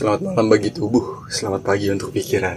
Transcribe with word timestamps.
Selamat 0.00 0.32
malam 0.32 0.48
bagi 0.48 0.72
tubuh, 0.72 1.28
selamat 1.28 1.60
pagi 1.60 1.92
untuk 1.92 2.08
pikiran. 2.08 2.56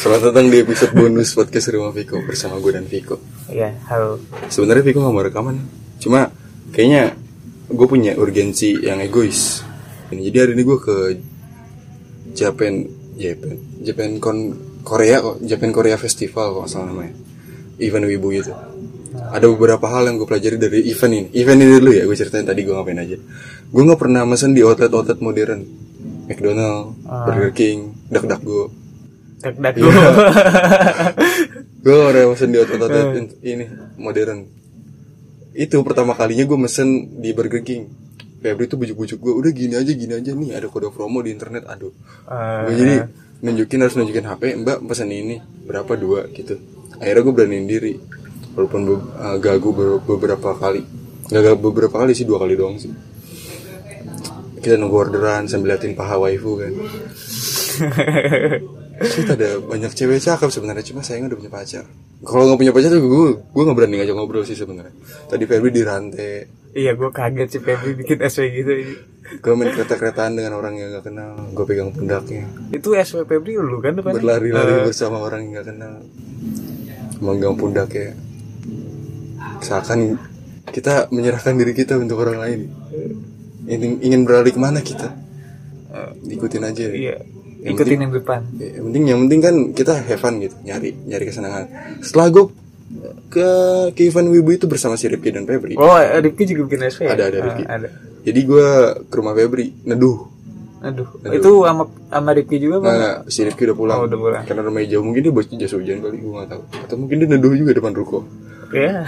Selamat 0.00 0.32
datang 0.32 0.48
di 0.48 0.64
episode 0.64 0.96
bonus 0.96 1.36
podcast 1.36 1.68
Rumah 1.68 1.92
Viko 1.92 2.24
bersama 2.24 2.56
gue 2.64 2.72
dan 2.72 2.88
Viko. 2.88 3.20
Iya, 3.52 3.76
halo. 3.92 4.16
Sebenarnya 4.48 4.88
Viko 4.88 5.04
gak 5.04 5.12
mau 5.12 5.20
rekaman, 5.20 5.60
cuma 6.00 6.32
kayaknya 6.72 7.12
gue 7.68 7.84
punya 7.84 8.16
urgensi 8.16 8.88
yang 8.88 9.04
egois. 9.04 9.60
Ini 10.08 10.32
jadi 10.32 10.48
hari 10.48 10.52
ini 10.56 10.64
gue 10.64 10.78
ke 10.80 10.96
Japan, 12.32 12.88
Japan, 13.20 13.60
Japan 13.84 14.08
Con 14.16 14.38
Korea 14.88 15.20
kok, 15.20 15.44
Japan 15.44 15.76
Korea 15.76 16.00
Festival 16.00 16.56
kok 16.56 16.72
salah 16.72 16.88
namanya. 16.88 17.12
Event 17.84 18.08
wibu 18.08 18.32
gitu. 18.32 18.56
Ada 19.12 19.44
beberapa 19.44 19.84
hal 19.92 20.08
yang 20.08 20.16
gue 20.16 20.24
pelajari 20.24 20.56
dari 20.56 20.88
event 20.88 21.12
ini. 21.12 21.28
Event 21.36 21.60
ini 21.60 21.72
dulu 21.76 21.92
ya, 21.92 22.08
gue 22.08 22.16
ceritain 22.16 22.48
tadi 22.48 22.64
gue 22.64 22.72
ngapain 22.72 22.96
aja. 22.96 23.20
Gue 23.68 23.82
nggak 23.84 24.00
pernah 24.00 24.24
mesen 24.24 24.56
di 24.56 24.64
outlet-outlet 24.64 25.20
modern. 25.20 25.84
McDonald, 26.28 26.92
Burger 27.24 27.50
King, 27.50 27.78
DuckDuckGo. 28.06 28.62
Dak 29.38 29.54
dak 29.56 29.74
Iya. 29.74 29.88
gue 31.78 31.94
udah 31.94 32.24
mesen 32.26 32.48
di 32.48 32.58
outlet-outlet 32.58 33.06
in- 33.14 33.34
ini 33.40 33.64
modern. 33.96 34.40
Itu 35.52 35.80
pertama 35.80 36.12
kalinya 36.12 36.44
gue 36.44 36.58
mesen 36.58 36.88
di 37.16 37.32
Burger 37.32 37.62
King. 37.62 37.86
Febri 38.38 38.66
tuh 38.66 38.76
bujuk-bujuk 38.76 39.18
gue, 39.18 39.32
udah 39.32 39.50
gini 39.50 39.74
aja 39.74 39.90
gini 39.90 40.12
aja 40.12 40.30
nih 40.30 40.54
ada 40.54 40.66
kode 40.66 40.90
promo 40.90 41.18
di 41.18 41.32
internet, 41.32 41.66
aduh. 41.66 41.90
Eh, 42.24 42.62
Gue 42.64 42.74
jadi 42.76 42.94
nunjukin 43.40 43.78
harus 43.80 43.94
nunjukin 43.94 44.22
HP, 44.24 44.42
Mbak 44.58 44.78
pesan 44.84 45.10
ini 45.10 45.36
berapa 45.64 45.90
dua 45.94 46.26
gitu. 46.28 46.54
Akhirnya 46.96 47.18
gue 47.20 47.34
beraniin 47.34 47.66
diri, 47.66 47.98
walaupun 48.52 48.80
be- 48.84 49.06
eh, 49.16 49.36
gagu 49.38 49.70
ber- 49.72 50.02
beberapa 50.04 50.50
kali, 50.52 50.86
gagal 51.26 51.54
beberapa 51.56 51.96
kali 51.96 52.12
sih 52.12 52.22
dua 52.22 52.38
kali 52.38 52.54
doang 52.54 52.74
sih. 52.76 52.94
Kita 54.58 54.74
nunggu 54.74 54.96
orderan 54.98 55.46
sambil 55.46 55.74
liatin 55.74 55.94
paha 55.94 56.18
waifu 56.18 56.58
kan. 56.58 56.72
Kita 58.98 59.38
ada 59.38 59.62
banyak 59.62 59.94
cewek 59.94 60.18
cakep 60.18 60.50
sebenarnya 60.50 60.82
cuma 60.82 61.06
sayangnya 61.06 61.34
udah 61.34 61.38
punya 61.38 61.52
pacar. 61.52 61.84
Kalau 62.18 62.50
nggak 62.50 62.58
punya 62.58 62.72
pacar 62.74 62.90
tuh 62.90 62.98
gue 63.00 63.30
gue 63.38 63.62
nggak 63.62 63.76
berani 63.78 63.94
ngajak 64.02 64.14
ngobrol 64.18 64.42
sih 64.42 64.58
sebenarnya. 64.58 64.90
Tadi 65.30 65.46
Febri 65.46 65.70
dirantai, 65.70 66.50
Iya, 66.74 66.98
gue 66.98 67.08
kaget 67.08 67.48
sih 67.48 67.60
Febri 67.62 67.94
bikin 67.94 68.18
SW 68.18 68.44
gitu. 68.50 68.72
gue 69.28 69.52
main 69.54 69.70
kereta-keretaan 69.70 70.40
dengan 70.40 70.56
orang 70.56 70.80
yang 70.80 70.88
gak 70.88 71.12
kenal, 71.12 71.36
gue 71.52 71.64
pegang 71.68 71.92
pundaknya. 71.92 72.48
Itu 72.74 72.96
SW 72.96 73.22
Febri 73.22 73.54
lu 73.54 73.78
kan 73.78 73.94
depannya? 73.94 74.18
berlari-lari 74.18 74.72
Eh, 74.72 74.84
bersama 74.90 75.22
orang 75.22 75.46
yang 75.46 75.62
gak 75.62 75.68
kenal 75.70 75.94
menggang 77.18 77.54
pundaknya 77.54 78.14
seakan 79.58 80.18
kita 80.70 81.10
menyerahkan 81.10 81.58
diri 81.58 81.74
kita 81.74 81.98
untuk 81.98 82.22
orang 82.22 82.38
lain 82.38 82.60
ingin, 83.68 83.92
ingin 84.00 84.20
beralih 84.24 84.50
ke 84.50 84.58
mana 84.58 84.80
kita 84.80 85.12
ikutin 86.26 86.62
aja 86.64 86.84
Iya. 86.88 87.16
Yang 87.58 87.74
Ikutin 87.74 87.98
yang 88.00 88.12
depan. 88.14 88.40
Ya, 88.54 88.78
yang 88.78 88.84
penting 88.86 89.02
yang 89.04 89.18
penting 89.26 89.40
kan 89.40 89.54
kita 89.74 89.92
have 89.98 90.16
fun 90.16 90.38
gitu 90.38 90.54
nyari 90.62 90.94
nyari 90.94 91.24
kesenangan 91.26 91.64
setelah 91.98 92.30
gue 92.30 92.44
ke 93.28 93.48
ke 93.92 94.02
event 94.04 94.30
wibu 94.30 94.50
itu 94.52 94.64
bersama 94.64 94.94
si 94.94 95.04
Ripki 95.04 95.28
dan 95.28 95.42
Febri 95.42 95.74
Oh, 95.74 95.90
Rifki 96.16 96.46
juga 96.46 96.70
bikin 96.70 96.86
SW 96.86 97.02
ya? 97.04 97.10
ada 97.12 97.24
ada 97.26 97.36
Ah, 97.36 97.44
Ripki 97.44 97.64
ada. 97.66 97.88
jadi 98.22 98.40
gue 98.40 98.68
ke 99.04 99.14
rumah 99.14 99.34
Febri 99.34 99.74
neduh 99.84 100.38
Aduh, 100.78 101.10
itu 101.26 101.50
sama 101.60 101.90
sama 102.06 102.30
Rifki 102.30 102.56
juga 102.56 102.78
bang? 102.78 102.94
nggak, 102.94 103.16
si 103.26 103.42
Rifki 103.42 103.66
udah 103.66 103.74
pulang. 103.74 103.98
Oh, 103.98 104.06
udah 104.06 104.14
pulang. 104.14 104.42
Karena 104.46 104.62
rumahnya 104.62 104.94
jauh, 104.94 105.02
mungkin 105.02 105.26
dia 105.26 105.34
bos 105.34 105.50
jas 105.50 105.74
hujan 105.74 105.98
kali, 105.98 106.22
gue 106.22 106.30
gak 106.30 106.48
tahu. 106.48 106.62
Atau 106.86 106.96
mungkin 106.96 107.16
dia 107.18 107.26
neduh 107.26 107.50
juga 107.50 107.74
depan 107.74 107.90
ruko. 107.90 108.22
Iya. 108.70 109.02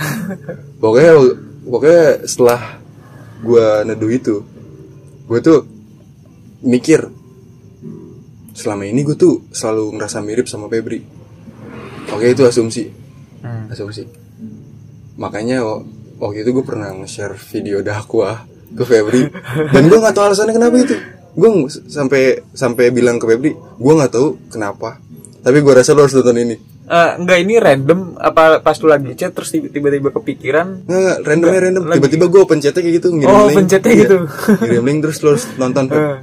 Pokoknya, 0.83 1.12
pokoknya 1.62 2.02
setelah 2.27 2.61
gue 3.41 3.66
neduh 3.84 4.10
itu, 4.10 4.36
gue 5.27 5.38
tuh 5.41 5.64
mikir, 6.60 7.08
selama 8.52 8.84
ini 8.84 9.00
gue 9.00 9.16
tuh 9.16 9.48
selalu 9.50 9.96
ngerasa 9.96 10.20
mirip 10.20 10.46
sama 10.46 10.69
Febri. 10.69 11.00
Oke 12.11 12.27
itu 12.28 12.42
asumsi, 12.44 12.91
Hmm. 13.41 13.72
asumsi. 13.72 14.05
Makanya 15.17 15.64
wa- 15.64 15.84
waktu 16.20 16.45
itu 16.45 16.52
gue 16.52 16.64
pernah 16.64 16.92
nge-share 16.92 17.36
video 17.52 17.80
dakwah 17.80 18.45
ke 18.70 18.84
Febri, 18.84 19.29
dan 19.73 19.83
gue 19.89 19.98
gak 19.98 20.12
tahu 20.12 20.24
alasannya 20.29 20.55
kenapa 20.55 20.77
itu. 20.77 20.96
Gue 21.30 21.48
sampai 21.89 22.42
sampai 22.52 22.90
bilang 22.90 23.17
ke 23.17 23.24
Febri, 23.24 23.55
gue 23.55 23.92
nggak 23.95 24.12
tahu 24.12 24.50
kenapa. 24.50 24.98
Tapi 25.40 25.62
gue 25.62 25.73
rasa 25.73 25.95
lo 25.95 26.05
harus 26.05 26.12
nonton 26.12 26.36
ini. 26.36 26.56
Eh, 26.90 27.11
enggak 27.17 27.39
ini 27.39 27.55
random 27.55 28.18
apa 28.18 28.58
pas 28.58 28.74
lu 28.77 28.90
lagi 28.90 29.14
chat 29.14 29.30
terus 29.30 29.46
tiba- 29.48 29.70
tiba-tiba 29.70 30.11
kepikiran 30.11 30.83
Nggak, 30.83 30.98
nggak, 30.98 31.18
randomnya 31.23 31.61
random. 31.62 31.83
Tiba-tiba 31.89 32.27
gue 32.27 32.42
pencetnya 32.45 32.83
kayak 32.83 32.95
gitu, 32.98 33.08
ngirim 33.12 33.30
Oh, 33.30 33.46
link. 33.46 33.56
pencetnya 33.56 33.89
Iya, 33.89 34.01
gitu. 34.01 34.17
ngirim 34.61 34.84
link 34.84 34.98
terus 35.00 35.17
harus 35.20 35.45
nonton. 35.55 35.86
Eh, 35.92 36.18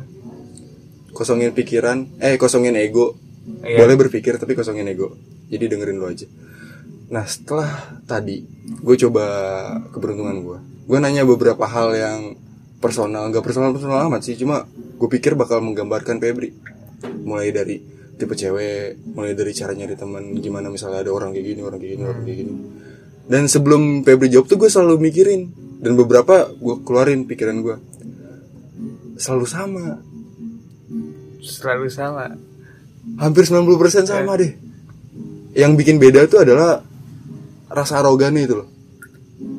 Kosongin 1.09 1.50
pikiran, 1.51 2.19
eh 2.19 2.35
kosongin 2.35 2.75
ego. 2.75 3.16
Iya. 3.63 3.79
Boleh 3.79 3.95
berpikir 3.97 4.35
tapi 4.35 4.53
kosongin 4.53 4.85
ego. 4.85 5.16
Jadi 5.47 5.66
dengerin 5.66 5.97
lo 5.97 6.06
aja. 6.06 6.27
Nah 7.07 7.23
setelah 7.23 7.72
tadi, 8.03 8.44
gue 8.77 8.95
coba 9.00 9.23
keberuntungan 9.89 10.35
gue. 10.38 10.57
Gue 10.83 10.97
nanya 11.00 11.23
beberapa 11.23 11.63
hal 11.63 11.89
yang 11.91 12.19
personal, 12.77 13.25
nggak 13.25 13.41
personal 13.41 13.72
personal 13.72 14.03
amat 14.06 14.22
sih. 14.22 14.35
Cuma 14.35 14.67
gue 14.69 15.09
pikir 15.09 15.33
bakal 15.33 15.57
menggambarkan 15.57 16.19
Febri. 16.19 16.51
Mulai 17.23 17.50
dari 17.50 17.79
tipe 18.17 18.33
cewek, 18.33 18.97
mulai 19.13 19.38
dari 19.38 19.53
cara 19.53 19.78
nyari 19.78 19.94
teman, 19.94 20.33
gimana 20.41 20.67
misalnya 20.67 21.05
ada 21.05 21.11
orang 21.13 21.31
kayak 21.31 21.45
gini, 21.53 21.61
orang 21.61 21.79
kayak 21.79 21.94
gini, 21.95 22.03
orang 22.03 22.23
kayak 22.25 22.38
gini. 22.44 22.53
Dan 23.28 23.44
sebelum 23.45 24.01
Febri 24.01 24.31
jawab 24.33 24.50
tuh 24.50 24.57
gue 24.57 24.69
selalu 24.72 24.97
mikirin 24.97 25.51
dan 25.78 25.94
beberapa 25.94 26.50
gue 26.50 26.75
keluarin 26.81 27.29
pikiran 27.29 27.61
gue 27.61 27.75
selalu 29.17 29.45
sama 29.45 29.85
selalu 31.41 31.89
sama. 31.89 32.25
hampir 33.17 33.47
90% 33.47 34.03
sama 34.03 34.35
deh. 34.35 34.51
Yang 35.56 35.72
bikin 35.79 35.95
beda 35.97 36.27
tuh 36.27 36.44
adalah 36.44 36.83
rasa 37.72 38.03
arogannya 38.03 38.44
itu 38.44 38.56
loh. 38.59 38.67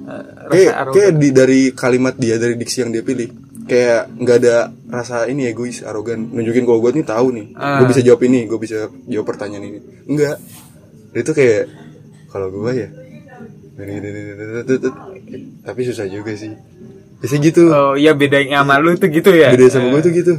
Eh, 0.08 0.24
Kayak, 0.48 0.72
rasa 0.72 0.92
kayak 0.92 1.12
di, 1.16 1.28
dari 1.32 1.60
kalimat 1.72 2.14
dia, 2.16 2.36
dari 2.36 2.60
diksi 2.60 2.84
yang 2.84 2.92
dia 2.92 3.00
pilih, 3.00 3.28
kayak 3.68 4.08
nggak 4.16 4.36
ada 4.40 4.56
rasa 4.88 5.28
ini 5.28 5.46
egois, 5.46 5.84
arogan, 5.84 6.32
nunjukin 6.32 6.64
kalau 6.64 6.80
gue 6.80 6.96
nih 6.96 7.04
tahu 7.04 7.26
nih, 7.30 7.46
Ah. 7.54 7.78
gue 7.78 7.92
bisa 7.92 8.00
jawab 8.00 8.24
ini, 8.24 8.48
gue 8.48 8.56
bisa 8.56 8.88
jawab 9.04 9.26
pertanyaan 9.28 9.68
ini. 9.68 9.78
Enggak, 10.08 10.40
dia 11.12 11.22
tuh 11.22 11.36
kayak 11.36 11.68
kalau 12.28 12.48
gue 12.48 12.72
ya, 12.72 12.88
tapi 15.62 15.80
susah 15.84 16.06
juga 16.08 16.32
sih. 16.34 16.52
Bisa 17.18 17.34
gitu, 17.36 17.68
Oh 17.68 17.94
iya 17.98 18.14
bedanya 18.14 18.62
sama 18.62 18.78
lu 18.78 18.94
tuh 18.94 19.10
gitu 19.10 19.34
ya. 19.34 19.50
beda 19.50 19.66
sama 19.68 19.90
gue 19.90 20.00
tuh 20.00 20.12
gitu. 20.14 20.34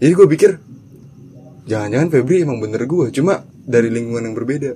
Jadi 0.00 0.12
gue 0.12 0.26
pikir, 0.34 0.50
jangan-jangan 1.64 2.08
Febri 2.10 2.42
emang 2.42 2.58
bener 2.58 2.82
gue, 2.82 3.12
cuma 3.12 3.44
dari 3.62 3.92
lingkungan 3.92 4.26
yang 4.26 4.34
berbeda. 4.34 4.72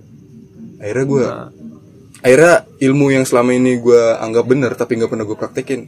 Akhirnya 0.79 1.05
gue 1.05 1.25
Nah, 1.25 1.49
akhirnya 2.21 2.55
ilmu 2.79 3.07
yang 3.11 3.25
selama 3.25 3.51
ini 3.53 3.81
gue 3.81 4.03
anggap 4.17 4.45
bener 4.45 4.73
tapi 4.73 4.97
nggak 4.97 5.11
pernah 5.11 5.25
gue 5.25 5.37
praktekin 5.37 5.81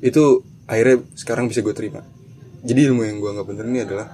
itu 0.00 0.42
akhirnya 0.72 1.04
sekarang 1.12 1.52
bisa 1.52 1.60
gue 1.60 1.74
terima. 1.76 2.00
Jadi 2.64 2.80
ilmu 2.88 3.04
yang 3.04 3.20
gue 3.20 3.28
anggap 3.28 3.46
bener 3.46 3.68
ini 3.68 3.84
adalah 3.84 4.08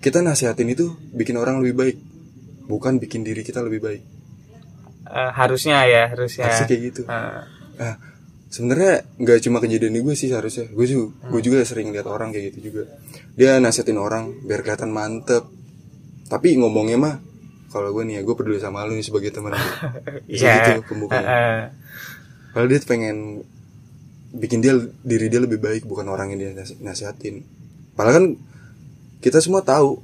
kita 0.00 0.24
nasihatin 0.24 0.72
itu 0.72 0.96
bikin 1.12 1.36
orang 1.36 1.60
lebih 1.60 1.74
baik 1.76 1.96
bukan 2.64 2.96
bikin 2.96 3.20
diri 3.20 3.44
kita 3.44 3.60
lebih 3.60 3.84
baik. 3.84 4.02
Eh, 5.04 5.30
harusnya 5.36 5.84
ya, 5.84 6.08
harusnya. 6.08 6.48
Harusnya 6.48 6.66
kayak 6.66 6.82
gitu. 6.88 7.02
Eh, 7.04 7.40
nah 7.76 7.94
sebenarnya 8.48 9.04
nggak 9.20 9.38
cuma 9.44 9.60
kejadian 9.60 9.92
di 9.92 10.00
gue 10.00 10.14
sih 10.16 10.32
seharusnya. 10.32 10.72
Gue 10.72 10.88
juga 10.88 11.12
gue 11.28 11.40
juga 11.44 11.60
sering 11.68 11.92
lihat 11.92 12.08
orang 12.08 12.32
kayak 12.32 12.56
gitu 12.56 12.72
juga. 12.72 12.88
Dia 13.36 13.60
nasihatin 13.60 14.00
orang 14.00 14.40
biar 14.48 14.64
kelihatan 14.64 14.88
mantep. 14.88 15.44
Tapi 16.24 16.56
ngomongnya 16.56 16.96
mah 16.96 17.14
kalau 17.68 17.90
gue 17.92 18.06
nih 18.06 18.14
ya 18.16 18.22
gue 18.22 18.34
peduli 18.38 18.56
sama 18.62 18.86
lu 18.86 18.94
nih 18.94 19.02
sebagai 19.02 19.34
teman 19.34 19.50
gue 19.50 19.74
Iya. 20.38 20.78
gitu 20.78 20.94
pembukanya 20.94 21.26
eh. 21.26 21.64
Padahal 22.54 22.70
dia 22.70 22.80
pengen 22.86 23.42
bikin 24.34 24.58
dia 24.58 24.74
diri 25.06 25.30
dia 25.30 25.38
lebih 25.38 25.62
baik 25.62 25.86
bukan 25.86 26.10
orang 26.10 26.34
yang 26.34 26.38
dia 26.42 26.50
nasi- 26.52 26.78
nasihatin. 26.82 27.46
Padahal 27.94 28.14
kan 28.18 28.26
kita 29.22 29.38
semua 29.38 29.62
tahu 29.62 30.02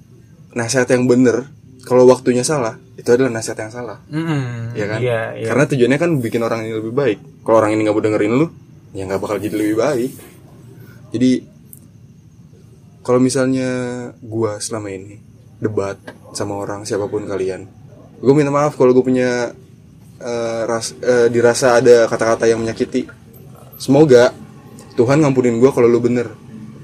nasihat 0.54 0.86
yang 0.90 1.10
bener 1.10 1.50
kalau 1.82 2.06
waktunya 2.06 2.46
salah 2.46 2.78
itu 2.94 3.08
adalah 3.10 3.32
nasihat 3.32 3.58
yang 3.64 3.72
salah, 3.72 3.98
Mm-mm. 4.12 4.76
ya 4.76 4.84
kan? 4.86 4.98
Iya, 5.00 5.20
iya. 5.40 5.46
Karena 5.48 5.64
tujuannya 5.64 5.98
kan 5.98 6.10
bikin 6.20 6.40
orang 6.44 6.68
ini 6.68 6.76
lebih 6.76 6.92
baik. 6.92 7.18
Kalau 7.42 7.56
orang 7.58 7.72
ini 7.72 7.88
nggak 7.88 7.96
mau 7.96 8.04
dengerin 8.04 8.34
lu, 8.36 8.46
ya 8.92 9.08
nggak 9.08 9.20
bakal 9.20 9.36
jadi 9.40 9.56
lebih 9.56 9.76
baik. 9.80 10.12
Jadi 11.10 11.30
kalau 13.00 13.18
misalnya 13.18 13.68
gua 14.20 14.60
selama 14.60 14.92
ini 14.92 15.16
debat 15.56 15.96
sama 16.36 16.60
orang 16.60 16.84
siapa 16.84 17.08
pun 17.08 17.24
kalian, 17.24 17.64
gue 18.20 18.34
minta 18.36 18.52
maaf 18.52 18.76
kalau 18.76 18.92
gue 18.92 19.04
punya 19.04 19.50
eh, 20.20 20.62
ras, 20.68 20.92
eh, 21.00 21.32
dirasa 21.32 21.80
ada 21.80 22.04
kata-kata 22.06 22.44
yang 22.44 22.60
menyakiti. 22.60 23.08
Semoga 23.80 24.36
Tuhan 24.94 25.24
ngampunin 25.24 25.56
gue 25.56 25.70
kalau 25.72 25.88
lu 25.88 26.04
bener 26.04 26.28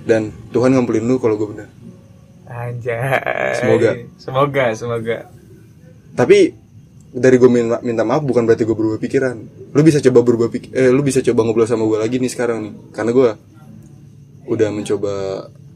dan 0.09 0.33
Tuhan 0.57 0.73
ngampunin 0.73 1.05
lu 1.05 1.21
kalau 1.21 1.37
gue 1.37 1.49
bener. 1.53 1.69
Anjay. 2.49 3.53
Semoga. 3.61 3.91
Semoga, 4.17 4.65
semoga. 4.73 5.19
Tapi 6.17 6.57
dari 7.13 7.37
gue 7.37 7.51
minta, 7.53 7.77
minta 7.85 8.03
maaf 8.09 8.25
bukan 8.25 8.49
berarti 8.49 8.65
gue 8.65 8.73
berubah 8.73 8.97
pikiran. 8.97 9.37
Lu 9.77 9.81
bisa 9.85 10.01
coba 10.01 10.25
berubah 10.25 10.49
pik 10.49 10.73
eh 10.73 10.89
lu 10.89 11.05
bisa 11.05 11.21
coba 11.21 11.45
ngobrol 11.45 11.69
sama 11.69 11.85
gue 11.85 12.01
lagi 12.01 12.17
nih 12.17 12.33
sekarang 12.33 12.59
nih. 12.65 12.73
Karena 12.97 13.13
gue 13.13 13.29
udah 14.47 14.69
mencoba 14.71 15.13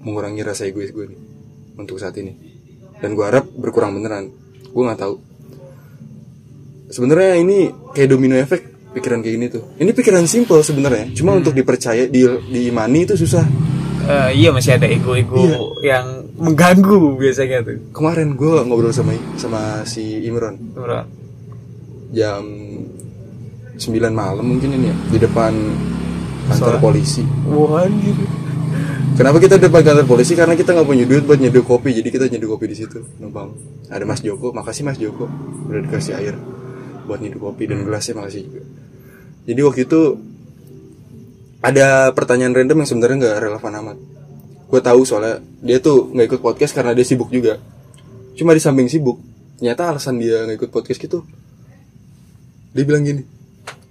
mengurangi 0.01 0.41
rasa 0.47 0.71
egois 0.71 0.95
gue 0.95 1.11
nih 1.11 1.21
untuk 1.77 1.99
saat 1.99 2.15
ini 2.17 2.33
dan 3.03 3.19
gue 3.19 3.25
harap 3.25 3.49
berkurang 3.51 3.97
beneran 3.99 4.31
gue 4.71 4.83
nggak 4.87 5.01
tahu 5.01 5.19
sebenarnya 6.93 7.43
ini 7.43 7.59
kayak 7.93 8.09
domino 8.15 8.39
efek 8.39 8.70
pikiran 8.91 9.21
kayak 9.21 9.35
gini 9.35 9.47
tuh 9.49 9.63
ini 9.77 9.91
pikiran 9.91 10.25
simple 10.25 10.61
sebenarnya 10.61 11.13
cuma 11.13 11.33
untuk 11.33 11.53
dipercaya 11.53 12.07
di 12.07 12.23
diimani 12.47 13.05
itu 13.05 13.15
susah 13.17 13.47
Eh, 14.01 14.43
iya 14.43 14.51
masih 14.51 14.75
ada 14.75 14.89
ego-ego 14.89 15.39
Iya. 15.79 15.95
yang 15.95 16.07
mengganggu 16.35 17.15
biasanya 17.15 17.63
tuh. 17.63 17.79
kemarin 17.93 18.33
gue 18.33 18.59
ngobrol 18.65 18.91
sama 18.91 19.13
sama 19.37 19.85
si 19.85 20.25
Imron 20.25 20.57
Bro. 20.73 21.05
jam 22.11 22.43
9 23.77 23.87
malam 24.11 24.43
mungkin 24.43 24.73
ini 24.73 24.91
ya 24.91 24.97
di 25.07 25.19
depan 25.21 25.53
kantor 26.49 26.59
Soalnya? 26.75 26.83
polisi 26.83 27.23
Wah 27.47 27.85
anjir. 27.85 28.17
Kenapa 29.15 29.37
kita 29.37 29.61
depan 29.61 29.85
kantor 29.85 30.07
polisi? 30.09 30.33
Karena 30.33 30.57
kita 30.57 30.73
nggak 30.73 30.89
punya 30.89 31.05
duit 31.05 31.23
buat 31.23 31.37
nyeduh 31.37 31.61
kopi, 31.63 31.93
jadi 31.93 32.09
kita 32.09 32.25
nyeduh 32.27 32.57
kopi 32.57 32.73
di 32.73 32.77
situ, 32.79 33.05
numpang. 33.21 33.53
Ada 33.87 34.09
Mas 34.09 34.25
Joko, 34.25 34.49
makasih 34.49 34.81
Mas 34.81 34.97
Joko, 34.97 35.29
udah 35.69 35.81
dikasih 35.83 36.17
air 36.17 36.35
buat 37.05 37.21
nyeduh 37.21 37.37
kopi 37.39 37.69
dan 37.69 37.85
gelasnya 37.85 38.17
makasih 38.17 38.49
juga. 38.49 38.63
Jadi 39.45 39.61
waktu 39.65 39.81
itu 39.89 40.01
ada 41.61 42.13
pertanyaan 42.17 42.57
random 42.57 42.85
yang 42.85 42.89
sebenarnya 42.89 43.17
nggak 43.21 43.37
relevan 43.45 43.73
amat. 43.85 43.97
Gue 44.71 44.81
tahu 44.81 45.05
soalnya 45.05 45.45
dia 45.61 45.79
tuh 45.83 46.09
nggak 46.13 46.27
ikut 46.37 46.41
podcast 46.41 46.73
karena 46.73 46.97
dia 46.97 47.05
sibuk 47.05 47.29
juga. 47.29 47.61
Cuma 48.37 48.57
di 48.57 48.63
samping 48.63 48.89
sibuk, 48.89 49.21
ternyata 49.61 49.93
alasan 49.93 50.17
dia 50.17 50.45
nggak 50.49 50.67
ikut 50.67 50.71
podcast 50.73 51.01
gitu. 51.01 51.27
Dia 52.71 52.85
bilang 52.87 53.03
gini, 53.03 53.27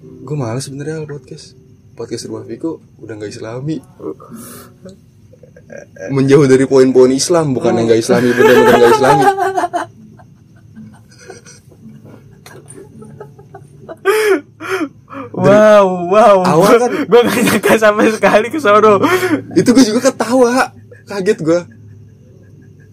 gue 0.01 0.35
malas 0.37 0.65
sebenarnya 0.65 1.05
podcast. 1.05 1.53
Podcast 1.93 2.31
rumah 2.31 2.47
Viko 2.47 2.79
udah 3.03 3.13
nggak 3.19 3.31
islami 3.35 3.83
menjauh 6.09 6.49
dari 6.49 6.65
poin-poin 6.65 7.13
Islam 7.13 7.53
bukan 7.53 7.77
yang 7.77 7.85
gak 7.93 8.01
Islami 8.01 8.33
benar-benar 8.33 8.75
gak 8.81 8.93
Islami 8.97 9.25
Wow, 15.31 16.05
wow. 16.07 16.37
awal 16.43 16.73
kan- 16.77 16.93
gue 17.03 17.19
gak 17.23 17.39
nyangka 17.43 17.73
sama 17.75 18.05
sekali 18.07 18.47
ke 18.47 18.57
sono. 18.57 19.01
itu 19.51 19.65
gue 19.67 19.85
juga 19.85 20.01
ketawa. 20.05 20.69
Kaget 21.03 21.39
gue 21.39 21.61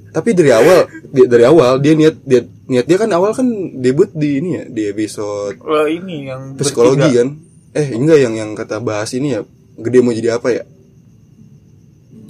tapi 0.08 0.32
dari 0.32 0.48
awal 0.48 0.88
dia, 1.06 1.28
dari 1.28 1.44
awal 1.44 1.76
dia 1.76 1.92
niat 1.92 2.16
dia 2.18 2.40
niat 2.64 2.88
dia 2.88 2.96
kan 2.96 3.12
awal 3.12 3.36
kan 3.36 3.44
debut 3.76 4.08
di 4.10 4.40
ini 4.40 4.48
ya 4.50 4.64
di 4.64 4.82
episode 4.86 5.60
Wah 5.60 5.84
ini 5.84 6.24
yang 6.24 6.56
psikologi 6.56 7.04
bertiga. 7.04 7.20
kan? 7.20 7.28
Eh 7.74 7.86
enggak 7.92 8.18
yang 8.18 8.32
yang 8.34 8.50
kata 8.52 8.80
bahas 8.80 9.12
ini 9.12 9.36
ya 9.36 9.44
gede 9.76 10.00
mau 10.00 10.10
jadi 10.10 10.40
apa 10.40 10.48
ya? 10.50 10.64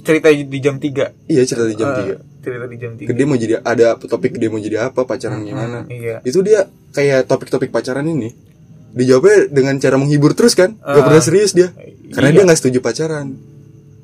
Cerita 0.03 0.27
di 0.27 0.59
jam 0.59 0.75
3 0.75 1.27
iya 1.27 1.41
cerita 1.43 1.63
di 1.63 1.75
jam 1.75 1.87
Eh, 1.89 2.19
3 2.19 2.43
Cerita 2.43 2.65
di 2.65 2.75
jam 2.75 2.91
3 2.93 3.07
gede 3.07 3.23
mau 3.23 3.35
jadi 3.35 3.55
ada 3.57 3.87
topik 3.95 4.35
gede 4.35 4.47
mau 4.47 4.59
jadi 4.59 4.77
apa 4.85 5.03
pacaran 5.03 5.39
gimana? 5.41 5.87
Iya. 5.87 6.19
itu 6.23 6.39
dia 6.41 6.63
kayak 6.91 7.23
topik-topik 7.23 7.67
pacaran 7.69 8.03
ini 8.03 8.35
dijawabnya 8.97 9.37
dengan 9.47 9.77
cara 9.77 9.95
menghibur 9.95 10.33
terus 10.33 10.51
kan 10.51 10.73
gak 10.75 10.89
Ah. 10.91 11.05
pernah 11.05 11.21
serius 11.21 11.53
dia 11.53 11.69
karena 12.09 12.27
Iya. 12.27 12.35
dia 12.35 12.43
nggak 12.43 12.57
setuju 12.57 12.77
pacaran 12.79 13.27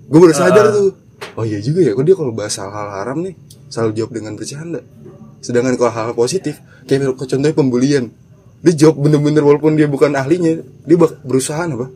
gue 0.04 0.20
baru 0.20 0.32
sadar 0.32 0.66
tuh 0.70 0.94
oh 1.34 1.44
iya 1.44 1.58
juga 1.58 1.82
ya 1.82 1.92
kok 1.92 2.04
dia 2.04 2.14
kalau 2.14 2.32
bahas 2.32 2.54
hal-hal 2.54 2.90
haram 2.94 3.18
nih 3.20 3.34
selalu 3.68 3.92
jawab 3.94 4.12
dengan 4.14 4.34
bercanda 4.34 4.80
sedangkan 5.40 5.74
kalau 5.76 5.92
hal-hal 5.92 6.14
positif 6.14 6.56
kayak 6.84 7.10
contohnya 7.12 7.52
pembulian 7.52 8.14
dia 8.62 8.74
jawab 8.78 9.02
bener-bener 9.02 9.42
walaupun 9.42 9.74
dia 9.74 9.86
bukan 9.86 10.14
ahlinya 10.14 10.56
dia 10.62 10.96
berusaha 11.22 11.58
apa 11.60 11.88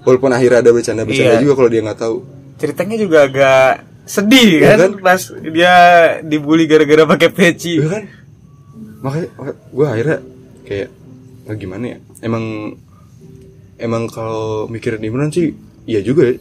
walaupun 0.00 0.30
akhirnya 0.30 0.60
ada 0.60 0.70
bercanda-bercanda 0.70 1.34
Iya. 1.34 1.42
juga 1.42 1.54
kalau 1.54 1.68
dia 1.68 1.82
nggak 1.82 1.98
tahu 1.98 2.18
Ceritanya 2.56 2.96
juga 2.96 3.18
agak 3.24 3.72
sedih 4.04 4.50
Iya 4.58 4.68
kan, 4.70 4.78
kan? 4.78 4.92
pas 5.02 5.20
dia 5.40 5.74
dibully 6.20 6.64
gara-gara 6.64 7.04
pakai 7.06 7.28
peci. 7.28 7.76
Iya 7.76 7.88
kan 7.90 8.02
makanya 9.00 9.26
gue 9.70 9.86
akhirnya 9.86 10.18
kayak 10.62 10.88
ah, 11.48 11.56
gimana 11.56 11.96
ya 11.96 11.98
emang 12.20 12.74
emang 13.80 14.08
kalau 14.10 14.68
mikirin 14.68 15.00
Imran 15.00 15.32
sih 15.32 15.56
iya 15.88 16.04
juga 16.04 16.28
ya 16.28 16.34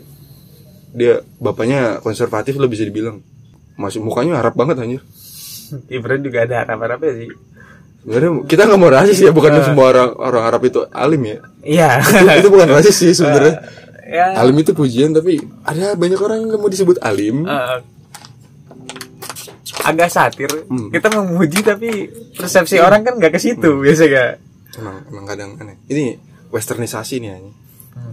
dia 0.90 1.13
bapaknya 1.38 2.01
konservatif 2.01 2.57
lah 2.57 2.66
bisa 2.66 2.81
dibilang 2.84 3.22
masuk 3.78 4.04
mukanya 4.04 4.42
harap 4.42 4.57
banget 4.57 4.81
anjir 4.81 5.01
Ibran 5.96 6.25
juga 6.25 6.44
ada 6.50 6.66
harapan-harapan 6.66 7.10
sih. 7.16 7.31
sebenarnya 8.00 8.31
kita 8.48 8.62
nggak 8.66 8.80
mau 8.80 8.90
rasis 8.90 9.18
ya 9.22 9.31
bukan 9.36 9.60
semua 9.62 9.86
orang 9.92 10.10
orang 10.18 10.44
Arab 10.48 10.62
itu 10.66 10.80
alim 10.90 11.22
ya 11.24 11.38
Iya. 11.62 11.90
itu, 12.01 12.48
itu 12.48 12.50
bukan 12.50 12.68
rasis 12.74 12.96
sih 12.96 13.12
sebenarnya 13.13 13.60
ya. 14.18 14.40
alim 14.40 14.56
itu 14.57 14.72
pujian 14.74 15.12
tapi 15.13 15.38
ada 15.68 15.94
banyak 15.94 16.18
orang 16.18 16.38
yang 16.42 16.48
nggak 16.56 16.62
mau 16.63 16.72
disebut 16.72 16.98
alim 17.04 17.44
eh, 17.46 17.78
agak 19.80 20.12
satir. 20.12 20.51
Hmm. 20.68 20.92
Kita 20.92 21.07
memuji 21.10 21.60
tapi 21.63 22.10
persepsi 22.36 22.78
orang 22.78 23.01
kan 23.01 23.16
nggak 23.18 23.34
ke 23.36 23.40
situ 23.42 23.80
biasanya. 23.80 24.38
Emang 24.77 25.01
emang 25.10 25.25
kadang 25.25 25.50
aneh. 25.57 25.81
Ini 25.89 26.19
westernisasi 26.54 27.24
nih 27.24 27.31
anjing. 27.33 27.56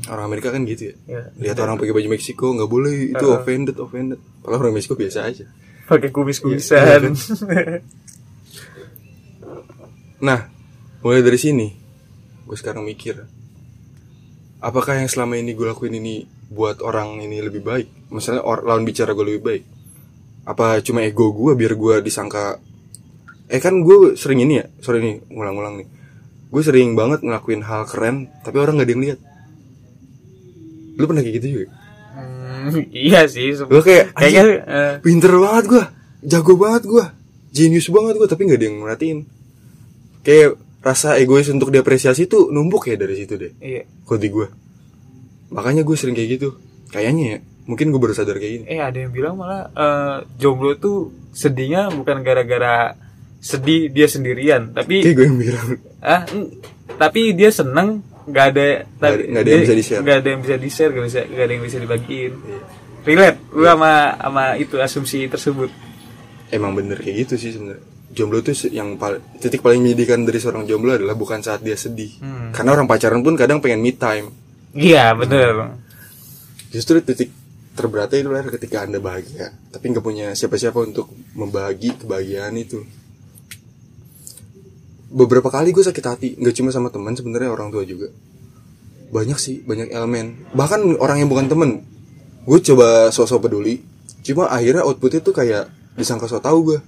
Orang 0.08 0.32
Amerika 0.32 0.48
kan 0.50 0.64
gitu 0.64 0.92
ya. 0.92 0.94
Ya. 1.04 1.22
lihat 1.36 1.60
orang 1.60 1.76
pakai 1.76 1.92
baju 1.92 2.08
Meksiko 2.16 2.56
nggak 2.56 2.70
boleh. 2.70 3.12
Itu 3.12 3.26
Uh-uh. 3.28 3.42
offended 3.42 3.76
offended. 3.76 4.20
Kalau 4.40 4.56
orang 4.56 4.72
Meksiko 4.72 4.96
biasa 4.96 5.28
aja. 5.28 5.44
Pakai 5.86 6.10
kumis-kumisan. 6.10 7.14
nah 10.16 10.48
mulai 11.04 11.20
dari 11.20 11.36
sini 11.36 11.76
gue 12.48 12.56
sekarang 12.56 12.88
mikir 12.88 13.20
apakah 14.64 14.96
yang 14.96 15.12
selama 15.12 15.36
ini 15.36 15.52
gue 15.52 15.68
lakuin 15.68 15.92
ini 16.00 16.24
buat 16.48 16.80
orang 16.80 17.20
ini 17.20 17.42
lebih 17.42 17.60
baik? 17.60 18.08
Misalnya 18.08 18.42
or, 18.46 18.64
lawan 18.64 18.86
bicara 18.86 19.12
gue 19.12 19.26
lebih 19.26 19.42
baik. 19.44 19.62
Apa 20.46 20.78
cuma 20.80 21.02
ego 21.02 21.34
gue 21.34 21.52
biar 21.58 21.74
gue 21.74 21.94
disangka? 22.06 22.62
Eh 23.50 23.60
kan 23.60 23.82
gue 23.82 24.16
sering 24.18 24.42
ini 24.42 24.62
ya 24.62 24.66
sorry 24.82 25.02
nih 25.04 25.14
ngulang-ngulang 25.30 25.84
nih 25.84 25.88
gue 26.46 26.62
sering 26.62 26.94
banget 26.94 27.26
ngelakuin 27.26 27.62
hal 27.66 27.84
keren 27.88 28.30
tapi 28.46 28.56
orang 28.62 28.78
nggak 28.78 28.86
ada 28.86 28.94
yang 28.94 29.04
lihat. 29.04 29.18
Lu 30.96 31.04
pernah 31.04 31.22
kayak 31.22 31.36
gitu 31.42 31.46
juga? 31.60 31.66
Hmm, 32.16 32.88
iya 32.90 33.28
sih. 33.28 33.52
gue 33.52 33.82
kayak 33.84 34.16
Kayaknya 34.16 34.42
anjing, 34.42 34.60
eh, 34.64 34.94
pinter 35.04 35.32
banget 35.36 35.64
gue 35.68 35.84
jago 36.26 36.54
banget 36.56 36.82
gue 36.88 37.04
jenius 37.52 37.92
banget 37.92 38.14
gue 38.16 38.28
tapi 38.28 38.42
nggak 38.48 38.58
ada 38.58 38.66
yang 38.66 38.78
merhatiin. 38.80 39.18
Kayak 40.24 40.58
rasa 40.86 41.18
egois 41.18 41.50
untuk 41.50 41.74
diapresiasi 41.74 42.30
tuh 42.30 42.54
numpuk 42.54 42.86
ya 42.86 42.94
dari 42.94 43.18
situ 43.18 43.34
deh 43.34 43.50
iya. 43.58 43.82
kode 44.06 44.22
di 44.22 44.30
gue 44.30 44.46
makanya 45.50 45.82
gue 45.82 45.96
sering 45.98 46.14
kayak 46.14 46.38
gitu. 46.38 46.48
Kayaknya 46.90 47.24
ya 47.26 47.38
mungkin 47.66 47.90
gue 47.90 48.00
baru 48.00 48.14
sadar 48.14 48.38
kayak 48.38 48.52
gini. 48.62 48.64
Eh 48.70 48.78
ada 48.78 48.94
yang 48.94 49.10
bilang 49.10 49.34
malah 49.38 49.70
eh, 49.74 50.18
jomblo 50.38 50.78
tuh 50.78 51.10
sedihnya 51.34 51.90
bukan 51.94 52.22
gara-gara 52.22 52.94
sedih 53.40 53.92
dia 53.92 54.06
sendirian, 54.10 54.74
tapi 54.74 55.04
kayak 55.06 55.16
gue 55.16 55.26
yang 55.26 55.38
bilang. 55.38 55.68
Ah 56.02 56.22
tapi 56.96 57.36
dia 57.36 57.52
seneng 57.52 58.00
nggak 58.26 58.46
ada 58.50 58.66
tapi 58.98 59.30
nggak 59.30 59.42
ada 59.44 59.50
yang 59.50 59.62
bisa 59.62 59.76
di-share. 59.76 60.00
nggak 60.02 60.16
ada 60.18 60.28
yang 60.28 60.40
bisa 60.42 60.56
di 60.58 60.70
share 60.72 60.90
nggak 60.90 61.06
bisa 61.06 61.20
nggak 61.30 61.44
ada 61.44 61.52
yang 61.52 61.64
bisa 61.64 61.78
dibagiin. 61.78 62.32
Iya. 62.34 62.60
relate 63.06 63.38
lu 63.54 63.62
sama 63.62 63.92
sama 64.18 64.44
itu 64.58 64.74
asumsi 64.82 65.18
tersebut. 65.30 65.70
Emang 66.50 66.74
bener 66.74 66.98
kayak 66.98 67.26
gitu 67.26 67.34
sih 67.38 67.54
sebenarnya 67.54 67.82
jomblo 68.10 68.40
tuh 68.42 68.56
yang 68.72 68.98
paling 68.98 69.22
titik 69.38 69.62
paling 69.62 69.78
menyedihkan 69.78 70.26
dari 70.26 70.42
seorang 70.42 70.66
jomblo 70.66 70.96
adalah 70.98 71.14
bukan 71.14 71.38
saat 71.38 71.62
dia 71.62 71.78
sedih. 71.78 72.18
Hmm. 72.18 72.50
karena 72.50 72.74
orang 72.74 72.88
pacaran 72.90 73.22
pun 73.22 73.38
kadang 73.38 73.62
pengen 73.62 73.82
me 73.84 73.94
time. 73.94 74.34
Iya 74.74 75.14
bener. 75.14 75.78
Justru 76.74 76.98
titik 77.04 77.30
terberatnya 77.76 78.24
itu 78.24 78.28
adalah 78.32 78.50
ketika 78.50 78.88
anda 78.88 78.98
bahagia 78.98 79.52
tapi 79.70 79.92
nggak 79.92 80.02
punya 80.02 80.32
siapa-siapa 80.32 80.80
untuk 80.80 81.12
membagi 81.36 81.94
kebahagiaan 81.94 82.56
itu 82.56 82.82
beberapa 85.16 85.48
kali 85.48 85.72
gue 85.72 85.80
sakit 85.80 86.04
hati 86.04 86.28
nggak 86.36 86.52
cuma 86.52 86.68
sama 86.68 86.92
teman 86.92 87.16
sebenarnya 87.16 87.48
orang 87.48 87.72
tua 87.72 87.82
juga. 87.82 88.12
Banyak 89.08 89.38
sih 89.40 89.64
banyak 89.64 89.88
elemen. 89.88 90.52
Bahkan 90.52 91.00
orang 91.00 91.24
yang 91.24 91.30
bukan 91.32 91.48
temen 91.48 91.70
gue 92.44 92.58
coba 92.62 93.08
sosok 93.10 93.48
peduli 93.48 93.80
cuma 94.22 94.46
akhirnya 94.46 94.84
outputnya 94.84 95.18
tuh 95.18 95.32
kayak 95.32 95.66
disangka 95.96 96.26
so 96.26 96.38
tau 96.38 96.62
gue 96.62 96.78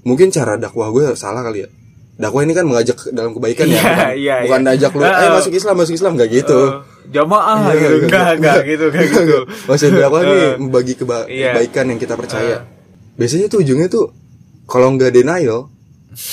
mungkin 0.00 0.30
cara 0.30 0.56
dakwah 0.56 0.88
gue 0.88 1.12
salah 1.12 1.42
kali 1.42 1.66
ya. 1.66 1.68
Dakwah 2.18 2.42
ini 2.42 2.50
kan 2.50 2.66
mengajak 2.66 2.98
dalam 3.10 3.30
kebaikan 3.30 3.70
ya 3.70 3.78
Iya, 3.78 3.82
bukan, 3.82 4.10
iya, 4.18 4.34
bukan 4.42 4.58
iya. 4.58 4.66
ngajak 4.66 4.90
lu 4.90 5.02
ah. 5.02 5.30
masuk 5.34 5.52
Islam 5.54 5.74
masuk 5.78 5.94
Islam. 5.94 6.12
Nggak 6.14 6.30
gitu. 6.34 6.58
Eh, 6.58 6.72
jamaah 7.14 7.58
Iya, 7.70 7.78
gitu. 7.78 7.94
enggak 8.06 8.28
enggak 8.38 8.58
gitu 8.66 8.84
kayak 8.90 9.08
gitu. 9.08 9.38
Maksud 9.70 9.90
dakwah 9.94 10.22
nih? 10.22 10.34
Eh, 10.38 10.52
membagi 10.58 10.94
keba- 10.94 11.26
Iya. 11.30 11.54
kebaikan 11.54 11.84
yang 11.90 11.98
kita 11.98 12.14
percaya. 12.18 12.56
Eh. 12.58 12.60
Biasanya 13.14 13.46
tuh 13.46 13.62
ujungnya 13.62 13.86
tuh 13.86 14.10
kalau 14.66 14.94
nggak 14.94 15.10
denial 15.10 15.70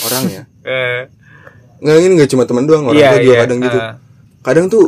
orangnya. 0.06 0.50
Eh, 0.66 1.02
nggak 1.78 1.96
ini 1.96 2.14
nggak 2.16 2.30
cuma 2.30 2.44
teman 2.44 2.66
doang, 2.66 2.86
orang 2.86 2.98
Iya, 2.98 3.10
tua 3.12 3.20
juga 3.20 3.32
iya. 3.32 3.42
kadang 3.42 3.60
gitu. 3.62 3.78
Eh. 3.78 3.94
Kadang 4.42 4.66
tuh 4.68 4.84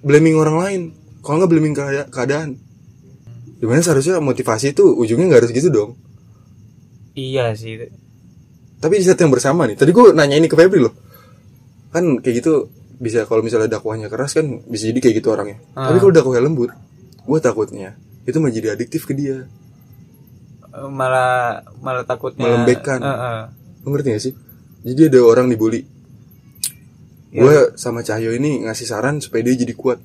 blaming 0.00 0.34
orang 0.34 0.56
lain. 0.58 0.80
Kalau 1.20 1.36
nggak 1.38 1.50
blaming 1.50 1.74
keada- 1.74 2.08
keadaan. 2.08 2.58
Di 3.54 3.64
mana 3.64 3.78
seharusnya 3.78 4.18
motivasi 4.18 4.72
itu 4.72 4.84
ujungnya 4.88 5.28
nggak 5.28 5.40
harus 5.40 5.52
gitu 5.52 5.68
dong. 5.68 5.90
iya 7.12 7.52
sih 7.52 7.76
Tapi 8.78 8.96
di 8.96 9.04
saat 9.04 9.18
yang 9.18 9.28
bersama 9.28 9.66
nih, 9.66 9.76
tadi 9.76 9.90
gue 9.90 10.10
nanya 10.10 10.34
ini 10.34 10.46
ke 10.46 10.56
Febri 10.56 10.80
loh. 10.80 10.96
Kan 11.90 12.18
kayak 12.18 12.40
gitu 12.40 12.70
bisa 12.96 13.24
kalau 13.24 13.40
misalnya 13.40 13.68
dakwahnya 13.70 14.08
keras 14.08 14.32
kan 14.32 14.64
bisa 14.64 14.88
jadi 14.88 14.98
kayak 14.98 15.14
gitu 15.20 15.28
orangnya. 15.28 15.60
Ah. 15.72 15.88
Tapi 15.88 16.00
kalau 16.00 16.10
dakwahnya 16.10 16.42
lembut, 16.42 16.72
gue 17.20 17.38
takutnya 17.38 17.94
itu 18.24 18.36
menjadi 18.36 18.72
adiktif 18.72 19.04
ke 19.04 19.12
dia 19.12 19.44
Eh, 20.70 20.86
malah 20.86 21.60
malah 21.82 22.06
takutnya 22.06 22.46
Melembekkan. 22.46 23.02
Eh. 23.02 23.42
Lo 23.82 23.88
ngerti 23.90 24.08
gak 24.08 24.22
sih? 24.22 24.32
Jadi 24.80 25.12
ada 25.12 25.20
orang 25.20 25.46
dibully. 25.52 25.84
Ya. 27.30 27.40
Gue 27.44 27.56
sama 27.76 28.00
Cahyo 28.00 28.32
ini 28.32 28.64
ngasih 28.64 28.86
saran 28.88 29.20
supaya 29.20 29.44
dia 29.44 29.54
jadi 29.54 29.74
kuat. 29.76 30.00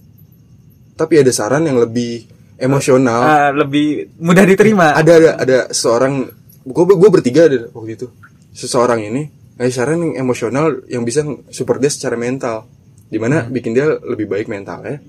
Tapi 0.96 1.14
ada 1.20 1.32
saran 1.32 1.66
yang 1.66 1.80
lebih 1.80 2.28
emosional. 2.60 3.22
Ah, 3.24 3.50
lebih 3.56 4.16
mudah 4.20 4.44
diterima. 4.44 4.96
Ada 4.96 5.14
ada 5.16 5.32
ada 5.40 5.58
seorang 5.72 6.44
Gue 6.66 6.82
gue 6.82 7.10
bertiga 7.14 7.46
ada 7.46 7.70
waktu 7.72 7.94
itu. 7.94 8.08
Seseorang 8.52 9.06
ini 9.06 9.30
ngasih 9.56 9.76
saran 9.76 10.00
yang 10.02 10.26
emosional 10.26 10.82
Yang 10.90 11.04
bisa 11.08 11.22
support 11.54 11.80
dia 11.80 11.92
secara 11.94 12.20
mental. 12.20 12.68
Di 13.06 13.22
mana 13.22 13.48
bikin 13.48 13.72
dia 13.72 13.96
lebih 14.02 14.28
baik 14.28 14.52
mentalnya. 14.52 15.00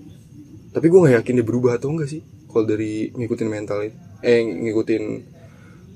Tapi 0.71 0.87
gue 0.93 1.01
gak 1.09 1.25
yakin 1.25 1.35
dia 1.41 1.47
berubah 1.47 1.81
atau 1.81 1.89
enggak 1.89 2.13
sih 2.13 2.21
Kalau 2.53 2.69
dari 2.69 3.09
ngikutin 3.09 3.49
mental 3.49 3.81
itu 3.81 3.97
Eh 4.21 4.45
ngikutin 4.45 5.03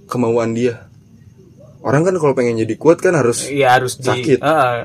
kemauan 0.09 0.57
dia 0.57 0.90
Orang 1.81 2.05
kan 2.05 2.15
kalau 2.17 2.37
pengen 2.37 2.61
jadi 2.61 2.75
kuat 2.77 3.01
kan 3.01 3.17
harus 3.17 3.49
Iya 3.49 3.81
harus 3.81 3.97
di 3.97 4.05
Sakit. 4.05 4.39
eh, 4.39 4.47
eh. 4.47 4.81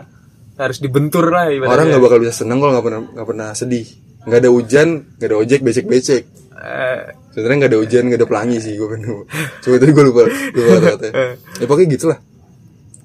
harus 0.55 0.77
dibentur 0.79 1.27
lah 1.27 1.51
ibaratnya. 1.51 1.75
Orang 1.75 1.85
nggak 1.91 2.03
bakal 2.03 2.17
bisa 2.23 2.33
seneng 2.33 2.63
kalau 2.63 2.71
nggak 2.71 2.85
pernah 2.85 3.01
nggak 3.11 3.27
pernah 3.27 3.49
sedih. 3.51 3.87
Nggak 4.25 4.39
ada 4.41 4.49
hujan, 4.49 4.87
nggak 5.19 5.27
ada 5.27 5.37
ojek, 5.37 5.59
becek 5.61 5.85
becek. 5.85 6.23
Eh, 6.55 7.01
Sebenarnya 7.35 7.67
nggak 7.67 7.71
ada 7.75 7.79
hujan, 7.83 8.03
nggak 8.07 8.19
ada 8.23 8.29
pelangi 8.31 8.57
sih 8.63 8.73
gue 8.73 8.87
penuh. 8.87 9.27
Coba 9.61 9.75
tadi 9.75 9.91
gue 9.91 10.03
lupa 10.03 10.21
lupa 10.25 10.75
kata 10.81 11.07
Ya 11.61 11.65
pokoknya 11.67 11.89
gitulah. 11.91 12.19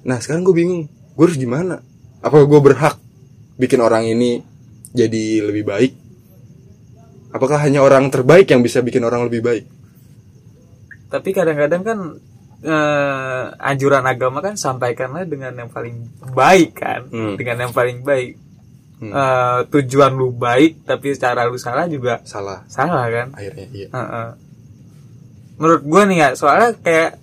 Nah 0.07 0.17
sekarang 0.17 0.47
gue 0.47 0.55
bingung, 0.55 0.81
gue 0.87 1.23
harus 1.27 1.35
gimana? 1.35 1.83
Apa 2.23 2.41
gue 2.41 2.59
berhak 2.63 2.95
bikin 3.59 3.83
orang 3.83 4.07
ini 4.07 4.39
jadi 4.95 5.45
lebih 5.45 5.67
baik? 5.67 5.91
Apakah 7.31 7.59
hanya 7.59 7.79
orang 7.79 8.07
terbaik 8.07 8.47
yang 8.47 8.63
bisa 8.63 8.79
bikin 8.79 9.03
orang 9.03 9.27
lebih 9.27 9.43
baik? 9.43 9.65
tapi 11.11 11.35
kadang-kadang 11.35 11.83
kan 11.83 11.99
eh, 12.61 13.43
anjuran 13.59 14.03
agama 14.03 14.39
kan 14.39 14.53
sampaikanlah 14.53 15.23
dengan 15.23 15.53
yang 15.55 15.67
paling 15.67 15.97
baik 16.31 16.71
kan, 16.75 17.01
Hmm. 17.07 17.35
dengan 17.35 17.57
yang 17.59 17.71
paling 17.71 18.01
baik. 18.01 18.37
Hmm. 18.97 19.09
Eh, 19.09 19.59
tujuan 19.67 20.13
lu 20.13 20.29
baik 20.31 20.83
tapi 20.83 21.09
secara 21.11 21.43
lu 21.43 21.57
salah 21.57 21.85
juga 21.85 22.21
Salah 22.21 22.61
salah 22.65 23.05
kan. 23.07 23.33
akhirnya 23.33 23.65
iya. 23.71 23.87
Heeh. 23.89 24.27
Menurut 25.57 25.81
gua 25.83 26.05
nih 26.05 26.17
ya, 26.19 26.29
soalnya 26.33 26.73
kayak 26.75 27.17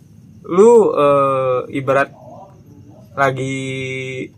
lu 0.44 0.90
eh, 0.90 1.58
ibarat 1.72 2.10
lagi 3.14 3.56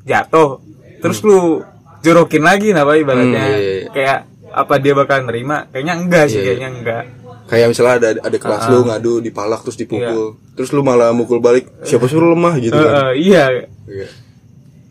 jatuh, 0.02 0.60
terus 0.98 1.20
lu 1.20 1.60
jorokin 2.00 2.40
lagi 2.40 2.72
apa 2.72 2.92
ibaratnya. 2.94 3.28
Hmm, 3.38 3.50
iya, 3.50 3.58
iya, 3.58 3.72
iya. 3.78 3.88
Kayak 3.90 4.18
apa 4.50 4.74
dia 4.76 4.92
bakal 4.94 5.18
nerima? 5.22 5.68
Kayaknya 5.68 5.94
enggak 5.96 6.24
sih, 6.26 6.34
Iya, 6.34 6.40
iya. 6.40 6.48
kayaknya 6.50 6.70
enggak. 6.74 7.04
Kayak 7.50 7.66
misalnya 7.74 7.94
ada 7.98 8.08
ada 8.22 8.38
kelas 8.38 8.62
lu 8.70 8.86
ngadu 8.86 9.18
dipalak 9.18 9.66
terus 9.66 9.74
dipukul, 9.74 10.38
terus 10.54 10.70
lu 10.70 10.86
malah 10.86 11.10
mukul 11.10 11.42
balik, 11.42 11.66
siapa 11.82 12.06
suruh 12.06 12.30
lemah 12.30 12.54
gitu 12.62 12.78
Eh, 12.78 12.86
kan? 12.86 12.94
eh, 13.10 13.12
iya. 13.18 13.44
Iya. 13.90 14.06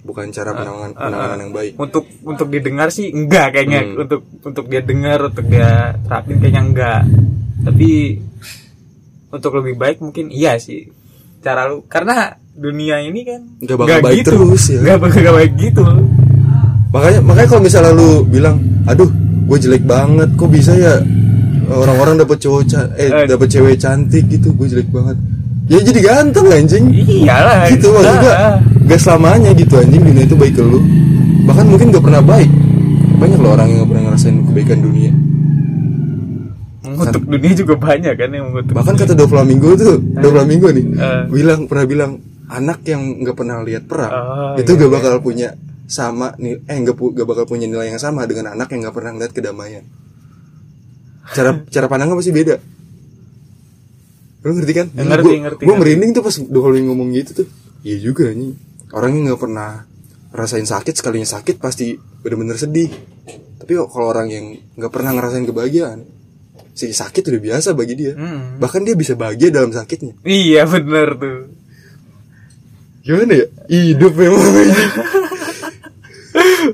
Bukan 0.03 0.27
cara 0.35 0.51
penanganan 0.51 0.91
penanganan 0.91 1.39
yang 1.39 1.53
baik. 1.55 1.71
Untuk 1.79 2.03
untuk 2.27 2.51
didengar 2.51 2.91
sih 2.91 3.15
enggak 3.15 3.55
kayaknya. 3.55 3.87
Hmm. 3.87 4.03
Untuk 4.03 4.21
untuk 4.43 4.65
dia 4.67 4.83
dengar, 4.83 5.23
untuk 5.23 5.47
dia 5.47 5.95
terapin 6.03 6.35
kayaknya 6.43 6.61
enggak. 6.67 7.01
Tapi 7.63 7.89
untuk 9.29 9.51
lebih 9.63 9.79
baik 9.79 10.03
mungkin 10.03 10.27
iya 10.27 10.59
sih. 10.59 10.91
Cara 11.39 11.63
lu 11.71 11.87
karena 11.87 12.35
dunia 12.51 12.99
ini 12.99 13.23
kan 13.23 13.39
Nggak 13.63 13.77
bakal 13.79 13.99
baik 14.03 14.23
terus 14.27 14.63
ya. 14.67 14.79
Nggak 14.83 14.97
bakal 14.99 15.19
nggak 15.23 15.37
baik 15.39 15.53
gitu. 15.55 15.83
Makanya 16.89 17.19
makanya 17.23 17.47
kalau 17.47 17.61
misalnya 17.63 17.91
lu 17.93 18.25
bilang, 18.25 18.57
aduh, 18.83 19.07
gue 19.45 19.57
jelek 19.61 19.85
banget, 19.85 20.27
kok 20.33 20.49
bisa 20.49 20.73
ya 20.73 20.97
orang-orang 21.71 22.15
dapat 22.17 22.37
cowok 22.37 22.61
ca- 22.65 22.91
eh 22.93 23.07
Eh. 23.07 23.25
dapat 23.25 23.47
cewek 23.47 23.75
cantik 23.75 24.25
gitu, 24.25 24.51
gue 24.51 24.67
jelek 24.67 24.89
banget. 24.89 25.17
Ya 25.65 25.79
jadi 25.79 25.99
ganteng 25.99 26.47
anjing. 26.47 26.85
Iyalah. 26.89 27.67
Gitu 27.67 27.87
maksud 27.87 28.25
Ah. 28.25 28.57
gak 28.83 28.99
selamanya 28.99 29.53
gitu 29.53 29.73
anjing 29.75 30.01
dunia 30.01 30.23
itu 30.23 30.33
baik 30.33 30.53
ke 30.53 30.63
lu. 30.63 30.81
Bahkan 31.45 31.65
mungkin 31.65 31.89
gak 31.89 32.01
pernah 32.01 32.19
baik. 32.19 32.49
Banyak 33.15 33.37
loh 33.37 33.51
orang 33.51 33.67
yang 33.67 33.77
gak 33.79 33.89
pernah 33.89 34.03
ngerasain 34.07 34.35
kebaikan 34.43 34.79
dunia. 34.79 35.11
Mengutuk 36.81 37.23
dunia 37.23 37.53
juga 37.53 37.73
banyak 37.75 38.13
kan 38.13 38.29
yang 38.29 38.45
mengutuk. 38.49 38.73
Bahkan 38.73 38.93
kata 38.95 39.13
Do 39.13 39.25
Flamingo 39.25 39.69
tuh, 39.75 39.99
Do 39.99 40.27
Flamingo 40.27 40.67
nih, 40.69 40.85
Eh. 40.89 41.21
bilang 41.29 41.67
pernah 41.67 41.85
bilang 41.85 42.11
anak 42.49 42.81
yang 42.83 43.21
nggak 43.21 43.35
pernah 43.35 43.61
lihat 43.61 43.85
perang 43.85 44.09
Oh, 44.09 44.53
itu 44.57 44.73
iya, 44.73 44.79
gak 44.79 44.89
iya. 44.89 44.95
bakal 44.95 45.13
punya 45.21 45.49
sama 45.85 46.33
nih 46.35 46.57
eh 46.63 46.77
nggak 46.79 46.95
pu- 46.95 47.13
gak 47.13 47.23
bakal 47.23 47.45
punya 47.45 47.65
nilai 47.65 47.89
yang 47.89 47.97
sama 47.97 48.25
dengan 48.25 48.53
anak 48.53 48.69
yang 48.69 48.81
nggak 48.81 48.95
pernah 48.95 49.11
ngeliat 49.11 49.29
kedamaian. 49.31 49.85
Cara 51.29 51.51
cara 51.67 51.85
pandangnya 51.91 52.15
pasti 52.17 52.31
beda. 52.33 52.55
Lu 54.39 54.55
ngerti 54.55 54.73
kan? 54.73 54.87
Ya, 54.95 55.03
ngerti, 55.03 55.35
ngerti, 55.43 55.63
Gue 55.67 55.75
ngerti. 55.75 55.81
merinding 55.83 56.11
tuh 56.15 56.23
pas 56.23 56.35
Flamingo 56.35 56.95
ngomong 56.95 57.11
gitu 57.11 57.43
tuh. 57.43 57.47
Iya 57.83 57.97
juga 57.99 58.31
nih. 58.31 58.55
Orang 58.95 59.11
yang 59.19 59.23
nggak 59.31 59.41
pernah 59.41 59.83
rasain 60.31 60.65
sakit 60.65 60.95
sekalinya 60.95 61.27
sakit 61.27 61.59
pasti 61.59 61.99
bener-bener 62.23 62.55
sedih. 62.55 62.87
Tapi 63.59 63.71
kalau 63.75 64.07
orang 64.07 64.27
yang 64.31 64.45
nggak 64.79 64.91
pernah 64.91 65.11
ngerasain 65.13 65.43
kebahagiaan, 65.43 66.07
si 66.71 66.95
sakit 66.95 67.27
udah 67.27 67.41
biasa 67.43 67.75
bagi 67.75 67.93
dia. 67.99 68.15
Hmm. 68.15 68.57
Bahkan 68.57 68.81
dia 68.87 68.95
bisa 68.95 69.19
bahagia 69.19 69.51
dalam 69.51 69.75
sakitnya. 69.75 70.15
Iya 70.23 70.63
bener 70.65 71.19
tuh. 71.19 71.39
Gimana 73.03 73.33
ya? 73.35 73.47
Hidup 73.67 74.13
memang. 74.15 74.39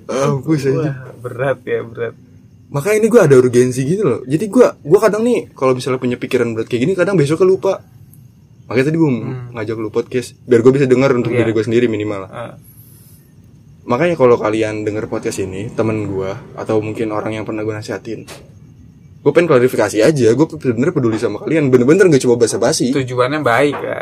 Ampun 0.06 0.58
aja. 0.58 0.70
Wah, 0.74 0.96
berat 1.22 1.60
ya 1.66 1.82
berat. 1.82 2.16
Makanya 2.66 2.98
ini 2.98 3.08
gue 3.08 3.22
ada 3.22 3.36
urgensi 3.38 3.82
gitu 3.86 4.04
loh. 4.04 4.20
Jadi 4.26 4.46
gue 4.50 4.66
gua 4.82 5.00
kadang 5.00 5.22
nih 5.22 5.54
kalau 5.54 5.78
misalnya 5.78 6.02
punya 6.02 6.18
pikiran 6.18 6.58
berat 6.58 6.66
kayak 6.66 6.82
gini 6.82 6.94
kadang 6.98 7.14
besoknya 7.14 7.46
lupa. 7.46 7.74
Makanya 8.66 8.86
tadi 8.90 8.98
gue 8.98 9.12
ngajak 9.54 9.76
lu 9.78 9.90
podcast 9.94 10.34
biar 10.44 10.66
gue 10.66 10.74
bisa 10.74 10.90
dengar 10.90 11.14
untuk 11.14 11.30
Hmm. 11.30 11.38
Iya. 11.38 11.46
diri 11.46 11.52
gue 11.54 11.64
sendiri 11.64 11.86
minimal. 11.86 12.22
Ah. 12.26 12.58
Makanya 13.86 14.18
kalau 14.18 14.42
kalian 14.42 14.82
denger 14.82 15.06
podcast 15.06 15.38
ini 15.38 15.70
temen 15.70 16.10
gue 16.10 16.34
atau 16.58 16.82
mungkin 16.82 17.14
orang 17.14 17.38
yang 17.38 17.46
pernah 17.46 17.62
gue 17.62 17.70
nasihatin, 17.70 18.26
gue 19.22 19.32
pengen 19.32 19.46
klarifikasi 19.46 20.02
aja. 20.02 20.28
Gue 20.34 20.50
bener-bener 20.50 20.90
peduli 20.90 21.22
sama 21.22 21.38
kalian. 21.38 21.70
Bener-bener 21.70 22.10
gak 22.10 22.26
coba 22.26 22.50
basa-basi. 22.50 22.90
Tujuannya 22.90 23.46
baik 23.46 23.78
ya. 23.78 23.96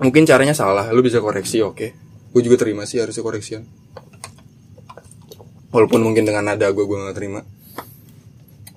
Mungkin 0.00 0.24
caranya 0.24 0.56
salah, 0.56 0.88
lu 0.88 1.04
bisa 1.04 1.20
koreksi, 1.20 1.60
oke. 1.60 1.92
Gue 2.32 2.40
juga 2.40 2.56
terima 2.56 2.88
sih 2.88 3.04
harusnya 3.04 3.20
koreksian. 3.20 3.68
Walaupun 5.70 6.00
mungkin 6.00 6.22
dengan 6.22 6.44
nada 6.44 6.66
gue 6.68 6.82
gue 6.82 6.98
gak 7.00 7.14
terima. 7.14 7.40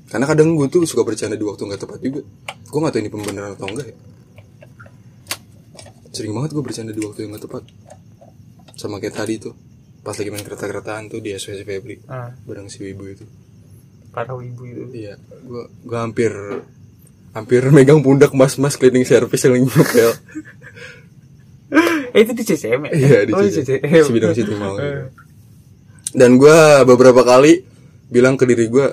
Karena 0.07 0.25
kadang 0.25 0.53
gue 0.53 0.67
tuh 0.67 0.85
suka 0.85 1.01
bercanda 1.01 1.33
di 1.33 1.41
waktu 1.41 1.65
gak 1.65 1.81
tepat 1.81 1.99
juga. 1.99 2.21
Gue 2.63 2.79
gak 2.79 2.93
tahu 2.93 3.01
ini 3.01 3.09
pembenaran 3.09 3.53
atau 3.53 3.65
enggak 3.65 3.87
ya. 3.89 3.95
Sering 6.09 6.29
banget 6.31 6.53
gue 6.53 6.61
bercanda 6.61 6.93
di 6.93 7.01
waktu 7.01 7.25
yang 7.25 7.33
gak 7.33 7.43
tepat. 7.43 7.63
Sama 8.73 8.97
kayak 8.97 9.15
tadi 9.15 9.37
tuh. 9.37 9.57
Pas 9.99 10.13
lagi 10.13 10.29
main 10.29 10.43
kereta-keretaan 10.43 11.07
tuh 11.07 11.17
di 11.17 11.31
SWC 11.31 11.63
Febri. 11.63 11.95
Ah, 12.05 12.29
Bareng 12.43 12.67
si 12.67 12.77
Wibu 12.79 13.07
itu. 13.07 13.25
para 14.13 14.29
ibu 14.29 14.61
itu. 14.61 14.83
Iya, 14.93 15.17
gue 15.41 15.63
gue 15.81 15.97
hampir 15.97 16.29
hampir 17.33 17.65
megang 17.73 18.05
pundak 18.05 18.29
mas-mas 18.29 18.77
cleaning 18.77 19.01
service 19.03 19.41
yang 19.41 19.57
lagi 19.57 19.65
ngepel. 19.73 20.11
Eh 22.13 22.21
itu 22.21 22.31
di 22.31 22.43
CCM 22.45 22.81
ya? 22.85 22.91
Iya 22.93 23.19
di 23.25 23.31
Oh, 23.33 23.41
situ. 23.41 23.65
CCM. 23.65 24.05
Si 24.05 24.11
bidang 24.13 24.37
situ 24.37 24.53
mau. 24.53 24.77
Eh. 24.77 25.09
Dan 26.13 26.37
gue 26.37 26.57
beberapa 26.85 27.21
kali 27.21 27.65
bilang 28.07 28.37
ke 28.37 28.45
diri 28.45 28.69
gue, 28.69 28.87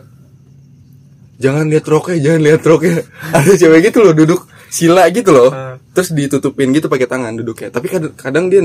jangan 1.36 1.68
lihat 1.68 1.84
roknya, 1.84 2.16
jangan 2.18 2.40
lihat 2.40 2.62
roknya. 2.62 2.96
Ada 3.36 3.52
cewek 3.54 3.80
gitu 3.86 3.98
loh 4.00 4.12
duduk 4.12 4.40
sila 4.66 5.04
gitu 5.10 5.28
loh, 5.28 5.50
Ah. 5.50 5.76
terus 5.92 6.10
ditutupin 6.10 6.70
gitu 6.70 6.86
pakai 6.86 7.04
tangan 7.04 7.34
duduknya. 7.34 7.68
Tapi 7.68 7.86
kadang, 7.86 8.12
kadang 8.14 8.44
dia 8.46 8.62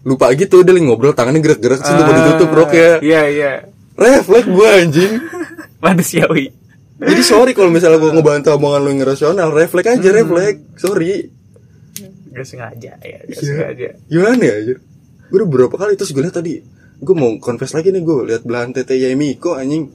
lupa 0.00 0.32
gitu, 0.32 0.62
dia 0.62 0.72
lagi 0.72 0.84
ngobrol 0.84 1.12
tangannya 1.12 1.40
gerak-gerak, 1.40 1.78
terus 1.78 1.92
lupa 1.94 2.12
ditutup 2.14 2.48
roknya. 2.50 2.90
Iya 3.00 3.22
iya. 3.28 3.52
Refleks 3.94 4.48
gue 4.48 4.68
anjing. 4.70 5.12
Manusiawi. 5.82 6.46
Jadi 7.00 7.22
sorry 7.22 7.52
kalau 7.52 7.68
misalnya 7.68 7.96
gue 7.96 8.12
ngebantah 8.12 8.52
omongan 8.54 8.80
lu 8.80 8.88
yang 8.90 9.04
rasional, 9.06 9.48
refleks 9.50 9.88
aja 9.90 10.08
refleks. 10.10 10.60
Sorry. 10.76 11.28
Gak 12.30 12.46
sengaja 12.46 12.92
ya, 12.96 13.18
gak 13.18 13.28
Iya. 13.28 13.40
sengaja. 13.42 13.88
Gimana 14.06 14.40
ya 14.40 14.54
anjir? 14.54 14.76
Gue 15.28 15.36
udah 15.36 15.48
beberapa 15.48 15.74
kali 15.76 15.96
terus 15.96 16.12
gue 16.12 16.22
liat 16.22 16.32
tadi 16.32 16.79
Gue 17.00 17.14
mau 17.14 17.32
confess 17.38 17.72
lagi 17.72 17.88
nih 17.88 18.00
gue 18.00 18.16
liat 18.26 18.42
belahan 18.42 18.70
tete 18.70 18.94
Yaimiko 18.94 19.54
anjing 19.54 19.88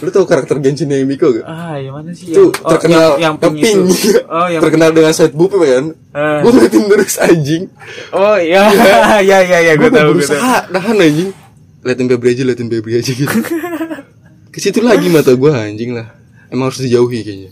Lu 0.00 0.08
tau 0.08 0.24
karakter 0.24 0.58
Genshin 0.58 0.88
Yaimiko 0.88 1.30
gak? 1.30 1.44
Ah, 1.44 1.76
yang 1.76 1.94
mana 1.94 2.10
sih? 2.10 2.32
Yang, 2.32 2.52
oh, 2.58 2.70
terkenal 2.70 3.16
yang, 3.16 3.20
yang 3.22 3.34
pink 3.36 3.54
pink. 3.56 3.80
itu. 3.86 4.10
Oh, 4.26 4.46
yang 4.46 4.60
Terkenal 4.60 4.90
dengan 4.90 5.12
set 5.12 5.30
boob 5.30 5.54
kan 5.54 5.94
Eh. 6.10 6.38
Gue 6.42 6.50
ngeliatin 6.50 6.82
terus 6.86 7.16
anjing 7.16 7.64
Oh 8.10 8.34
iya, 8.34 8.66
iya 9.20 9.38
iya 9.40 9.58
iya, 9.60 9.72
gue 9.76 9.88
tahu 9.88 10.10
gue 10.12 10.26
tahu. 10.26 10.40
nahan 10.68 10.96
anjing 10.98 11.30
Liatin 11.80 12.06
Febri 12.06 12.28
aja, 12.30 12.42
liatin 12.44 12.68
Febri 12.68 12.92
aja 12.94 13.10
gitu 13.10 13.38
Ke 14.52 14.58
situ 14.58 14.82
lagi 14.82 15.06
mata 15.06 15.30
gue 15.30 15.50
anjing 15.50 15.94
lah 15.94 16.12
Emang 16.48 16.68
harus 16.68 16.80
dijauhi 16.80 17.22
kayaknya 17.22 17.50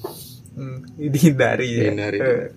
Hmm, 0.53 0.83
dihindari 0.99 1.71
ya. 1.71 1.81
Dihindari. 1.87 2.19
Eh. 2.19 2.51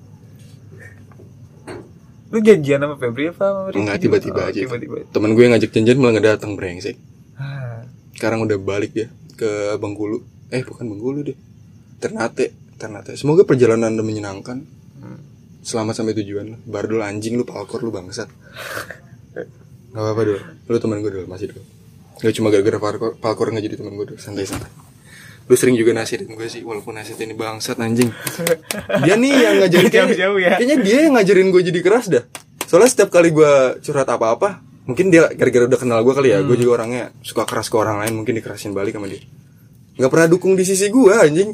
Lu 2.32 2.40
janjian 2.40 2.80
sama 2.80 2.96
Febri 2.96 3.28
apa 3.28 3.44
sama 3.44 3.60
Rifki 3.68 3.78
Enggak 3.78 3.98
juga? 3.98 4.04
tiba-tiba 4.08 4.40
Oh, 4.40 4.48
aja. 4.48 4.60
Tiba-tiba. 4.64 4.96
Temen 5.12 5.30
gue 5.32 5.44
yang 5.44 5.54
ngajak 5.54 5.70
janjian 5.70 5.98
malah 6.00 6.14
gak 6.16 6.26
datang 6.32 6.52
brengsek. 6.56 6.96
Ah, 7.36 7.84
Sekarang 8.16 8.40
udah 8.42 8.56
balik 8.56 8.92
dia 8.92 9.08
ke 9.36 9.76
Bengkulu. 9.76 10.24
Eh 10.48 10.64
bukan 10.64 10.88
Bengkulu 10.88 11.20
deh. 11.24 11.38
Ternate 11.98 12.56
Ternate. 12.76 13.14
Semoga 13.14 13.44
perjalanan 13.44 13.92
anda 13.92 14.02
menyenangkan. 14.02 14.64
Hmm. 14.98 15.18
selamat 15.62 15.94
sampai 15.94 16.14
tujuan 16.16 16.58
Bardul 16.64 17.02
anjing 17.02 17.34
lu 17.34 17.44
palkor 17.44 17.82
lu 17.82 17.90
bangsat. 17.90 18.26
Gak 19.34 19.48
apa-apa 19.94 20.22
dulu 20.24 20.40
Lu 20.66 20.78
teman 20.78 21.02
gue 21.02 21.12
dulu 21.12 21.26
masih 21.28 21.52
dulu 21.52 21.62
Gak 22.18 22.34
cuma 22.34 22.48
gara-gara 22.48 22.78
palkor, 22.78 23.12
palkor 23.18 23.50
gak 23.50 23.60
jadi 23.62 23.76
teman 23.76 23.94
gue 23.94 24.06
dulu 24.08 24.18
Santai-santai 24.18 24.72
Lu 25.52 25.60
sering 25.60 25.76
juga 25.76 25.92
nasihatin 25.92 26.32
gue 26.32 26.48
sih 26.48 26.64
Walaupun 26.64 26.96
nasihatin 26.96 27.28
ini 27.28 27.36
bangsat 27.36 27.76
anjing. 27.76 28.08
Dia 29.04 29.20
nih 29.20 29.32
yang 29.36 29.56
ngajarin 29.60 29.88
kayaknya, 29.92 30.16
Jauh-jauh 30.16 30.38
ya. 30.40 30.56
kayaknya 30.56 30.78
dia 30.80 30.98
yang 31.04 31.14
ngajarin 31.20 31.48
gue 31.52 31.62
jadi 31.68 31.80
keras 31.84 32.06
dah. 32.08 32.24
Soalnya 32.64 32.88
setiap 32.88 33.12
kali 33.12 33.36
gue 33.36 33.52
curhat 33.84 34.08
apa-apa 34.08 34.64
Mungkin 34.88 35.12
dia 35.12 35.28
gara-gara 35.28 35.68
udah 35.68 35.76
kenal 35.76 36.00
gue 36.02 36.14
kali 36.16 36.32
ya 36.32 36.40
Gue 36.40 36.56
juga 36.56 36.80
orangnya 36.80 37.12
suka 37.20 37.44
keras 37.44 37.68
ke 37.68 37.76
orang 37.76 38.00
lain 38.00 38.16
Mungkin 38.16 38.32
dikerasin 38.34 38.72
balik 38.72 38.96
sama 38.96 39.12
dia. 39.12 39.20
Gak 40.00 40.08
pernah 40.08 40.32
dukung 40.32 40.56
di 40.56 40.64
sisi 40.64 40.88
gue 40.88 41.12
anjing. 41.12 41.52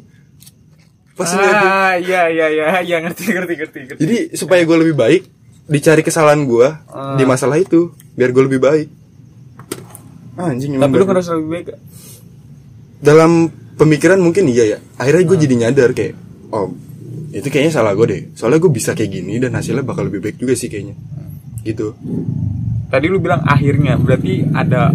Pas 1.17 1.33
ah 1.33 1.97
iya 1.97 2.29
iya 2.29 2.45
iya. 2.53 2.65
Iya 2.87 2.97
ngerti 3.01 3.33
ngerti 3.33 3.53
ngerti 3.57 3.77
ngerti. 3.89 3.99
Jadi 3.99 4.17
supaya 4.37 4.61
gue 4.61 4.77
lebih 4.77 4.93
baik 4.93 5.25
dicari 5.65 6.05
kesalahan 6.05 6.45
gue 6.45 6.69
Ah. 6.87 7.17
di 7.17 7.25
masalah 7.25 7.57
itu 7.57 7.91
biar 8.13 8.29
gue 8.29 8.43
lebih 8.45 8.61
baik. 8.61 8.87
Anjing 10.37 10.77
tapi 10.77 10.93
lu 10.93 11.05
ngerasa 11.09 11.33
lebih 11.33 11.49
baik 11.49 11.65
gak? 11.73 11.79
dalam 12.97 13.49
pemikiran 13.77 14.17
mungkin 14.17 14.49
iya 14.49 14.65
ya. 14.65 14.77
Akhirnya 14.97 15.23
gue 15.23 15.37
jadi 15.39 15.55
nyadar 15.55 15.89
kayak 15.93 16.13
oh 16.51 16.73
itu 17.29 17.47
kayaknya 17.47 17.71
salah 17.71 17.93
gue 17.93 18.05
deh. 18.05 18.21
Soalnya 18.33 18.57
gue 18.57 18.71
bisa 18.71 18.91
kayak 18.91 19.11
gini 19.11 19.37
dan 19.37 19.53
hasilnya 19.53 19.81
bakal 19.81 20.05
lebih 20.05 20.19
baik 20.21 20.37
juga 20.37 20.53
sih 20.53 20.67
kayaknya. 20.67 20.97
Gitu. 21.61 21.93
Tadi 22.87 23.05
lu 23.05 23.19
bilang 23.19 23.43
akhirnya 23.43 23.95
berarti 23.95 24.47
ada 24.49 24.89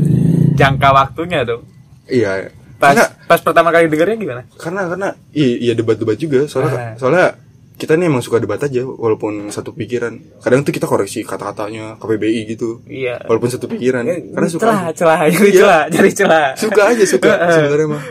jangka 0.52 0.88
waktunya 0.90 1.44
tuh. 1.44 1.60
Iya. 2.08 2.50
Pas 2.76 2.92
karena 2.92 3.06
pas 3.28 3.38
pertama 3.38 3.68
kali 3.70 3.86
dengarnya 3.86 4.16
gimana? 4.16 4.42
Karena 4.56 4.90
karena 4.90 5.08
iya, 5.30 5.48
iya 5.60 5.72
debat-debat 5.72 6.16
juga. 6.16 6.48
Soalnya 6.50 6.72
Ah. 6.74 6.92
soalnya 6.98 7.26
kita 7.72 7.94
nih 7.94 8.06
emang 8.06 8.22
suka 8.22 8.38
debat 8.38 8.58
aja 8.58 8.82
walaupun 8.82 9.48
satu 9.48 9.70
pikiran. 9.70 10.18
Kadang 10.40 10.62
tuh 10.62 10.72
kita 10.72 10.86
koreksi 10.86 11.22
kata-katanya 11.22 11.94
KPBI 11.96 12.40
gitu. 12.48 12.82
Iya. 12.84 13.22
Walaupun 13.28 13.48
satu 13.48 13.66
pikiran. 13.66 14.02
Karena 14.08 14.48
suka 14.48 14.66
celah 14.66 14.80
aja. 14.88 14.96
celah 14.96 15.18
cari 15.28 15.46
Iya. 15.46 15.60
celah 15.60 15.82
cari 15.88 16.10
celah. 16.10 16.48
Suka 16.56 16.82
aja 16.90 17.04
suka. 17.06 17.30
Sebenarnya 17.54 17.88
mah 17.88 18.02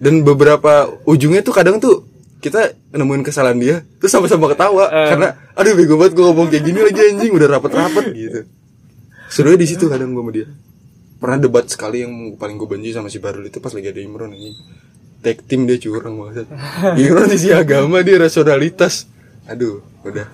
dan 0.00 0.24
beberapa 0.24 0.88
ujungnya 1.04 1.44
tuh 1.44 1.52
kadang 1.52 1.76
tuh 1.76 2.08
kita 2.40 2.72
nemuin 2.96 3.20
kesalahan 3.20 3.60
dia 3.60 3.76
terus 4.00 4.10
sama-sama 4.10 4.48
ketawa. 4.48 4.88
Eh. 4.88 5.08
karena 5.12 5.28
aduh 5.52 5.76
bego 5.76 6.00
banget 6.00 6.16
gue 6.16 6.24
ngomong 6.24 6.48
kayak 6.48 6.64
gini 6.64 6.80
lagi 6.80 7.00
anjing 7.04 7.32
udah 7.36 7.48
rapet-rapet 7.52 8.06
gitu. 8.16 8.40
Serunya 9.28 9.60
di 9.60 9.68
situ 9.68 9.86
kadang 9.86 10.16
gue 10.16 10.24
sama 10.24 10.32
dia. 10.32 10.48
Pernah 11.20 11.36
debat 11.36 11.68
sekali 11.68 12.00
yang 12.00 12.34
paling 12.40 12.56
gue 12.56 12.64
benci 12.64 12.96
sama 12.96 13.12
si 13.12 13.20
Barul 13.20 13.44
itu 13.44 13.60
pas 13.60 13.70
lagi 13.76 13.92
ada 13.92 14.00
Imron 14.00 14.32
ini 14.32 14.56
tag 15.20 15.44
team 15.44 15.68
dia 15.68 15.76
curang 15.76 16.16
banget. 16.16 16.48
Imron 17.04 17.28
isi 17.28 17.52
agama 17.52 18.00
dia 18.00 18.16
rasionalitas. 18.16 19.04
Aduh 19.44 19.84
udah. 20.00 20.24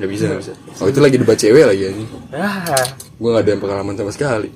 Nggak 0.00 0.08
bisa 0.08 0.24
nggak 0.32 0.40
bisa. 0.48 0.52
Oh 0.80 0.88
itu 0.88 1.00
lagi 1.04 1.20
debat 1.20 1.36
cewek 1.36 1.64
lagi 1.68 1.92
anjing. 1.92 2.10
Ah. 2.32 2.88
Gue 3.20 3.28
nggak 3.36 3.44
ada 3.44 3.50
yang 3.52 3.60
pengalaman 3.60 3.94
sama 4.00 4.10
sekali. 4.16 4.48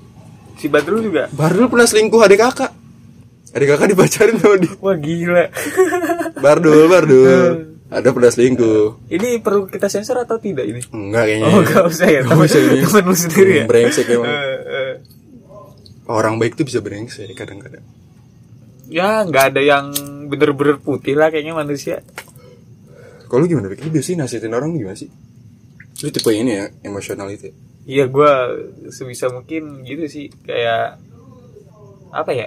Si 0.57 0.73
Badrul 0.73 1.05
juga? 1.05 1.29
Bardul 1.37 1.69
pernah 1.69 1.85
selingkuh 1.85 2.25
adik 2.25 2.41
kakak 2.41 2.86
Adik 3.57 3.73
kakak 3.73 3.89
dipacarin 3.89 4.37
sama 4.37 4.57
dia. 4.61 4.73
Wah 4.85 4.97
gila. 5.01 5.45
Bardul, 6.45 6.93
Bardul. 6.93 7.45
Ada 7.89 8.13
pernah 8.13 8.29
selingkuh. 8.29 9.09
Ini 9.09 9.41
perlu 9.41 9.65
kita 9.65 9.89
sensor 9.89 10.21
atau 10.21 10.37
tidak 10.37 10.69
ini? 10.69 10.85
Enggak 10.93 11.25
kayaknya. 11.25 11.49
Oh 11.49 11.61
gak 11.65 11.85
usah 11.89 12.09
ya. 12.11 12.21
Nggak 12.21 12.37
temen, 12.37 12.49
usah 12.51 12.61
ini. 12.61 12.79
temen 12.85 13.05
lu 13.09 13.17
sendiri 13.17 13.51
ya? 13.51 13.65
Hmm, 13.65 13.71
Brengsek 13.73 14.07
emang. 14.13 14.29
Eh, 14.29 14.59
eh. 14.61 14.93
Orang 16.05 16.35
baik 16.37 16.61
tuh 16.61 16.69
bisa 16.69 16.85
brengsek 16.85 17.33
kadang-kadang. 17.33 17.81
Ya 18.93 19.25
nggak 19.25 19.57
ada 19.57 19.63
yang 19.65 19.91
bener-bener 20.29 20.77
putih 20.77 21.17
lah 21.17 21.33
kayaknya 21.33 21.57
manusia. 21.57 22.05
Kalau 23.27 23.43
lu 23.43 23.47
gimana? 23.49 23.73
Lu 23.73 23.91
biasanya 23.91 24.29
nasihatin 24.29 24.53
orang 24.53 24.77
gimana 24.77 24.95
sih? 24.99 25.09
Lu 26.05 26.13
tipe 26.13 26.31
ini 26.31 26.61
ya, 26.61 26.69
emosional 26.85 27.27
itu 27.33 27.51
ya? 27.51 27.55
Iya 27.87 28.05
gue 28.11 28.33
sebisa 28.93 29.33
mungkin 29.33 29.83
gitu 29.89 30.05
sih. 30.07 30.27
Kayak 30.45 31.01
apa 32.15 32.31
ya 32.37 32.47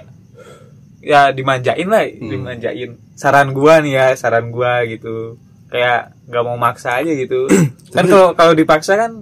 ya 1.00 1.30
dimanjain 1.30 1.84
lah 1.84 2.04
dimanjain. 2.06 2.96
Saran 3.12 3.50
gua 3.50 3.80
nih 3.80 3.92
ya 3.92 4.06
saran 4.14 4.48
gua 4.48 4.84
gitu. 4.84 5.36
Kayak 5.66 6.14
nggak 6.26 6.42
mau 6.42 6.56
maksa 6.56 6.96
aja 6.96 7.10
gitu. 7.10 7.46
Kan 7.94 8.04
kalau 8.04 8.32
kalau 8.32 8.52
dipaksa 8.52 8.94
kan 8.94 9.12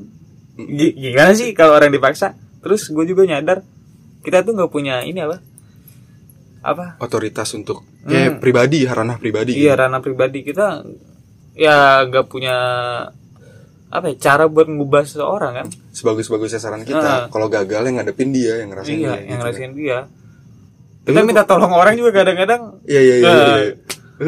gi- 0.55 0.93
gimana 0.93 1.33
sih 1.33 1.53
kalau 1.53 1.75
orang 1.75 1.89
dipaksa? 1.89 2.37
Terus 2.59 2.85
gue 2.87 3.05
juga 3.07 3.25
nyadar 3.25 3.63
kita 4.21 4.43
tuh 4.43 4.53
nggak 4.53 4.69
punya 4.69 5.01
ini 5.01 5.21
apa? 5.21 5.39
Apa? 6.61 6.99
Otoritas 6.99 7.49
untuk 7.55 7.87
Kayak 8.03 8.41
pribadi, 8.41 8.83
ranah 8.83 9.17
pribadi 9.17 9.53
Hmm. 9.53 9.61
iya 9.61 9.73
gitu. 9.73 9.81
ranah 9.81 10.01
pribadi. 10.01 10.39
Kita 10.43 10.67
ya 11.55 11.77
nggak 12.05 12.27
punya 12.27 12.57
apa 13.89 14.05
ya 14.07 14.17
cara 14.19 14.45
buat 14.47 14.67
ngubah 14.67 15.03
seseorang 15.03 15.53
kan? 15.55 15.67
Sebagus-bagusnya 15.91 16.59
saran 16.59 16.85
kita. 16.85 17.01
Ah. 17.01 17.25
Kalau 17.29 17.49
gagal 17.49 17.85
yang 17.85 17.97
ngadepin 17.97 18.31
dia, 18.31 18.61
yang 18.61 18.69
ngerasain 18.71 18.93
iya 18.95 18.99
dia 18.99 19.09
yang 19.09 19.25
gitu 19.25 19.37
ngerasain 19.39 19.73
dia. 19.73 19.99
Tapi 20.05 20.18
kita 21.09 21.21
lu- 21.25 21.29
minta 21.29 21.43
tolong 21.49 21.73
orang 21.73 21.97
juga 21.97 22.13
kadang-kadang 22.13 22.85
Iya 22.85 23.01
iya 23.01 23.15
iya. 23.19 23.27
Nah. 23.27 23.59
iya. 23.65 23.73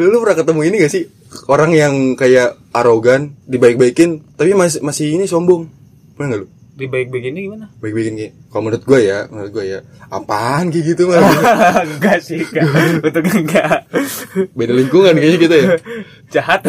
Lu 0.09 0.17
pernah 0.23 0.37
ketemu 0.39 0.61
ini 0.65 0.75
gak 0.81 0.91
sih 0.91 1.03
orang 1.47 1.71
yang 1.71 1.93
kayak 2.15 2.59
arogan, 2.75 3.35
dibaik-baikin, 3.47 4.23
tapi 4.35 4.55
masih 4.55 4.79
masih 4.83 5.15
ini 5.15 5.27
sombong. 5.27 5.67
Pernah 6.15 6.27
gak 6.35 6.41
lu? 6.43 6.47
di 6.71 6.89
baik 6.89 7.13
begini 7.13 7.45
gimana? 7.45 7.69
Baik-baikin 7.77 8.15
kayak. 8.17 8.33
Kalau 8.49 8.61
menurut 8.65 8.83
gue 8.89 8.99
ya, 9.05 9.19
menurut 9.29 9.51
gue 9.53 9.65
ya, 9.69 9.79
apaan 10.09 10.73
kayak 10.73 10.85
gitu 10.95 11.03
mah. 11.11 11.21
enggak 11.85 12.19
sih, 12.25 12.41
enggak. 12.41 12.65
Untungnya 13.05 13.35
enggak. 13.37 13.77
Beda 14.57 14.73
lingkungan 14.73 15.13
kayaknya 15.13 15.39
kita 15.39 15.55
ya. 15.55 15.67
Jahat. 16.33 16.65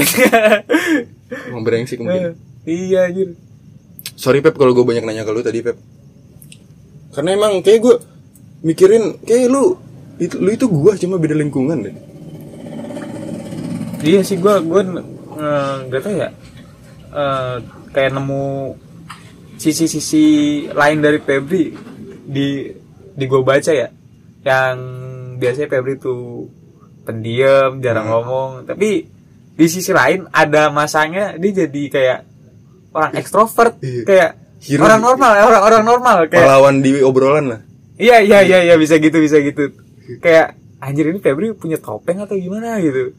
Emang 1.49 1.65
brengsek 1.65 2.03
mungkin. 2.03 2.37
iya, 2.69 3.09
anjir. 3.09 3.39
Sorry 4.19 4.45
Pep 4.45 4.59
kalau 4.59 4.77
gue 4.77 4.85
banyak 4.85 5.07
nanya 5.07 5.25
ke 5.25 5.33
lu 5.33 5.41
tadi 5.41 5.65
Pep. 5.65 5.81
Karena 7.17 7.33
emang 7.33 7.65
kayak 7.65 7.81
gue 7.81 7.95
mikirin 8.69 9.23
kayak 9.25 9.49
lu 9.49 9.81
itu, 10.27 10.37
lu 10.39 10.51
itu 10.51 10.67
gua 10.71 10.93
cuma 10.95 11.17
beda 11.19 11.35
lingkungan 11.35 11.79
deh. 11.85 11.95
Iya 14.03 14.21
sih 14.27 14.39
gua 14.39 14.59
gua 14.59 14.83
eh, 14.83 15.75
nggak 15.87 16.01
tahu 16.03 16.15
ya. 16.19 16.29
Eh, 17.13 17.55
kayak 17.93 18.11
nemu 18.17 18.75
sisi-sisi 19.57 20.25
lain 20.75 20.99
dari 20.99 21.19
Febri 21.23 21.71
di 22.27 22.67
di 23.15 23.25
gua 23.31 23.43
baca 23.47 23.71
ya. 23.71 23.89
Yang 24.43 24.77
biasanya 25.39 25.69
Febri 25.71 25.95
tuh 25.99 26.51
pendiam, 27.03 27.79
jarang 27.83 28.11
ngomong, 28.11 28.51
tapi 28.67 29.07
di 29.53 29.67
sisi 29.69 29.93
lain 29.93 30.27
ada 30.33 30.73
masanya 30.73 31.37
dia 31.37 31.67
jadi 31.67 31.83
kayak 31.91 32.19
orang 32.95 33.13
ekstrovert, 33.19 33.79
Iya. 33.83 34.03
kayak 34.07 34.31
Hero 34.63 34.87
orang 34.87 35.03
normal, 35.03 35.31
orang 35.43 35.63
orang 35.67 35.83
normal 35.83 36.17
kayak 36.31 36.47
Pahlawan 36.47 36.77
di 36.87 37.03
obrolan 37.03 37.45
lah. 37.51 37.61
Iya 37.99 38.23
iya 38.23 38.39
iya 38.47 38.59
iya 38.63 38.75
bisa 38.79 38.95
gitu 39.03 39.19
bisa 39.19 39.43
gitu. 39.43 39.75
Kayak 40.23 40.59
anjir 40.83 41.07
ini 41.07 41.23
Febri 41.23 41.55
punya 41.55 41.79
topeng 41.79 42.19
atau 42.23 42.35
gimana 42.35 42.83
gitu. 42.83 43.15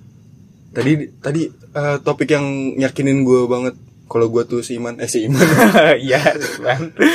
Tadi 0.76 0.91
tadi 1.24 1.48
eh, 1.52 1.98
topik 2.04 2.28
yang 2.28 2.76
yakinin 2.76 3.24
gue 3.24 3.48
banget 3.48 3.76
kalau 4.12 4.28
gue 4.28 4.43
tuh 4.43 4.60
seiman 4.60 5.00
eh 5.00 5.08
seiman. 5.08 5.39
Iya, 6.06 6.22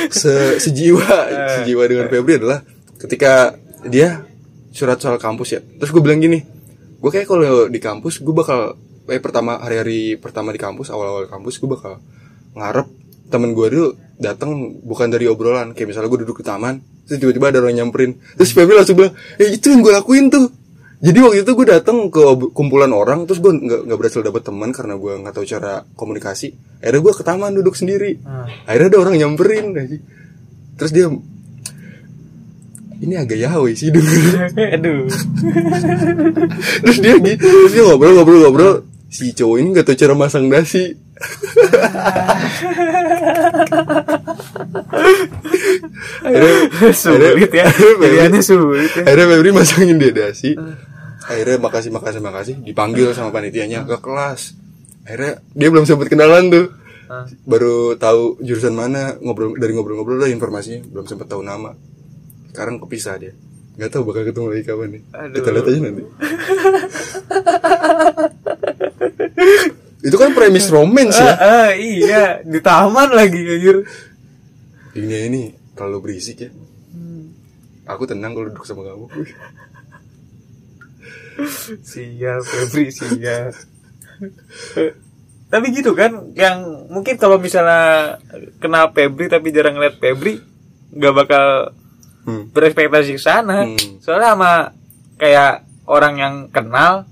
se 0.09 0.57
sejiwa 0.57 1.05
sejiwa 1.61 1.83
dengan 1.85 2.09
Febri 2.09 2.41
adalah 2.41 2.65
ketika 2.97 3.55
dia 3.85 4.25
surat 4.73 4.97
soal 4.97 5.21
kampus 5.21 5.55
ya. 5.55 5.61
Terus 5.61 5.91
gue 5.93 6.01
bilang 6.01 6.19
gini 6.19 6.41
gue 6.99 7.11
kayak 7.13 7.31
kalau 7.31 7.71
di 7.71 7.79
kampus 7.79 8.19
gue 8.19 8.35
bakal 8.35 8.75
eh 9.07 9.21
pertama 9.23 9.55
hari-hari 9.63 10.19
pertama 10.19 10.51
di 10.51 10.59
kampus 10.59 10.91
awal-awal 10.91 11.31
kampus 11.31 11.63
gue 11.63 11.69
bakal 11.71 12.03
ngarep 12.53 12.87
temen 13.31 13.55
gue 13.55 13.67
dulu 13.71 13.87
datang 14.19 14.81
bukan 14.81 15.07
dari 15.13 15.29
obrolan. 15.29 15.77
Kayak 15.77 15.93
misalnya 15.95 16.09
gue 16.09 16.21
duduk 16.25 16.41
di 16.41 16.45
taman 16.49 16.81
terus 17.09 17.17
tiba-tiba 17.17 17.49
ada 17.49 17.65
orang 17.65 17.81
nyamperin. 17.81 18.21
Terus 18.37 18.53
Febri 18.53 18.77
langsung 18.77 19.01
bilang 19.01 19.17
eh 19.41 19.57
itu 19.57 19.73
yang 19.73 19.81
gue 19.81 19.93
lakuin 19.97 20.29
tuh. 20.29 20.53
Jadi 20.99 21.17
waktu 21.23 21.41
itu 21.41 21.51
gue 21.57 21.65
datang 21.65 22.13
ke 22.13 22.21
kumpulan 22.53 22.91
orang 22.93 23.25
terus 23.25 23.41
gue 23.41 23.49
nggak 23.49 23.89
nggak 23.89 23.97
berhasil 23.97 24.21
dapet 24.21 24.45
teman 24.45 24.69
karena 24.69 24.93
gue 24.99 25.13
nggak 25.25 25.33
tahu 25.33 25.45
cara 25.49 25.81
komunikasi. 25.97 26.53
Akhirnya 26.85 27.01
gue 27.01 27.13
ke 27.17 27.23
taman 27.25 27.51
duduk 27.57 27.73
sendiri. 27.73 28.21
Hmm. 28.21 28.45
akhirnya 28.69 28.87
ada 28.93 28.99
orang 29.01 29.15
nyamperin. 29.17 29.65
Terus 30.77 30.91
dia 30.93 31.09
ini 32.99 33.15
agak 33.15 33.39
yaoi 33.39 33.79
sih 33.79 33.95
denger 33.95 34.51
Aduh. 34.75 35.07
terus 36.83 36.97
dia 36.99 37.15
gitu 37.15 37.47
terus 37.47 37.71
dia 37.71 37.83
ngobrol 37.87 38.13
ngobrol 38.13 38.39
ngobrol. 38.45 38.75
Si 39.09 39.33
cowok 39.33 39.57
ini 39.57 39.73
nggak 39.73 39.89
tahu 39.89 39.97
cara 39.97 40.13
masang 40.13 40.45
nasi 40.51 40.93
akhirnya 46.25 46.93
sulit 46.93 47.49
ya. 47.49 47.65
Pilihannya 47.73 48.41
sulit 48.41 48.91
ya. 48.93 49.03
akhirnya 49.05 49.25
Febri 49.33 49.51
masangin 49.51 49.97
dia 49.97 50.11
dasi 50.13 50.53
akhirnya 51.29 51.61
makasih 51.61 51.93
makasih 51.93 52.21
makasih. 52.25 52.55
Dipanggil 52.65 53.13
sama 53.13 53.29
panitianya 53.29 53.85
ke 53.85 54.01
kelas. 54.01 54.57
Akhirnya 55.05 55.37
dia 55.53 55.69
belum 55.69 55.85
sempat 55.85 56.09
kenalan 56.09 56.49
tuh. 56.49 56.73
Baru 57.45 57.93
tahu 57.97 58.41
jurusan 58.41 58.73
mana 58.73 59.17
ngobrol 59.21 59.53
dari 59.57 59.73
ngobrol-ngobrol 59.77 60.17
lah 60.25 60.29
informasinya. 60.33 60.81
Belum 60.89 61.05
sempat 61.05 61.29
tahu 61.29 61.45
nama. 61.45 61.77
Sekarang 62.49 62.81
kepisah 62.81 63.21
dia. 63.21 63.37
Nggak 63.77 63.89
tahu 63.93 64.03
bakal 64.09 64.25
ketemu 64.27 64.47
lagi 64.51 64.63
kapan 64.65 64.89
nih. 64.97 65.01
Aduh. 65.13 65.35
kita 65.37 65.49
lihat 65.53 65.65
aja 65.69 65.79
nanti. 65.79 66.03
Itu 69.99 70.15
kan 70.15 70.31
premis 70.31 70.71
romance 70.71 71.19
ya. 71.19 71.35
Ah, 71.35 71.35
ah, 71.43 71.69
iya. 71.75 72.39
Di 72.43 72.59
taman 72.63 73.11
lagi 73.11 73.35
anjir 73.35 73.83
dunia 74.91 75.19
ini 75.23 75.41
terlalu 75.73 75.97
berisik 76.03 76.39
ya 76.39 76.49
Hmm. 76.89 77.29
aku 77.85 78.03
tenang 78.03 78.33
kalau 78.33 78.49
duduk 78.49 78.65
sama 78.65 78.81
kamu 78.81 79.05
siap 81.85 82.41
Febri 82.41 82.89
siap 82.89 83.53
tapi 85.49 85.65
gitu 85.69 85.93
kan 85.93 86.33
yang 86.33 86.61
mungkin 86.87 87.15
kalau 87.15 87.37
misalnya 87.37 88.17
kena 88.57 88.89
Febri 88.89 89.25
tapi 89.25 89.49
jarang 89.49 89.73
ngeliat 89.73 89.97
Febri 89.97 90.37
nggak 90.89 91.13
bakal 91.15 91.73
hmm. 92.25 92.49
berekspektasi 92.49 93.15
ke 93.15 93.21
sana 93.21 93.65
Hmm. 93.65 93.97
soalnya 93.99 94.33
sama 94.33 94.51
kayak 95.15 95.53
orang 95.85 96.13
yang 96.17 96.35
kenal 96.49 97.05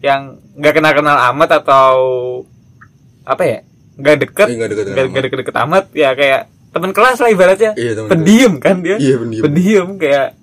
yang 0.00 0.38
nggak 0.54 0.74
kenal 0.74 0.92
kenal 0.92 1.16
amat 1.32 1.50
atau 1.58 1.94
apa 3.22 3.42
ya 3.42 3.58
nggak 3.94 4.16
deket 4.20 4.46
Iya, 4.48 4.56
nggak 4.56 4.68
deket-deket 4.68 4.90
nggak 4.90 4.98
amat. 4.98 5.10
nggak 5.10 5.24
deket-deket 5.24 5.56
amat 5.60 5.84
ya 5.92 6.10
kayak 6.12 6.42
teman 6.74 6.90
kelas 6.90 7.22
lah 7.22 7.30
ibaratnya. 7.30 7.72
Iya, 7.78 7.92
teman 7.94 8.10
pendiam 8.10 8.52
kan 8.58 8.82
dia. 8.82 8.98
Iya, 8.98 9.14
pendiam. 9.22 9.88
kayak 9.96 10.34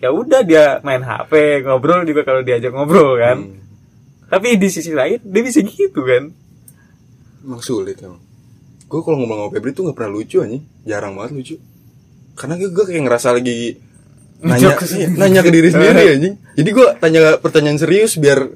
ya 0.00 0.08
udah 0.10 0.40
dia 0.42 0.64
main 0.82 1.04
HP 1.04 1.62
ngobrol 1.62 2.02
juga 2.02 2.26
kalau 2.26 2.42
diajak 2.42 2.74
ngobrol 2.74 3.16
kan. 3.20 3.38
Hmm. 3.38 3.58
tapi 4.30 4.54
di 4.62 4.70
sisi 4.70 4.94
lain 4.94 5.18
dia 5.22 5.42
bisa 5.42 5.58
gitu 5.62 6.06
kan. 6.06 6.30
Emang 7.42 7.62
sulit 7.62 7.98
emang. 7.98 8.22
Gue 8.86 9.00
kalau 9.02 9.22
ngomong 9.22 9.46
sama 9.46 9.50
Febri 9.54 9.70
tuh 9.74 9.82
nggak 9.90 9.96
pernah 9.98 10.12
lucu 10.14 10.38
anjing. 10.38 10.62
Jarang 10.86 11.18
banget 11.18 11.34
lucu. 11.34 11.56
Karena 12.38 12.54
gue, 12.54 12.70
gue 12.70 12.84
kayak 12.86 13.02
ngerasa 13.10 13.34
lagi 13.34 13.74
nanya 14.40 14.72
iya, 14.72 15.08
nanya 15.18 15.40
ke 15.42 15.50
diri 15.50 15.68
sendiri 15.74 16.02
anjing. 16.14 16.34
Jadi 16.54 16.70
gue 16.70 16.86
tanya 17.02 17.20
pertanyaan 17.42 17.78
serius 17.82 18.22
biar 18.22 18.50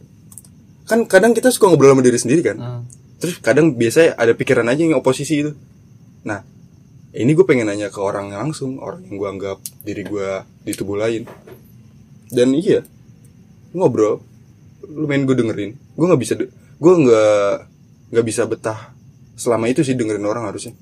kan 0.85 1.09
kadang 1.09 1.33
kita 1.33 1.49
suka 1.49 1.73
ngobrol 1.73 1.97
sama 1.97 2.05
diri 2.05 2.19
sendiri 2.21 2.43
kan. 2.45 2.57
Hmm. 2.61 2.83
terus 3.19 3.41
kadang 3.41 3.73
biasanya 3.73 4.21
ada 4.21 4.37
pikiran 4.37 4.69
aja 4.69 4.85
yang 4.85 5.01
oposisi 5.01 5.41
itu 5.41 5.53
nah 6.29 6.45
ini 7.15 7.31
gue 7.31 7.47
pengen 7.47 7.71
nanya 7.71 7.95
ke 7.95 8.01
orang 8.03 8.35
langsung 8.35 8.83
orang 8.83 9.07
yang 9.07 9.17
gue 9.23 9.29
anggap 9.39 9.59
diri 9.87 10.03
gue 10.03 10.29
di 10.67 10.73
tubuh 10.75 10.99
lain. 10.99 11.23
Dan 12.27 12.51
iya 12.59 12.83
ngobrol 13.71 14.19
lu 14.91 15.07
main 15.07 15.23
gue 15.23 15.37
dengerin. 15.39 15.79
Gue 15.95 16.07
nggak 16.11 16.21
bisa 16.21 16.35
gue 16.35 16.95
nggak 17.07 17.53
nggak 18.11 18.27
bisa 18.27 18.43
betah 18.51 18.91
selama 19.39 19.71
itu 19.71 19.87
sih 19.87 19.95
dengerin 19.95 20.27
orang 20.27 20.51
harusnya. 20.51 20.75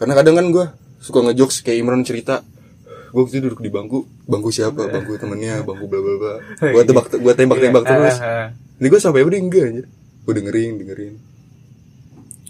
Karena 0.00 0.16
kadang 0.16 0.36
kan 0.36 0.46
gue 0.48 0.66
suka 1.00 1.20
ngejokes 1.20 1.60
kayak 1.60 1.84
Imran 1.84 2.02
cerita 2.02 2.40
gue 3.06 3.22
waktu 3.24 3.38
itu 3.40 3.48
duduk 3.48 3.60
di 3.64 3.68
bangku 3.72 4.04
bangku 4.28 4.48
siapa? 4.48 4.92
Bangku 4.92 5.16
temennya 5.16 5.60
bangku 5.60 5.84
bla 5.88 6.00
bla 6.00 6.14
bla. 6.16 6.34
Gue 6.72 6.82
tebak 6.88 7.12
gue 7.12 7.32
tembak 7.36 7.58
tembak 7.60 7.84
Iya. 7.84 7.90
terus. 7.92 8.16
Ah, 8.20 8.28
ah. 8.28 8.46
ini 8.80 8.86
gue 8.88 9.00
sampai 9.00 9.24
udah 9.24 9.38
enggak 9.40 9.64
anjir. 9.68 9.86
Gue 10.24 10.32
dengerin 10.36 10.72
dengerin. 10.80 11.14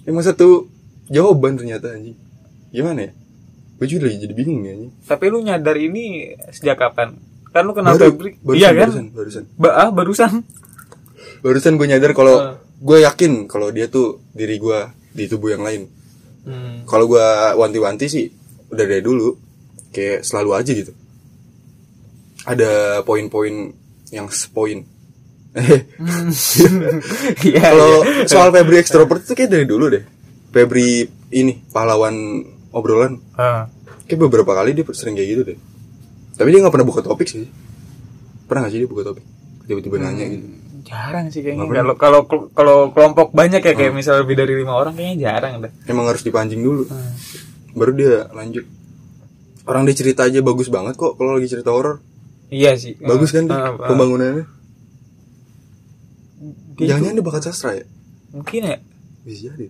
Emang 0.07 0.23
satu 0.23 0.71
jawaban 1.09 1.55
ternyata 1.55 1.91
anjing. 1.91 2.17
Gimana 2.69 3.01
ya? 3.03 3.13
Gue 3.77 3.87
juga 3.87 4.09
lagi 4.09 4.19
jadi 4.19 4.33
bingung 4.33 4.61
nih 4.61 4.71
anjing. 4.73 4.93
Tapi 5.05 5.25
lu 5.27 5.39
nyadar 5.41 5.77
ini 5.77 6.05
sejak 6.51 6.77
kapan? 6.77 7.17
Kan 7.51 7.63
lu 7.65 7.73
kenal 7.73 7.95
Baru- 7.95 8.13
Febri 8.13 8.31
barusan, 8.39 8.59
iya 8.59 8.71
kan? 8.71 8.89
barusan 8.89 9.07
barusan. 9.13 9.45
Ba 9.55 9.69
ah, 9.73 9.91
barusan. 9.91 10.33
Barusan 11.41 11.73
gue 11.75 11.87
nyadar 11.87 12.13
kalau 12.13 12.37
Ah. 12.37 12.53
gue 12.59 12.99
yakin 13.01 13.33
kalau 13.47 13.69
dia 13.69 13.87
tuh 13.87 14.21
diri 14.31 14.57
gue 14.57 14.79
di 15.13 15.25
tubuh 15.27 15.51
yang 15.51 15.63
lain. 15.63 15.93
Hmm. 16.47 16.87
kalau 16.87 17.11
gue 17.11 17.27
wanti-wanti 17.59 18.07
sih 18.07 18.31
udah 18.71 18.87
dari 18.87 19.03
dulu 19.03 19.35
kayak 19.91 20.23
selalu 20.23 20.51
aja 20.55 20.71
gitu. 20.71 20.95
Ada 22.45 22.71
poin-poin 23.03 23.75
yang 24.09 24.31
sepoin. 24.31 24.87
Hmm. 25.99 26.31
Iya, 27.43 27.61
kalau 27.65 28.05
iya. 28.05 28.29
soal 28.29 28.49
Febri 28.51 28.77
ekstrovert 28.77 29.25
itu 29.25 29.35
kayak 29.35 29.51
dari 29.51 29.67
dulu 29.67 29.91
deh 29.91 30.05
Febri 30.57 31.05
ini 31.37 31.61
pahlawan 31.69 32.41
obrolan. 32.73 33.21
Ah. 33.37 33.69
kayak 34.09 34.25
beberapa 34.25 34.57
kali 34.57 34.73
dia 34.73 34.89
sering 34.97 35.13
kayak 35.13 35.29
gitu 35.29 35.43
deh. 35.53 35.59
Tapi 36.41 36.49
dia 36.49 36.65
nggak 36.65 36.73
pernah 36.73 36.89
buka 36.89 37.05
topik 37.05 37.29
sih. 37.29 37.45
Pernah 38.49 38.65
gak 38.65 38.73
sih 38.73 38.81
dia 38.81 38.89
buka 38.89 39.13
topik? 39.13 39.25
Tiba-tiba 39.69 40.01
nanya 40.01 40.25
gitu. 40.33 40.47
jarang 40.87 41.29
sih 41.29 41.43
kayaknya. 41.43 41.67
Kalau 41.67 41.95
kalau 41.99 42.21
kalau 42.55 42.77
kelompok 42.95 43.35
banyak 43.35 43.61
ya 43.61 43.75
kayak 43.75 43.93
misal 43.93 44.23
lebih 44.23 44.39
dari 44.39 44.55
lima 44.57 44.73
orang 44.79 44.97
kayaknya 44.97 45.29
jarang 45.29 45.61
deh. 45.61 45.73
Emang 45.91 46.09
harus 46.09 46.25
dipancing 46.25 46.65
dulu. 46.65 46.89
Hmm. 46.89 47.13
baru 47.77 47.93
dia 47.93 48.31
lanjut. 48.33 48.65
Orang 49.67 49.85
dia 49.85 49.93
cerita 49.99 50.25
aja 50.25 50.41
bagus 50.41 50.73
banget 50.73 50.97
kok 50.97 51.19
kalau 51.21 51.37
lagi 51.37 51.51
cerita 51.53 51.75
horor. 51.75 52.01
Iya 52.49 52.79
sih. 52.79 52.97
Bagus 53.03 53.35
kan 53.35 53.51
dia 53.51 53.59
ah. 53.59 53.75
pembangunannya? 53.75 54.47
Dia 56.79 56.97
jangan 56.97 57.13
tuh 57.13 57.17
dia 57.19 57.27
bakat 57.27 57.43
sastra 57.45 57.75
ya? 57.77 57.85
Mungkin 58.31 58.61
ya. 58.63 58.79
Bisa 59.27 59.53
jadi 59.53 59.69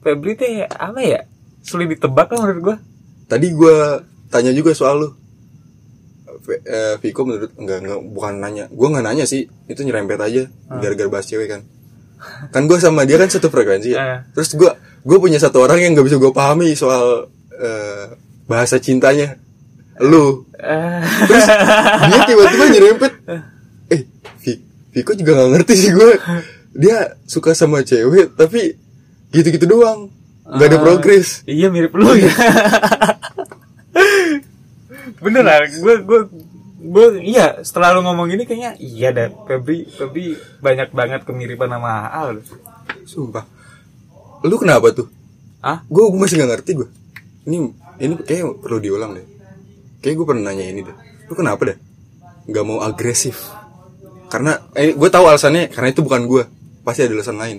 Febri 0.00 0.32
teh 0.34 0.62
apa 0.64 1.00
ya? 1.00 1.20
Sulit 1.60 1.88
ditebak 1.88 2.28
lah 2.28 2.40
menurut 2.40 2.62
gua. 2.62 2.76
Tadi 3.26 3.50
gua 3.50 4.00
tanya 4.28 4.50
juga 4.50 4.72
soal 4.72 4.96
lu. 4.98 5.08
V- 6.40 6.62
eh, 6.62 6.94
Viko 6.98 7.22
menurut 7.22 7.52
enggak 7.54 7.78
enggak 7.82 8.00
bukan 8.06 8.34
nanya. 8.36 8.64
Gua 8.70 8.88
nggak 8.90 9.04
nanya 9.04 9.24
sih. 9.24 9.46
Itu 9.64 9.82
nyerempet 9.82 10.16
aja 10.16 10.42
Ah. 10.66 10.78
gara-gara 10.78 11.08
bahas 11.08 11.26
cewek 11.26 11.48
kan. 11.48 11.60
Kan 12.48 12.64
gua 12.64 12.78
sama 12.78 13.04
dia 13.04 13.14
kan 13.14 13.28
satu 13.28 13.46
frekuensi 13.46 13.92
ya. 13.92 13.98
Ah. 13.98 14.18
terus 14.32 14.50
gua 14.52 14.74
gua 15.00 15.18
punya 15.18 15.36
satu 15.36 15.60
orang 15.60 15.78
yang 15.78 15.92
nggak 15.92 16.04
bisa 16.04 16.16
gua 16.16 16.30
pahami 16.30 16.72
soal 16.72 17.28
eh, 17.52 18.14
bahasa 18.44 18.78
cintanya. 18.78 19.36
Lu. 19.98 20.46
Terus 21.26 21.46
dia 22.04 22.20
tiba-tiba 22.24 22.64
nyerempet. 22.68 23.12
Eh 23.88 24.02
Vi- 24.38 24.62
Viko 24.90 25.12
juga 25.12 25.34
nggak 25.34 25.50
ngerti 25.52 25.74
sih 25.74 25.90
gue 25.90 26.10
dia 26.70 26.96
suka 27.24 27.50
sama 27.52 27.82
cewek 27.82 28.34
tapi 28.34 28.78
gitu-gitu 29.30 29.64
doang. 29.64 30.08
Nggak 30.44 30.66
ada 30.66 30.78
Ah. 30.78 30.82
progres. 30.82 31.28
iya 31.44 31.68
mirip 31.68 31.92
lu 31.92 32.08
ya. 32.16 32.32
Bener 35.18 35.42
lah 35.42 35.66
gue 35.66 35.94
gue 36.00 36.20
gue 36.78 37.06
iya 37.26 37.58
setelah 37.60 37.92
lu 37.92 38.00
ngomong 38.00 38.30
ini 38.30 38.46
kayaknya 38.46 38.78
iya 38.78 39.10
deh 39.10 39.34
Febri 39.44 39.84
Febri 39.84 40.32
banyak 40.62 40.88
banget 40.90 41.20
kemiripan 41.24 41.68
sama 41.68 42.06
Al. 42.08 42.40
Sumpah. 43.04 43.44
Lu 44.40 44.56
kenapa 44.56 44.94
tuh? 44.94 45.10
Ah 45.60 45.82
gue 45.84 46.02
masih 46.14 46.38
nggak 46.38 46.50
ngerti 46.56 46.70
gue 46.78 46.88
ini 47.44 47.68
ini 47.98 48.14
kayak 48.16 48.62
perlu 48.62 48.78
diulang 48.78 49.12
deh. 49.12 49.26
Kayak 49.98 50.14
gue 50.16 50.26
pernah 50.26 50.48
nanya 50.48 50.64
ini 50.64 50.80
deh. 50.80 50.96
Lu 51.26 51.34
kenapa 51.34 51.62
deh 51.66 51.78
nggak 52.48 52.64
mau 52.64 52.80
agresif. 52.80 53.52
Karena 54.28 54.56
eh, 54.72 54.92
gue 54.92 55.08
tahu 55.08 55.24
alasannya 55.24 55.68
karena 55.68 55.88
itu 55.90 56.00
bukan 56.00 56.24
gue 56.24 56.42
pasti 56.84 57.04
ada 57.04 57.12
alasan 57.12 57.36
lain 57.36 57.58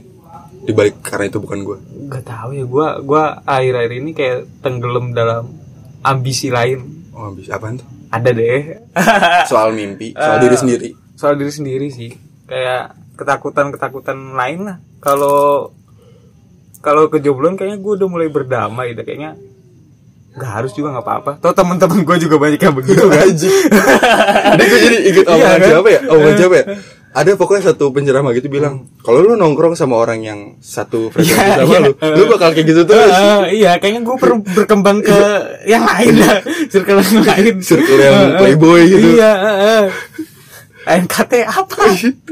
dibalik 0.69 1.01
karena 1.01 1.25
itu 1.25 1.37
bukan 1.37 1.59
gue 1.59 1.77
nggak 2.07 2.23
tahu 2.23 2.49
ya 2.51 2.63
gue 2.63 2.87
gue 3.03 3.23
akhir-akhir 3.43 3.91
ini 3.95 4.11
kayak 4.11 4.37
tenggelam 4.59 5.11
dalam 5.11 5.49
ambisi 5.99 6.47
lain. 6.47 7.09
Oh 7.11 7.29
bisa 7.29 7.57
apaan 7.57 7.75
tuh? 7.75 7.87
Ada 8.07 8.29
deh. 8.29 8.61
Soal 9.51 9.69
mimpi 9.71 10.13
soal 10.13 10.37
Eh, 10.37 10.41
diri 10.41 10.55
sendiri. 10.55 10.89
soal 11.13 11.35
diri 11.35 11.49
sendiri 11.49 11.87
sih. 11.89 12.09
Kayak 12.45 12.95
ketakutan 13.13 13.69
ketakutan 13.69 14.15
lain 14.31 14.63
lah. 14.63 14.77
Kalau 14.97 15.69
kalau 16.79 17.05
kejobloan 17.07 17.53
kayaknya 17.53 17.77
gue 17.77 17.93
udah 17.93 18.07
mulai 18.07 18.27
berdamai 18.27 18.93
deh. 18.93 19.03
Kayaknya 19.03 19.35
nggak 20.31 20.51
harus 20.55 20.71
juga 20.71 20.93
nggak 20.93 21.03
apa-apa. 21.03 21.31
Tuh 21.37 21.51
teman-teman 21.51 22.01
gue 22.01 22.17
juga 22.19 22.35
banyak 22.37 22.57
yang 22.57 22.73
begitu 22.73 23.03
kan. 23.03 23.27
Ini 24.55 24.63
gue 24.63 24.79
jadi 24.79 24.97
inget 25.03 25.25
Iya, 25.25 25.35
omongan 25.35 25.59
kan? 25.59 25.67
siapa 25.67 25.89
ya? 25.89 25.99
Omongan 26.07 26.35
siapa 26.37 26.55
ya? 26.55 26.65
Ada 27.19 27.35
pokoknya 27.35 27.63
satu 27.67 27.89
penceramah 27.89 28.31
gitu 28.31 28.47
bilang, 28.47 28.87
kalau 28.99 29.19
lu 29.19 29.33
nongkrong 29.33 29.73
sama 29.73 29.97
orang 29.97 30.19
yang 30.21 30.39
satu 30.57 31.09
frekuensi 31.09 31.35
Iya, 31.35 31.57
sama 31.57 31.67
iya. 31.67 31.79
lu, 31.81 31.91
lu 32.15 32.23
bakal 32.29 32.49
kayak 32.49 32.63
gitu 32.65 32.81
terus. 32.85 33.11
Eh, 33.11 33.41
iya 33.57 33.71
kayaknya 33.75 34.01
gue 34.01 34.15
perlu 34.15 34.35
berkembang 34.45 35.01
ke 35.01 35.19
yang 35.73 35.83
lain 35.83 36.15
lah 36.15 36.39
circle 36.65 36.95
yang 36.97 37.19
lain 37.21 37.53
Circle 37.59 37.99
yang 37.99 38.15
Eh, 38.15 38.23
eh. 38.23 38.37
playboy 38.37 38.81
gitu. 38.85 39.07
iya 39.13 39.31
eh, 39.35 39.57
eh. 39.59 39.85
NKT 41.01 41.33
apa 41.43 41.81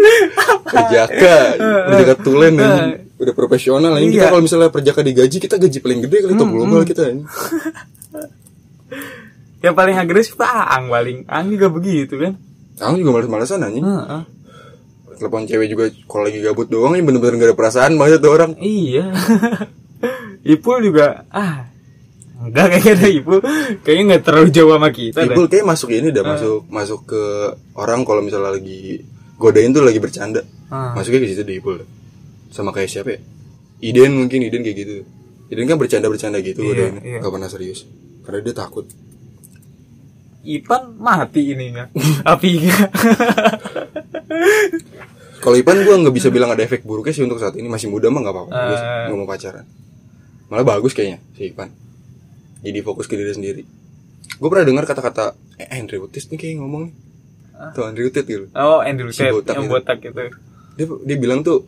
Perjaka, 0.71 1.35
perjaka 1.83 2.13
tulen 2.17 2.55
anjing. 2.55 3.11
udah 3.17 3.33
profesional 3.33 3.91
ini 3.97 4.13
kita 4.13 4.23
Iya. 4.23 4.29
kalau 4.29 4.41
misalnya 4.41 4.69
perjaka 4.69 5.01
digaji 5.01 5.37
kita 5.37 5.55
gaji 5.57 5.77
paling 5.77 5.99
gede 6.01 6.17
kali 6.21 6.33
top 6.33 6.47
global 6.47 6.81
kita 6.81 7.01
anjing. 7.07 7.27
yang 9.59 9.73
paling 9.73 9.95
agresif 9.95 10.37
Aang 10.39 10.87
paling 10.87 11.25
Aang 11.27 11.49
juga 11.49 11.67
begitu 11.67 12.15
kan 12.15 12.33
Aku 12.77 12.93
juga 12.95 13.09
males-malesan 13.11 13.57
anjing. 13.59 13.81
Heeh. 13.81 14.21
Telepon 15.17 15.43
cewek 15.43 15.67
juga 15.67 15.85
kalau 16.05 16.23
lagi 16.29 16.39
gabut 16.39 16.67
doang 16.69 16.93
ini 16.93 17.03
bener-bener 17.03 17.35
gak 17.35 17.49
ada 17.51 17.57
perasaan 17.57 17.97
banget 17.97 18.21
tuh 18.21 18.31
orang. 18.31 18.51
Iya. 18.57 19.11
Ipul 20.53 20.79
juga 20.79 21.25
ah 21.27 21.67
enggak 22.37 22.77
kayaknya 22.77 22.93
ada 22.95 23.09
Ipul 23.09 23.39
kayaknya 23.81 24.03
nggak 24.13 24.23
terlalu 24.23 24.49
jauh 24.53 24.71
sama 24.71 24.89
kita. 24.93 25.19
Ibul 25.25 25.45
kayak 25.49 25.65
masuk 25.65 25.89
ini 25.91 26.13
dah 26.13 26.23
masuk 26.23 26.63
masuk 26.69 26.99
ke 27.09 27.23
orang 27.75 28.05
kalau 28.05 28.21
misalnya 28.21 28.55
lagi 28.55 29.01
godain 29.35 29.73
tuh 29.73 29.83
lagi 29.83 29.99
bercanda. 29.99 30.45
Ah. 30.69 30.93
Masuknya 30.95 31.25
ke 31.25 31.33
situ 31.33 31.41
deh 31.43 31.57
Ibul. 31.59 31.83
Sama 32.53 32.71
kayak 32.71 32.87
siapa 32.87 33.09
ya? 33.17 33.19
Iden 33.81 34.13
mungkin 34.15 34.39
Iden 34.45 34.61
kayak 34.63 34.77
gitu. 34.77 34.95
Iden 35.47 35.65
kan 35.65 35.77
bercanda-bercanda 35.79 36.39
gitu 36.43 36.59
Iya, 36.63 36.69
godain, 36.71 36.95
iya. 37.03 37.17
nggak 37.19 37.33
pernah 37.33 37.49
serius. 37.49 37.83
Karena 38.23 38.39
dia 38.43 38.55
takut. 38.55 38.85
Ipan 40.47 40.95
mati 40.95 41.51
ininya 41.51 41.91
apinya 42.31 42.71
Kalau 45.47 45.55
Ipan 45.55 45.79
gue 45.79 45.95
nggak 45.95 46.11
bisa 46.11 46.27
bilang 46.27 46.51
ada 46.51 46.59
efek 46.59 46.83
buruknya 46.83 47.15
sih 47.15 47.23
untuk 47.23 47.39
saat 47.39 47.55
ini 47.55 47.65
masih 47.65 47.87
muda 47.87 48.11
mah 48.11 48.19
nggak 48.19 48.35
apa-apa. 48.35 48.51
Sih 48.51 48.75
Eh. 48.75 49.05
nggak 49.07 49.15
mau 49.15 49.23
pacaran. 49.25 49.63
Malah 50.47 50.65
bagus 50.67 50.91
kayaknya 50.91 51.23
si 51.31 51.47
Ipan. 51.47 51.71
Jadi 52.59 52.79
fokus 52.81 53.07
ke 53.07 53.15
diri 53.15 53.31
sendiri. 53.31 53.63
Gue 54.35 54.47
pernah 54.51 54.67
dengar 54.67 54.83
kata-kata 54.83 55.39
eh, 55.55 55.71
Andrew 55.71 56.03
Tate 56.05 56.27
nih 56.27 56.37
kayak 56.37 56.55
ngomong 56.59 56.81
nih. 56.83 56.93
Tuh 57.71 57.83
Andrew 57.87 58.11
Tate 58.11 58.27
gitu. 58.27 58.45
oh 58.51 58.83
Andrew 58.83 59.07
Si 59.09 59.23
Tate 59.23 59.31
botak 59.31 59.55
yang 59.55 59.63
itu. 59.63 59.71
botak 59.71 59.97
itu 59.97 60.21
Dia 60.75 60.85
dia 61.07 61.17
bilang 61.17 61.41
tuh 61.41 61.63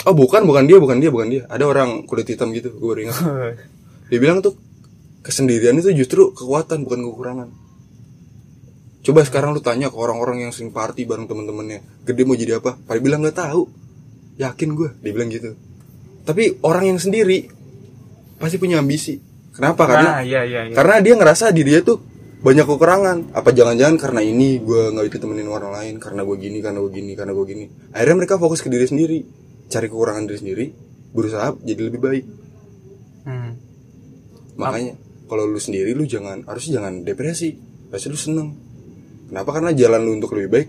Oh 0.00 0.12
bukan, 0.12 0.44
bukan 0.44 0.64
dia, 0.64 0.76
bukan 0.76 0.96
dia, 0.96 1.08
bukan 1.08 1.28
dia. 1.28 1.42
Ada 1.46 1.64
orang 1.66 2.04
kulit 2.04 2.24
hitam 2.24 2.52
gitu, 2.52 2.68
gue 2.70 2.84
baru 2.86 3.00
ingat. 3.04 3.16
Dia 4.08 4.16
bilang 4.18 4.40
tuh 4.40 4.56
kesendirian 5.20 5.76
itu 5.76 5.92
justru 5.94 6.32
kekuatan 6.32 6.82
bukan 6.82 7.04
kekurangan. 7.04 7.48
Coba 9.00 9.24
sekarang 9.24 9.56
lu 9.56 9.64
tanya 9.64 9.88
ke 9.88 9.96
orang-orang 9.96 10.44
yang 10.44 10.52
sering 10.52 10.76
party 10.76 11.08
bareng 11.08 11.24
temen-temennya, 11.24 12.04
gede 12.04 12.22
mau 12.28 12.36
jadi 12.36 12.60
apa? 12.60 12.76
Pada 12.76 13.00
bilang 13.00 13.24
nggak 13.24 13.36
tahu. 13.36 13.64
Yakin 14.36 14.68
gue, 14.76 14.90
dia 15.00 15.12
bilang 15.12 15.32
gitu. 15.32 15.56
Tapi 16.24 16.60
orang 16.64 16.92
yang 16.92 16.98
sendiri 17.00 17.48
pasti 18.36 18.60
punya 18.60 18.80
ambisi. 18.80 19.20
Kenapa? 19.56 19.88
Karena 19.88 20.20
nah 20.20 20.22
iya 20.24 20.46
iya 20.46 20.68
iya 20.70 20.74
karena 20.76 21.02
dia 21.02 21.14
ngerasa 21.16 21.52
diri 21.52 21.76
dia 21.76 21.80
tuh 21.84 22.00
banyak 22.40 22.64
kekurangan. 22.64 23.36
Apa 23.36 23.52
jangan-jangan 23.52 23.96
karena 24.00 24.20
ini 24.24 24.60
gue 24.60 24.92
nggak 24.96 25.12
ditemenin 25.12 25.48
orang 25.48 25.72
lain, 25.76 25.94
karena 26.00 26.24
gue 26.24 26.36
gini, 26.40 26.58
karena 26.64 26.80
gue 26.80 26.92
gini, 26.92 27.12
karena 27.12 27.32
gue 27.36 27.44
gini. 27.48 27.64
Akhirnya 27.92 28.16
mereka 28.24 28.40
fokus 28.40 28.64
ke 28.64 28.72
diri 28.72 28.88
sendiri, 28.88 29.18
cari 29.68 29.86
kekurangan 29.88 30.24
diri 30.24 30.38
sendiri, 30.40 30.64
berusaha 31.12 31.56
jadi 31.60 31.82
lebih 31.88 32.00
baik. 32.00 32.24
Hmm. 33.28 33.52
Makanya 34.56 34.96
kalau 35.28 35.44
lu 35.44 35.60
sendiri 35.60 35.92
lu 35.92 36.08
jangan 36.08 36.44
harusnya 36.48 36.80
jangan 36.80 37.04
depresi. 37.04 37.56
Harusnya 37.92 38.10
lu 38.12 38.20
seneng. 38.20 38.48
Kenapa? 39.30 39.50
Karena 39.54 39.70
jalan 39.70 40.00
lu 40.02 40.10
untuk 40.18 40.34
lebih 40.34 40.50
baik 40.50 40.68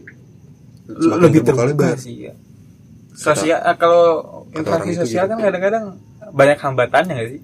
semakin 0.91 1.24
lebih 1.24 1.41
terbuka 1.45 1.63
terbuka 1.65 1.88
lebar. 1.88 1.97
sih 1.97 2.15
ya. 2.30 2.34
Sosial 3.12 3.60
ah, 3.62 3.76
kalau 3.76 4.02
kata 4.50 4.60
interaksi 4.60 4.82
orang 4.82 4.88
itu 4.91 5.02
sosial 5.04 5.24
gitu. 5.26 5.32
kan 5.32 5.39
kadang-kadang 5.43 5.86
banyak 6.32 6.58
hambatannya 6.62 7.13
gak 7.15 7.30
sih? 7.30 7.41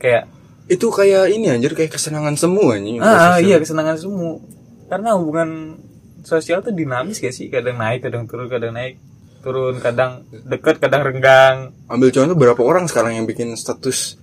Kayak 0.00 0.22
Itu 0.64 0.86
kayak 0.88 1.24
ini 1.28 1.46
anjir 1.52 1.72
kayak 1.76 1.92
kesenangan 1.92 2.34
semua 2.40 2.80
nih. 2.80 2.98
ah 3.04 3.36
iya 3.38 3.60
kesenangan 3.60 3.96
semu. 4.00 4.40
Karena 4.88 5.16
hubungan 5.16 5.80
sosial 6.24 6.64
tuh 6.64 6.72
dinamis 6.72 7.20
gak 7.20 7.34
sih? 7.36 7.52
Kadang 7.52 7.76
naik, 7.76 8.04
kadang 8.04 8.24
turun, 8.24 8.48
kadang 8.48 8.72
naik, 8.72 8.96
turun, 9.44 9.76
kadang 9.80 10.24
deket, 10.32 10.80
kadang 10.80 11.04
renggang. 11.04 11.76
Ambil 11.88 12.10
contoh 12.10 12.36
berapa 12.36 12.60
orang 12.64 12.88
sekarang 12.88 13.20
yang 13.20 13.26
bikin 13.28 13.52
status 13.54 14.16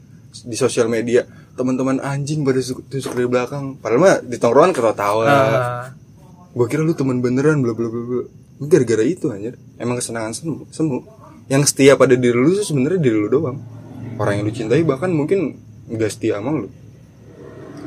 di 0.47 0.55
sosial 0.55 0.87
media 0.87 1.27
teman-teman 1.53 1.99
anjing 1.99 2.41
pada 2.47 2.63
tusuk, 2.63 3.11
dari 3.13 3.27
belakang 3.27 3.75
padahal 3.77 3.99
mah 3.99 4.15
di 4.23 4.39
tongkrongan 4.39 4.71
ketawa-tawa 4.71 5.23
Ah, 5.27 5.83
gue 6.51 6.65
kira 6.67 6.83
lu 6.83 6.91
teman 6.91 7.23
beneran 7.23 7.63
bla 7.63 7.71
bla 7.71 7.87
bla 7.87 8.01
bla. 8.03 8.23
Gara-gara 8.61 9.03
itu 9.07 9.31
anjir. 9.31 9.55
Emang 9.79 9.97
kesenangan 9.97 10.35
semu 10.35 10.67
semu. 10.69 11.07
Yang 11.47 11.73
setia 11.73 11.95
pada 11.95 12.13
diri 12.15 12.35
lu 12.35 12.51
tuh 12.55 12.67
sebenarnya 12.67 12.99
diri 12.99 13.17
lu 13.17 13.29
doang. 13.31 13.57
Orang 14.19 14.39
yang 14.39 14.45
lu 14.47 14.53
cintai 14.53 14.83
bahkan 14.83 15.09
mungkin 15.09 15.57
nggak 15.87 16.11
setia 16.11 16.39
sama 16.39 16.67
lu. 16.67 16.69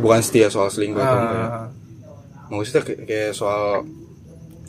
Bukan 0.00 0.20
setia 0.24 0.50
soal 0.50 0.72
selingkuh 0.72 0.98
atau 0.98 1.18
enggak 1.22 1.38
ya. 1.38 1.46
ah, 1.46 1.66
maksudnya 2.50 2.82
kayak, 2.82 3.00
kayak 3.06 3.32
soal 3.36 3.86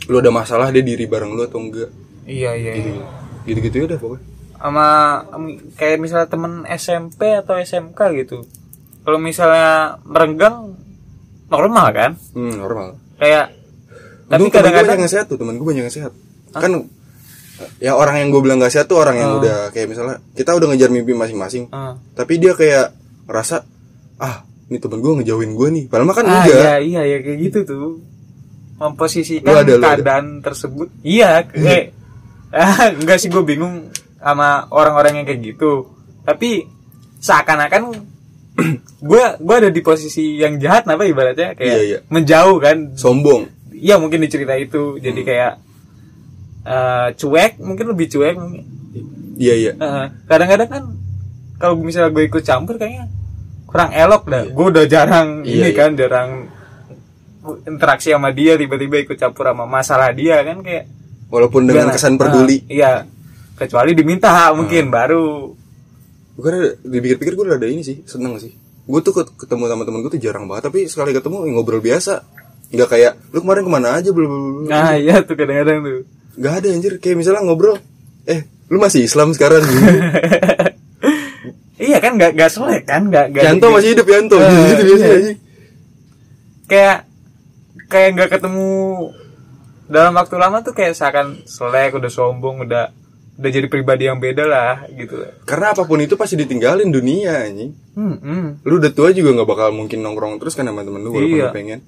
lu 0.05 0.15
ada 0.21 0.29
masalah 0.29 0.69
dia 0.69 0.85
diri 0.85 1.09
bareng 1.09 1.33
lu 1.33 1.41
atau 1.41 1.57
enggak. 1.57 1.89
Iya 2.29 2.51
iya. 2.53 2.71
gitu. 2.77 2.91
iya. 2.93 3.05
gitu 3.49 3.59
gitu 3.65 3.75
ya 3.75 3.85
udah 3.89 3.99
pokoknya. 3.99 4.25
Sama 4.55 4.87
kayak 5.75 5.97
misalnya 5.97 6.27
temen 6.29 6.53
SMP 6.69 7.21
atau 7.33 7.57
SMK 7.57 7.99
gitu. 8.21 8.45
Kalau 9.05 9.19
misalnya 9.21 10.01
merenggang 10.05 10.73
normal 11.49 11.87
kan? 11.93 12.11
Hmm, 12.33 12.57
normal. 12.57 12.97
Kayak 13.21 13.53
tapi 14.25 14.49
kadang-kadang 14.49 14.97
yang 14.97 15.11
sehat 15.11 15.25
tuh 15.25 15.37
temen 15.37 15.55
gue 15.55 15.65
banyak 15.65 15.83
yang 15.83 15.93
sehat. 15.93 16.11
Kan 16.51 16.89
ya 17.79 17.95
orang 17.95 18.19
yang 18.19 18.29
gue 18.29 18.41
bilang 18.41 18.59
gak 18.59 18.69
sehat 18.69 18.85
tuh 18.85 18.97
orang 18.97 19.15
yang 19.15 19.31
udah 19.39 19.71
kayak 19.71 19.87
misalnya 19.87 20.19
kita 20.31 20.51
udah 20.51 20.67
ngejar 20.67 20.91
mimpi 20.91 21.15
masing-masing 21.15 21.71
Ah. 21.71 21.95
tapi 22.11 22.35
dia 22.35 22.51
kayak 22.51 22.91
ngerasa 23.25 23.63
ah 24.17 24.43
ini 24.65 24.75
temen 24.75 24.99
gue 24.99 25.11
ngejauhin 25.21 25.51
gue 25.53 25.67
nih. 25.71 25.83
Padahal 25.85 26.05
mah 26.05 26.15
kan 26.15 26.25
ah 26.25 26.41
enggak. 26.41 26.57
iya 26.57 26.73
iya 26.79 27.01
ya 27.05 27.17
kayak 27.21 27.37
gitu 27.43 27.59
tuh. 27.63 27.87
Memposisikan 28.75 29.47
Lu 29.47 29.55
ada, 29.55 29.71
lu 29.71 29.79
ada. 29.79 29.87
keadaan 29.95 30.25
tersebut. 30.41 30.87
Iya 30.99 31.47
kayak 31.47 31.95
ah, 32.51 32.91
enggak 32.91 33.17
sih 33.17 33.31
gue 33.31 33.39
bingung 33.39 33.87
sama 34.17 34.67
orang-orang 34.67 35.21
yang 35.21 35.25
kayak 35.25 35.41
gitu. 35.45 35.87
Tapi 36.25 36.65
seakan-akan 37.19 37.83
gue 39.09 39.23
gue 39.37 39.55
ada 39.55 39.69
di 39.69 39.79
posisi 39.79 40.39
yang 40.39 40.57
jahat 40.57 40.83
apa 40.85 41.03
ibaratnya 41.03 41.53
kayak 41.53 41.71
Iya, 41.71 41.81
iya. 41.81 41.99
menjauh 42.09 42.57
kan? 42.59 42.95
Sombong 42.95 43.47
Iya 43.85 43.95
mungkin 43.95 44.17
di 44.17 44.27
cerita 44.27 44.57
itu. 44.57 44.97
Jadi 44.97 45.21
Hmm. 45.21 45.27
kayak 45.27 45.53
eh, 46.65 47.07
cuek 47.13 47.61
mungkin 47.61 47.85
lebih 47.87 48.09
cuek 48.09 48.35
mungkin. 48.35 48.63
iya 49.35 49.53
iya. 49.53 49.71
Eh, 49.75 50.05
kadang-kadang 50.25 50.65
kan 50.65 50.83
kalau 51.55 51.77
misalnya 51.77 52.09
gue 52.09 52.25
ikut 52.25 52.41
campur 52.41 52.75
kayaknya 52.75 53.05
kurang 53.65 53.93
elok 53.93 54.25
dah. 54.25 54.43
Gue 54.47 54.65
udah 54.71 54.85
jarang 54.85 55.43
Iya, 55.43 55.53
ini 55.53 55.69
iya. 55.69 55.77
kan 55.77 55.89
jarang 55.93 56.29
interaksi 57.63 58.09
sama 58.09 58.31
dia 58.31 58.57
tiba-tiba 58.57 58.97
ikut 58.99 59.13
campur 59.13 59.45
sama 59.45 59.69
masalah 59.69 60.09
dia 60.09 60.41
kan 60.41 60.57
kayak 60.59 60.89
walaupun 61.27 61.69
dengan 61.69 61.85
gimana? 61.85 61.95
kesan 61.95 62.17
peduli. 62.17 62.65
Iya. 62.65 63.05
Kecuali 63.55 63.93
diminta 63.93 64.33
mungkin 64.51 64.89
baru. 64.89 65.53
Gue 66.35 66.51
dipikir-pikir 66.81 67.31
gue 67.33 67.45
udah 67.45 67.55
ada 67.55 67.69
ini 67.69 67.79
sih 67.79 68.01
seneng 68.03 68.35
sih. 68.35 68.51
Gue 68.83 68.99
tuh 68.99 69.13
ket- 69.13 69.37
ketemu 69.37 69.67
sama 69.67 69.83
temen 69.83 70.01
gue 70.01 70.11
tuh 70.11 70.19
jarang 70.19 70.45
banget 70.45 70.67
tapi 70.67 70.89
sekali 70.89 71.13
ketemu 71.13 71.45
ngobrol 71.51 71.79
biasa 71.79 72.25
nggak 72.75 72.89
kayak 72.91 73.13
lu 73.31 73.39
kemarin 73.41 73.63
ke 73.63 73.71
mana 73.71 73.87
aja 73.95 74.09
belum 74.11 74.29
belum 74.29 74.67
nah 74.67 74.91
iya 74.95 75.23
tuh 75.23 75.35
kadang-kadang 75.39 75.79
tuh. 75.81 75.99
Nggak 76.35 76.53
ada 76.59 76.67
anjir. 76.75 76.93
Kayak 76.99 77.17
misalnya 77.23 77.41
ngobrol 77.47 77.79
eh 78.27 78.43
lu 78.67 78.77
masih 78.81 79.05
Islam 79.05 79.31
sekarang 79.31 79.61
iya 81.85 81.97
kan 82.01 82.17
nggak 82.17 82.33
nggak 82.33 82.51
selek 82.51 82.83
kan 82.89 83.07
nggak 83.11 83.35
Yanto 83.35 83.67
masih 83.71 83.89
hidup 83.93 84.07
Yanto. 84.09 84.37
Gitu 84.41 84.83
biasa 84.83 85.05
iya. 85.05 85.33
kayak 86.65 86.97
kayak 87.87 88.09
nggak 88.17 88.29
ketemu 88.39 88.67
dalam 89.85 90.17
waktu 90.17 90.35
lama 90.41 90.65
tuh 90.65 90.73
kayak 90.73 90.97
seakan 90.97 91.45
selek 91.45 91.93
udah 91.93 92.09
sombong 92.09 92.65
udah 92.65 92.89
udah 93.35 93.51
jadi 93.51 93.67
pribadi 93.67 94.07
yang 94.07 94.17
beda 94.17 94.47
lah 94.47 94.87
gitu. 94.89 95.27
Karena 95.43 95.75
apa 95.75 95.83
pun 95.83 95.99
itu 95.99 96.15
pasti 96.15 96.39
ditinggalin 96.39 96.89
dunia 96.89 97.45
anjing. 97.45 97.71
Hmm, 97.95 98.17
hmm. 98.19 98.47
lu 98.67 98.79
udah 98.79 98.91
tua 98.91 99.11
juga 99.15 99.31
nggak 99.35 99.47
bakal 99.47 99.69
mungkin 99.71 100.03
nongkrong 100.03 100.39
terus 100.39 100.55
kan 100.55 100.67
sama 100.67 100.83
temen 100.83 100.99
lu 100.99 101.15
walaupun 101.15 101.37
Iya. 101.37 101.47
lu 101.47 101.55
pengen 101.55 101.79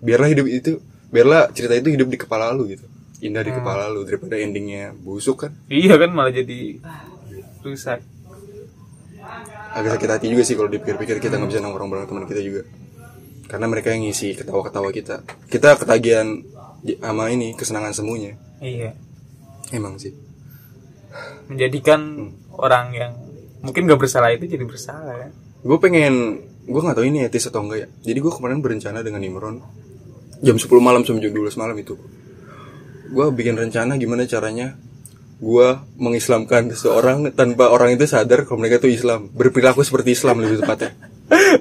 biarlah 0.00 0.28
hidup 0.32 0.46
itu 0.48 0.80
biarlah 1.12 1.52
cerita 1.52 1.76
itu 1.76 1.92
hidup 1.92 2.08
di 2.08 2.18
kepala 2.18 2.50
lu 2.52 2.68
gitu. 2.68 2.84
Indah 3.20 3.44
di 3.44 3.52
kepala 3.52 3.92
lu 3.92 4.04
daripada 4.08 4.40
endingnya 4.40 4.96
busuk 4.96 5.46
kan. 5.46 5.52
Iya 5.68 6.00
kan 6.00 6.10
malah 6.12 6.32
jadi 6.32 6.80
rusak. 7.60 8.00
Agak 9.70 10.00
sakit 10.00 10.08
hati 10.10 10.26
juga 10.32 10.42
sih 10.42 10.56
kalau 10.58 10.72
dipikir-pikir 10.72 11.22
kita 11.22 11.36
nggak 11.36 11.50
bisa 11.52 11.60
nongkrong 11.62 11.90
bareng 11.92 12.06
teman 12.08 12.24
kita 12.26 12.42
juga. 12.42 12.62
Karena 13.50 13.66
mereka 13.66 13.90
yang 13.90 14.06
ngisi 14.06 14.38
ketawa-ketawa 14.38 14.88
kita. 14.94 15.26
Kita 15.50 15.74
ketagihan 15.74 16.38
sama 17.02 17.28
ini 17.28 17.52
kesenangan 17.58 17.92
semuanya. 17.92 18.38
Iya. 18.62 18.94
Emang 19.74 19.98
sih. 19.98 20.14
Menjadikan 21.50 22.30
orang 22.54 22.94
yang 22.94 23.12
mungkin 23.60 23.90
gak 23.90 24.00
bersalah 24.00 24.30
itu 24.32 24.46
jadi 24.46 24.62
bersalah 24.62 25.26
kan? 25.26 25.30
Gue 25.66 25.78
pengen 25.82 26.46
gue 26.64 26.80
nggak 26.80 26.96
tahu 26.96 27.06
ini 27.10 27.26
etis 27.26 27.50
atau 27.50 27.66
enggak 27.66 27.78
ya. 27.84 27.88
Jadi 28.10 28.18
gue 28.22 28.32
kemarin 28.32 28.62
berencana 28.62 29.02
dengan 29.02 29.20
Imron 29.26 29.58
jam 30.40 30.56
10 30.56 30.66
malam 30.80 31.04
sampai 31.04 31.28
jam 31.28 31.32
12 31.32 31.60
malam 31.60 31.76
itu. 31.76 31.94
Gue 33.10 33.26
bikin 33.34 33.58
rencana 33.58 33.98
gimana 33.98 34.24
caranya 34.24 34.76
gue 35.40 35.68
mengislamkan 35.96 36.68
seseorang 36.68 37.32
tanpa 37.32 37.72
orang 37.72 37.96
itu 37.96 38.04
sadar 38.04 38.44
kalau 38.44 38.60
mereka 38.60 38.80
itu 38.84 38.92
Islam. 38.92 39.32
Berperilaku 39.32 39.80
seperti 39.80 40.12
Islam 40.16 40.40
lebih 40.42 40.64
tepatnya. 40.64 40.92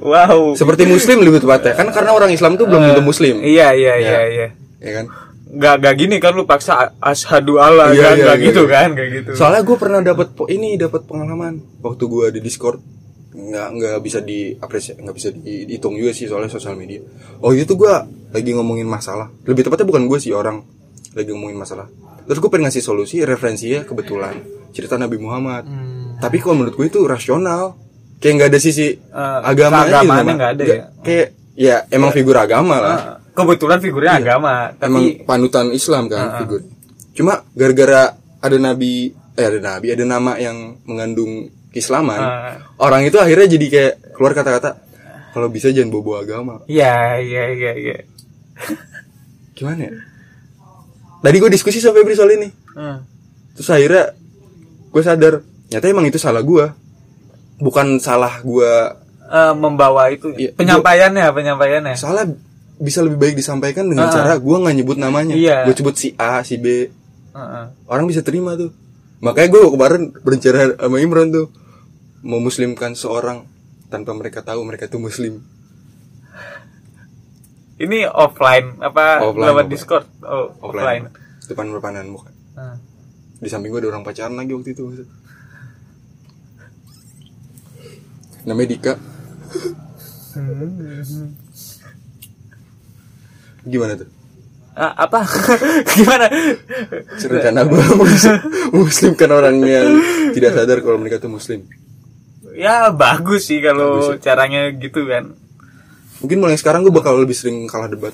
Wow. 0.02 0.58
Seperti 0.58 0.90
Muslim 0.90 1.22
lebih 1.22 1.46
tepatnya. 1.46 1.78
Kan 1.78 1.94
karena 1.94 2.14
orang 2.18 2.34
Islam 2.34 2.58
tuh 2.58 2.66
belum 2.66 2.90
tentu 2.90 3.06
Muslim. 3.06 3.38
iya 3.46 3.70
iya 3.74 4.02
iya 4.02 4.20
iya. 4.26 4.48
Ya 4.82 4.92
kan? 5.02 5.06
Gak, 5.50 5.76
gak 5.82 5.96
gini 5.98 6.18
kan 6.22 6.34
lu 6.34 6.46
paksa 6.46 6.94
ashadu 7.02 7.58
Allah 7.58 7.94
Iya, 7.94 8.02
kan? 8.02 8.16
iya, 8.18 8.26
gak 8.26 8.38
iya, 8.38 8.48
gitu 8.50 8.62
iya. 8.66 8.74
kan? 8.74 8.90
Kayak 8.98 9.10
gitu. 9.14 9.30
Soalnya 9.38 9.62
gue 9.66 9.78
pernah 9.78 10.02
dapat 10.02 10.34
ini 10.50 10.78
dapat 10.78 11.06
pengalaman. 11.06 11.62
Waktu 11.86 12.04
gue 12.06 12.26
di 12.38 12.40
Discord 12.42 12.82
nggak 13.30 13.68
nggak 13.78 13.96
bisa 14.02 14.20
diapresiasi 14.20 15.06
nggak 15.06 15.16
bisa 15.16 15.30
dihitung 15.32 15.94
juga 15.94 16.12
sih 16.12 16.26
soalnya 16.26 16.50
sosial 16.50 16.74
media. 16.74 17.00
Oh 17.40 17.54
itu 17.54 17.78
gue 17.78 17.94
lagi 18.30 18.52
ngomongin 18.54 18.90
masalah. 18.90 19.30
Lebih 19.46 19.70
tepatnya 19.70 19.86
bukan 19.86 20.10
gue 20.10 20.18
sih 20.18 20.34
orang 20.34 20.66
lagi 21.14 21.30
ngomongin 21.30 21.58
masalah. 21.58 21.86
Terus 22.26 22.38
gue 22.38 22.50
pengen 22.50 22.70
ngasih 22.70 22.82
solusi 22.82 23.22
referensinya 23.22 23.86
kebetulan 23.86 24.42
cerita 24.70 24.98
Nabi 24.98 25.18
Muhammad. 25.18 25.66
Hmm. 25.66 26.18
Tapi 26.18 26.38
kalau 26.38 26.58
menurut 26.58 26.76
gue 26.76 26.88
itu 26.90 27.02
rasional. 27.06 27.78
Kayak 28.20 28.34
nggak 28.36 28.50
ada 28.52 28.60
sisi 28.60 28.88
Eh, 29.00 29.40
agamanya 29.48 30.04
gitu, 30.04 30.36
nggak 30.36 30.52
ada 30.52 30.64
ya? 30.68 30.84
Kayak 31.00 31.28
ya 31.56 31.76
emang 31.88 32.12
figur 32.12 32.36
agama 32.36 32.76
lah. 32.76 32.98
Ah, 33.00 33.16
kebetulan 33.32 33.80
figurnya 33.80 34.20
agama 34.20 34.76
Iya. 34.76 34.84
emang 34.84 35.04
tapi 35.08 35.24
panutan 35.24 35.68
Islam 35.72 36.12
kan 36.12 36.44
figur. 36.44 36.62
Cuma 37.16 37.48
gara-gara 37.56 38.20
ada 38.44 38.58
nabi 38.60 39.16
eh 39.40 39.46
ada 39.48 39.60
nabi 39.64 39.88
ada 39.96 40.04
nama 40.04 40.36
yang 40.36 40.76
mengandung 40.84 41.48
keislaman, 41.70 42.18
Ah. 42.18 42.56
orang 42.78 43.04
itu 43.04 43.16
akhirnya 43.16 43.48
jadi 43.48 43.66
kayak 43.68 43.94
keluar 44.12 44.34
kata-kata 44.34 44.82
kalau 45.30 45.48
bisa 45.48 45.70
jangan 45.70 45.90
bobo 45.90 46.16
agama 46.16 46.66
Iya, 46.66 47.18
iya, 47.18 47.44
iya, 47.52 47.72
iya. 47.76 47.98
gimana 49.52 49.82
ya 49.84 49.94
tadi 51.20 51.36
gue 51.38 51.50
diskusi 51.50 51.78
sama 51.78 52.00
Febri 52.00 52.14
soal 52.14 52.34
ini 52.34 52.50
Hmm. 52.70 53.04
terus 53.54 53.68
akhirnya 53.68 54.14
gue 54.88 55.02
sadar 55.02 55.34
nyata 55.68 55.86
emang 55.86 56.06
itu 56.06 56.16
salah 56.16 56.40
gue 56.40 56.66
bukan 57.58 57.98
salah 57.98 58.40
gue 58.40 58.72
Eh, 59.30 59.54
membawa 59.54 60.10
itu 60.10 60.34
Iya, 60.34 60.50
penyampaiannya, 60.52 61.22
penyampaiannya. 61.30 61.94
salah 61.94 62.26
bisa 62.76 63.04
lebih 63.04 63.20
baik 63.20 63.36
disampaikan 63.36 63.86
dengan 63.86 64.08
Ah. 64.08 64.12
cara 64.12 64.34
gue 64.36 64.58
nggak 64.58 64.76
nyebut 64.76 64.98
namanya 64.98 65.36
Iya. 65.36 65.68
gue 65.68 65.76
sebut 65.76 65.94
si 65.94 66.08
A 66.16 66.42
si 66.42 66.56
B 66.56 66.90
Heeh. 67.30 67.66
orang 67.86 68.06
bisa 68.06 68.20
terima 68.20 68.56
tuh 68.56 68.74
makanya 69.20 69.52
gue 69.52 69.62
kemarin 69.70 70.02
berencana 70.16 70.60
sama 70.74 70.98
Imran 70.98 71.30
tuh 71.30 71.46
memuslimkan 72.22 72.94
seorang 72.94 73.48
tanpa 73.88 74.12
mereka 74.12 74.40
tahu 74.40 74.62
mereka 74.62 74.86
tuh 74.86 75.00
muslim 75.00 75.40
Ini 77.76 78.06
offline 78.06 78.76
apa 78.78 79.24
Offline, 79.24 79.40
lewat 79.42 79.64
offline. 79.64 79.72
Discord? 79.72 80.06
Oh, 80.22 80.52
offline. 80.62 81.08
depan 81.48 81.66
depanan 81.70 82.08
muka 82.08 82.30
Hmm. 82.50 82.76
di 83.36 83.48
samping 83.48 83.72
gue 83.72 83.80
ada 83.80 83.90
orang 83.90 84.04
pacaran 84.04 84.36
lagi 84.36 84.52
waktu 84.52 84.76
itu 84.76 84.84
namanya 88.44 88.68
Dika 88.68 88.94
gimana 93.66 93.96
tuh 93.96 94.10
Ah, 94.76 94.96
apa? 94.96 95.28
Gimana? 95.96 96.32
rencana 97.20 97.68
gue 97.68 97.84
muslimkan 98.76 99.28
orang 99.28 99.60
yang 99.60 99.88
tidak 100.32 100.56
sadar 100.56 100.80
kalau 100.80 100.96
mereka 100.96 101.20
tuh 101.20 101.28
muslim 101.28 101.68
Ya 102.60 102.92
bagus 102.92 103.48
sih 103.48 103.60
kalau 103.60 104.04
Bagus 104.04 104.20
caranya 104.20 104.68
gitu 104.70 105.08
kan. 105.08 105.32
mungkin 106.20 106.38
mulai 106.38 106.54
sekarang 106.54 106.84
gue 106.84 106.92
bakal 106.92 107.16
lebih 107.16 107.32
sering 107.32 107.64
kalah 107.64 107.88
debat 107.88 108.12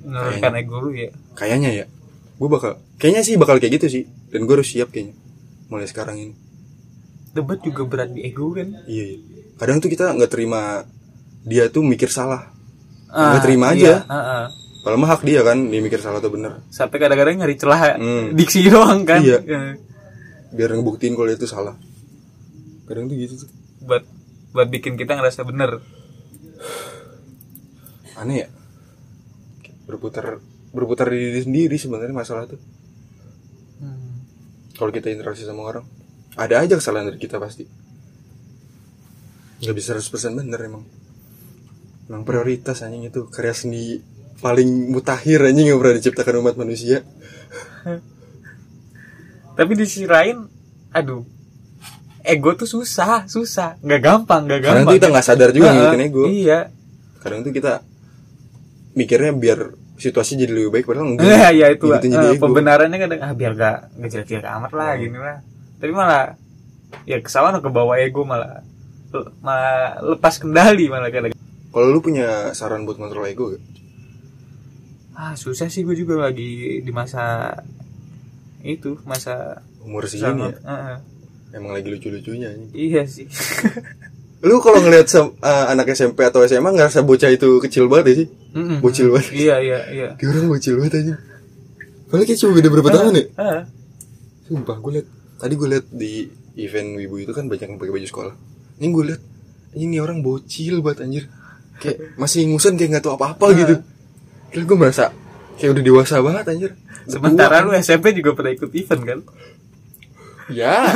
Menurunkan 0.00 0.52
ego 0.54 0.76
lu 0.78 0.92
ya. 0.92 1.08
kayaknya 1.32 1.70
ya 1.74 1.86
gue 2.36 2.48
bakal 2.48 2.76
kayaknya 2.96 3.22
sih 3.22 3.34
bakal 3.34 3.56
kayak 3.56 3.80
gitu 3.80 3.86
sih 3.90 4.04
dan 4.28 4.44
gue 4.44 4.54
harus 4.54 4.68
siap 4.68 4.88
kayaknya 4.88 5.16
mulai 5.66 5.84
sekarang 5.84 6.16
ini 6.18 6.34
Debat 7.30 7.56
juga 7.58 7.86
berat 7.86 8.10
di 8.10 8.20
ego 8.22 8.50
kan. 8.50 8.68
iya, 8.84 9.04
iya. 9.06 9.18
kadang 9.54 9.78
tuh 9.78 9.86
kita 9.86 10.10
nggak 10.10 10.28
terima 10.28 10.82
dia 11.42 11.68
tuh 11.68 11.80
mikir 11.80 12.08
salah 12.08 12.52
Ah, 13.08 13.34
nggak 13.34 13.42
terima 13.42 13.66
iya, 13.70 13.74
aja 13.74 13.94
heeh. 14.04 14.44
kalau 14.80 14.96
mah 14.96 15.10
hak 15.10 15.22
dia 15.22 15.40
kan 15.40 15.58
dia 15.64 15.80
mikir 15.80 15.98
salah 15.98 16.18
atau 16.18 16.28
bener 16.28 16.60
Sampai 16.68 16.96
kadang-kadang 16.96 17.38
nyari 17.38 17.56
celah 17.56 17.96
Hmm. 17.96 18.32
diksi 18.32 18.66
doang 18.66 19.02
kan. 19.02 19.18
Iya. 19.18 19.38
Eh, 19.40 19.72
biar 20.50 20.70
ngebuktiin 20.72 21.12
kalau 21.12 21.26
dia 21.26 21.34
tuh 21.34 21.46
salah 21.46 21.74
kadang 22.90 23.06
tuh 23.06 23.14
gitu 23.14 23.46
tuh 23.46 23.50
Buat 23.86 24.02
buat 24.50 24.66
bikin 24.66 24.98
kita 24.98 25.14
ngerasa 25.14 25.46
bener. 25.46 25.78
aneh 28.18 28.44
ya? 28.44 28.48
Berputar 29.86 30.42
berputar 30.74 31.06
di 31.14 31.18
diri 31.30 31.40
sendiri 31.40 31.76
sebenarnya 31.78 32.14
masalah 32.14 32.50
tuh. 32.50 32.60
Hmm. 33.80 34.20
kalau 34.76 34.92
kita 34.92 35.08
interaksi 35.08 35.48
sama 35.48 35.64
orang 35.64 35.88
ada 36.36 36.60
aja 36.60 36.76
kesalahan 36.76 37.08
dari 37.08 37.18
kita 37.18 37.40
pasti. 37.40 37.64
Nggak 39.60 39.76
bisa 39.76 39.96
100% 39.96 40.36
bener 40.36 40.60
emang. 40.62 40.84
Emang 42.10 42.22
prioritas 42.26 42.82
anjing 42.84 43.08
itu 43.08 43.30
karya 43.30 43.54
seni 43.54 44.02
paling 44.40 44.90
mutakhir 44.90 45.46
anjing 45.46 45.70
yang 45.70 45.78
pernah 45.78 45.96
diciptakan 46.00 46.40
umat 46.44 46.56
manusia. 46.56 47.04
Tapi 49.58 49.72
di 49.76 49.84
sisi 49.84 50.08
lain, 50.08 50.48
aduh, 50.96 51.20
ego 52.22 52.50
tuh 52.52 52.66
susah, 52.66 53.24
susah, 53.24 53.76
nggak 53.78 54.00
gampang, 54.00 54.44
nggak 54.44 54.60
kadang 54.60 54.74
gampang. 54.78 54.86
tuh 54.86 54.96
kita 54.96 55.08
nggak 55.08 55.26
sadar 55.26 55.50
juga 55.50 55.66
Heeh, 55.66 55.76
ngikutin 55.76 56.02
ego 56.02 56.22
Iya. 56.24 56.60
kadang 57.18 57.40
tuh 57.40 57.50
kita 57.50 57.72
mikirnya 58.92 59.32
biar 59.32 59.58
situasi 59.94 60.32
jadi 60.34 60.50
lebih 60.50 60.72
baik 60.72 60.84
padahal 60.84 61.06
enggak 61.10 61.24
Iya, 61.26 61.48
ya 61.50 61.66
itu 61.68 61.86
eh, 61.86 62.00
ego. 62.30 62.40
pembenarannya 62.40 62.98
kadang 62.98 63.20
ah 63.20 63.32
biar 63.32 63.52
gak 63.52 63.76
nggak 63.94 64.10
jelek-jelek 64.10 64.48
amat 64.50 64.70
lah 64.70 64.90
gini 64.94 65.14
lah. 65.14 65.36
Tapi 65.76 65.92
malah 65.92 66.34
ya 67.04 67.16
kesalahan 67.18 67.56
ke 67.56 67.68
bawah 67.68 67.96
ego 67.96 68.22
malah 68.22 68.64
malah 69.40 70.00
lepas 70.06 70.36
kendali 70.36 70.86
malah 70.86 71.08
kadang. 71.08 71.32
kalau 71.68 71.86
lu 71.86 72.00
punya 72.00 72.50
saran 72.50 72.82
buat 72.82 72.96
kontrol 72.96 73.24
ego 73.24 73.52
gak? 73.52 73.62
Ah 75.12 75.34
susah 75.34 75.66
sih 75.66 75.80
gue 75.80 75.94
juga 75.94 76.16
lagi 76.18 76.80
di 76.80 76.90
masa 76.90 77.52
itu 78.60 78.96
masa 79.02 79.60
umur 79.80 80.04
segini 80.04 80.24
ya 80.42 80.52
sangat- 80.52 80.60
Heeh. 80.62 80.96
Emang 81.50 81.72
lagi 81.74 81.88
lucu-lucunya. 81.88 82.54
Iya 82.70 83.02
sih. 83.06 83.26
lu 84.40 84.56
kalau 84.64 84.80
ngelihat 84.80 85.04
sem- 85.04 85.36
eh, 85.36 85.64
anak 85.68 85.92
SMP 85.92 86.24
atau 86.24 86.40
SMA 86.42 86.72
ngerasa 86.72 87.04
bocah 87.04 87.28
itu 87.28 87.60
kecil 87.60 87.92
banget 87.92 88.06
ya 88.08 88.14
sih 88.24 88.28
Mm-mm. 88.56 88.78
Bocil 88.80 89.12
banget. 89.12 89.36
Iya 89.36 89.56
iya 89.60 89.78
iya. 89.92 90.08
Dia 90.16 90.26
orang 90.32 90.48
bocil 90.48 90.80
banget 90.80 90.94
aja. 91.04 91.14
Padahal 92.08 92.24
kayak 92.26 92.38
cuma 92.40 92.52
beda 92.58 92.68
berapa 92.72 92.90
tahun 92.90 93.12
ya? 93.14 93.24
Ah, 93.38 93.60
Sumpah 94.50 94.76
gue 94.82 94.92
liat 94.98 95.06
Tadi 95.38 95.54
gue 95.54 95.68
liat 95.70 95.86
di 95.94 96.12
event 96.58 96.98
Wibu 96.98 97.22
itu 97.22 97.30
kan 97.30 97.46
banyak 97.46 97.70
yang 97.70 97.78
pakai 97.78 97.94
baju 97.94 98.06
sekolah 98.10 98.34
Ini 98.82 98.86
gue 98.90 99.04
liat 99.14 99.22
Ini 99.78 99.96
orang 100.02 100.18
bocil 100.18 100.82
banget 100.82 101.06
anjir 101.06 101.24
Kayak 101.78 102.18
masih 102.18 102.50
ingusan 102.50 102.74
kayak 102.74 102.98
gak 102.98 103.04
tahu 103.06 103.14
apa-apa 103.14 103.46
gitu 103.54 103.74
Terus 104.50 104.64
gue 104.66 104.74
merasa 104.74 105.14
Kayak 105.54 105.78
udah 105.78 105.84
dewasa 105.86 106.16
banget 106.18 106.44
anjir 106.50 106.70
Sementara 107.06 107.62
tua, 107.62 107.70
lu 107.70 107.78
SMP 107.78 108.10
juga 108.10 108.34
pernah 108.34 108.52
ikut 108.58 108.70
event 108.74 109.02
kan? 109.06 109.18
Ya. 110.50 110.90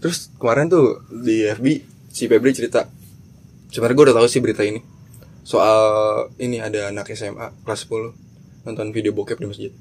Terus 0.00 0.30
kemarin 0.36 0.68
tuh 0.68 1.02
di 1.10 1.44
FB 1.44 1.66
si 2.08 2.28
Febri 2.28 2.52
cerita. 2.52 2.86
Sebenarnya 3.72 3.96
gue 3.96 4.04
udah 4.12 4.16
tahu 4.16 4.28
sih 4.28 4.40
berita 4.40 4.62
ini. 4.62 4.80
Soal 5.42 5.78
ini 6.38 6.58
ada 6.58 6.90
anak 6.90 7.10
SMA 7.12 7.62
kelas 7.62 7.86
10 7.86 8.66
nonton 8.66 8.90
video 8.90 9.14
bokep 9.14 9.38
di 9.38 9.46
masjid. 9.46 9.72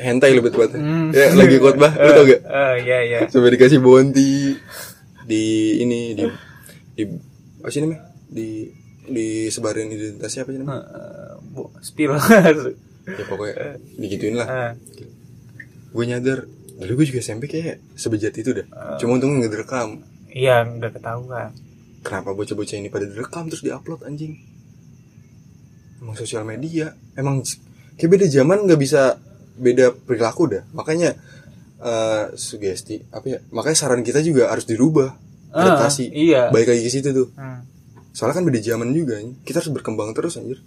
Hentai 0.00 0.32
lebih 0.32 0.54
tepatnya. 0.54 0.80
Hmm. 0.80 1.10
ya, 1.12 1.34
lagi 1.36 1.56
khotbah 1.60 1.92
lu 1.92 2.10
tau 2.14 2.24
gak? 2.24 2.40
Ah 2.46 2.74
iya 2.78 2.98
iya. 3.04 3.18
sampai 3.28 3.52
dikasih 3.52 3.82
bounty 3.84 4.56
di 5.26 5.44
ini 5.82 6.14
di 6.16 6.24
di 6.94 7.02
apa 7.60 7.68
sih 7.68 7.84
namanya? 7.84 8.08
Di 8.30 8.70
disebarin 9.04 9.92
identitasnya 9.92 10.48
apa 10.48 10.50
sih 10.54 10.60
namanya? 10.62 10.82
Bu- 11.52 11.74
spill. 11.84 12.16
ya 13.06 13.24
pokoknya 13.24 13.54
digituin 13.94 14.34
lah. 14.34 14.46
Ah, 14.46 14.72
gue 15.90 16.04
nyadar 16.04 16.48
dulu 16.74 16.92
gue 16.98 17.06
juga 17.06 17.20
SMP 17.20 17.46
kayak 17.46 17.78
sebejat 17.94 18.34
itu 18.34 18.50
dah 18.52 18.66
cuma 18.98 19.14
untungnya 19.14 19.44
nggak 19.44 19.52
direkam. 19.52 19.88
Iya 20.28 20.66
nggak 20.66 20.98
ketahuan. 20.98 21.50
kenapa 22.00 22.32
bocah-bocah 22.32 22.76
ini 22.76 22.88
pada 22.88 23.06
direkam 23.06 23.46
terus 23.46 23.62
diupload 23.62 24.04
anjing? 24.04 24.36
Emang 25.98 26.14
sosial 26.14 26.44
media. 26.44 26.92
Emang 27.14 27.40
kayak 27.94 28.10
beda 28.10 28.26
zaman 28.26 28.66
nggak 28.66 28.76
bisa 28.76 29.16
beda 29.54 29.94
perilaku 29.94 30.50
dah. 30.50 30.62
Makanya 30.72 31.14
eh, 31.78 32.24
sugesti 32.34 33.04
apa 33.08 33.24
ya 33.26 33.38
makanya 33.50 33.76
saran 33.78 34.00
kita 34.00 34.20
juga 34.20 34.48
harus 34.48 34.64
dirubah 34.64 35.20
Ah, 35.54 35.62
adaptasi. 35.78 36.10
iya. 36.10 36.50
baik 36.50 36.66
lagi 36.66 36.82
ke 36.82 36.90
situ 36.90 37.14
tuh. 37.14 37.30
Hmm. 37.38 37.62
soalnya 38.10 38.42
kan 38.42 38.46
beda 38.46 38.58
zaman 38.58 38.90
juga 38.90 39.18
kita 39.42 39.62
harus 39.62 39.70
berkembang 39.70 40.10
terus 40.10 40.34
anjir. 40.34 40.58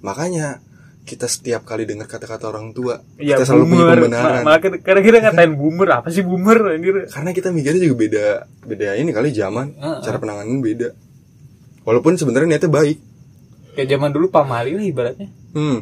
Makanya 0.00 0.58
kita 1.04 1.24
setiap 1.24 1.62
kali 1.62 1.84
dengar 1.84 2.04
kata-kata 2.04 2.48
orang 2.48 2.72
tua 2.72 2.96
Iya 3.14 3.36
kita 3.36 3.44
selalu 3.46 3.64
punya 3.66 3.76
boomer. 3.78 3.96
pembenaran. 4.00 4.32
Ma- 4.34 4.44
Malah 4.46 4.60
kita- 4.60 4.80
kadang-kadang 4.80 5.22
ngatain 5.22 5.52
boomer 5.54 5.88
apa 5.92 6.08
sih 6.08 6.22
boomer 6.22 6.58
anjir? 6.70 6.94
karena 7.06 7.30
kita 7.30 7.48
mikirnya 7.50 7.80
juga 7.82 7.96
beda 7.98 8.26
beda 8.64 8.88
ini 8.94 9.10
kali 9.10 9.28
zaman. 9.30 9.66
Heeh. 9.74 10.00
cara 10.00 10.16
penanganan 10.16 10.58
beda. 10.58 10.88
Walaupun 11.84 12.16
sebenarnya 12.16 12.48
niatnya 12.50 12.72
baik. 12.72 12.98
Kayak 13.74 13.88
zaman 13.90 14.10
dulu 14.10 14.26
pamali 14.28 14.72
lah 14.72 14.82
ibaratnya. 14.82 15.28
hmm. 15.52 15.78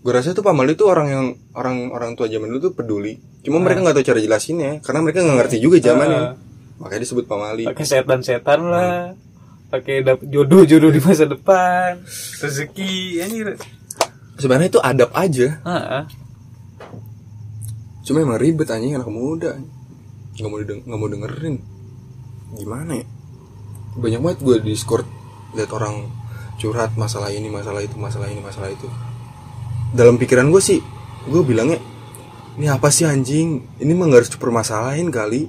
Gue 0.00 0.12
rasa 0.12 0.32
tuh 0.32 0.40
pamali 0.40 0.72
tuh 0.72 0.88
orang 0.88 1.06
yang 1.06 1.26
orang 1.52 1.90
orang 1.90 2.10
tua 2.14 2.26
zaman 2.26 2.48
dulu 2.48 2.60
tuh 2.60 2.72
peduli. 2.72 3.14
Cuma 3.40 3.60
mereka 3.60 3.82
nggak 3.82 3.94
tahu 3.94 4.06
cara 4.06 4.18
jelasinnya. 4.18 4.80
Karena 4.80 4.98
mereka 5.00 5.20
nggak 5.20 5.38
ngerti 5.38 5.56
juga 5.58 5.78
zamannya. 5.78 6.34
Makanya 6.78 7.00
disebut 7.00 7.24
pamali 7.24 7.62
Pakai 7.64 7.84
setan-setan 7.84 8.60
lah. 8.64 9.14
Pakai 9.72 10.04
dap- 10.04 10.20
jodoh-jodoh 10.20 10.92
di 10.92 11.00
masa 11.00 11.24
depan. 11.24 12.04
Rezeki 12.44 13.24
anjir. 13.24 13.56
sebenarnya 14.36 14.68
itu 14.68 14.80
adab 14.82 15.10
aja. 15.16 15.48
Heeh. 15.64 16.02
cuma 18.02 18.18
emang 18.18 18.36
ribet 18.36 18.66
anjing 18.68 18.98
anak 18.98 19.08
muda. 19.08 19.56
Nggak 20.36 20.50
mau 20.50 20.58
dideng- 20.60 20.84
nggak 20.84 20.98
mau 20.98 21.08
dengerin. 21.08 21.56
Gimana 22.58 22.92
ya? 23.00 23.06
Banyak 23.96 24.20
banget 24.20 24.38
gue 24.42 24.56
di 24.60 24.68
discord 24.74 25.06
lihat 25.54 25.70
orang 25.70 26.10
curhat 26.58 26.92
masalah 26.98 27.30
ini 27.30 27.48
masalah 27.48 27.80
itu 27.80 27.94
masalah 27.96 28.28
ini 28.28 28.42
masalah 28.42 28.68
itu. 28.68 28.90
Dalam 29.94 30.18
pikiran 30.18 30.50
gue 30.50 30.60
sih 30.60 30.82
gue 31.30 31.42
bilangnya 31.46 31.78
ini 32.58 32.66
apa 32.68 32.92
sih 32.92 33.06
anjing? 33.08 33.64
Ini 33.80 33.92
mah 33.96 34.10
nggak 34.10 34.20
harus 34.26 34.32
dipermasalahin 34.34 35.08
kali. 35.08 35.48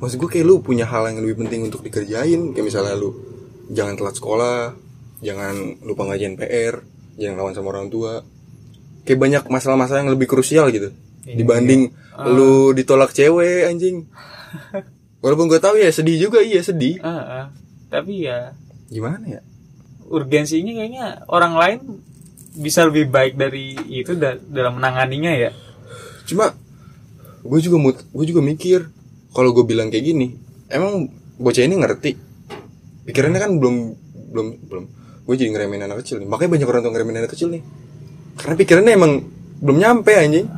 Maksud 0.00 0.16
gue 0.16 0.26
kayak 0.32 0.46
lu 0.48 0.58
punya 0.64 0.88
hal 0.88 1.06
yang 1.06 1.20
lebih 1.20 1.44
penting 1.44 1.68
untuk 1.68 1.84
dikerjain. 1.84 2.56
Kayak 2.56 2.66
misalnya 2.66 2.96
lu 2.96 3.12
jangan 3.70 3.94
telat 3.94 4.14
sekolah 4.18 4.74
jangan 5.20 5.78
lupa 5.86 6.10
ngajain 6.10 6.34
PR 6.34 6.82
jangan 7.20 7.36
lawan 7.38 7.54
sama 7.54 7.68
orang 7.76 7.88
tua. 7.92 8.24
Kayak 9.04 9.20
banyak 9.20 9.42
masalah-masalah 9.48 10.04
yang 10.04 10.12
lebih 10.12 10.28
krusial 10.28 10.68
gitu. 10.72 10.92
Iya. 11.20 11.36
dibanding 11.36 11.92
lu 12.32 12.72
ditolak 12.72 13.12
cewek 13.12 13.68
anjing. 13.68 14.08
Walaupun 15.22 15.52
gue 15.52 15.60
tahu 15.60 15.76
ya 15.76 15.92
sedih 15.92 16.16
juga 16.16 16.40
iya 16.40 16.64
sedih. 16.64 16.96
Ah, 17.04 17.12
ah. 17.12 17.46
tapi 17.92 18.24
ya 18.24 18.56
gimana 18.88 19.38
ya? 19.38 19.40
urgensinya 20.10 20.74
kayaknya 20.74 21.22
orang 21.30 21.54
lain 21.54 21.78
bisa 22.58 22.82
lebih 22.82 23.14
baik 23.14 23.38
dari 23.38 23.78
itu 23.86 24.18
da- 24.18 24.42
dalam 24.42 24.82
menanganinya 24.82 25.30
ya. 25.30 25.50
Cuma 26.26 26.50
gue 27.46 27.60
juga 27.62 27.94
gue 27.94 28.26
juga 28.26 28.42
mikir 28.42 28.90
kalau 29.30 29.54
gue 29.54 29.62
bilang 29.62 29.88
kayak 29.88 30.04
gini 30.10 30.34
emang 30.66 31.08
bocah 31.38 31.62
ini 31.62 31.78
ngerti 31.78 32.12
pikirannya 33.08 33.40
kan 33.40 33.52
belum 33.56 33.76
belum 34.30 34.46
belum. 34.68 34.84
Gue 35.26 35.34
jadi 35.38 35.50
ngeremehin 35.54 35.86
anak 35.86 36.02
kecil 36.02 36.18
nih. 36.22 36.28
Makanya 36.28 36.50
banyak 36.58 36.68
orang 36.68 36.80
tuh 36.82 36.90
ngeremehin 36.92 37.18
anak 37.22 37.32
kecil 37.32 37.48
nih. 37.52 37.62
Karena 38.40 38.54
pikirannya 38.56 38.92
emang 38.96 39.12
belum 39.60 39.76
nyampe 39.78 40.12
anjing. 40.16 40.48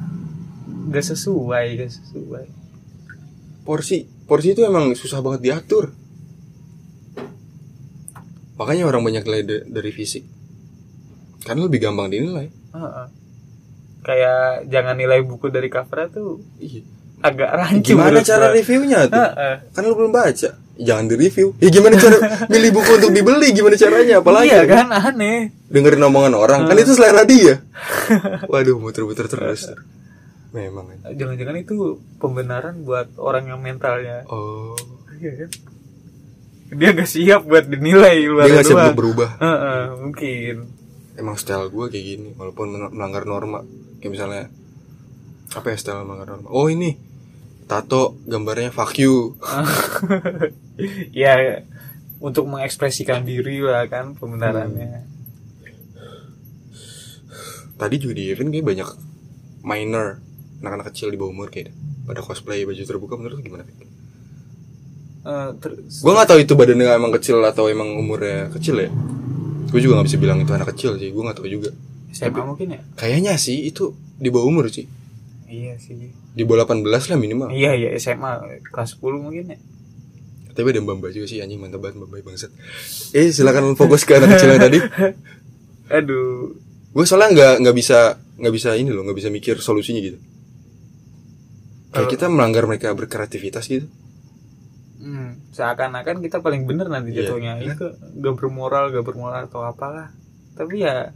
Gak 0.93 1.05
sesuai 1.12 1.66
gak 1.78 1.90
sesuai. 1.90 2.45
Porsi 3.62 4.07
porsi 4.26 4.57
itu 4.57 4.62
emang 4.64 4.95
susah 4.97 5.20
banget 5.20 5.40
diatur. 5.45 5.93
Makanya 8.57 8.86
orang 8.86 9.03
banyak 9.03 9.22
nilai 9.26 9.43
da- 9.43 9.66
dari 9.66 9.90
fisik. 9.90 10.24
Karena 11.43 11.66
lebih 11.66 11.82
gampang 11.82 12.09
dinilai. 12.09 12.49
Ah. 12.72 13.09
kayak 14.03 14.66
jangan 14.66 14.99
nilai 14.99 15.22
buku 15.22 15.47
dari 15.47 15.70
cover 15.70 16.11
tuh 16.11 16.43
iya. 16.59 16.82
agak 17.22 17.55
rancu 17.55 17.95
gimana 17.95 18.18
cara 18.24 18.51
reviewnya 18.51 19.07
tuh? 19.07 19.14
Ah. 19.14 19.62
kan 19.70 19.82
lu 19.86 19.95
belum 19.95 20.11
baca 20.11 20.59
jangan 20.81 21.05
di 21.05 21.14
review 21.20 21.53
ya 21.61 21.68
gimana 21.68 22.01
cara 22.01 22.49
milih 22.49 22.70
buku 22.73 22.91
untuk 22.97 23.12
dibeli? 23.12 23.53
Gimana 23.53 23.77
caranya? 23.77 24.14
Apalagi 24.25 24.49
iya 24.49 24.62
kan? 24.64 24.89
Aneh. 24.89 25.53
Dengerin 25.68 26.03
omongan 26.09 26.35
orang. 26.37 26.61
Kan 26.68 26.77
itu 26.81 26.97
selera 26.97 27.23
dia. 27.29 27.61
Waduh 28.53 28.81
muter-muter 28.81 29.29
terus. 29.29 29.73
Memang 30.53 30.85
ya. 30.93 31.25
jangan-jangan 31.25 31.57
itu 31.64 32.01
pembenaran 32.20 32.85
buat 32.85 33.16
orang 33.16 33.49
yang 33.49 33.61
mentalnya. 33.61 34.29
Oh. 34.29 34.77
Iya 35.16 35.47
kan? 35.47 35.51
dia 36.73 36.97
gak 36.97 37.05
siap 37.05 37.45
buat 37.45 37.68
dinilai 37.68 38.25
luar 38.25 38.49
dia 38.49 38.57
nggak 38.57 38.64
siap 38.64 38.81
untuk 38.81 38.97
berubah. 39.05 39.31
Heeh, 39.37 39.83
mungkin. 40.01 40.55
Emang 41.20 41.37
style 41.37 41.68
gue 41.68 41.87
kayak 41.93 42.05
gini 42.16 42.31
walaupun 42.33 42.97
melanggar 42.97 43.29
norma. 43.29 43.61
Kayak 44.01 44.12
misalnya 44.16 44.45
apa 45.53 45.66
ya 45.68 45.77
style 45.77 46.09
melanggar 46.09 46.33
norma? 46.33 46.49
Oh 46.49 46.73
ini 46.73 46.97
tato 47.67 48.19
gambarnya 48.27 48.71
fuck 48.75 48.97
you. 48.99 49.35
Ya 51.13 51.63
untuk 52.23 52.47
mengekspresikan 52.49 53.27
diri 53.27 53.59
lah 53.61 53.85
kan 53.91 54.15
pembenarannya. 54.15 55.05
Tadi 57.77 57.95
juga 57.99 58.15
di 58.15 58.31
event 58.31 58.51
kayak 58.55 58.67
banyak 58.67 58.89
minor 59.67 60.23
anak-anak 60.63 60.95
kecil 60.95 61.11
di 61.11 61.19
bawah 61.19 61.35
umur 61.35 61.51
kayak 61.51 61.75
pada 62.07 62.23
cosplay 62.23 62.63
baju 62.63 62.79
terbuka 62.79 63.19
menurut 63.19 63.43
gimana? 63.43 63.67
Eh, 65.23 65.51
terus 65.59 66.03
gue 66.03 66.13
nggak 66.15 66.29
tahu 66.31 66.39
itu 66.43 66.55
badannya 66.55 66.89
emang 66.95 67.13
kecil 67.19 67.43
atau 67.43 67.67
emang 67.67 67.91
umurnya 67.99 68.55
kecil 68.55 68.79
ya. 68.79 68.91
Gue 69.71 69.83
juga 69.83 69.99
nggak 69.99 70.07
bisa 70.07 70.19
bilang 70.23 70.39
itu 70.39 70.51
anak 70.55 70.71
kecil 70.75 70.95
sih 71.03 71.11
gue 71.11 71.23
nggak 71.23 71.39
tahu 71.43 71.51
juga. 71.51 71.75
SMA 72.15 72.45
mungkin 72.45 72.77
ya? 72.77 72.81
kayaknya 72.95 73.35
sih 73.41 73.67
itu 73.67 73.99
di 74.23 74.31
bawah 74.31 74.47
umur 74.47 74.71
sih. 74.71 74.87
Iya 75.51 75.75
sih 75.83 76.22
di 76.33 76.43
bawah 76.43 76.64
18 76.64 76.83
lah 76.85 77.16
minimal. 77.16 77.49
Iya 77.49 77.72
iya 77.74 77.89
SMA 77.95 78.33
kelas 78.66 78.97
10 78.97 79.18
mungkin 79.18 79.53
ya. 79.53 79.59
Tapi 80.53 80.68
ada 80.68 80.80
mbak 80.80 80.97
mbak 80.99 81.11
juga 81.12 81.26
sih 81.26 81.41
anjing 81.41 81.57
mantap 81.57 81.80
banget 81.80 81.97
mbak 81.97 82.09
mbak 82.11 82.22
bangsat. 82.26 82.53
Eh 83.12 83.28
silakan 83.28 83.72
fokus 83.72 84.03
ke 84.03 84.16
anak 84.16 84.37
kecil 84.37 84.49
yang 84.51 84.62
tadi. 84.62 84.78
Aduh. 85.97 86.57
Gue 86.91 87.05
soalnya 87.05 87.28
nggak 87.33 87.55
nggak 87.64 87.76
bisa 87.76 87.99
nggak 88.37 88.53
bisa 88.53 88.68
ini 88.74 88.89
loh 88.89 89.03
nggak 89.03 89.16
bisa 89.16 89.28
mikir 89.28 89.57
solusinya 89.59 90.01
gitu. 90.01 90.18
Kayak 91.89 91.93
Kalau- 91.95 92.11
kita 92.11 92.26
melanggar 92.28 92.64
mereka 92.64 92.93
berkreativitas 92.93 93.64
gitu. 93.66 93.87
Hmm, 94.97 95.35
seakan-akan 95.51 96.20
kita 96.20 96.39
paling 96.39 96.62
bener 96.62 96.87
nanti 96.87 97.11
Iya. 97.11 97.26
jatuhnya. 97.26 97.53
Itu 97.59 97.91
gak 98.22 98.35
bermoral 98.39 98.89
gak 98.89 99.03
bermoral 99.03 99.45
atau 99.45 99.61
apalah. 99.61 100.14
Tapi 100.55 100.80
ya 100.80 101.11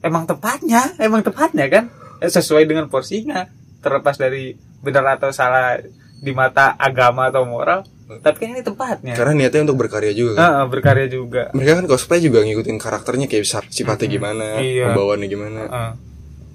emang 0.00 0.26
tepatnya 0.26 0.92
emang 0.98 1.22
tepatnya 1.22 1.68
kan? 1.68 1.84
Eh, 2.18 2.26
sesuai 2.26 2.64
dengan 2.64 2.90
porsinya 2.90 3.46
terlepas 3.84 4.16
dari 4.16 4.56
benar 4.80 5.20
atau 5.20 5.28
salah 5.28 5.76
di 6.16 6.32
mata 6.32 6.72
agama 6.74 7.28
atau 7.28 7.44
moral 7.44 7.84
tapi 8.04 8.36
kan 8.36 8.48
ini 8.52 8.60
tempatnya. 8.60 9.16
Karena 9.16 9.32
niatnya 9.32 9.64
untuk 9.64 9.80
berkarya 9.80 10.12
juga 10.12 10.36
kan. 10.36 10.44
Ah, 10.44 10.64
berkarya 10.68 11.08
juga. 11.08 11.48
Mereka 11.56 11.80
kan 11.80 11.84
cosplay 11.88 12.20
juga 12.20 12.44
ngikutin 12.44 12.76
karakternya 12.76 13.26
kayak 13.28 13.42
bisa- 13.44 13.64
sifatnya 13.72 14.08
gimana 14.08 14.60
Iya. 14.60 14.92
pembawaannya 14.92 15.28
gimana. 15.28 15.60
Ah, 15.68 15.92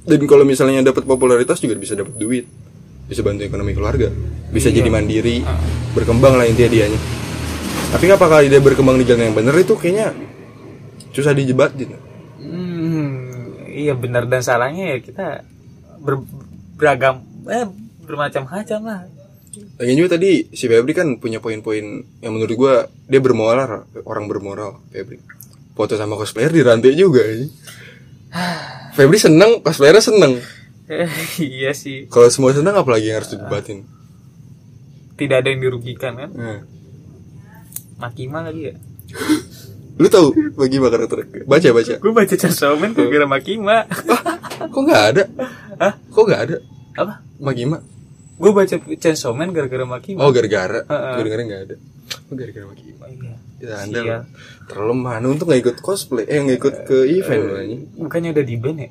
dan 0.05 0.21
kalau 0.25 0.45
misalnya 0.45 0.85
dapat 0.85 1.05
popularitas 1.05 1.61
juga 1.61 1.77
bisa 1.77 1.93
dapat 1.93 2.17
duit 2.17 2.45
bisa 3.09 3.25
bantu 3.25 3.41
ekonomi 3.41 3.73
keluarga 3.73 4.13
bisa 4.49 4.69
Iya. 4.69 4.81
jadi 4.81 4.89
mandiri 4.89 5.41
berkembang 5.93 6.37
lah 6.37 6.45
intinya 6.45 6.69
dianya. 6.69 7.01
Tapi 7.89 8.05
apakah 8.09 8.45
dia 8.45 8.61
berkembang 8.61 9.01
di 9.01 9.05
jalan 9.09 9.33
yang 9.33 9.37
benar 9.37 9.57
itu 9.57 9.73
kayaknya 9.73 10.13
susah 11.09 11.33
dijebatin 11.33 11.97
hmm, 12.37 13.65
iya 13.67 13.97
benar 13.97 14.29
dan 14.29 14.39
salahnya 14.39 14.93
ya 14.93 14.97
kita 15.01 15.27
ber- 15.99 16.23
beragam 16.79 17.19
eh 17.51 17.67
bermacam-macam 18.07 18.79
lah. 18.87 19.01
Lagian 19.75 19.99
juga 19.99 20.15
tadi 20.15 20.47
si 20.55 20.71
Febri 20.71 20.95
kan 20.95 21.19
punya 21.19 21.43
poin-poin 21.43 21.83
yang 22.23 22.31
menurut 22.31 22.55
gua 22.55 22.73
dia 23.11 23.19
bermoral 23.19 23.83
orang 24.07 24.25
bermoral 24.31 24.79
Febri. 24.89 25.19
Foto 25.75 25.99
sama 25.99 26.15
cosplayer 26.15 26.55
di 26.55 26.63
rantai 26.63 26.95
juga 26.95 27.27
ini. 27.27 27.51
Febri 28.95 29.19
seneng 29.19 29.59
cosplayernya 29.59 30.03
seneng. 30.03 30.33
Iya 31.37 31.69
sih. 31.77 32.09
Kalau 32.09 32.33
semua 32.33 32.49
seneng 32.49 32.73
apalagi 32.73 33.13
yang 33.13 33.21
harus 33.21 33.29
didebatin? 33.29 33.85
Tidak 35.13 35.37
ada 35.37 35.45
yang 35.45 35.61
dirugikan 35.61 36.17
kan? 36.17 36.29
Nah. 36.33 36.65
Makima 38.01 38.41
lagi 38.41 38.73
ya 38.73 38.75
lu 39.99 40.07
tahu 40.07 40.31
bagi 40.55 40.79
karakter 40.79 41.27
baca 41.43 41.67
baca. 41.75 41.93
Gue 41.99 42.13
baca 42.15 42.33
Chainsaw 42.39 42.79
Man 42.79 42.95
gara-gara 42.95 43.27
Makima 43.27 43.83
kok 44.71 44.79
nggak 44.79 45.03
ada? 45.11 45.23
Hah? 45.75 45.93
kok 45.99 46.23
nggak 46.23 46.41
ada? 46.47 46.57
Apa? 46.95 47.13
Magima 47.43 47.83
gue 48.39 48.51
baca 48.55 48.75
Chainsaw 48.95 49.35
Man 49.35 49.51
gara-gara 49.51 49.83
Makima 49.83 50.23
oh 50.23 50.31
gara-gara? 50.31 50.87
Gue 50.87 51.23
dengerin 51.27 51.45
nggak 51.51 51.61
ada. 51.67 51.75
Oh 52.31 52.33
gara-gara 52.39 52.65
Magima 52.71 53.05
iya. 53.11 53.35
Ya 53.59 53.75
anda 53.83 53.99
Sial. 53.99 54.21
terlalu 54.71 54.95
mana 54.95 55.27
untuk 55.27 55.51
nggak 55.51 55.61
ikut 55.67 55.77
cosplay. 55.83 56.23
Eh 56.31 56.39
nggak 56.39 56.57
ikut 56.63 56.75
ke 56.87 56.97
event 57.19 57.41
loh 57.43 57.57
anjing. 57.59 57.81
bukannya 57.99 58.29
udah 58.31 58.45
di 58.47 58.55
band 58.55 58.77
ya? 58.79 58.89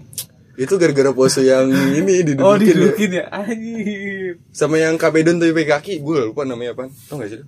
Itu 0.61 0.77
gara-gara 0.77 1.11
pose 1.17 1.41
yang 1.41 1.73
ini 2.05 2.21
didudukin 2.21 2.45
oh 2.45 2.53
loh. 2.53 2.61
didudukin 2.61 3.11
ya? 3.17 3.25
Anjir 3.33 4.37
sama 4.53 4.77
yang 4.77 5.01
kabedon 5.01 5.41
tapi 5.41 5.57
pakai 5.57 5.69
kaki. 5.73 5.95
Gue 6.05 6.29
lupa 6.29 6.45
namanya 6.45 6.77
apa 6.77 6.93
tau 7.09 7.17
gak 7.17 7.33
sih 7.33 7.41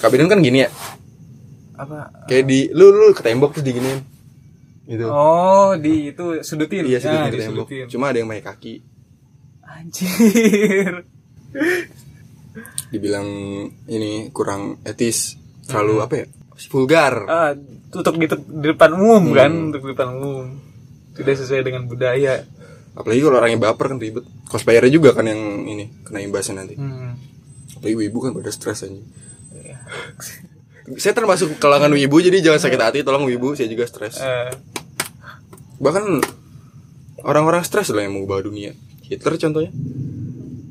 kabedon 0.00 0.30
kan 0.30 0.40
gini 0.40 0.64
ya 0.64 0.70
apa 1.80 1.98
kayak 2.26 2.44
di 2.44 2.58
lu 2.70 2.90
lu 2.90 3.10
ke 3.10 3.20
tembok 3.20 3.50
terus 3.52 3.64
diginiin. 3.64 4.00
Gitu. 4.84 5.06
Oh 5.06 5.72
di 5.74 6.10
itu 6.10 6.42
sudutin 6.42 6.82
iya 6.84 6.98
sih 6.98 7.06
Nah, 7.06 7.26
ke 7.26 7.38
tembok. 7.38 7.66
disudutin. 7.70 7.86
cuma 7.88 8.10
ada 8.10 8.18
yang 8.18 8.28
pakai 8.28 8.44
kaki. 8.44 8.74
Anjir. 9.62 11.06
Dibilang 12.90 13.28
ini 13.86 14.28
kurang 14.30 14.82
etis 14.82 15.38
terlalu 15.64 15.94
apa 16.00 16.14
ya? 16.16 16.26
Vulgar. 16.68 17.14
Ah 17.24 17.52
untuk 17.90 18.14
di, 18.16 18.26
di 18.26 18.66
depan 18.68 18.90
umum 18.92 19.24
Hmm. 19.26 19.36
kan 19.36 19.52
untuk 19.70 19.82
di 19.82 19.90
depan 19.90 20.08
umum. 20.12 20.46
Tidak 21.14 21.34
sesuai 21.36 21.62
dengan 21.62 21.86
budaya. 21.86 22.42
Apalagi 22.92 23.22
kalau 23.22 23.38
orangnya 23.38 23.62
baper 23.62 23.86
kan 23.88 23.98
ribet. 23.98 24.26
Cosplayernya 24.44 24.90
juga 24.90 25.14
kan 25.14 25.24
yang 25.24 25.38
ini 25.64 26.02
kena 26.02 26.18
imbasnya 26.20 26.58
nanti. 26.58 26.74
Hmm. 26.74 27.14
apalagi 27.72 27.96
wibu 27.96 28.18
kan 28.20 28.34
pada 28.34 28.50
stres 28.50 28.82
aja. 28.82 28.98
Saya 30.96 31.12
termasuk 31.14 31.60
kalangan 31.62 31.92
wibu 31.92 32.18
jadi 32.18 32.40
jangan 32.40 32.60
sakit 32.62 32.80
hati 32.80 32.98
tolong 33.04 33.28
wibu 33.28 33.54
saya 33.54 33.68
juga 33.70 33.86
stres. 33.86 34.18
Eh, 34.18 34.50
bahkan 35.78 36.18
orang-orang 37.22 37.62
stres 37.62 37.92
lah 37.92 38.02
yang 38.02 38.16
mau 38.16 38.24
ubah 38.26 38.42
dunia. 38.42 38.74
Hitler 39.06 39.36
contohnya. 39.36 39.70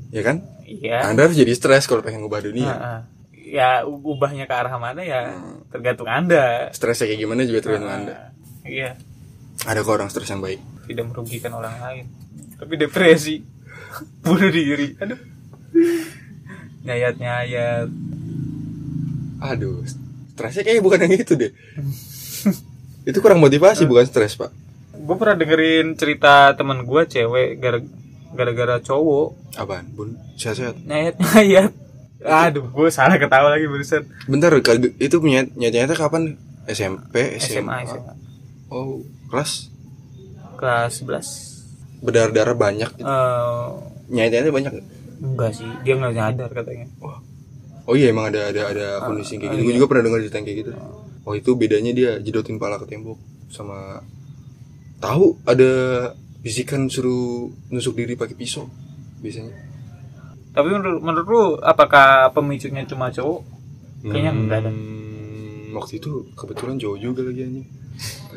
Ya 0.10 0.22
kan? 0.26 0.44
Iya. 0.66 1.06
Anda 1.06 1.30
harus 1.30 1.38
jadi 1.38 1.54
stres 1.54 1.86
kalau 1.86 2.02
pengen 2.02 2.26
ubah 2.26 2.42
dunia. 2.42 2.72
Ah, 2.72 2.82
ah. 2.82 3.00
ya 3.36 3.70
ubahnya 3.86 4.46
ke 4.50 4.56
arah 4.56 4.76
mana 4.82 5.02
ya? 5.06 5.38
Tergantung 5.70 6.10
anda. 6.10 6.70
Stresnya 6.74 7.10
kayak 7.10 7.20
gimana 7.22 7.46
juga 7.46 7.60
tergantung 7.62 7.92
Ah, 7.92 7.98
anda. 8.00 8.16
iya. 8.66 8.98
Ada 9.68 9.84
kok 9.84 9.94
orang 9.94 10.10
stres 10.10 10.32
yang 10.32 10.40
baik? 10.40 10.60
Tidak 10.88 11.06
merugikan 11.06 11.52
orang 11.54 11.76
lain. 11.84 12.06
Tapi 12.58 12.74
depresi. 12.80 13.44
Bunuh 14.24 14.50
diri. 14.50 14.96
Aduh. 14.98 15.20
Nyayat 16.88 17.16
nyayat 17.20 17.90
aduh 19.40 19.88
stresnya 20.40 20.64
kayaknya 20.64 20.84
bukan 20.88 21.00
yang 21.04 21.14
itu 21.20 21.34
deh. 21.36 21.52
Itu 23.04 23.20
kurang 23.20 23.44
motivasi 23.44 23.84
bukan 23.84 24.08
stres 24.08 24.40
pak. 24.40 24.56
Gue 24.96 25.16
pernah 25.20 25.36
dengerin 25.36 26.00
cerita 26.00 26.56
teman 26.56 26.88
gue 26.88 27.02
cewek 27.04 27.60
gara 27.60 27.84
gara-gara 28.32 28.80
cowok. 28.80 29.60
Apaan 29.60 29.92
bun? 29.92 30.16
Sehat-sehat? 30.40 30.80
Nyayat 30.88 31.16
nyayat 31.36 31.74
aduh 32.20 32.68
gue 32.68 32.88
salah 32.92 33.16
ketawa 33.20 33.52
lagi 33.52 33.68
barusan. 33.68 34.08
Bentar 34.32 34.56
itu 34.56 35.16
nyat 35.20 35.56
nyata 35.60 35.96
kapan? 36.00 36.40
SMP 36.70 37.40
SMA, 37.42 37.66
SMA 37.66 37.76
SMA 37.90 38.14
oh 38.70 39.02
kelas? 39.28 39.74
Kelas 40.56 41.02
11 41.02 42.04
berdarah 42.06 42.32
darah 42.32 42.56
banyak. 42.56 42.92
Eh, 42.96 43.68
nyata 44.08 44.32
nyata 44.40 44.52
banyak 44.56 44.72
nggak? 44.80 44.88
enggak 45.20 45.52
sih 45.52 45.68
dia 45.84 46.00
nggak 46.00 46.16
nyadar 46.16 46.50
katanya. 46.56 46.88
Wah 47.04 47.20
Oh 47.90 47.98
iya 47.98 48.14
emang 48.14 48.30
ada 48.30 48.54
ada 48.54 48.62
ada 48.70 48.88
kondisi 49.02 49.42
kayak 49.42 49.50
gitu. 49.58 49.66
Gue 49.66 49.74
juga 49.82 49.88
pernah 49.90 50.04
dengar 50.06 50.20
cerita 50.22 50.38
yang 50.38 50.46
kayak 50.46 50.60
gitu. 50.62 50.72
Oh 51.26 51.34
itu 51.34 51.52
bedanya 51.58 51.92
dia 51.92 52.12
jedotin 52.22 52.62
pala 52.62 52.78
ke 52.78 52.86
tembok 52.86 53.18
sama 53.50 54.06
tahu 55.02 55.42
ada 55.44 55.72
bisikan 56.40 56.86
suruh 56.86 57.50
nusuk 57.74 57.98
diri 57.98 58.14
pakai 58.14 58.38
pisau 58.38 58.70
biasanya. 59.20 59.52
Tapi 60.50 60.68
menurut, 60.70 61.02
menurut 61.02 61.28
lu 61.28 61.44
apakah 61.62 62.30
pemicunya 62.30 62.86
cuma 62.86 63.10
cowok? 63.10 63.42
Kayaknya 64.06 64.32
enggak 64.32 64.60
ada. 64.64 64.72
Hmm, 64.72 65.76
waktu 65.76 66.00
itu 66.00 66.30
kebetulan 66.34 66.78
cowok 66.78 66.98
juga 66.98 67.22
lagi 67.26 67.42
anjing. 67.42 67.68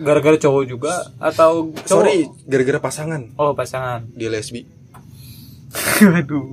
Gara-gara 0.03 0.37
cowok 0.41 0.65
juga 0.67 0.93
atau 1.21 1.71
cowok? 1.71 1.87
Sorry, 1.89 2.27
gara-gara 2.49 2.81
pasangan 2.83 3.37
Oh 3.37 3.55
pasangan. 3.55 4.09
dia 4.17 4.29
lesbi. 4.29 4.65
Waduh. 6.13 6.45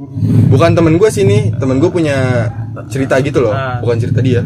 Bukan 0.50 0.72
temen 0.74 0.96
gue 0.96 1.10
sini, 1.12 1.52
temen 1.56 1.78
gue 1.78 1.92
punya 1.92 2.48
cerita 2.88 3.20
gitu 3.20 3.44
loh, 3.44 3.52
Ah. 3.52 3.84
bukan 3.84 4.00
cerita 4.00 4.24
dia. 4.24 4.42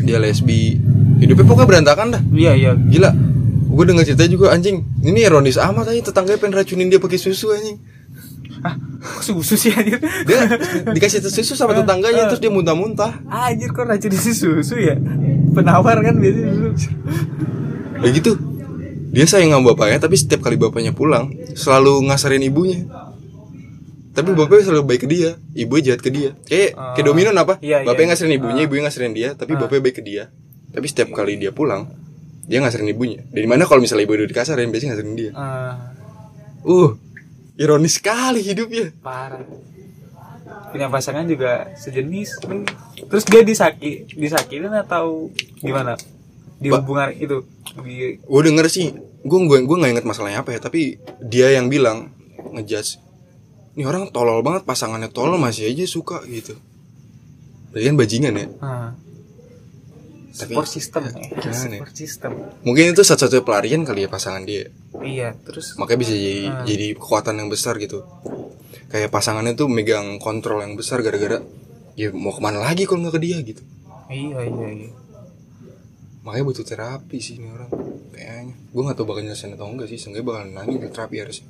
Dia 0.00 0.18
lesbi, 0.18 0.74
hidupnya 1.22 1.46
pokoknya 1.46 1.68
berantakan 1.68 2.06
dah. 2.10 2.22
Iya 2.32 2.52
iya. 2.56 2.70
Gila, 2.74 3.10
gue 3.70 3.84
denger 3.86 4.04
cerita 4.10 4.24
juga 4.26 4.50
anjing. 4.50 4.82
Ini 5.00 5.30
ironis 5.30 5.60
amat 5.60 5.92
aja 5.92 6.10
tetangganya 6.10 6.40
pengen 6.40 6.56
racunin 6.56 6.88
dia 6.90 6.98
pakai 6.98 7.20
susu 7.20 7.52
anjing. 7.52 7.78
Ah, 8.60 8.76
susu 9.22 9.56
sih 9.56 9.72
anjir? 9.72 9.96
Dia 10.26 10.40
dikasih 10.90 11.22
susu 11.22 11.54
sama 11.54 11.72
tetangganya 11.72 12.28
terus 12.28 12.42
dia 12.42 12.50
muntah-muntah. 12.50 13.22
Anjir 13.24 13.70
kok 13.70 13.86
racun 13.86 14.12
isi 14.12 14.34
susu 14.34 14.76
ya? 14.76 14.98
Penawar 15.54 16.02
kan 16.02 16.18
biasanya 16.18 16.74
susu. 16.74 16.90
Ya 18.00 18.08
gitu. 18.10 18.32
Dia 19.10 19.26
sayang 19.26 19.50
sama 19.50 19.74
bapaknya 19.74 19.98
tapi 19.98 20.14
setiap 20.14 20.46
kali 20.46 20.54
bapaknya 20.54 20.94
pulang 20.94 21.34
selalu 21.58 22.06
ngasarin 22.06 22.42
ibunya. 22.46 22.86
Tapi 24.10 24.34
bapaknya 24.34 24.70
selalu 24.70 24.84
baik 24.90 25.06
ke 25.06 25.08
dia, 25.10 25.38
ibunya 25.54 25.94
jahat 25.94 26.02
ke 26.02 26.10
dia. 26.10 26.30
Kayak 26.46 26.74
kayak 26.98 27.06
Domino 27.06 27.30
apa? 27.30 27.62
Iya, 27.62 27.82
iya, 27.82 27.86
bapaknya 27.86 28.06
iya. 28.06 28.10
ngasirin 28.14 28.34
ibunya, 28.34 28.62
ibunya 28.66 28.82
ngasirin 28.86 29.12
dia, 29.14 29.28
tapi 29.38 29.54
bapaknya 29.54 29.82
baik 29.86 29.96
ke 29.98 30.02
dia. 30.02 30.24
Tapi 30.70 30.86
setiap 30.90 31.14
kali 31.14 31.38
dia 31.38 31.54
pulang, 31.54 31.90
dia 32.46 32.58
ngasirin 32.58 32.90
ibunya. 32.90 33.22
Dari 33.30 33.46
mana 33.46 33.70
kalau 33.70 33.78
misalnya 33.78 34.10
ibu 34.10 34.18
udah 34.18 34.26
dikasarin, 34.26 34.70
biasanya 34.74 34.98
ngasirin 34.98 35.14
dia. 35.14 35.30
Ah, 35.34 35.94
Uh, 36.60 36.92
ironis 37.56 37.96
sekali 37.96 38.44
hidupnya. 38.44 38.92
parah. 39.00 39.40
Punya 40.68 40.92
pasangan 40.92 41.24
juga 41.24 41.72
sejenis. 41.72 42.36
Terus 43.08 43.24
dia 43.24 43.40
disaki, 43.40 44.04
disakitin 44.12 44.68
atau 44.76 45.32
gimana? 45.64 45.96
Di 46.60 46.68
Ba- 46.68 46.78
hubungan 46.78 47.08
itu. 47.10 47.40
Gue 48.20 48.42
denger 48.44 48.66
sih, 48.68 48.92
gue 49.20 49.38
gue 49.42 49.58
gue 49.60 49.76
nggak 49.76 49.92
inget 49.92 50.06
masalahnya 50.06 50.40
apa 50.40 50.52
ya, 50.52 50.60
tapi 50.60 51.00
dia 51.18 51.50
yang 51.50 51.66
bilang 51.66 52.12
ngejudge. 52.52 53.00
Ini 53.72 53.82
orang 53.82 54.10
tolol 54.10 54.40
banget 54.40 54.62
pasangannya 54.62 55.08
tolol 55.08 55.36
masih 55.36 55.66
aja 55.66 55.84
suka 55.84 56.20
gitu. 56.26 56.52
Berarti 57.70 57.86
kan 57.86 57.96
bajingan 57.96 58.34
ya. 58.34 58.46
ah. 58.60 58.90
Tapi- 60.30 60.52
Support 60.52 60.68
system 60.68 61.02
ya. 61.04 61.12
Ya? 61.42 61.52
Support 61.52 61.92
system. 61.92 62.30
Mungkin 62.60 62.92
itu 62.92 63.02
satu-satunya 63.02 63.42
pelarian 63.42 63.82
kali 63.82 64.04
ya 64.04 64.08
pasangan 64.08 64.42
dia. 64.42 64.70
Iya, 64.96 65.34
terus 65.40 65.74
Makanya 65.74 65.98
bisa 65.98 66.12
jadi 66.12 66.36
Ah. 66.46 66.62
jadi 66.62 66.86
kekuatan 66.94 67.34
yang 67.36 67.48
besar 67.48 67.74
gitu. 67.76 68.06
Kayak 68.86 69.10
pasangannya 69.10 69.54
tuh 69.54 69.66
megang 69.66 70.18
kontrol 70.18 70.60
yang 70.60 70.74
besar 70.74 71.00
gara-gara 71.00 71.42
ya 71.94 72.10
mau 72.10 72.30
ke 72.30 72.38
mana 72.38 72.58
lagi 72.58 72.84
kalau 72.84 73.02
nggak 73.02 73.16
ke 73.16 73.22
dia 73.22 73.38
gitu. 73.40 73.62
iya 74.08 74.38
iya 74.40 74.68
iya. 74.72 74.90
Makanya 76.20 76.44
butuh 76.44 76.64
terapi 76.64 77.16
sih 77.16 77.40
ini 77.40 77.48
orang 77.48 77.70
kayaknya. 78.10 78.54
Gue 78.70 78.82
nggak 78.84 78.96
tahu 78.96 79.06
bakal 79.08 79.22
nyelesain 79.24 79.52
atau 79.52 79.66
enggak 79.66 79.88
sih. 79.88 79.96
Seenggaknya 79.96 80.26
bakal 80.26 80.42
nangis 80.48 80.76
ke 80.76 80.88
terapi 80.92 81.16
harusnya. 81.18 81.48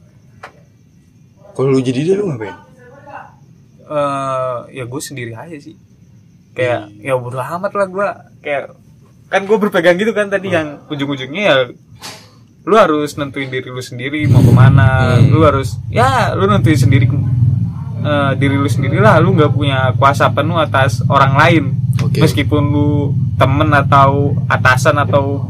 Kalau 1.50 1.68
lu 1.68 1.80
jadi 1.80 2.00
dia 2.02 2.14
lu 2.14 2.30
ngapain? 2.30 2.54
eh 3.90 4.56
ya 4.70 4.86
gue 4.86 5.00
sendiri 5.02 5.34
aja 5.34 5.58
sih 5.58 5.74
kayak 6.54 6.94
ya 7.02 7.18
bodo 7.18 7.42
amat 7.42 7.72
lah 7.74 7.86
gue 7.90 8.06
kayak 8.38 8.62
kan 9.26 9.42
gue 9.42 9.56
berpegang 9.58 9.98
gitu 9.98 10.14
kan 10.14 10.30
tadi 10.30 10.54
yang 10.54 10.86
ujung-ujungnya 10.86 11.42
ya 11.42 11.56
lu 12.62 12.74
harus 12.78 13.18
nentuin 13.18 13.50
diri 13.50 13.66
lu 13.66 13.82
sendiri 13.82 14.30
mau 14.30 14.46
ke 14.46 14.52
mana 14.54 15.18
Hmm. 15.18 15.34
lu 15.34 15.42
harus 15.42 15.74
ya 15.90 16.38
lu 16.38 16.46
nentuin 16.46 16.78
sendiri 16.78 17.10
eh, 17.10 18.32
diri 18.38 18.54
lu 18.54 18.70
sendiri 18.70 19.02
lah 19.02 19.18
lu 19.18 19.34
nggak 19.34 19.50
punya 19.50 19.90
kuasa 19.98 20.30
penuh 20.30 20.54
atas 20.54 21.02
orang 21.10 21.34
lain 21.34 21.64
Oke. 21.98 22.22
meskipun 22.22 22.62
lu 22.70 22.90
temen 23.40 23.72
atau 23.72 24.10
atasan 24.46 25.00
atau 25.00 25.48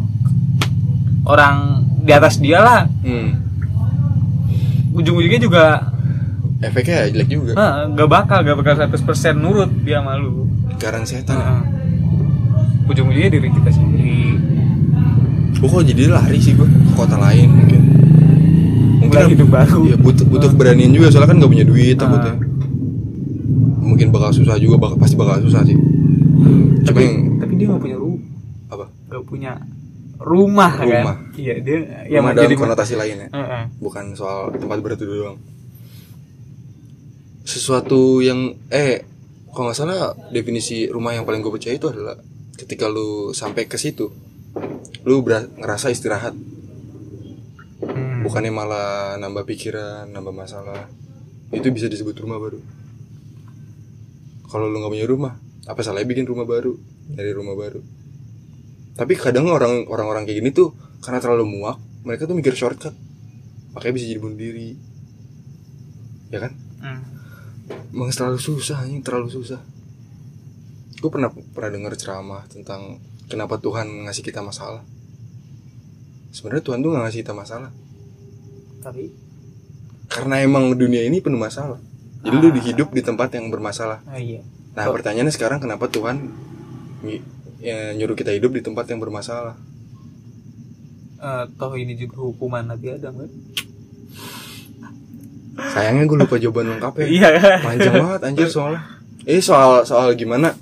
orang 1.24 1.56
di 1.98 2.12
atas 2.12 2.38
dia 2.38 2.58
lah 2.58 2.86
Hmm. 3.00 3.34
ujung-ujungnya 4.92 5.40
juga 5.40 5.64
Efeknya 6.60 7.08
jelek 7.08 7.28
juga. 7.28 7.52
eh, 7.52 7.76
nggak 7.90 8.06
bakal 8.06 8.38
nggak 8.40 8.56
bakal 8.56 8.74
100% 8.78 9.00
nurut 9.34 9.70
dia 9.80 9.98
malu 9.98 10.44
Sekarang 10.72 11.02
setan. 11.02 11.34
ya. 11.34 11.42
Heeh. 11.42 11.62
ujung-ujungnya 12.86 13.30
diri 13.30 13.48
kita 13.48 13.70
sendiri 13.70 14.18
Gue 15.52 15.68
kalau 15.68 15.82
jadi 15.82 16.08
lari 16.08 16.38
sih 16.38 16.52
gue 16.52 16.64
ke 16.64 16.96
kota 16.96 17.14
lain 17.16 17.48
mungkin. 17.50 17.82
Mulai 19.02 19.28
hidup 19.28 19.50
baru. 19.50 19.80
Iya 19.84 19.96
butuh 19.98 20.24
butuh 20.24 20.48
keberanian 20.48 20.88
juga 20.88 21.10
soalnya 21.10 21.28
kan 21.28 21.36
nggak 21.36 21.50
punya 21.50 21.66
duit 21.66 21.94
takutnya. 21.94 22.32
Mungkin 23.90 24.08
bakal 24.08 24.30
susah 24.30 24.54
juga, 24.56 24.78
bakal, 24.78 24.96
pasti 24.96 25.18
bakal 25.18 25.42
susah 25.42 25.66
sih. 25.66 25.74
Cuma 25.74 26.86
tapi, 26.86 27.02
yang 27.02 27.18
tapi 27.36 27.52
dia 27.58 27.66
nggak 27.68 27.82
punya 27.82 27.98
rumah 27.98 28.22
apa? 28.70 28.86
nggak 29.10 29.22
punya 29.26 29.52
rumah, 30.20 30.72
Rumah. 30.76 31.16
kan 31.16 31.32
iya 31.34 31.54
dia 31.58 31.78
ya 32.06 32.20
Rumah 32.20 32.32
jadi 32.36 32.54
dalam 32.54 32.60
konotasi 32.62 32.94
lain 32.94 33.16
ya. 33.18 33.28
Heeh. 33.28 33.62
Bukan 33.80 34.04
soal 34.14 34.52
tempat 34.54 34.78
berteduh 34.78 35.16
doang. 35.16 35.38
Sesuatu 37.42 38.20
yang 38.20 38.54
eh 38.68 39.02
kalau 39.50 39.68
nggak 39.68 39.78
salah 39.78 40.14
definisi 40.30 40.86
rumah 40.86 41.10
yang 41.10 41.26
paling 41.26 41.42
gue 41.42 41.50
percaya 41.50 41.74
itu 41.74 41.90
adalah 41.90 42.14
ketika 42.54 42.86
lu 42.86 43.32
sampai 43.32 43.66
ke 43.66 43.74
situ, 43.74 44.12
lu 45.02 45.14
ngerasa 45.24 45.90
istirahat, 45.90 46.36
Hmm. 47.80 48.20
bukannya 48.22 48.52
malah 48.52 49.16
nambah 49.16 49.48
pikiran, 49.48 50.04
nambah 50.06 50.36
masalah. 50.36 50.84
Itu 51.48 51.72
bisa 51.72 51.88
disebut 51.88 52.12
rumah 52.20 52.36
baru. 52.36 52.60
Kalau 54.50 54.66
lu 54.66 54.82
nggak 54.82 54.92
punya 54.92 55.06
rumah, 55.06 55.32
apa 55.70 55.78
salahnya 55.86 56.10
bikin 56.10 56.26
rumah 56.26 56.42
baru 56.42 56.74
dari 57.06 57.30
rumah 57.30 57.54
baru? 57.54 57.78
Tapi 58.98 59.14
kadang 59.14 59.46
orang 59.46 59.86
orang-orang 59.86 60.26
kayak 60.26 60.42
gini 60.42 60.50
tuh 60.50 60.74
karena 60.98 61.22
terlalu 61.22 61.46
muak, 61.46 61.78
mereka 62.02 62.26
tuh 62.26 62.34
mikir 62.34 62.52
shortcut, 62.58 62.92
makanya 63.72 63.94
bisa 63.94 64.10
jadi 64.10 64.20
bunuh 64.20 64.36
diri, 64.36 64.74
ya 66.34 66.38
kan? 66.42 66.52
Hmm. 66.82 67.02
Emang 67.94 68.10
terlalu 68.10 68.42
susah, 68.42 68.82
ini 68.90 69.00
terlalu 69.00 69.30
susah. 69.30 69.62
Gue 71.00 71.08
pernah 71.08 71.30
pernah 71.30 71.70
dengar 71.70 71.94
ceramah 71.96 72.44
tentang 72.50 72.98
kenapa 73.30 73.56
Tuhan 73.56 74.10
ngasih 74.10 74.26
kita 74.26 74.42
masalah. 74.42 74.82
Sebenarnya 76.34 76.66
Tuhan 76.66 76.82
tuh 76.82 76.90
nggak 76.92 77.04
ngasih 77.06 77.20
kita 77.22 77.32
masalah, 77.32 77.70
tapi 78.82 79.14
karena 80.10 80.42
emang 80.42 80.74
dunia 80.74 81.06
ini 81.06 81.22
penuh 81.22 81.38
masalah. 81.38 81.78
Jadi 82.20 82.36
lu 82.36 82.48
hidup 82.52 82.88
di 82.92 83.00
tempat 83.00 83.32
yang 83.32 83.48
bermasalah. 83.48 84.04
ah, 84.04 84.20
iya 84.20 84.44
Nah 84.76 84.86
pertanyaannya 84.86 85.34
sekarang 85.34 85.58
kenapa 85.58 85.90
Tuhan 85.90 86.30
ya, 87.58 87.96
nyuruh 87.96 88.14
kita 88.14 88.30
hidup 88.30 88.54
di 88.54 88.62
tempat 88.62 88.86
yang 88.86 89.00
bermasalah? 89.02 89.56
Eh, 91.20 91.44
toh 91.60 91.76
ini 91.76 91.96
juga 92.00 92.24
hukuman 92.24 92.64
Nabi 92.64 92.96
Adam 92.96 93.12
kan 93.20 93.30
Sayangnya 95.60 96.08
gue 96.08 96.18
lupa 96.24 96.40
jawaban 96.40 96.72
lengkapnya. 96.76 97.04
iya 97.04 97.28
Panjang 97.60 97.94
banget 98.00 98.20
anjir 98.24 98.48
soalnya. 98.48 98.80
Ini 99.28 99.40
soal 99.44 99.84
soal 99.84 100.16
gimana 100.16 100.56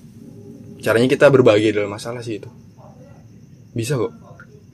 caranya 0.82 1.06
kita 1.06 1.30
berbahagia 1.30 1.70
dalam 1.78 1.94
masalah 1.94 2.18
sih 2.18 2.42
itu. 2.42 2.50
Bisa 3.70 3.94
kok. 3.94 4.10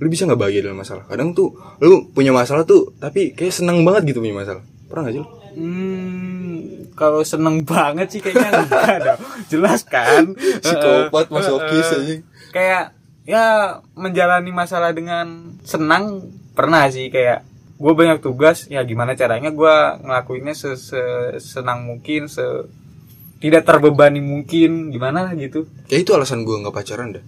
Lu 0.00 0.08
bisa 0.08 0.24
nggak 0.24 0.40
bahagia 0.40 0.64
dalam 0.64 0.80
masalah? 0.80 1.04
Kadang 1.04 1.36
tuh 1.36 1.52
lu 1.84 2.08
punya 2.16 2.32
masalah 2.32 2.64
tuh, 2.64 2.96
tapi 2.96 3.36
kayak 3.36 3.52
senang 3.52 3.84
banget 3.84 4.16
gitu 4.16 4.24
punya 4.24 4.32
masalah. 4.32 4.64
Pernah 4.88 5.02
gak 5.10 5.12
sih 5.12 5.20
lu? 5.20 5.28
hmm, 5.54 6.03
kalau 6.94 7.20
seneng 7.22 7.66
banget 7.66 8.06
sih 8.08 8.20
kayaknya 8.22 8.64
enggak 8.64 8.96
dong. 9.02 9.20
Jelas 9.50 9.82
kan? 9.82 10.32
Psikopat, 10.34 11.28
masokis 11.28 11.88
anjing. 11.90 12.22
kayak 12.50 12.94
ya 13.26 13.78
menjalani 13.98 14.54
masalah 14.54 14.94
dengan 14.94 15.58
senang 15.66 16.30
pernah 16.54 16.86
sih. 16.88 17.10
Kayak 17.10 17.42
gue 17.74 17.92
banyak 17.92 18.22
tugas 18.22 18.70
ya 18.70 18.86
gimana 18.86 19.18
caranya 19.18 19.50
gue 19.50 19.74
ngelakuinnya 20.06 20.54
se 20.54 20.78
se- 20.78 21.42
senang 21.42 21.82
mungkin 21.84 22.30
se 22.30 22.42
tidak 23.42 23.66
terbebani 23.66 24.22
mungkin. 24.22 24.94
Gimana 24.94 25.26
lah 25.26 25.34
gitu? 25.34 25.66
Kayak 25.90 26.00
itu 26.06 26.10
alasan 26.14 26.46
gue 26.46 26.54
nggak 26.62 26.74
pacaran 26.74 27.18
dah. 27.18 27.24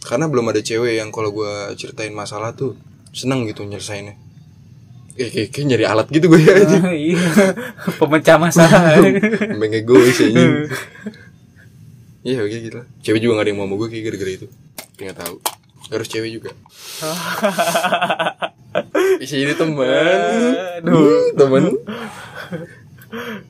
Karena 0.00 0.28
belum 0.28 0.48
ada 0.48 0.60
cewek 0.60 0.96
yang 0.96 1.08
kalau 1.08 1.32
gue 1.32 1.76
ceritain 1.76 2.12
masalah 2.12 2.52
tuh 2.52 2.76
seneng 3.12 3.44
gitu 3.48 3.64
nyelesainnya. 3.64 4.14
Kayak, 5.20 5.32
kayak, 5.36 5.48
kayak 5.52 5.66
nyari 5.68 5.84
alat 5.84 6.06
gitu 6.08 6.26
gue 6.32 6.40
aja. 6.64 6.78
iya 6.96 7.20
pemecah 8.00 8.40
masalah 8.40 8.96
Emang 9.52 9.68
egois 9.68 10.16
anjing. 10.16 10.64
Iya 12.20 12.44
kayak 12.44 12.62
gitu 12.68 12.76
lah. 12.80 12.86
Cewek 13.00 13.20
juga 13.20 13.32
gak 13.36 13.44
ada 13.44 13.50
yang 13.52 13.58
mau 13.60 13.68
sama 13.68 13.76
gue 13.80 13.88
kayak 13.92 14.04
gara-gara 14.12 14.32
itu. 14.32 14.46
Gak 14.96 15.16
tahu. 15.16 15.36
Gak 15.88 15.96
harus 15.96 16.08
cewek 16.08 16.30
juga. 16.36 16.50
Bisa 19.16 19.34
jadi 19.36 19.52
teman. 19.56 19.88
Aduh. 20.84 21.32
teman. 21.32 21.62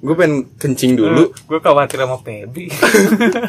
Gue 0.00 0.14
pengen 0.16 0.48
kencing 0.56 0.96
dulu. 0.96 1.36
Gue 1.44 1.61
khawatir 1.61 2.00
sama 2.00 2.16
Febri 2.24 2.72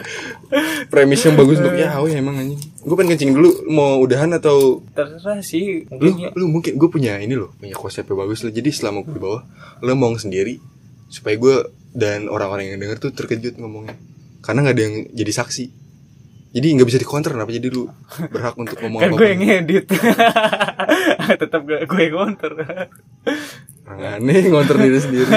premis 0.91 1.23
yang 1.23 1.39
bagus 1.39 1.63
untuk 1.63 1.75
ya 1.79 1.95
ya 1.95 2.17
emang 2.19 2.35
anjing. 2.35 2.59
Gue 2.83 2.95
pengen 2.99 3.15
kencing 3.15 3.31
dulu. 3.31 3.49
Mau 3.71 4.03
udahan 4.03 4.35
atau? 4.35 4.83
Terserah 4.91 5.39
sih 5.39 5.87
lu 5.87 6.11
ya. 6.19 6.29
lu 6.35 6.51
mungkin 6.51 6.75
gue 6.75 6.89
punya 6.91 7.15
ini 7.23 7.39
loh 7.39 7.55
punya 7.55 7.75
konsep 7.79 8.03
yang 8.03 8.19
bagus 8.19 8.43
loh. 8.43 8.51
Jadi 8.51 8.69
selama 8.75 9.07
gue 9.07 9.15
di 9.15 9.21
bawah 9.23 9.41
lu 9.79 9.89
ngomong 9.95 10.19
sendiri 10.19 10.59
supaya 11.07 11.39
gue 11.39 11.55
dan 11.95 12.27
orang-orang 12.27 12.75
yang 12.75 12.79
denger 12.83 13.07
tuh 13.07 13.11
terkejut 13.15 13.55
ngomongnya. 13.55 13.95
Karena 14.43 14.67
nggak 14.67 14.75
ada 14.75 14.83
yang 14.83 14.95
jadi 15.15 15.31
saksi. 15.31 15.65
Jadi 16.51 16.67
nggak 16.75 16.87
bisa 16.91 16.99
dikonter 16.99 17.31
kenapa 17.31 17.55
jadi 17.55 17.71
lu 17.71 17.87
berhak 18.27 18.59
untuk 18.59 18.75
ngomong 18.83 18.99
kan 18.99 19.15
gue 19.15 19.15
apa 19.15 19.23
pun. 19.23 19.31
yang 19.31 19.41
ngedit. 19.47 19.85
Tetap 21.47 21.61
gue 21.63 21.79
gue 21.87 22.01
yang 22.03 22.35
aneh 23.93 24.45
ngonter 24.45 24.77
diri 24.77 24.97
sendiri. 24.97 25.27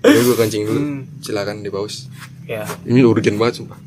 Udah 0.00 0.22
gue 0.26 0.36
kencing 0.36 0.62
dulu. 0.62 0.78
Hmm. 0.78 1.00
silakan 1.18 1.60
di 1.60 1.68
pause. 1.68 2.08
Ya. 2.44 2.64
Ini 2.82 3.02
urgen 3.02 3.34
banget 3.34 3.60
sumpah. 3.60 3.78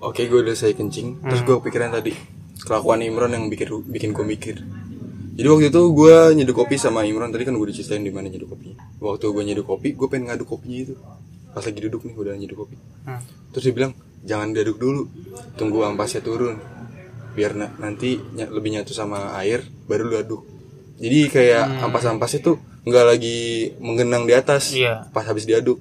Oke 0.00 0.24
gue 0.24 0.40
udah 0.40 0.52
selesai 0.52 0.74
kencing. 0.74 1.20
Terus 1.20 1.40
Hmm. 1.40 1.48
gue 1.48 1.56
pikiran 1.62 1.90
tadi 1.90 2.12
kelakuan 2.58 3.00
Imron 3.00 3.30
yang 3.30 3.46
bikin 3.46 3.68
bikin 3.84 4.10
gue 4.10 4.24
mikir. 4.24 4.56
Jadi 5.32 5.46
waktu 5.46 5.66
itu 5.68 5.82
gue 5.90 6.14
nyeduh 6.34 6.52
kopi 6.54 6.74
sama 6.74 7.02
Imron. 7.02 7.28
Tadi 7.28 7.42
kan 7.42 7.54
gue 7.54 7.66
diceritain 7.66 8.00
di 8.00 8.10
mana 8.10 8.26
nyeduh 8.26 8.46
kopinya 8.46 8.76
waktu 8.98 9.24
gue 9.26 9.42
nyeduh 9.44 9.64
kopi 9.64 9.92
gue 9.92 10.06
pengen 10.06 10.28
ngaduk 10.28 10.48
kopinya 10.48 10.78
itu. 10.82 10.94
Pas 11.50 11.60
lagi 11.60 11.80
duduk 11.80 12.02
nih 12.02 12.14
udah 12.14 12.34
nyeduh 12.34 12.58
kopi. 12.58 12.76
Hmm. 13.02 13.20
terus 13.50 13.64
dia 13.64 13.74
bilang 13.74 13.92
jangan 14.20 14.52
diaduk 14.52 14.76
dulu 14.76 15.08
tunggu 15.54 15.82
ampasnya 15.82 16.20
turun. 16.20 16.58
Biar 17.30 17.52
na- 17.52 17.72
nanti 17.76 18.18
ny- 18.18 18.46
lebih 18.48 18.70
nyatu 18.72 18.90
sama 18.90 19.32
air 19.34 19.60
baru 19.84 20.04
lu 20.04 20.16
aduk 20.16 20.42
jadi 21.00 21.32
kayak 21.32 21.64
ampas-ampasnya 21.88 22.40
tuh 22.44 22.56
nggak 22.84 23.04
lagi 23.04 23.72
menggenang 23.80 24.28
di 24.28 24.36
atas. 24.36 24.76
Iya. 24.76 25.08
pas 25.10 25.24
habis 25.24 25.48
diaduk 25.48 25.80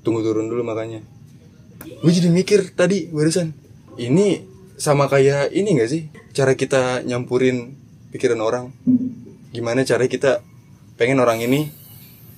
tunggu 0.00 0.24
turun 0.24 0.48
dulu 0.48 0.64
makanya 0.64 1.04
gue 1.86 2.12
jadi 2.12 2.28
mikir 2.32 2.72
tadi 2.76 3.08
barusan 3.08 3.52
ini 3.96 4.56
sama 4.76 5.08
kayak 5.08 5.56
ini 5.56 5.80
gak 5.80 5.90
sih? 5.90 6.02
Cara 6.36 6.52
kita 6.52 7.00
nyampurin 7.02 7.72
pikiran 8.12 8.40
orang. 8.44 8.64
Gimana 9.50 9.82
cara 9.88 10.04
kita 10.04 10.44
pengen 11.00 11.20
orang 11.20 11.40
ini 11.40 11.72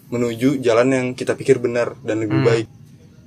menuju 0.09 0.63
jalan 0.63 0.89
yang 0.95 1.07
kita 1.19 1.35
pikir 1.35 1.59
benar 1.59 1.99
dan 2.07 2.23
lebih 2.23 2.41
baik. 2.41 2.67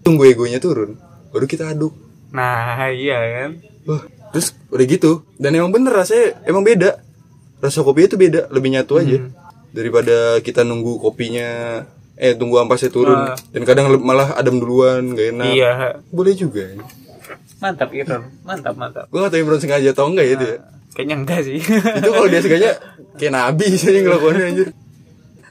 Tunggu 0.01 0.25
egonya 0.31 0.57
turun 0.63 0.97
baru 1.31 1.45
kita 1.45 1.75
aduk. 1.75 1.93
Nah 2.31 2.87
iya 2.89 3.19
kan? 3.19 3.51
Wah, 3.85 4.03
terus 4.31 4.55
udah 4.71 4.85
gitu. 4.87 5.27
Dan 5.35 5.59
emang 5.59 5.75
bener 5.75 5.91
rasanya 5.91 6.39
emang 6.47 6.63
beda 6.63 7.03
rasa 7.61 7.85
kopinya 7.85 8.07
itu 8.09 8.17
beda 8.17 8.41
lebih 8.49 8.69
nyatu 8.73 8.97
aja. 8.97 9.17
Hmm. 9.21 9.31
daripada 9.71 10.41
kita 10.43 10.67
nunggu 10.67 10.99
kopinya 10.99 11.79
eh 12.19 12.35
tunggu 12.35 12.59
ampasnya 12.59 12.91
turun. 12.91 13.15
Ah. 13.15 13.39
dan 13.55 13.63
kadang 13.63 13.87
malah 14.03 14.35
adem 14.35 14.59
duluan 14.59 15.15
gak 15.15 15.31
enak. 15.31 15.47
Iya. 15.55 15.71
Boleh 16.11 16.33
juga 16.35 16.67
ya. 16.67 16.83
mantap 17.61 17.93
Iron. 17.93 18.25
Mantap 18.43 18.75
mantap. 18.75 19.05
Gue 19.07 19.21
gak 19.21 19.31
tau 19.31 19.39
Imron 19.39 19.61
sengaja 19.61 19.93
atau 19.93 20.09
enggak 20.11 20.25
ya 20.27 20.33
itu 20.35 20.45
ya 20.49 20.57
kayaknya 20.91 21.15
enggak 21.23 21.39
sih. 21.47 21.57
Itu 22.03 22.09
kalau 22.11 22.27
dia 22.27 22.41
sengaja 22.43 22.69
kayak 23.15 23.31
nabi 23.31 23.67
sih 23.79 23.89
yang 23.95 24.11
ngelakuinnya 24.11 24.45
anjir. 24.51 24.67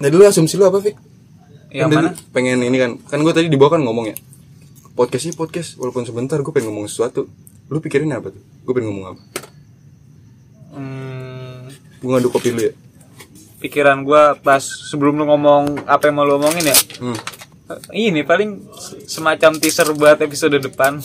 Nah 0.00 0.08
dulu 0.12 0.22
asumsi 0.28 0.60
lu 0.60 0.68
apa 0.68 0.78
Fik? 0.84 0.96
yang 1.70 1.88
Kan 1.88 1.96
mana? 1.96 2.10
pengen 2.34 2.60
ini 2.60 2.76
kan. 2.76 3.00
Kan 3.08 3.24
gue 3.24 3.32
tadi 3.32 3.48
di 3.48 3.56
bawah 3.56 3.78
kan 3.78 3.82
ngomong 3.86 4.12
ya. 4.12 4.16
Podcast 4.92 5.24
ini 5.24 5.34
podcast 5.38 5.80
walaupun 5.80 6.04
sebentar 6.04 6.36
gue 6.36 6.52
pengen 6.52 6.74
ngomong 6.74 6.92
sesuatu. 6.92 7.24
Lu 7.72 7.78
pikirin 7.80 8.12
apa 8.12 8.34
tuh? 8.34 8.42
Gue 8.66 8.72
pengen 8.76 8.92
ngomong 8.92 9.06
apa? 9.16 9.22
Hmm, 10.70 11.09
gue 12.00 12.08
ngaduk 12.08 12.32
kopi 12.32 12.50
lu 12.56 12.60
ya. 12.64 12.72
Pikiran 13.60 14.08
gua 14.08 14.40
pas 14.40 14.64
sebelum 14.64 15.20
lu 15.20 15.28
ngomong 15.28 15.84
apa 15.84 16.08
yang 16.08 16.16
mau 16.16 16.24
lu 16.24 16.40
omongin 16.40 16.72
ya? 16.72 16.76
Hmm. 17.00 17.16
ini 17.94 18.26
paling 18.26 18.66
semacam 19.06 19.54
teaser 19.60 19.92
buat 19.94 20.18
episode 20.18 20.56
depan. 20.58 20.98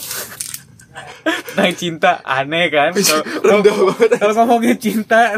Nah 1.56 1.72
cinta 1.74 2.22
aneh 2.22 2.70
kan? 2.70 2.94
Kalau- 2.94 4.36
ngomongin 4.38 4.78
cinta 4.78 5.34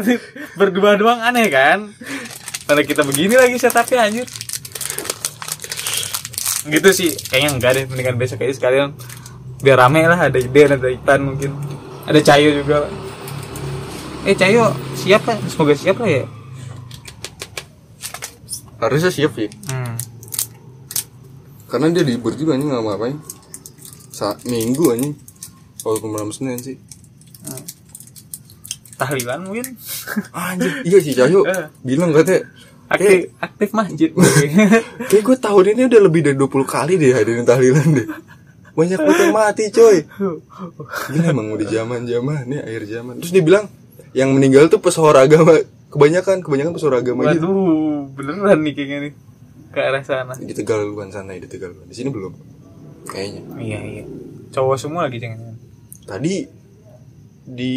Berdua 0.58 0.98
doang 0.98 1.16
aneh 1.22 1.48
kan? 1.48 1.94
Mana 2.68 2.84
kita 2.84 3.06
begini 3.06 3.38
lagi 3.38 3.56
setupnya 3.56 4.04
anjir. 4.04 4.26
Gitu 6.68 6.88
sih. 6.92 7.10
Kayaknya 7.32 7.50
enggak 7.56 7.70
deh 7.72 7.84
Mendingan 7.88 8.20
besok 8.20 8.44
aja 8.44 8.52
sekalian. 8.52 8.92
Biar 9.64 9.80
rame 9.80 10.04
lah 10.04 10.28
Ada 10.28 10.42
ide 10.42 10.62
ada 10.68 10.88
Ipan 10.92 11.24
mungkin. 11.24 11.56
Ada 12.04 12.20
Cayo 12.20 12.50
juga. 12.52 12.84
Eh 14.28 14.36
Cayo 14.36 14.87
siapa? 15.08 15.32
Semoga 15.48 15.72
siap 15.72 15.96
lah 15.98 16.10
ya? 16.12 16.24
Harusnya 18.78 19.08
siap 19.10 19.32
sih. 19.34 19.48
Hmm. 19.72 19.96
karena 21.68 21.92
dia 21.92 22.00
libur 22.00 22.32
juga 22.32 22.56
nih 22.56 22.64
nggak 22.64 22.80
ngapain. 22.84 23.16
Saat 24.12 24.44
minggu 24.44 24.92
anjing. 24.92 25.16
Walaupun 25.84 26.10
malam 26.12 26.30
senin 26.32 26.56
sih. 26.60 26.76
Tahlilan 28.98 29.46
mungkin. 29.46 29.76
Anjir 30.34 30.82
iya 30.82 30.98
sih 30.98 31.14
Cahyo 31.14 31.46
Eh. 31.46 31.70
bilang 31.86 32.10
katanya 32.10 32.50
Aktif, 32.88 33.36
aktif 33.36 33.68
masjid 33.76 34.08
kayak 35.12 35.22
gue 35.28 35.36
tahun 35.36 35.76
ini 35.76 35.92
udah 35.92 36.00
lebih 36.08 36.24
dari 36.24 36.36
20 36.40 36.64
kali 36.64 36.96
deh 36.96 37.12
hadirin 37.12 37.44
tahlilan 37.44 37.84
deh. 37.92 38.08
Banyak 38.72 38.96
banget 38.96 39.20
yang 39.28 39.36
mati 39.36 39.64
coy. 39.68 39.96
Gila 41.12 41.26
emang 41.28 41.52
udah 41.52 41.68
zaman 41.68 42.08
zaman 42.08 42.48
nih 42.48 42.64
akhir 42.64 42.82
zaman. 42.88 43.14
Terus 43.20 43.32
dia 43.36 43.44
bilang 43.44 43.68
yang 44.16 44.32
meninggal 44.32 44.68
tuh 44.72 44.80
pesohor 44.80 45.16
agama. 45.16 45.60
Kebanyakan 45.88 46.44
kebanyakan 46.44 46.72
pesohor 46.76 47.00
agama 47.00 47.32
gitu. 47.32 47.48
Waduh, 47.48 48.12
beneran 48.12 48.60
nih 48.60 48.72
kayaknya 48.76 48.98
nih. 49.08 49.12
Ke 49.72 49.80
arah 49.84 50.04
sana. 50.04 50.32
di 50.36 50.52
tegal 50.56 50.84
luan 50.84 51.12
sana 51.12 51.36
di 51.36 51.48
tegal. 51.48 51.72
Di 51.84 51.94
sini 51.96 52.08
belum 52.12 52.32
kayaknya. 53.08 53.40
Iya 53.56 53.78
iya. 53.84 54.04
Cowok 54.52 54.76
semua 54.80 55.08
lagi 55.08 55.20
jangan. 55.20 55.56
tadi 56.08 56.48
di 57.44 57.76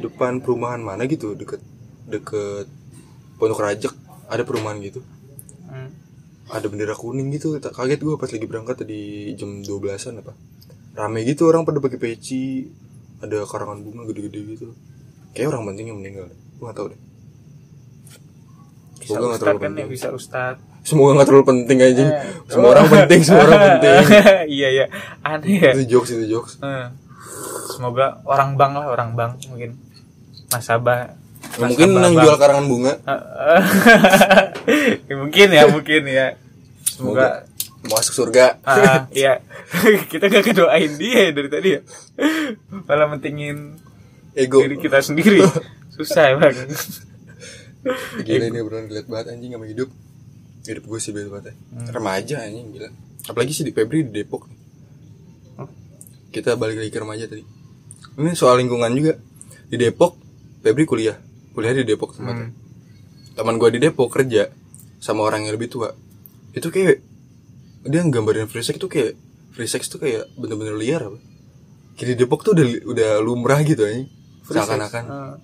depan 0.00 0.44
perumahan 0.44 0.80
mana 0.80 1.08
gitu? 1.08 1.32
Deket 1.32 1.60
deket 2.08 2.68
pondok 3.40 3.64
rajak 3.64 3.92
ada 4.28 4.42
perumahan 4.44 4.80
gitu. 4.80 5.00
Hmm. 5.72 5.88
ada 6.52 6.68
bendera 6.68 6.92
kuning 6.92 7.32
gitu. 7.32 7.56
Kaget 7.56 8.00
gue 8.04 8.16
pas 8.20 8.28
lagi 8.28 8.44
berangkat 8.44 8.84
tadi 8.84 9.32
jam 9.40 9.64
12an 9.64 10.20
apa. 10.20 10.36
Rame 10.92 11.24
gitu 11.24 11.48
orang 11.48 11.64
pada 11.64 11.80
pakai 11.80 11.96
peci. 11.96 12.68
Ada 13.24 13.48
karangan 13.48 13.80
bunga 13.80 14.04
gede-gede 14.04 14.40
gitu 14.52 14.68
kayak 15.32 15.48
orang 15.48 15.64
penting 15.68 15.86
yang 15.86 15.98
meninggal 15.98 16.26
gue 16.28 16.62
gak 16.62 16.74
tau 16.74 16.86
deh 16.86 17.00
Bisa 18.94 19.08
Semoga 19.10 19.26
nggak 19.26 19.40
terlalu 19.40 19.58
kan 19.58 19.62
ya 19.62 19.66
penting. 19.68 19.86
bisa 19.88 20.08
ustad. 20.10 20.54
semoga 20.82 21.10
gak 21.16 21.26
terlalu 21.26 21.44
penting 21.48 21.78
aja 21.80 22.02
Eh. 22.02 22.10
semua 22.46 22.68
orang 22.70 22.86
penting 22.88 23.20
semua 23.20 23.42
orang 23.44 23.60
penting 23.68 23.94
iya 24.58 24.68
iya. 24.70 24.84
Aneh 25.20 25.56
ya. 25.56 25.70
itu 25.72 25.82
jokes 25.90 26.10
itu 26.12 26.26
jokes 26.28 26.52
Eh. 26.58 26.86
Semoga 27.72 28.20
orang 28.22 28.54
bang 28.54 28.72
lah 28.74 28.86
orang 28.86 29.10
bang 29.12 29.32
mungkin. 29.46 29.70
Nasabah. 30.48 31.16
Ya, 31.52 31.64
mungkin 31.64 31.88
yang 31.90 32.14
jual 32.14 32.36
karangan 32.36 32.66
bunga 32.66 32.92
Ya, 35.02 35.14
mungkin 35.16 35.46
ya 35.48 35.62
mungkin 35.66 36.02
ya. 36.04 36.26
Semoga 36.84 37.48
mau 37.82 37.96
masuk 37.96 38.14
surga 38.16 38.60
Ah, 38.62 39.10
iya. 39.10 39.42
kita 40.12 40.28
gak 40.28 40.44
kedoain 40.44 40.92
dia 40.94 41.18
ya 41.26 41.32
dari 41.32 41.48
tadi 41.48 41.68
ya. 41.72 41.80
Malah 42.84 43.08
mentingin 43.08 43.80
ego 44.34 44.58
diri 44.60 44.76
kita 44.76 44.98
sendiri. 44.98 45.40
Susah 45.94 46.24
ya, 46.24 46.36
Bang. 46.36 46.56
gila 48.22 48.44
ini 48.46 48.60
beneran 48.60 48.86
relate 48.86 49.06
banget 49.06 49.26
anjing 49.30 49.52
sama 49.52 49.66
hidup 49.66 49.90
hidup 50.62 50.84
gue 50.84 50.98
sih 50.98 51.10
beda 51.10 51.28
banget 51.28 51.44
ya. 51.44 51.54
Hmm. 51.74 51.86
remaja 51.90 52.36
anjing 52.40 52.66
gila 52.70 52.88
apalagi 53.24 53.52
sih 53.52 53.64
di 53.64 53.72
Febri 53.72 54.06
di 54.06 54.12
Depok 54.14 54.46
Oh. 55.52 55.66
kita 56.30 56.54
balik 56.54 56.78
lagi 56.78 56.88
ke 56.88 56.96
remaja 56.96 57.26
tadi 57.26 57.42
ini 58.14 58.32
soal 58.32 58.56
lingkungan 58.56 58.88
juga 58.92 59.18
di 59.66 59.76
Depok 59.76 60.14
Febri 60.60 60.86
kuliah 60.86 61.18
kuliah 61.50 61.74
di 61.74 61.82
Depok 61.82 62.14
tempatnya 62.14 62.48
Hmm. 62.48 63.34
teman 63.34 63.58
gue 63.58 63.68
di 63.68 63.80
Depok 63.80 64.08
kerja 64.08 64.46
sama 64.96 65.26
orang 65.26 65.42
yang 65.42 65.52
lebih 65.52 65.66
tua 65.68 65.90
itu 66.52 66.68
kayak 66.68 67.02
dia 67.82 68.00
nggambarin 68.00 68.46
free 68.46 68.62
sex 68.62 68.78
tuh 68.78 68.86
kayak 68.86 69.18
free 69.50 69.66
sex 69.66 69.90
tuh 69.90 69.98
kayak 69.98 70.30
bener-bener 70.32 70.72
liar 70.72 71.02
apa 71.02 71.18
kayak 71.92 72.08
di 72.08 72.16
Depok 72.16 72.46
tuh 72.46 72.54
udah 72.54 72.64
udah 72.86 73.10
lumrah 73.18 73.58
gitu 73.60 73.82
anjing 73.82 74.06
seakan-akan 74.52 75.04
Ah. 75.08 75.34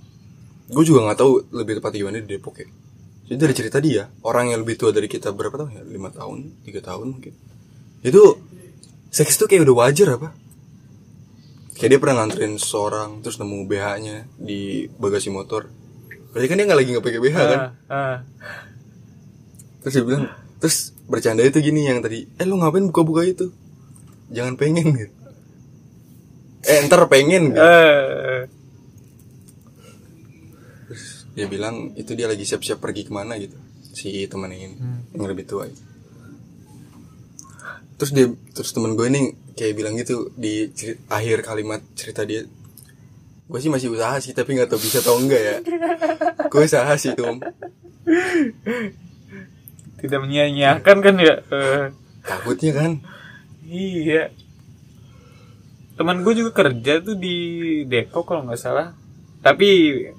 gue 0.69 0.85
juga 0.85 1.01
nggak 1.09 1.19
tahu 1.19 1.33
lebih 1.57 1.81
tepatnya 1.81 1.99
gimana 2.05 2.17
di 2.21 2.29
Depok 2.29 2.61
ya. 2.61 2.69
Jadi 3.29 3.39
dari 3.41 3.55
cerita 3.57 3.79
dia 3.81 4.09
orang 4.25 4.53
yang 4.53 4.61
lebih 4.65 4.77
tua 4.77 4.93
dari 4.93 5.09
kita 5.09 5.33
berapa 5.33 5.57
tahun 5.57 5.73
ya? 5.77 5.83
Lima 5.85 6.13
tahun 6.13 6.65
tiga 6.65 6.81
tahun 6.85 7.17
mungkin. 7.17 7.33
Itu 8.05 8.37
seks 9.09 9.37
tuh 9.37 9.49
kayak 9.49 9.65
udah 9.65 9.77
wajar 9.85 10.21
apa? 10.21 10.29
Kayak 11.77 11.91
dia 11.97 12.01
pernah 12.01 12.17
nganterin 12.25 12.57
seseorang 12.61 13.21
terus 13.25 13.41
nemu 13.41 13.65
BH 13.65 13.87
nya 14.05 14.17
di 14.37 14.89
bagasi 14.97 15.33
motor. 15.33 15.69
Berarti 16.33 16.47
kan 16.49 16.57
dia 16.61 16.67
nggak 16.69 16.79
lagi 16.85 16.89
nggak 16.93 17.05
pakai 17.05 17.21
BH 17.21 17.37
kan? 17.37 17.61
Ah. 17.89 18.17
terus 19.79 19.95
dia 19.95 20.05
bilang 20.05 20.25
terus 20.59 20.91
bercanda 21.09 21.41
itu 21.47 21.63
gini 21.63 21.87
yang 21.87 22.03
tadi 22.03 22.27
eh 22.29 22.45
lu 22.45 22.61
ngapain 22.61 22.85
buka-buka 22.93 23.25
itu? 23.25 23.53
Jangan 24.29 24.61
pengen 24.61 24.93
gitu 24.93 25.19
eh 26.69 26.85
ntar 26.85 27.07
pengen 27.09 27.55
gitu. 27.55 27.63
Eh, 27.63 28.45
dia 31.39 31.47
bilang 31.47 31.95
itu 31.95 32.11
dia 32.13 32.27
lagi 32.27 32.43
siap-siap 32.43 32.77
pergi 32.77 33.07
ke 33.07 33.13
mana 33.13 33.39
gitu 33.39 33.55
si 33.89 34.27
ini 34.27 34.29
Hmm. 34.75 35.07
yang 35.13 35.25
lebih 35.25 35.45
tua. 35.45 35.65
Itu 35.65 35.79
terus 37.95 38.11
dia 38.11 38.27
terus 38.53 38.71
temen 38.71 38.93
gue 38.93 39.07
ini 39.07 39.23
kayak 39.53 39.75
bilang 39.75 39.95
gitu 39.95 40.31
di 40.33 40.71
ceri- 40.71 40.99
akhir 41.09 41.43
kalimat 41.43 41.83
cerita 41.93 42.23
dia 42.23 42.43
gue 43.45 43.59
sih 43.59 43.67
masih 43.67 43.89
usaha 43.89 44.19
sih 44.19 44.31
tapi 44.31 44.53
nggak 44.53 44.69
tahu 44.69 44.79
bisa 44.79 44.99
atau 44.99 45.17
enggak 45.17 45.41
ya. 45.41 45.57
Gue 46.53 46.65
usaha 46.65 46.93
sih 46.95 47.13
tuh 47.13 47.29
Om. 47.29 47.39
tidak 49.99 50.19
menyia-nyiakan 50.21 50.97
kan 50.99 51.15
ya? 51.17 51.35
Eh, 51.45 51.85
takutnya 52.23 52.73
kan? 52.73 52.91
Iya. 53.65 54.31
Teman 55.93 56.23
gue 56.23 56.35
juga 56.35 56.55
kerja 56.55 57.01
tuh 57.01 57.17
di 57.17 57.37
Depok 57.85 58.25
kalau 58.25 58.45
nggak 58.45 58.57
salah 58.57 58.95
tapi 59.41 59.69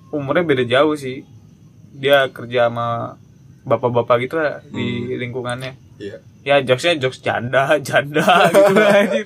umurnya 0.09 0.43
beda 0.45 0.63
jauh 0.65 0.95
sih. 0.95 1.23
Dia 1.95 2.31
kerja 2.31 2.69
sama 2.71 3.17
bapak-bapak 3.67 4.15
gitu 4.25 4.35
lah 4.39 4.63
di 4.65 5.13
lingkungannya. 5.19 5.75
Iya. 5.99 6.17
Ya 6.47 6.55
jokesnya 6.63 6.95
jokes 7.03 7.19
janda 7.19 7.75
janda 7.87 8.47
gitu 8.49 8.73
lah 8.73 8.93
anjir. 9.03 9.25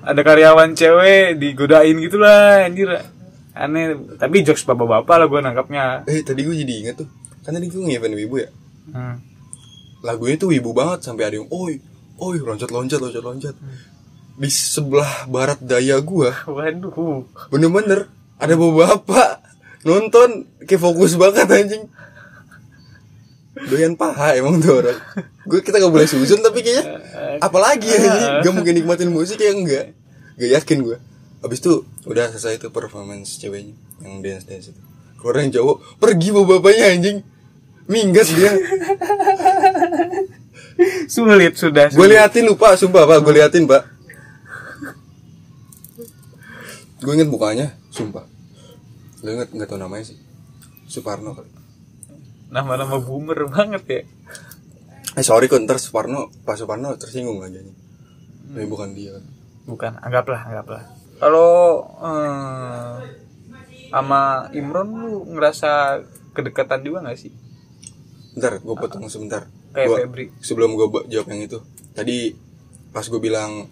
Ada 0.00 0.20
karyawan 0.24 0.72
cewek 0.72 1.36
digodain 1.36 1.96
gitu 2.00 2.16
lah 2.16 2.64
anjir. 2.64 2.88
Aneh 3.52 4.16
tapi 4.16 4.40
jokes 4.40 4.64
bapak-bapak 4.64 5.16
lah 5.20 5.26
gue 5.28 5.40
nangkapnya. 5.44 5.84
Eh 6.08 6.24
tadi 6.24 6.40
gue 6.46 6.56
jadi 6.56 6.74
inget 6.86 6.96
tuh 7.04 7.08
kan 7.40 7.56
tadi 7.56 7.68
gue 7.68 7.80
ngevent 7.80 8.16
wibu 8.16 8.36
ya? 8.40 8.48
Hmm. 8.90 9.16
lagunya 10.00 10.34
tuh 10.40 10.50
wibu 10.50 10.72
banget 10.72 11.04
sampai 11.04 11.28
ada 11.28 11.36
yang 11.36 11.46
oi 11.52 11.76
oi 12.18 12.36
loncat 12.40 12.72
loncat 12.72 12.98
loncat 12.98 13.22
loncat. 13.22 13.54
Di 14.40 14.48
sebelah 14.48 15.28
barat 15.28 15.60
daya 15.60 16.00
gua 16.00 16.32
waduh. 16.48 17.28
bener-bener 17.52 18.08
ada 18.40 18.54
bapak 18.56 19.44
nonton 19.84 20.48
kayak 20.64 20.80
fokus 20.80 21.16
banget 21.20 21.46
anjing. 21.48 21.84
Doyan 23.60 23.92
paha 23.92 24.40
emang 24.40 24.56
tuh 24.56 24.80
orang. 24.80 24.96
Gue 25.44 25.60
kita 25.60 25.76
gak 25.76 25.92
boleh 25.92 26.08
susun 26.08 26.40
tapi 26.40 26.64
kayaknya 26.64 26.96
apalagi 27.44 27.92
ya 27.92 28.40
gak 28.40 28.54
mungkin 28.56 28.72
nikmatin 28.78 29.12
musik 29.12 29.36
ya 29.36 29.52
enggak 29.52 29.92
gak 30.40 30.50
yakin 30.56 30.78
gue 30.80 30.96
abis 31.40 31.58
itu 31.60 31.84
udah 32.04 32.32
selesai 32.32 32.60
itu 32.60 32.68
performance 32.68 33.36
ceweknya 33.40 33.76
yang 34.00 34.24
dance 34.24 34.48
dance 34.48 34.72
itu. 34.72 34.80
Keluar 35.20 35.44
yang 35.44 35.52
cowok 35.52 35.76
pergi 36.00 36.28
bawa 36.32 36.44
bapaknya 36.56 36.84
anjing. 36.96 37.18
Minggat 37.90 38.28
dia. 38.32 38.52
Sulit 41.10 41.58
sudah 41.58 41.92
gue 41.92 42.06
liatin 42.06 42.48
lupa 42.48 42.78
sumpah 42.78 43.04
pak 43.04 43.18
gue 43.20 43.34
liatin 43.36 43.68
pak. 43.68 43.82
Gue 47.00 47.12
inget 47.16 47.28
mukanya 47.28 47.76
sumpah 47.90 48.29
gue 49.20 49.30
inget 49.30 49.48
nggak 49.50 49.68
tau 49.68 49.76
namanya 49.76 50.04
sih. 50.06 50.18
Suparno 50.84 51.32
kali. 51.32 51.50
Nama-nama 52.50 52.98
boomer 52.98 53.46
banget 53.46 53.82
ya. 53.86 54.02
Eh 55.14 55.22
sorry 55.22 55.46
kok 55.46 55.60
ntar 55.60 55.76
Suparno 55.76 56.30
Pak 56.42 56.56
Suparno 56.56 56.94
tersinggung 56.96 57.38
lagi 57.38 57.60
nih. 57.60 57.74
Tapi 58.50 58.66
bukan 58.66 58.90
dia. 58.92 59.14
Kan 59.14 59.24
bukan. 59.66 59.92
Anggaplah 60.00 60.40
anggaplah. 60.42 60.82
Kalau 61.20 61.52
eh, 62.00 62.94
sama 63.90 64.20
Imron 64.50 64.88
lu 64.88 65.12
ngerasa 65.28 66.00
kedekatan 66.32 66.80
juga 66.80 67.04
gak 67.04 67.18
sih? 67.18 67.34
Bentar, 68.32 68.56
gue 68.56 68.74
potong 68.74 69.04
sebentar. 69.06 69.44
Kayak 69.70 69.86
Gua- 69.86 69.98
Febri. 70.00 70.26
Sebelum 70.40 70.74
gue 70.74 70.86
jawab 71.06 71.26
yang 71.28 71.42
itu, 71.44 71.58
tadi 71.92 72.32
pas 72.90 73.02
gue 73.02 73.20
bilang 73.20 73.66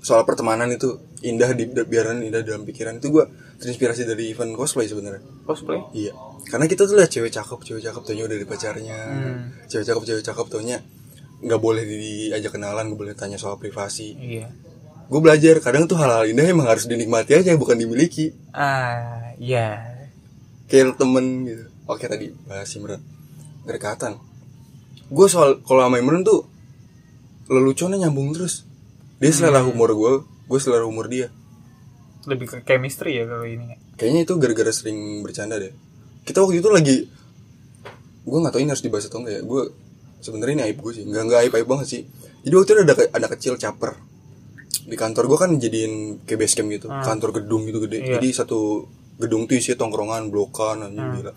soal 0.00 0.24
pertemanan 0.24 0.72
itu 0.72 0.96
indah 1.20 1.52
di 1.52 1.64
biaran 1.68 2.24
indah 2.24 2.40
dalam 2.40 2.64
pikiran. 2.64 2.96
Itu 2.96 3.12
gue 3.12 3.24
terinspirasi 3.60 4.04
dari 4.04 4.32
event 4.32 4.56
cosplay 4.56 4.88
sebenarnya. 4.88 5.20
cosplay? 5.44 5.80
Iya, 5.92 6.16
karena 6.48 6.64
kita 6.64 6.88
tuh 6.88 6.96
lihat 6.96 7.12
cewek 7.12 7.28
cakep, 7.28 7.60
cewek 7.60 7.82
cakep 7.84 8.02
taunya 8.02 8.24
udah 8.24 8.36
dari 8.36 8.48
pacarnya, 8.48 8.98
Hmm. 9.04 9.38
cewek 9.68 9.84
cakep, 9.84 10.02
cewek 10.08 10.24
cakep 10.24 10.46
taunya 10.48 10.78
nggak 11.40 11.60
boleh 11.60 11.84
diajak 11.84 12.52
kenalan, 12.52 12.88
nggak 12.88 13.00
boleh 13.00 13.14
tanya 13.14 13.36
soal 13.36 13.56
privasi. 13.56 14.16
iya. 14.16 14.48
Gue 15.10 15.18
belajar 15.18 15.58
kadang 15.58 15.90
tuh 15.90 15.98
hal-hal 15.98 16.22
indah 16.30 16.46
emang 16.46 16.70
harus 16.70 16.86
dinikmati 16.86 17.34
aja, 17.34 17.52
bukan 17.58 17.76
dimiliki. 17.76 18.30
ah 18.54 19.34
iya. 19.36 19.98
Kayak 20.70 20.96
temen 20.96 21.44
gitu. 21.44 21.64
Oke 21.90 22.06
tadi 22.06 22.30
bahas 22.46 22.70
Imran. 22.78 23.02
Kedekatan. 23.66 24.22
Gue 25.10 25.26
soal 25.26 25.58
kalau 25.66 25.82
sama 25.82 25.98
Imran 25.98 26.22
tuh 26.22 26.46
leluconnya 27.50 28.06
nyambung 28.06 28.30
terus 28.30 28.62
dia 29.20 29.32
selera 29.36 29.60
humor 29.60 29.92
gue 29.92 30.12
gue 30.24 30.58
selera 30.58 30.88
humor 30.88 31.06
dia. 31.12 31.28
Lebih 32.24 32.46
ke 32.48 32.56
chemistry 32.64 33.20
ya 33.20 33.24
kalau 33.28 33.44
ini 33.44 33.76
kayaknya 34.00 34.24
itu 34.24 34.34
gara-gara 34.40 34.72
sering 34.72 35.20
bercanda 35.20 35.60
deh. 35.60 35.76
Kita 36.24 36.40
waktu 36.40 36.64
itu 36.64 36.70
lagi 36.72 36.96
gue 38.20 38.38
nggak 38.40 38.52
tahu 38.56 38.60
ini 38.64 38.70
harus 38.72 38.84
dibahas 38.84 39.06
atau 39.12 39.20
enggak 39.20 39.34
ya. 39.36 39.42
Gue 39.44 39.62
sebenarnya 40.24 40.54
ini 40.56 40.64
aib 40.72 40.78
gue 40.80 40.92
sih. 40.96 41.04
Nggak 41.04 41.22
nggak 41.28 41.40
aib 41.44 41.52
aib 41.60 41.68
banget 41.68 41.86
sih. 41.86 42.02
Jadi 42.40 42.54
waktu 42.56 42.70
itu 42.72 42.80
ada 42.80 42.94
ada 43.12 43.26
kecil 43.28 43.54
caper. 43.60 43.92
Di 44.88 44.96
kantor 44.96 45.24
gue 45.28 45.38
kan 45.38 45.50
jadiin 45.60 46.24
kayak 46.24 46.38
base 46.40 46.56
camp 46.56 46.68
gitu. 46.72 46.88
Kantor 46.88 47.30
gedung 47.36 47.68
gitu 47.68 47.84
gede. 47.84 48.00
Iya. 48.00 48.16
jadi 48.16 48.28
satu 48.32 48.88
gedung 49.20 49.44
tuh 49.44 49.54
isi 49.54 49.72
tongkrongan 49.72 50.28
blokan 50.28 50.82
anjing 50.82 51.04
gila. 51.14 51.32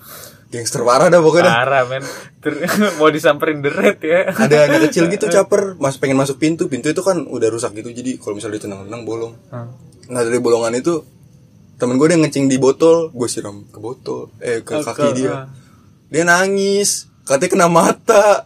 Gangster 0.48 0.82
parah 0.82 1.10
dah 1.10 1.18
pokoknya 1.18 1.50
parah 1.52 1.84
men. 1.84 2.04
Mau 2.98 3.10
disamperin 3.10 3.60
the 3.60 3.70
red 3.70 4.00
ya. 4.00 4.30
Ada 4.30 4.66
anak 4.66 4.88
kecil 4.88 5.10
gitu 5.10 5.26
caper. 5.36 5.76
Mas 5.76 5.98
pengen 5.98 6.16
masuk 6.16 6.38
pintu. 6.38 6.66
Pintu 6.66 6.88
itu 6.88 7.02
kan 7.02 7.22
udah 7.22 7.50
rusak 7.50 7.74
gitu 7.74 7.90
jadi 7.90 8.16
kalau 8.16 8.34
misalnya 8.34 8.58
ditendang-tendang 8.58 9.04
bolong. 9.04 9.34
Hmm. 9.50 9.70
nah 10.06 10.20
dari 10.20 10.38
bolongan 10.38 10.76
itu 10.76 11.00
temen 11.74 11.96
gue 11.96 12.08
dia 12.08 12.18
ngecing 12.18 12.46
di 12.46 12.56
botol. 12.56 13.10
Gue 13.10 13.28
siram 13.28 13.66
ke 13.66 13.78
botol 13.78 14.32
eh 14.40 14.62
ke 14.62 14.74
Oh, 14.74 14.82
kaki 14.82 15.04
ke- 15.04 15.16
dia. 15.18 15.32
ah. 15.34 15.46
dia 16.08 16.24
nangis. 16.24 17.10
Katanya 17.24 17.52
kena 17.52 17.68
mata. 17.68 18.46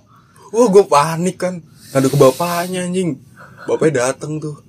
Wah 0.49 0.67
gue 0.67 0.83
panik 0.83 1.37
kan. 1.37 1.59
Ngadu 1.91 2.07
ke 2.07 2.17
bapaknya 2.17 2.81
anjing. 2.81 3.19
Bapaknya 3.63 4.09
dateng 4.09 4.39
tuh 4.39 4.63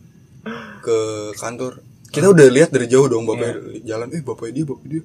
ke 0.81 0.99
kantor 1.35 1.87
kita 2.09 2.27
udah 2.27 2.47
lihat 2.49 2.71
dari 2.71 2.87
jauh 2.87 3.07
dong 3.07 3.25
bapaknya 3.25 3.55
jalan 3.85 4.09
eh 4.11 4.21
bapaknya 4.21 4.53
dia 4.55 4.65
bapaknya 4.65 4.91
dia. 4.91 5.03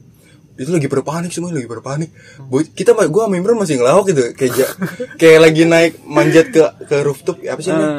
Itu 0.53 0.69
lagi 0.69 0.85
berpanik 0.85 1.31
semua 1.31 1.49
lagi 1.49 1.65
berpanik 1.65 2.13
Boy, 2.43 2.69
kita 2.69 2.93
gue 2.93 3.09
sama 3.17 3.33
Imran 3.33 3.57
masih 3.57 3.75
ngelawak 3.75 4.05
gitu 4.07 4.21
kayak 4.33 4.51
ja- 4.53 4.75
kayak 5.19 5.39
lagi 5.41 5.63
naik 5.63 5.93
manjat 6.03 6.47
ke 6.47 6.61
ke 6.85 6.95
rooftop 7.01 7.41
apa 7.41 7.57
sih 7.57 7.73
lantai 7.73 7.89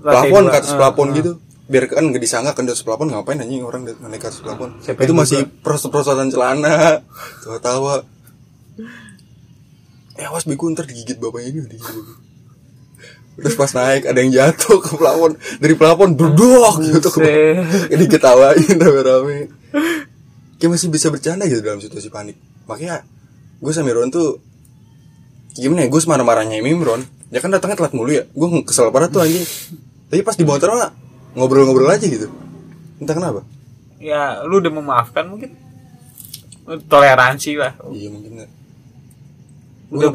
plafon 0.00 0.44
ke 0.46 0.56
atas 0.56 0.72
Eh, 0.72 0.78
plafon 0.78 1.08
eh. 1.08 1.14
gitu 1.14 1.32
biar 1.62 1.84
kan 1.86 2.02
nggak 2.02 2.18
disangka 2.18 2.52
kan 2.52 2.64
di 2.64 2.72
atas 2.72 2.80
plafon 2.80 3.08
ngapain 3.08 3.38
anjing 3.38 3.60
orang 3.60 3.84
naik 3.84 4.18
ke 4.18 4.26
atas 4.26 4.40
plafon? 4.40 4.76
Siapa 4.78 4.98
itu 4.98 5.12
masih 5.12 5.44
pros-prosotan 5.60 6.28
celana. 6.28 7.00
Tawa-tawa. 7.44 8.02
Eh 10.12 10.26
awas 10.26 10.44
biku 10.44 10.68
ntar 10.68 10.84
digigit 10.84 11.16
bapaknya 11.16 11.48
ini 11.50 11.60
digigit. 11.66 11.80
bapaknya. 11.86 12.31
Terus 13.38 13.56
pas 13.56 13.70
naik 13.72 14.04
ada 14.04 14.18
yang 14.20 14.32
jatuh 14.32 14.78
ke 14.82 14.92
plafon. 14.96 15.36
Dari 15.58 15.74
plafon 15.76 16.12
duduk 16.16 16.80
gitu 16.84 17.08
ini 17.88 18.04
ketawain 18.08 18.76
rame-rame. 18.76 19.48
Kayak 20.60 20.70
masih 20.78 20.88
bisa 20.92 21.08
bercanda 21.08 21.48
gitu 21.48 21.64
dalam 21.64 21.80
situasi 21.80 22.12
panik. 22.12 22.36
Makanya 22.68 23.02
gue 23.58 23.72
sama 23.72 23.90
Imron 23.90 24.12
tuh 24.12 24.38
gimana 25.56 25.84
ya 25.84 25.88
gue 25.88 26.00
marah-marahnya 26.04 26.60
Imron. 26.60 27.02
Ya 27.32 27.40
kan 27.40 27.48
datangnya 27.48 27.80
telat 27.80 27.96
mulu 27.96 28.12
ya. 28.12 28.28
Gue 28.30 28.62
kesel 28.68 28.92
parah 28.92 29.08
tuh 29.08 29.24
anjing. 29.24 29.42
Tapi 30.12 30.20
pas 30.20 30.36
di 30.36 30.44
motor 30.44 30.76
mah 30.76 30.92
ngobrol-ngobrol 31.32 31.88
aja 31.88 32.04
gitu. 32.04 32.28
Entah 33.00 33.16
kenapa. 33.16 33.40
Ya 33.96 34.44
lu 34.44 34.60
udah 34.60 34.72
memaafkan 34.72 35.26
mungkin? 35.26 35.56
Toleransi 36.62 37.58
lah. 37.58 37.74
Iya 37.90 38.08
mungkin 38.12 38.38
ya 38.38 38.46
Udah. 39.92 40.08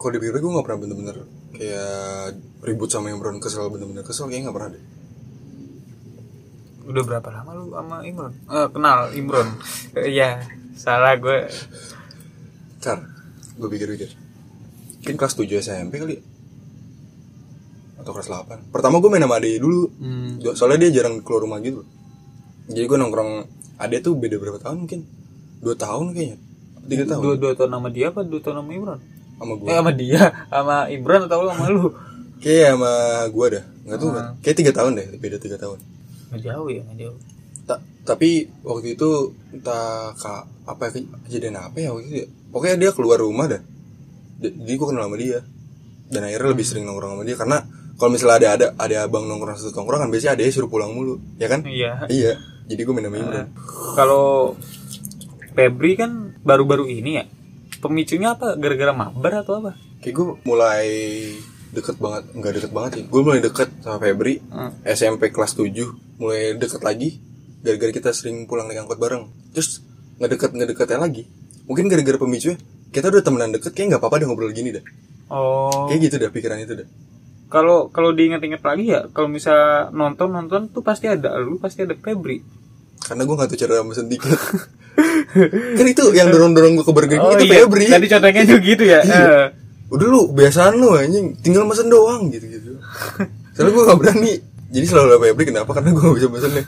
kalau 0.00 0.10
dipikir 0.18 0.42
gue 0.42 0.50
gak 0.50 0.66
pernah 0.66 0.80
bener-bener 0.82 1.16
kayak 1.56 2.36
ribut 2.62 2.88
sama 2.92 3.10
Imron 3.10 3.40
kesel 3.40 3.66
bener-bener 3.72 4.04
kesel 4.04 4.28
kayaknya 4.28 4.52
gak 4.52 4.56
pernah 4.56 4.70
deh. 4.76 4.84
Udah 6.86 7.02
berapa 7.02 7.28
lama 7.34 7.50
lu 7.58 7.64
sama 7.74 7.96
Imron 8.06 8.32
Eh, 8.46 8.68
kenal 8.70 9.10
Imron 9.18 9.48
Eh, 9.98 10.14
ya 10.18 10.38
salah 10.78 11.18
gue 11.18 11.50
Car, 12.78 13.02
gue 13.58 13.68
pikir-pikir. 13.72 14.14
Mungkin 15.02 15.16
kelas 15.18 15.34
7 15.34 15.58
SMP 15.58 15.98
kali? 15.98 16.22
Atau 17.98 18.14
kelas 18.14 18.30
8 18.30 18.70
Pertama 18.70 19.02
gue 19.02 19.10
main 19.10 19.24
sama 19.24 19.42
Ade 19.42 19.58
dulu. 19.58 19.90
Hmm. 19.98 20.38
Soalnya 20.54 20.86
dia 20.86 21.02
jarang 21.02 21.18
keluar 21.26 21.42
rumah 21.42 21.58
gitu. 21.58 21.82
Jadi 22.70 22.86
gue 22.86 22.98
nongkrong 22.98 23.50
Ade 23.82 23.98
tuh 23.98 24.14
beda 24.14 24.38
berapa 24.38 24.62
tahun 24.62 24.86
mungkin? 24.86 25.02
Dua 25.58 25.74
tahun 25.74 26.14
kayaknya. 26.14 26.38
Tiga 26.86 27.04
tahun. 27.10 27.22
dua 27.22 27.34
dua 27.34 27.52
tahun 27.58 27.70
sama 27.74 27.88
dia 27.90 28.14
apa 28.14 28.22
dua 28.22 28.38
tahun 28.38 28.62
sama 28.62 28.70
Imron 28.70 29.00
Sama 29.36 29.52
gue 29.54 29.66
eh 29.68 29.76
sama 29.76 29.92
dia 29.92 30.22
sama 30.48 30.76
Imron 30.88 31.22
atau 31.28 31.44
lu 31.44 31.50
sama 31.52 31.66
lu? 31.68 31.84
Kayak 32.40 32.76
sama 32.76 32.92
gue 33.28 33.46
dah. 33.52 33.64
Gak 33.86 33.96
tau 33.96 34.10
kan 34.12 34.26
Kayak 34.42 34.56
tiga 34.58 34.72
tahun 34.74 34.92
deh 34.98 35.06
Beda 35.16 35.36
tiga 35.38 35.56
tahun. 35.56 35.78
Nggak 36.32 36.40
jauh 36.42 36.68
ya 36.68 36.82
nggak 36.84 36.98
jauh. 37.00 37.16
Ta- 37.64 37.82
Tapi 38.04 38.30
waktu 38.60 38.98
itu 38.98 39.08
Entah 39.52 40.12
kak, 40.16 40.42
apa 40.64 40.82
ya, 40.88 40.90
kejadian 41.28 41.56
apa 41.56 41.76
ya 41.78 41.92
waktu 41.92 42.04
itu 42.06 42.16
ya? 42.24 42.26
Pokoknya 42.50 42.76
dia 42.76 42.90
keluar 42.92 43.18
rumah 43.20 43.46
dah. 43.46 43.62
Jadi 44.40 44.72
gue 44.72 44.86
kenal 44.86 45.06
sama 45.06 45.16
dia. 45.16 45.40
Dan 46.06 46.20
akhirnya 46.24 46.50
lebih 46.50 46.66
sering 46.66 46.84
nongkrong 46.86 47.18
sama 47.18 47.24
dia 47.26 47.34
Karena 47.34 47.58
kalau 47.96 48.12
misalnya 48.12 48.36
ada 48.36 48.48
ada 48.52 48.66
ada 48.76 48.96
abang 49.08 49.24
nongkrong 49.24 49.56
satu 49.56 49.72
nongkrong 49.74 50.06
kan 50.06 50.10
biasanya 50.12 50.36
ada 50.36 50.42
suruh 50.52 50.68
pulang 50.68 50.92
mulu 50.92 51.16
ya 51.36 51.48
kan? 51.48 51.64
Iya. 51.64 52.04
Iya 52.08 52.32
jadi 52.66 52.82
gue 52.82 52.92
main 52.92 53.06
sama 53.06 53.18
Imran 53.22 53.46
kalau 53.94 54.58
Febri 55.54 55.94
kan 55.94 56.34
baru-baru 56.42 56.90
ini 56.90 57.10
ya 57.16 57.24
pemicunya 57.78 58.32
apa? 58.32 58.54
Gara-gara 58.54 58.92
mabar 58.92 59.42
atau 59.42 59.60
apa? 59.60 59.72
Kayak 60.00 60.14
gue 60.16 60.26
mulai 60.42 60.86
deket 61.66 61.96
banget 61.98 62.24
nggak 62.32 62.52
deket 62.56 62.72
banget 62.72 62.90
sih. 62.96 63.04
Gue 63.06 63.20
mulai 63.20 63.40
deket 63.40 63.68
sama 63.80 63.98
Febri 63.98 64.40
Hmm. 64.48 64.72
SMP 64.82 65.28
kelas 65.28 65.52
7 65.52 65.72
mulai 66.16 66.56
deket 66.56 66.80
lagi 66.80 67.20
gara-gara 67.60 67.90
kita 67.90 68.10
sering 68.10 68.46
pulang 68.46 68.70
naik 68.70 68.86
angkot 68.86 68.96
bareng. 68.96 69.28
Terus 69.50 69.82
nggak 70.16 70.30
deket 70.32 70.50
nggak 70.54 70.68
deketnya 70.72 70.98
lagi. 70.98 71.22
Mungkin 71.66 71.90
gara-gara 71.90 72.16
pemicunya 72.16 72.56
kita 72.88 73.10
udah 73.10 73.20
temenan 73.20 73.50
deket 73.52 73.74
kayak 73.74 73.96
nggak 73.96 74.00
apa-apa 74.00 74.22
deh 74.22 74.26
ngobrol 74.30 74.54
gini 74.54 74.70
dah. 74.72 74.84
Oh. 75.28 75.90
Kayak 75.90 76.00
gitu 76.06 76.14
dah 76.22 76.30
pikiran 76.30 76.58
itu 76.62 76.74
dah. 76.78 76.88
Kalau 77.46 77.90
kalau 77.90 78.10
diinget-inget 78.10 78.62
lagi 78.62 78.90
ya 78.90 79.06
kalau 79.10 79.26
misal 79.26 79.90
nonton 79.90 80.30
nonton 80.30 80.70
tuh 80.70 80.82
pasti 80.82 81.06
ada 81.06 81.34
lu 81.38 81.58
pasti 81.58 81.82
ada 81.82 81.94
Febri. 81.94 82.42
Karena 83.02 83.22
gue 83.22 83.34
nggak 83.34 83.48
tahu 83.50 83.58
cara 83.58 83.82
mesen 83.82 84.06
tiket 84.08 84.34
kan 85.78 85.86
itu 85.86 86.04
yang 86.16 86.32
dorong-dorong 86.32 86.80
gue 86.80 86.86
ke 86.88 86.92
Burger 86.92 87.10
King 87.16 87.20
oh 87.20 87.32
itu 87.36 87.44
iya. 87.46 87.54
Febri. 87.64 87.84
Tadi 87.92 88.06
contohnya 88.08 88.42
juga 88.48 88.60
gitu 88.64 88.84
ya? 88.84 89.00
Iya. 89.04 89.20
Eh. 89.22 89.46
udah 89.86 90.06
lu 90.08 90.20
biasaan 90.32 90.74
lu 90.80 90.96
anjing. 90.96 91.36
Tinggal 91.44 91.68
mesen 91.68 91.92
doang 91.92 92.32
gitu 92.32 92.46
gitu 92.48 92.66
soalnya 93.56 93.72
gue 93.72 93.84
gak 93.88 93.98
berani. 93.98 94.32
Jadi 94.68 94.84
selalu 94.84 95.06
ada 95.08 95.18
Febri 95.24 95.44
kenapa? 95.48 95.70
Karena 95.72 95.90
gue 95.96 96.02
gak 96.04 96.16
bisa 96.20 96.28
mesennya. 96.28 96.64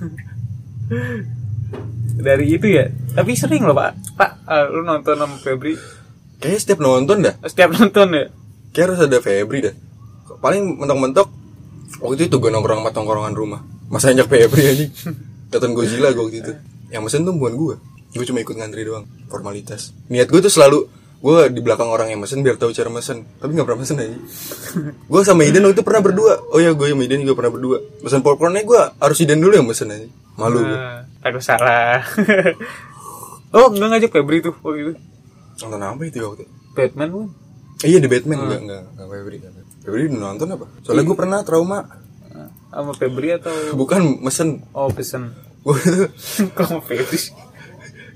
Dari 2.19 2.47
itu 2.49 2.67
ya? 2.67 2.85
Tapi 3.13 3.31
sering 3.37 3.63
loh 3.69 3.77
pak. 3.77 3.93
Pak 4.17 4.31
eh, 4.49 4.67
lu 4.73 4.81
nonton 4.83 5.15
sama 5.21 5.37
Febri? 5.37 5.77
Kayaknya 6.41 6.61
setiap 6.65 6.81
nonton 6.81 7.17
dah. 7.21 7.35
Setiap 7.45 7.71
nonton 7.77 8.09
ya? 8.17 8.25
Kayak 8.73 8.85
harus 8.89 9.01
ada 9.05 9.19
Febri 9.21 9.59
dah. 9.69 9.75
Paling 10.41 10.81
mentok-mentok 10.81 11.29
waktu 12.01 12.31
itu 12.33 12.37
gue 12.41 12.51
nongkrong 12.51 12.81
sama 12.81 12.91
tongkrongan 12.97 13.35
rumah. 13.37 13.61
Masa 13.93 14.17
ajak 14.17 14.33
Febri 14.33 14.63
anjing? 14.65 14.93
Nonton 15.53 15.71
Godzilla 15.77 16.09
gue 16.17 16.25
waktu 16.25 16.39
itu. 16.41 16.53
Yang 16.89 17.03
mesen 17.05 17.29
tuh 17.29 17.37
bukan 17.37 17.55
gue 17.57 17.77
gue 18.15 18.25
cuma 18.25 18.41
ikut 18.41 18.57
ngantri 18.57 18.83
doang 18.85 19.05
formalitas. 19.29 19.93
Niat 20.09 20.29
gue 20.29 20.41
tuh 20.41 20.53
selalu 20.53 20.89
gue 21.19 21.51
di 21.51 21.59
belakang 21.59 21.91
orang 21.91 22.15
yang 22.15 22.23
mesen 22.23 22.47
biar 22.47 22.57
tahu 22.57 22.71
cara 22.71 22.89
mesen. 22.89 23.27
Tapi 23.39 23.51
nggak 23.53 23.67
pernah 23.67 23.81
mesen 23.83 23.97
aja 23.99 24.17
gue 25.13 25.21
sama 25.27 25.43
Iden 25.45 25.65
waktu 25.67 25.77
itu 25.77 25.85
pernah 25.85 26.03
berdua. 26.03 26.35
Oh 26.55 26.61
ya 26.63 26.73
gue 26.73 26.87
sama 26.89 27.03
Iden 27.05 27.27
juga 27.27 27.35
pernah 27.39 27.53
berdua. 27.53 27.79
Mesen 28.01 28.21
popcornnya 28.23 28.63
gue 28.65 28.81
harus 28.99 29.19
Iden 29.21 29.39
dulu 29.41 29.53
yang 29.59 29.67
mesen 29.69 29.91
aja 29.91 30.09
malu 30.39 30.63
gue 30.63 30.79
Nah, 30.79 31.03
takut 31.21 31.43
salah. 31.43 32.01
Oh 33.49 33.73
enggak 33.73 33.89
ngajak 33.97 34.11
Febri 34.13 34.45
tuh 34.45 34.53
waktu 34.61 34.79
itu? 34.85 34.93
Nonton 35.65 35.81
apa 35.81 36.03
itu 36.05 36.21
waktu? 36.21 36.45
Itu? 36.45 36.53
Batman 36.77 37.33
Eh, 37.81 37.89
iya 37.95 37.99
di 38.03 38.11
Batman. 38.11 38.45
Enggak 38.45 38.61
enggak 38.61 38.83
enggak 38.93 39.07
Febri 39.09 39.37
enggak. 39.41 39.53
Febri. 39.81 40.03
Udah 40.11 40.21
nonton 40.21 40.49
apa? 40.53 40.67
Soalnya 40.85 41.05
gue 41.09 41.17
pernah 41.17 41.39
trauma. 41.47 41.79
Eh, 42.29 42.49
sama 42.69 42.93
Febri 42.93 43.29
atau 43.33 43.55
bukan 43.81 44.21
mesen. 44.21 44.69
Oh 44.77 44.93
pesen. 44.93 45.33
Gue 45.65 45.81
tuh 45.81 46.09
sama 46.61 46.85
Febri? 46.85 47.19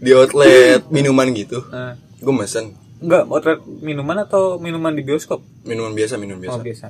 Di 0.02 0.10
outlet 0.12 0.82
minuman 0.90 1.30
gitu 1.30 1.62
Eh, 1.70 1.94
gue 2.18 2.34
mesen 2.34 2.74
enggak 2.98 3.24
outlet 3.30 3.62
minuman 3.80 4.26
atau 4.26 4.58
minuman 4.58 4.90
di 4.90 5.06
bioskop 5.06 5.40
minuman 5.62 5.94
biasa 5.94 6.18
minuman 6.18 6.42
biasa 6.42 6.58
oh 6.58 6.62
biasa 6.62 6.86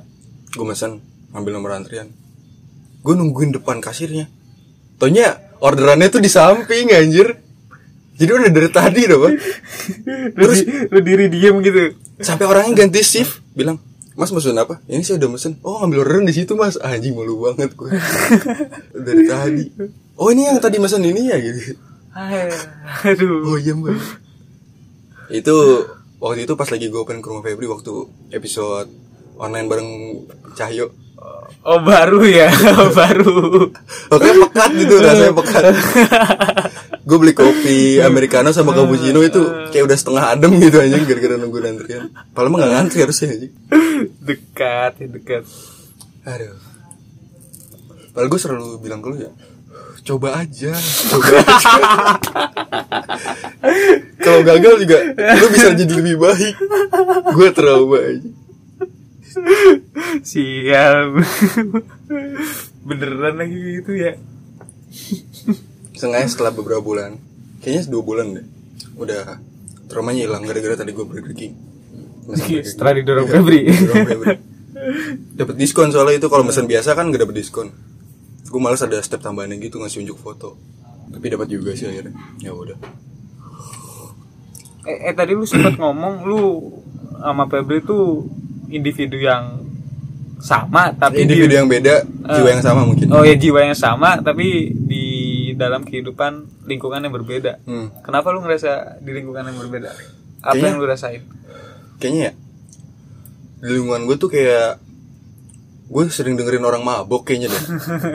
gue 0.53 0.65
mesen 0.65 0.91
ngambil 1.31 1.51
nomor 1.53 1.77
antrian 1.77 2.09
gue 3.05 3.13
nungguin 3.13 3.53
depan 3.53 3.77
kasirnya 3.77 4.25
Taunya 4.97 5.35
orderannya 5.57 6.07
tuh 6.07 6.21
di 6.21 6.29
samping 6.29 6.93
anjir 6.93 7.37
jadi 8.13 8.29
udah 8.29 8.51
dari 8.53 8.69
tadi 8.69 9.01
dong 9.09 9.25
lu, 10.37 10.45
di, 10.53 10.63
lu 10.89 10.99
diri 11.01 11.25
diem 11.29 11.57
gitu 11.61 11.97
sampai 12.21 12.45
orangnya 12.45 12.85
ganti 12.85 13.01
shift 13.01 13.41
bilang 13.53 13.77
Mas 14.13 14.29
mesen 14.29 14.53
apa? 14.61 14.77
Ini 14.85 15.01
saya 15.01 15.17
udah 15.17 15.29
mesen. 15.33 15.57
Oh 15.65 15.81
ngambil 15.81 16.05
orderan 16.05 16.29
di 16.29 16.37
situ 16.37 16.53
mas. 16.53 16.77
Anjing 16.77 17.17
malu 17.17 17.49
banget 17.49 17.73
gue. 17.73 17.89
Dari 19.09 19.25
tadi. 19.25 19.65
Oh 20.21 20.29
ini 20.29 20.45
yang 20.45 20.61
tadi 20.61 20.77
mesen 20.77 21.01
ini 21.01 21.33
ya 21.33 21.37
gitu. 21.41 21.73
Aduh 22.13 23.41
Oh 23.49 23.57
iya 23.57 23.73
mbak. 23.73 23.97
Itu 25.33 25.55
waktu 26.21 26.45
itu 26.45 26.53
pas 26.53 26.69
lagi 26.69 26.87
gue 26.87 26.99
open 27.01 27.19
ke 27.19 27.27
rumah 27.27 27.41
Febri 27.41 27.65
waktu 27.65 28.05
episode 28.31 28.89
online 29.35 29.67
bareng 29.67 29.89
Cahyo. 30.53 30.93
oh 31.63 31.79
baru 31.79 32.19
ya 32.27 32.51
baru 32.99 33.71
Oke 34.11 34.29
pekat 34.43 34.71
gitu 34.75 34.99
rasanya 34.99 35.31
pekat. 35.31 35.63
gue 37.07 37.17
beli 37.19 37.31
kopi 37.31 38.03
americano 38.03 38.51
sama 38.51 38.75
cappuccino 38.75 39.23
itu 39.23 39.39
kayak 39.71 39.87
udah 39.87 39.97
setengah 39.97 40.23
adem 40.35 40.59
gitu 40.59 40.83
anjing 40.83 41.07
gara-gara 41.07 41.35
nunggu 41.39 41.63
antrian. 41.63 42.11
Padahal 42.35 42.51
mah 42.51 42.59
gak 42.67 42.71
ngantri 42.75 42.99
harusnya 43.07 43.27
anjing. 43.39 43.53
dekat 44.19 44.91
ya 44.99 45.07
dekat 45.07 45.43
Aduh. 46.27 46.55
Padahal 48.11 48.27
gue 48.29 48.39
selalu 48.39 48.67
bilang 48.83 48.99
ke 48.99 49.07
lu 49.09 49.17
ya, 49.23 49.31
coba 50.03 50.39
aja, 50.39 50.71
coba 51.09 51.27
aja. 51.47 51.67
Kalau 54.19 54.41
gagal 54.43 54.73
juga, 54.83 54.97
lu 55.15 55.45
bisa 55.49 55.71
jadi 55.71 55.93
lebih 55.93 56.15
baik. 56.19 56.55
Gue 57.31 57.49
trauma 57.51 57.99
aja. 57.99 58.29
sial 60.21 61.17
beneran 62.85 63.33
lagi 63.33 63.81
gitu 63.81 63.97
ya 63.97 64.13
Sengaja 65.97 66.29
setelah 66.29 66.53
beberapa 66.53 66.85
bulan, 66.85 67.17
kayaknya 67.65 67.89
dua 67.89 68.03
bulan 68.05 68.37
deh, 68.37 68.45
udah 68.93 69.41
traumanya 69.89 70.29
hilang 70.29 70.45
gara-gara 70.45 70.77
tadi 70.77 70.93
gue 70.93 71.01
Burger 71.01 71.33
King. 71.33 71.57
setelah 72.61 72.93
didorong 72.93 73.25
Febri 73.25 73.73
Dorong 73.73 74.05
Febri. 74.05 74.35
Dapet 75.33 75.55
diskon 75.57 75.89
soalnya 75.89 76.21
itu 76.21 76.29
kalau 76.29 76.45
mesen 76.45 76.69
biasa 76.69 76.93
kan 76.93 77.09
gak 77.09 77.25
dapet 77.25 77.35
diskon. 77.41 77.73
Gue 78.53 78.61
males 78.61 78.77
ada 78.79 79.01
step 79.01 79.17
tambahannya 79.19 79.57
gitu 79.57 79.81
ngasih 79.81 80.05
unjuk 80.05 80.15
foto. 80.15 80.53
Tapi 81.09 81.25
dapat 81.27 81.49
juga 81.49 81.73
sih 81.73 81.89
akhirnya. 81.89 82.13
Ya 82.37 82.53
udah. 82.53 82.77
eh, 84.83 85.09
eh 85.09 85.13
tadi 85.13 85.31
lu 85.31 85.41
sempat 85.43 85.73
ngomong 85.75 86.21
lu 86.23 86.41
sama 87.15 87.47
Febri 87.47 87.79
tuh 87.81 88.27
individu 88.67 89.15
yang 89.15 89.63
sama 90.37 90.91
tapi 90.91 91.23
individu 91.23 91.47
di, 91.47 91.55
yang 91.55 91.71
beda 91.71 92.03
jiwa 92.03 92.49
yang 92.51 92.59
sama 92.59 92.83
mungkin 92.83 93.07
oh 93.07 93.23
ya 93.23 93.31
jiwa 93.33 93.63
yang 93.63 93.77
sama 93.77 94.19
tapi 94.19 94.75
di 94.75 95.05
dalam 95.55 95.87
kehidupan 95.87 96.35
lingkungan 96.67 96.99
yang 96.99 97.13
berbeda 97.13 97.63
Hmm. 97.63 97.95
kenapa 98.03 98.35
lu 98.35 98.43
ngerasa 98.43 98.99
di 98.99 99.11
lingkungan 99.13 99.47
yang 99.47 99.55
berbeda 99.57 99.87
apa 99.87 100.03
Kayaknya- 100.51 100.67
yang 100.67 100.75
lu 100.75 100.85
rasain 100.85 101.21
kayaknya 101.95 102.21
ya 102.21 102.33
di 103.63 103.71
lingkungan 103.71 104.03
gue 104.03 104.17
tuh 104.17 104.27
kayak 104.27 104.82
gue 105.83 106.03
sering 106.09 106.33
dengerin 106.33 106.63
orang 106.63 106.81
mabok 106.81 107.27
kayaknya 107.27 107.51
deh. 107.51 107.63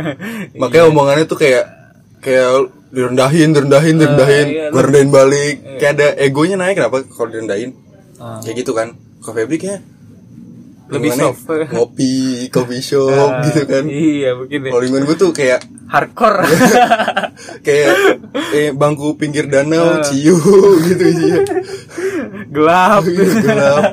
Makanya 0.61 0.85
omongannya 0.89 1.25
tuh 1.25 1.39
kayak 1.39 1.65
kayak 2.19 2.69
direndahin 2.91 3.53
direndahin 3.53 3.97
direndahin. 3.97 4.47
iya, 4.49 4.65
gue 4.69 4.81
rendahin 4.81 5.11
balik. 5.11 5.55
Kayak 5.79 5.93
ada 5.95 6.07
egonya 6.19 6.57
naik 6.57 6.77
kenapa 6.77 7.05
kalau 7.07 7.29
direndahin? 7.29 7.71
Ah. 8.19 8.43
kayak 8.43 8.57
gitu 8.61 8.73
kan. 8.75 8.99
Kalau 9.21 9.35
Febri 9.35 9.59
kayak 9.59 9.81
Lebih 10.89 11.13
soft. 11.13 11.45
ngopi 11.77 12.49
coffee 12.49 12.81
shop 12.81 13.29
Ah, 13.31 13.45
gitu 13.45 13.63
kan. 13.65 13.85
iya 13.85 14.33
begini. 14.33 14.73
Kalau 14.73 14.81
lingkungan 14.81 15.05
gue 15.05 15.17
tuh 15.17 15.31
kayak 15.31 15.61
hardcore. 15.87 16.49
kayak 17.67 17.93
eh, 18.51 18.73
bangku 18.73 19.15
pinggir 19.15 19.47
Ah. 19.47 19.63
danau 19.63 20.01
ciu 20.03 20.35
gitu 20.83 21.03
isinya. 21.05 21.41
Gelap. 22.49 23.05
Gelap 23.05 23.85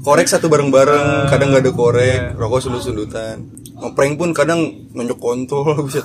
korek 0.00 0.26
satu 0.26 0.48
bareng-bareng 0.48 1.28
kadang 1.28 1.52
nggak 1.52 1.64
ada 1.64 1.72
korek 1.72 2.20
Iya. 2.32 2.36
rokok 2.36 2.60
sundut-sundutan 2.60 3.36
ngeprank 3.76 4.14
pun 4.16 4.30
kadang 4.32 4.60
nonjok 4.92 5.18
kontol 5.18 5.64
bisa 5.88 6.04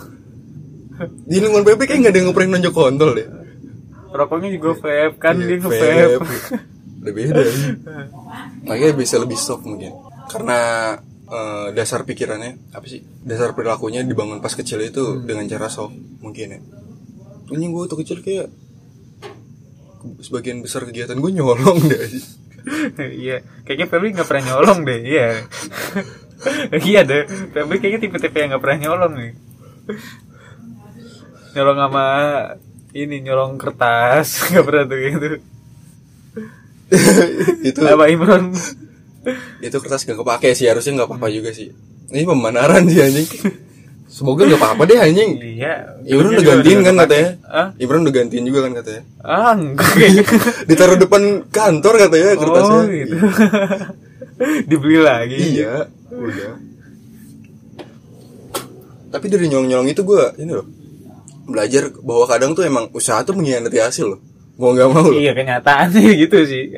di 1.27 1.37
lingkungan 1.39 1.63
PP 1.65 1.81
kayak 1.85 1.99
nggak 2.01 2.11
ada 2.11 2.19
yang 2.19 2.27
ngeprank 2.31 2.49
nonjok 2.49 2.73
kontol 2.73 3.11
deh. 3.13 3.27
Rokoknya 4.15 4.47
juga 4.47 4.79
vape 4.79 5.19
kan 5.19 5.35
Iya, 5.35 5.43
dia 5.43 5.57
nge 5.59 5.67
vape. 5.67 6.23
Udah 7.03 7.13
beda. 7.13 7.43
Makanya 8.63 8.93
bisa 8.95 9.15
lebih 9.19 9.35
soft 9.35 9.67
mungkin. 9.67 9.91
Karena 10.31 10.57
eh, 11.27 11.67
dasar 11.75 12.07
pikirannya 12.07 12.71
apa 12.71 12.87
sih 12.87 13.03
dasar 13.27 13.51
perilakunya 13.51 14.07
dibangun 14.07 14.39
pas 14.39 14.55
kecil 14.55 14.79
itu 14.79 15.19
dengan 15.19 15.43
cara 15.45 15.67
soft 15.67 15.91
mungkin 16.23 16.47
ya. 16.47 16.59
Ini 17.51 17.65
gue 17.67 17.81
waktu 17.81 17.97
kecil 17.99 18.23
kayak 18.23 18.47
sebagian 20.23 20.63
besar 20.63 20.87
kegiatan 20.87 21.17
gue 21.17 21.31
nyolong 21.33 21.79
deh 21.83 22.07
iya 23.25 23.45
kayaknya 23.63 23.87
Febri 23.89 24.13
nggak 24.13 24.27
pernah 24.27 24.43
nyolong 24.53 24.79
deh 24.85 24.99
iya. 25.01 25.27
Iya 26.75 27.01
deh 27.07 27.23
Febri 27.53 27.77
kayaknya 27.81 27.99
tipe-tipe 28.05 28.37
yang 28.37 28.49
nggak 28.55 28.63
pernah 28.63 28.79
nyolong 28.85 29.13
nih. 29.17 29.33
Nyolong 31.55 31.77
sama 31.79 32.05
ini 32.95 33.15
nyolong 33.23 33.57
kertas 33.57 34.27
nggak 34.51 34.65
pernah 34.65 34.83
tuh 34.85 34.97
gitu. 34.99 35.27
Itu 37.65 37.79
apa 37.85 38.05
Imron. 38.11 38.53
itu 39.57 39.73
kertas 39.81 40.05
gak 40.05 40.21
kepake 40.21 40.53
sih 40.53 40.69
harusnya 40.69 41.01
nggak 41.01 41.09
apa-apa 41.09 41.33
juga 41.33 41.49
sih. 41.49 41.73
Ini 42.13 42.29
pembenaran 42.29 42.85
sih 42.85 43.01
anjing 43.01 43.25
semoga 44.15 44.47
nggak 44.47 44.61
apa-apa 44.63 44.81
deh 44.87 44.95
anjing. 44.95 45.31
Iya. 45.43 45.99
Ibron 46.07 46.31
udah 46.31 46.39
juga 46.39 46.51
gantiin 46.55 46.79
kan 46.87 46.95
katanya. 47.03 47.29
ah 47.51 47.67
Ibron 47.75 48.01
udah 48.07 48.15
gantiin 48.15 48.45
juga 48.47 48.59
kan 48.63 48.71
katanya. 48.79 49.03
Ah 49.19 49.51
enggak. 49.51 49.91
Kayaknya 49.91 50.23
ditaruh 50.71 50.97
depan 51.03 51.23
kantor 51.51 51.93
katanya 52.07 52.29
kertasnya. 52.39 52.79
oh 52.79 52.85
gitu 52.87 53.15
dibeli 54.71 54.97
lagi. 55.03 55.35
Iya 55.35 55.91
udah. 56.15 56.53
Tapi 59.11 59.25
dari 59.27 59.45
nyolong-nyolong 59.51 59.87
itu 59.91 60.01
gue 60.07 60.23
ini 60.39 60.51
loh 60.55 60.67
belajar 61.45 61.93
bahwa 62.01 62.25
kadang 62.25 62.51
tuh 62.57 62.63
emang 62.65 62.89
usaha 62.95 63.19
tuh 63.27 63.35
mengkhianati 63.35 63.79
hasil 63.83 64.15
loh. 64.15 64.19
Mau 64.55 64.71
nggak 64.71 64.89
mau 64.95 65.11
loh. 65.11 65.19
Iya 65.19 65.35
kenyataannya 65.35 66.15
gitu 66.23 66.39
sih. 66.47 66.71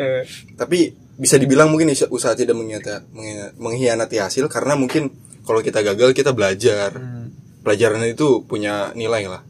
Tapi 0.57 0.89
bisa 1.17 1.37
dibilang 1.37 1.69
mungkin 1.69 1.93
usaha 1.93 2.33
tidak 2.33 2.57
mengkhianati, 2.57 3.57
mengkhianati 3.61 4.17
hasil 4.21 4.49
karena 4.49 4.73
mungkin 4.73 5.13
kalau 5.47 5.63
kita 5.63 5.79
gagal 5.79 6.11
kita 6.11 6.35
belajar. 6.35 6.91
Hmm. 6.97 7.26
Pelajaran 7.67 7.99
itu 8.07 8.47
punya 8.47 8.95
nilai 8.95 9.27
lah. 9.27 9.43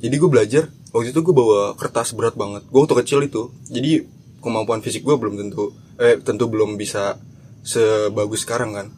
Jadi 0.00 0.16
gue 0.16 0.30
belajar 0.32 0.72
waktu 0.96 1.12
itu 1.12 1.20
gue 1.20 1.34
bawa 1.36 1.76
kertas 1.76 2.16
berat 2.16 2.32
banget. 2.32 2.64
Gue 2.72 2.80
waktu 2.80 2.96
kecil 3.04 3.20
itu 3.20 3.52
jadi 3.68 4.08
kemampuan 4.40 4.80
fisik 4.80 5.04
gue 5.04 5.12
belum 5.12 5.36
tentu 5.36 5.76
eh 6.00 6.16
tentu 6.24 6.48
belum 6.48 6.80
bisa 6.80 7.20
sebagus 7.60 8.48
sekarang 8.48 8.72
kan. 8.72 8.88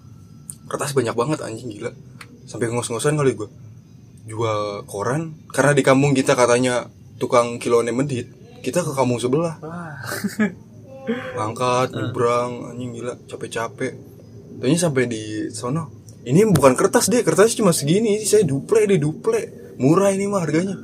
Kertas 0.71 0.95
banyak 0.95 1.11
banget 1.19 1.43
anjing 1.43 1.75
gila. 1.75 1.91
Sampai 2.47 2.71
ngos-ngosan 2.71 3.19
kali 3.19 3.35
gue 3.35 3.51
jual 4.31 4.87
koran 4.87 5.35
karena 5.51 5.75
di 5.75 5.83
kampung 5.83 6.15
kita 6.15 6.39
katanya 6.39 6.87
tukang 7.19 7.59
kiloannya 7.59 7.91
medit 7.91 8.31
kita 8.63 8.87
ke 8.87 8.95
kampung 8.95 9.19
sebelah. 9.19 9.59
Angkat 11.35 11.91
nyebrang 11.99 12.71
anjing 12.71 12.95
gila. 12.95 13.19
Capek-capek. 13.27 13.99
Tanya 14.63 14.79
sampai 14.79 15.11
di 15.11 15.51
sono 15.51 16.02
ini 16.23 16.47
bukan 16.47 16.73
kertas 16.73 17.07
deh 17.07 17.21
kertasnya 17.21 17.61
cuma 17.61 17.71
segini 17.71 18.23
saya 18.23 18.43
duple 18.43 18.83
deh 18.83 18.97
duple 18.97 19.41
murah 19.75 20.09
ini 20.09 20.25
mah 20.25 20.41
harganya 20.41 20.79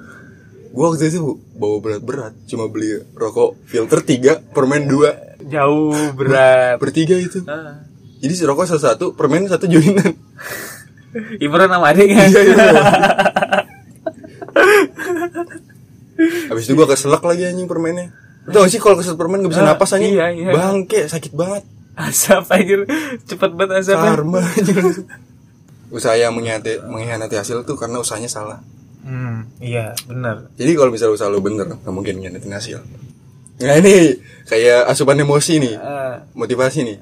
gua 0.69 0.91
waktu 0.91 1.09
itu 1.09 1.23
bawa 1.53 1.79
berat-berat 1.79 2.35
cuma 2.45 2.67
beli 2.67 2.89
rokok 3.13 3.57
filter 3.65 4.01
3 4.01 4.51
permen 4.51 4.85
2 4.85 5.49
Jauh 5.49 5.95
berat. 6.13 6.77
bertiga 6.77 7.15
itu 7.15 7.41
Ah. 7.45 7.81
jadi 8.17 8.33
si 8.33 8.43
rokok 8.43 8.67
salah 8.67 8.93
satu 8.93 9.13
permen 9.13 9.47
satu 9.47 9.65
joinan 9.65 10.13
Imran 11.41 11.67
sama 11.67 11.89
adik 11.89 12.05
kan? 12.11 12.29
Iya, 12.29 12.41
iya. 12.45 12.65
habis 16.49 16.65
itu 16.65 16.75
gua 16.75 16.87
keselak 16.87 17.23
lagi 17.23 17.43
anjing 17.45 17.65
permennya 17.65 18.11
tau 18.45 18.61
gak 18.61 18.71
sih 18.71 18.79
kalau 18.79 18.97
keselak 18.97 19.17
permen 19.17 19.41
gak 19.41 19.53
bisa 19.53 19.63
Ah, 19.63 19.69
napas 19.71 19.93
anjing 19.93 20.15
iya, 20.15 20.27
iya. 20.29 20.51
bangke 20.51 21.07
sakit 21.07 21.33
banget 21.33 21.65
Asap 21.99 22.47
anjir. 22.49 22.87
Cepet 23.27 23.59
banget 23.59 23.83
asap. 23.83 23.99
karma 23.99 24.39
anjing. 24.39 25.03
usaha 25.89 26.13
yang 26.13 26.33
mengkhianati, 26.33 26.83
mengkhianati 26.83 27.35
hasil 27.35 27.63
tuh 27.63 27.75
karena 27.75 27.99
usahanya 27.99 28.29
salah 28.29 28.61
Hmm, 28.99 29.49
iya, 29.57 29.97
bener. 30.05 30.53
jadi 30.55 30.75
kalau 30.75 30.91
misalnya 30.91 31.17
usaha 31.17 31.27
lu 31.27 31.41
bener 31.41 31.65
nggak 31.67 31.89
mungkin 31.89 32.19
ngianatin 32.19 32.51
hasil 32.51 32.79
nah 33.59 33.75
ini 33.75 34.15
kayak 34.45 34.85
asupan 34.87 35.17
emosi 35.17 35.59
nih 35.59 35.75
Ah, 35.75 36.23
motivasi 36.33 36.85
nih 36.85 36.99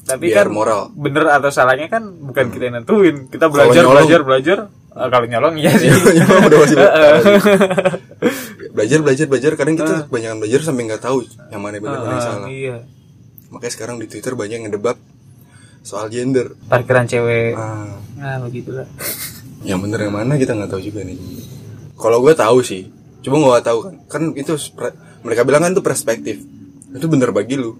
tapi 0.00 0.28
Biar 0.28 0.46
kan 0.46 0.48
moral. 0.48 0.80
bener 0.92 1.26
atau 1.28 1.48
salahnya 1.48 1.86
kan 1.86 2.02
bukan 2.02 2.50
kita 2.50 2.66
yang 2.66 2.76
nentuin. 2.78 3.26
Kita 3.26 3.46
belajar, 3.46 3.84
belajar, 3.84 4.20
belajar. 4.20 4.58
Ah, 4.90 5.06
kalau 5.06 5.22
nyolong 5.24 5.54
iya 5.54 5.70
sih. 5.72 5.86
Nyolong 6.18 6.44
udah 6.44 6.58
pasti 6.58 6.74
belajar 8.72 8.98
belajar 9.00 9.26
belajar 9.26 9.52
kadang 9.54 9.76
kita 9.76 9.92
kebanyakan 10.06 10.36
belajar 10.38 10.60
sampai 10.62 10.82
nggak 10.84 11.02
tahu 11.02 11.18
yang 11.48 11.60
mana 11.60 11.76
yang 11.76 11.84
benar 11.84 11.98
mana 11.98 12.08
yang 12.08 12.16
Ah, 12.16 12.26
salah 12.26 12.48
iya. 12.48 12.76
makanya 13.48 13.72
sekarang 13.72 13.96
di 13.98 14.06
twitter 14.06 14.34
banyak 14.34 14.54
yang 14.56 14.64
ngedebat 14.66 14.96
soal 15.80 16.06
gender. 16.08 16.54
Parkiran 16.66 17.04
cewek. 17.04 17.52
ah, 17.52 17.96
Nah, 18.14 18.36
begitulah. 18.42 18.84
yang 19.68 19.80
bener 19.80 20.00
yang 20.02 20.14
mana 20.14 20.36
kita 20.36 20.52
nggak 20.52 20.70
tahu 20.70 20.82
juga 20.82 21.00
nih. 21.02 21.16
Kalau 21.94 22.20
gue 22.20 22.32
tahu 22.32 22.58
sih 22.60 22.88
cuma 23.20 23.36
gue 23.36 23.50
nggak 23.50 23.66
tahu 23.66 23.78
kan 23.84 23.94
kan 24.08 24.22
itu 24.32 24.56
mereka 25.20 25.44
bilang 25.44 25.60
kan 25.62 25.72
itu 25.72 25.80
perspektif. 25.80 26.36
Itu 26.90 27.06
bener 27.06 27.30
bagi 27.30 27.56
lu. 27.56 27.76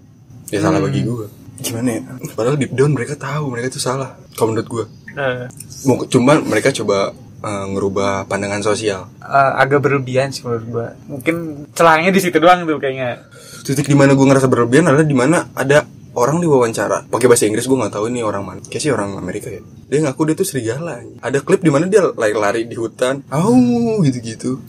Ya 0.49 0.61
salah 0.61 0.77
bagi 0.77 1.01
gue 1.01 1.25
gimana 1.61 1.89
ya? 1.91 2.01
Padahal 2.33 2.57
deep 2.57 2.73
down 2.73 2.89
mereka 2.89 3.13
tahu 3.13 3.49
mereka 3.49 3.69
itu 3.69 3.77
salah. 3.77 4.17
Kalau 4.33 4.51
menurut 4.51 4.67
gue 4.67 4.85
Eh, 5.11 5.43
Mau- 5.83 6.07
cuma 6.07 6.39
mereka 6.39 6.71
coba 6.71 7.11
eh, 7.41 7.65
ngerubah 7.67 8.25
pandangan 8.25 8.63
sosial. 8.63 9.11
Eh, 9.19 9.51
agak 9.57 9.81
berlebihan 9.81 10.31
sih 10.31 10.41
menurut 10.41 10.65
gua. 10.67 10.87
Mungkin 11.05 11.35
celahnya 11.73 12.09
di 12.09 12.21
situ 12.21 12.37
doang 12.37 12.63
tuh 12.63 12.77
kayaknya. 12.77 13.25
titik 13.61 13.85
di 13.85 13.93
mana 13.93 14.13
gue 14.13 14.23
ngerasa 14.23 14.47
berlebihan 14.47 14.87
adalah 14.87 15.05
di 15.05 15.13
mana 15.13 15.37
ada 15.53 15.85
orang 16.11 16.37
diwawancara. 16.39 17.07
Pakai 17.07 17.27
bahasa 17.27 17.47
Inggris 17.47 17.65
gue 17.65 17.77
nggak 17.77 17.93
tahu 17.93 18.11
ini 18.11 18.19
orang 18.21 18.43
mana. 18.43 18.61
Kayak 18.63 18.81
sih 18.83 18.91
orang 18.91 19.15
Amerika 19.15 19.47
ya. 19.47 19.61
Dia 19.87 19.99
ngaku 20.03 20.21
dia 20.27 20.35
tuh 20.35 20.47
serigala 20.47 20.99
ada 21.19 21.37
klip 21.39 21.61
di 21.61 21.71
mana 21.71 21.87
dia 21.87 22.03
lari-lari 22.03 22.67
di 22.67 22.75
hutan. 22.75 23.23
Au 23.27 23.55
gitu-gitu. 24.01 24.59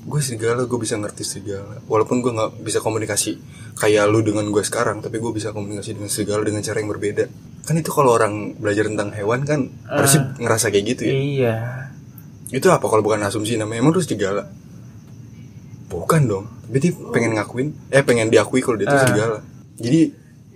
Gue 0.00 0.20
serigala 0.20 0.64
gue 0.64 0.78
bisa 0.80 0.96
ngerti 0.96 1.22
serigala. 1.22 1.80
Walaupun 1.84 2.20
gue 2.20 2.32
nggak 2.32 2.50
bisa 2.60 2.80
komunikasi 2.80 3.36
kayak 3.76 4.08
lu 4.08 4.20
dengan 4.20 4.48
gue 4.48 4.60
sekarang 4.60 5.00
tapi 5.00 5.16
gue 5.16 5.32
bisa 5.32 5.52
komunikasi 5.52 5.96
dengan 5.96 6.08
serigala 6.08 6.42
dengan 6.42 6.60
cara 6.60 6.80
yang 6.80 6.90
berbeda. 6.90 7.24
Kan 7.64 7.76
itu 7.76 7.92
kalau 7.92 8.16
orang 8.16 8.56
belajar 8.56 8.88
tentang 8.88 9.12
hewan 9.12 9.44
kan 9.44 9.68
harusnya 9.84 10.32
ngerasa 10.36 10.68
kayak 10.68 10.84
gitu 10.96 11.02
ya. 11.04 11.14
Iya. 11.14 11.56
itu 12.50 12.66
apa 12.66 12.82
kalau 12.82 12.98
bukan 12.98 13.22
asumsi 13.22 13.54
namanya? 13.54 13.78
Emang 13.78 13.94
lu 13.94 14.02
serigala? 14.02 14.42
Bukan 15.86 16.20
dong. 16.26 16.46
Tapi 16.66 16.78
dia 16.78 16.92
pengen 17.10 17.34
ngakuin 17.34 17.68
eh 17.90 18.02
pengen 18.02 18.26
diakui 18.26 18.58
kalau 18.58 18.74
dia 18.74 18.86
itu 18.86 18.94
Ah. 18.94 19.02
serigala. 19.02 19.38
Jadi 19.78 20.00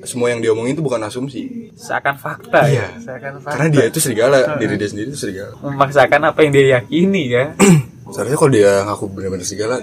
semua 0.04 0.28
yang 0.28 0.38
diomongin 0.38 0.72
itu 0.72 0.80
bukan 0.80 1.00
asumsi 1.00 1.68
Seakan 1.74 2.14
fakta 2.14 2.64
Iya. 2.64 2.86
ya. 2.86 2.88
Seakan 2.98 3.34
fakta. 3.38 3.50
karena 3.52 3.68
dia 3.70 3.84
itu 3.84 3.98
serigala 3.98 4.38
diri 4.56 4.74
dia 4.74 4.86
sendiri 4.86 5.08
itu 5.08 5.18
serigala 5.18 5.52
memaksakan 5.60 6.20
apa 6.24 6.38
yang 6.40 6.52
dia 6.52 6.64
yakini 6.74 7.22
ya. 7.28 7.44
seharusnya 8.12 8.36
kalau 8.36 8.52
dia 8.52 8.70
ngaku 8.82 9.04
benar-benar 9.08 9.42
serigala 9.42 9.76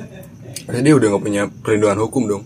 harusnya 0.61 0.83
dia 0.83 0.93
udah 0.93 1.07
nggak 1.09 1.23
punya 1.23 1.41
perlindungan 1.57 1.99
hukum 1.99 2.23
dong 2.27 2.43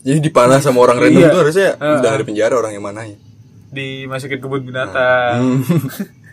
jadi 0.00 0.18
dipanah 0.18 0.58
sama 0.58 0.80
orang 0.80 0.96
random 0.98 1.16
Iya. 1.18 1.28
itu 1.28 1.38
harusnya 1.38 1.68
Ah. 1.76 1.96
udah 1.96 2.10
ada 2.10 2.24
penjara 2.24 2.54
orang 2.54 2.72
yang 2.72 2.82
mananya 2.82 3.16
Dimasukin 3.70 4.38
kebun 4.38 4.64
binatang. 4.64 5.62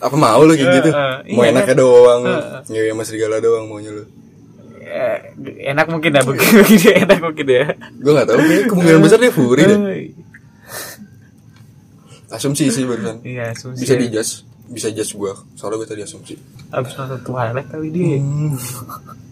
apa 0.00 0.14
mau 0.14 0.42
lu 0.42 0.52
kayak 0.52 0.70
gitu 0.78 0.90
ah. 0.90 1.22
mau 1.28 1.42
Iya, 1.42 1.50
enaknya 1.54 1.70
kan? 1.70 1.78
doang 1.78 2.22
ngewe 2.66 2.88
sama 2.90 3.02
serigala 3.02 3.36
doang 3.38 3.64
maunya 3.66 3.90
lu 3.90 4.02
Eh, 4.02 4.06
enak 5.64 5.86
mungkin 5.86 6.10
ya 6.10 6.22
dia 6.70 6.92
enak 7.04 7.18
mungkin 7.20 7.46
ya. 7.46 7.64
gue 7.94 8.12
nggak 8.12 8.26
tahu 8.26 8.38
kemungkinan 8.68 9.00
besar 9.00 9.18
dia 9.18 9.30
furi 9.30 9.62
deh 9.64 9.78
Eh, 9.78 10.02
asumsi 12.34 12.66
sih 12.68 12.82
barusan 12.82 13.22
Iya, 13.22 13.52
asumsi. 13.52 13.80
bisa 13.80 13.94
dijudge 13.94 14.32
bisa 14.64 14.88
judge 14.90 15.12
gue 15.12 15.32
soalnya 15.54 15.76
gue 15.76 15.88
tadi 15.88 16.02
asumsi 16.02 16.34
Abis 16.70 16.96
nonton 16.96 17.20
Twilight 17.22 17.68
kali 17.68 17.88
dia. 17.88 18.18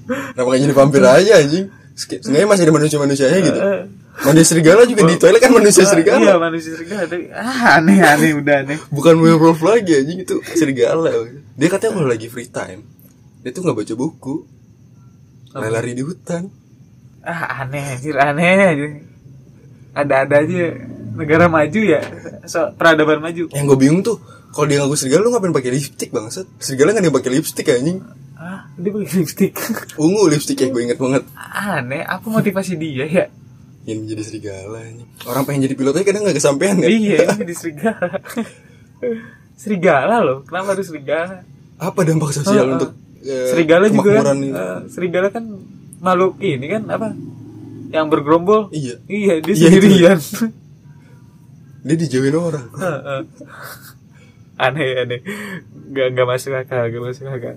Kenapa 0.07 0.47
gak 0.49 0.61
jadi 0.61 0.75
vampir 0.77 1.03
aja 1.03 1.33
anjing 1.37 1.67
Seenggaknya 1.93 2.47
masih 2.47 2.63
ada 2.63 2.75
manusia-manusianya 2.75 3.39
gitu 3.41 3.61
Eh. 3.61 3.83
Manusia 4.23 4.49
serigala 4.53 4.85
juga 4.85 5.03
di 5.05 5.17
toilet 5.17 5.41
kan 5.41 5.51
manusia 5.51 5.83
Iya, 5.83 5.91
serigala 5.91 6.37
manusia 6.39 6.71
serigala. 6.73 7.09
Tapi, 7.09 7.33
Ah, 7.33 7.81
aneh 7.81 7.99
aneh 7.99 8.31
udah 8.35 8.57
aneh. 8.61 8.77
Bukan 8.89 9.15
werewolf 9.19 9.61
lagi 9.61 9.93
anjing 9.95 10.21
itu 10.21 10.37
serigala 10.53 11.11
Dia 11.55 11.69
katanya 11.69 11.93
kalau 11.97 12.07
lagi 12.07 12.29
free 12.29 12.47
time 12.47 12.85
Dia 13.41 13.51
tuh 13.51 13.65
gak 13.65 13.75
baca 13.75 13.95
buku 13.97 14.35
Lari-lari 15.55 15.93
di 15.93 16.03
hutan 16.03 16.49
Ah, 17.23 17.63
aneh 17.63 17.95
anjir, 17.95 18.19
aneh 18.19 18.47
anjir. 18.67 18.91
Ada-ada 19.93 20.43
aja 20.43 20.75
negara 21.13 21.47
maju 21.47 21.81
ya. 21.81 22.03
So, 22.45 22.75
peradaban 22.75 23.21
maju. 23.21 23.47
Yang 23.49 23.65
gue 23.65 23.79
bingung 23.79 24.03
tuh 24.03 24.19
kalau 24.51 24.67
dia 24.67 24.81
ngaku 24.81 24.97
serigala 24.97 25.23
lu 25.23 25.31
ngapain 25.31 25.49
pakai 25.51 25.71
lipstick 25.71 26.11
bangsat 26.11 26.45
Serigala 26.59 26.93
gak 26.93 27.01
dia 27.01 27.15
pakai 27.15 27.31
lipstick 27.31 27.69
anjing 27.69 28.03
Ah, 28.35 28.67
dia 28.75 28.91
pakai 28.91 29.09
lipstick. 29.15 29.53
Ungu 29.97 30.27
lipstick 30.27 30.57
ya 30.57 30.69
gue 30.69 30.83
inget 30.83 30.99
banget 30.99 31.23
aneh, 31.39 32.03
apa 32.03 32.27
motivasi 32.27 32.75
dia 32.75 33.07
ya? 33.07 33.25
Yang 33.83 33.99
menjadi 34.03 34.23
serigala 34.27 34.79
anjing 34.83 35.09
Orang 35.23 35.43
pengen 35.45 35.65
jadi 35.65 35.75
pilot 35.75 35.95
aja 35.95 36.05
kadang 36.05 36.23
gak 36.25 36.37
kesampean 36.37 36.77
kan 36.79 36.91
iya, 36.91 37.33
jadi 37.33 37.55
serigala. 37.55 38.09
serigala 39.63 40.17
loh, 40.21 40.39
kenapa 40.43 40.75
harus 40.75 40.89
serigala? 40.89 41.47
Apa 41.79 42.03
dampak 42.03 42.33
sosial 42.33 42.67
Ah, 42.67 42.69
ah. 42.69 42.75
untuk 42.77 42.91
eh, 43.23 43.49
serigala 43.49 43.87
juga 43.87 44.21
kan, 44.21 44.37
eh, 44.37 44.79
serigala 44.87 45.29
kan 45.29 45.45
makhluk 45.99 46.37
ini 46.39 46.67
kan 46.69 46.83
apa? 46.87 47.15
Yang 47.89 48.07
bergerombol. 48.09 48.61
Iya 48.71 48.99
Iya, 49.05 49.35
dia 49.41 49.53
Iya, 49.53 49.69
itu. 49.69 49.79
sendirian. 49.79 50.19
Dia 51.83 51.97
dijauhin 51.99 52.35
orang 52.35 52.67
Heeh. 52.73 53.21
aneh 54.63 54.89
aneh 54.97 55.21
nggak 55.91 56.07
nggak 56.15 56.29
masuk 56.29 56.55
akal 56.55 56.87
nggak 56.87 57.03
masuk 57.03 57.27
akal 57.27 57.57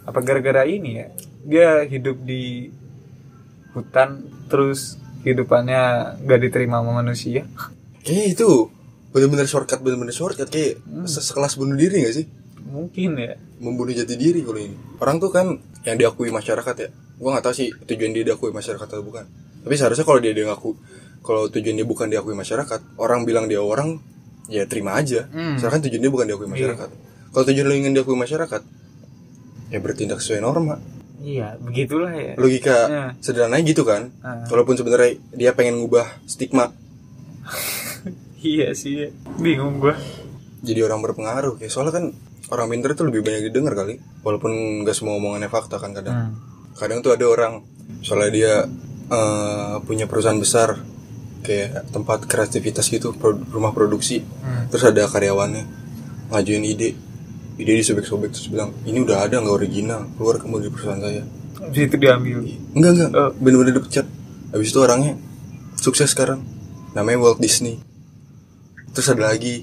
apa 0.00 0.18
gara-gara 0.22 0.62
ini 0.62 0.90
ya 0.96 1.06
dia 1.42 1.68
hidup 1.82 2.22
di 2.22 2.70
hutan 3.72 4.22
terus 4.46 4.94
hidupannya 5.22 5.82
nggak 6.22 6.40
diterima 6.40 6.78
sama 6.78 7.02
manusia 7.02 7.44
Kayaknya 8.00 8.26
itu 8.32 8.48
bener-bener 9.10 9.44
shortcut 9.44 9.82
bener-bener 9.82 10.14
shortcut 10.14 10.48
kayak 10.48 10.78
se- 11.04 11.20
sekelas 11.20 11.58
bunuh 11.58 11.74
diri 11.74 12.06
gak 12.06 12.14
sih? 12.16 12.26
Mungkin 12.70 13.18
ya 13.18 13.34
Membunuh 13.58 13.92
jati 13.92 14.14
diri 14.14 14.40
kalau 14.40 14.56
ini. 14.56 14.72
Orang 14.96 15.18
tuh 15.18 15.28
kan 15.28 15.46
yang 15.82 15.96
diakui 15.96 16.30
masyarakat 16.30 16.74
ya. 16.78 16.88
Gua 17.18 17.36
nggak 17.36 17.44
tahu 17.44 17.54
sih 17.54 17.68
tujuan 17.74 18.14
dia 18.14 18.24
diakui 18.24 18.48
masyarakat 18.50 18.86
atau 18.86 19.02
bukan. 19.02 19.26
Tapi 19.60 19.74
seharusnya 19.76 20.06
kalau 20.06 20.18
dia 20.18 20.32
dia 20.32 20.48
ngaku 20.48 20.72
kalau 21.20 21.52
tujuan 21.52 21.76
dia 21.76 21.84
bukan 21.84 22.08
diakui 22.08 22.32
masyarakat, 22.32 22.96
orang 22.96 23.28
bilang 23.28 23.44
dia 23.44 23.60
orang, 23.60 24.00
ya 24.48 24.64
terima 24.64 24.96
aja. 24.96 25.28
Hmm. 25.28 25.60
Misalkan 25.60 25.84
tujuan 25.84 26.00
dia 26.00 26.08
bukan 26.08 26.26
diakui 26.26 26.48
masyarakat. 26.48 26.88
Kalau 27.28 27.44
tujuan 27.44 27.66
lo 27.68 27.74
ingin 27.76 27.92
diakui 27.92 28.16
masyarakat, 28.16 28.62
ya 29.68 29.78
bertindak 29.78 30.24
sesuai 30.24 30.40
norma. 30.40 30.80
iya 31.20 31.60
begitulah 31.60 32.16
ya 32.16 32.32
Logika 32.40 32.78
Ya. 32.88 33.04
sederhananya 33.20 33.60
gitu 33.68 33.84
kan. 33.84 34.08
Ah. 34.24 34.48
Walaupun 34.48 34.80
sebenarnya 34.80 35.20
dia 35.36 35.52
pengen 35.52 35.84
ngubah 35.84 36.08
stigma 36.24 36.72
iya 38.40 38.72
sih 38.72 38.94
ya. 38.96 39.08
bingung 39.36 39.76
gua 39.76 40.00
jadi 40.64 40.88
orang 40.88 41.04
berpengaruh 41.04 41.60
ya 41.60 41.68
soalnya 41.68 41.92
kan 41.92 42.04
orang 42.50 42.66
pinter 42.68 42.92
itu 42.92 43.02
lebih 43.02 43.20
banyak 43.20 43.42
didengar 43.46 43.74
kali. 43.74 43.96
Walaupun 44.20 44.50
nggak 44.82 44.92
semua 44.92 45.16
omongannya 45.16 45.46
fakta 45.46 45.76
kan 45.76 45.90
kadang. 45.92 46.16
Hmm. 46.16 46.34
kadang 46.72 46.98
tuh 47.00 47.12
ada 47.12 47.24
orang 47.24 47.60
soalnya 48.00 48.30
dia 48.30 48.52
eh, 49.08 49.74
punya 49.82 50.06
perusahaan 50.06 50.36
besar 50.36 50.78
kayak 51.40 51.88
tempat 51.88 52.24
kreativitas 52.24 52.86
gitu 52.86 53.10
pro- 53.12 53.40
rumah 53.48 53.70
produksi. 53.70 54.20
Hmm. 54.20 54.68
terus 54.68 54.84
ada 54.84 55.04
karyawannya 55.04 55.64
ngajuin 56.28 56.64
ide. 56.64 56.90
Ide 57.54 57.72
disobek-sobek 57.76 58.32
terus 58.32 58.48
bilang 58.48 58.72
ini 58.82 58.98
udah 58.98 59.22
ada 59.22 59.36
nggak 59.36 59.52
original? 59.54 60.08
Keluar 60.14 60.36
kamu 60.36 60.60
dari 60.60 60.70
perusahaan 60.70 61.00
saya. 61.00 61.22
Habis 61.60 61.80
itu 61.84 61.96
diambil. 61.96 62.38
enggak 62.72 62.90
enggak 62.94 63.10
Oh. 63.12 63.30
bener-bener 63.36 63.74
dipecat. 63.76 64.06
Habis 64.50 64.68
itu 64.68 64.78
orangnya 64.80 65.12
sukses 65.76 66.08
sekarang. 66.08 66.40
Namanya 66.90 67.20
Walt 67.20 67.38
Disney. 67.38 67.76
Terus 68.90 69.06
ada 69.08 69.28
lagi 69.28 69.62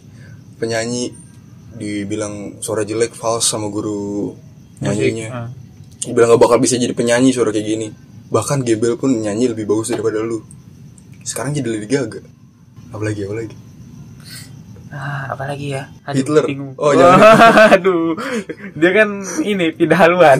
penyanyi 0.55 1.11
dibilang 1.78 2.34
suara 2.59 2.82
jelek 2.82 3.13
false 3.13 3.47
sama 3.47 3.69
guru 3.69 4.34
nyanyinya 4.78 5.28
Ah. 5.30 5.47
bilang 6.07 6.34
gak 6.34 6.41
bakal 6.41 6.57
bisa 6.57 6.75
jadi 6.75 6.91
penyanyi 6.91 7.30
suara 7.30 7.49
kayak 7.49 7.65
gini 7.65 7.88
bahkan 8.28 8.59
Gebel 8.59 8.97
pun 8.97 9.13
nyanyi 9.13 9.47
lebih 9.47 9.63
bagus 9.63 9.89
daripada 9.89 10.19
lu 10.19 10.41
sekarang 11.21 11.51
jadi 11.51 11.67
Lady 11.67 11.88
Gaga 11.88 12.21
apalagi 12.89 13.23
apalagi 13.23 13.55
Ah, 14.88 15.36
apalagi 15.36 15.75
ya? 15.75 15.91
Hitler. 16.07 16.47
bingung. 16.47 16.71
Oh, 16.80 16.89
Oh, 16.89 16.91
jangan. 16.95 17.19
aduh. 17.75 18.15
Dia 18.71 18.91
kan 18.95 19.09
ini 19.43 19.75
pindah 19.75 19.99
haluan 19.99 20.39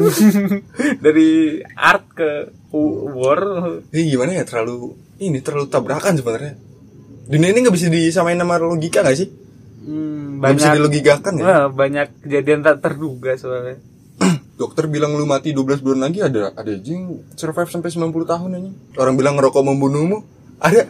dari 1.06 1.60
art 1.76 2.08
ke 2.16 2.56
war. 3.12 3.44
ini 3.92 4.08
gimana 4.08 4.32
ya 4.34 4.48
terlalu 4.48 4.96
ini 5.20 5.44
terlalu 5.44 5.68
tabrakan 5.68 6.16
sebenarnya 6.16 6.56
dunia 7.28 7.52
ini 7.52 7.60
nggak 7.60 7.76
bisa 7.76 7.92
disamain 7.92 8.40
sama 8.40 8.56
logika 8.56 9.04
gak 9.04 9.20
sih 9.20 9.28
Hmm, 9.88 10.44
Nggak 10.44 10.52
bisa 10.60 10.68
banyak 10.68 10.78
dilogikakan 10.84 11.34
ya? 11.40 11.44
Wah, 11.48 11.66
banyak 11.72 12.08
kejadian 12.28 12.60
tak 12.60 12.84
terduga 12.84 13.32
soalnya. 13.40 13.80
dokter 14.62 14.90
bilang 14.92 15.16
lu 15.16 15.24
mati 15.24 15.56
12 15.56 15.86
bulan 15.86 16.10
lagi 16.10 16.20
ada 16.26 16.52
ada 16.52 16.74
jing 16.76 17.24
survive 17.40 17.72
sampai 17.72 17.88
90 17.88 18.12
tahun 18.28 18.50
anjing. 18.60 18.76
Orang 19.00 19.16
bilang 19.16 19.40
ngerokok 19.40 19.64
membunuhmu. 19.64 20.18
Ada 20.60 20.90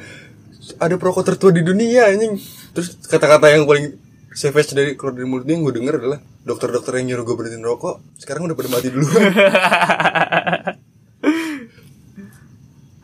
ada 0.81 0.95
perokok 0.97 1.23
tertua 1.23 1.53
di 1.53 1.61
dunia 1.61 2.09
anjing. 2.09 2.41
Terus 2.73 2.97
kata-kata 3.05 3.53
yang 3.53 3.69
paling 3.69 4.07
savage 4.37 4.77
dari 4.77 4.93
keluar 4.93 5.17
dari 5.17 5.25
mulut 5.25 5.49
dia 5.49 5.57
yang 5.57 5.65
gue 5.65 5.75
denger 5.81 5.97
adalah 5.97 6.19
dokter-dokter 6.45 7.01
yang 7.01 7.09
nyuruh 7.09 7.25
gue 7.25 7.35
berhenti 7.41 7.57
rokok 7.57 8.21
sekarang 8.21 8.45
udah 8.45 8.53
pada 8.53 8.69
mati 8.69 8.87
duluan 8.93 9.17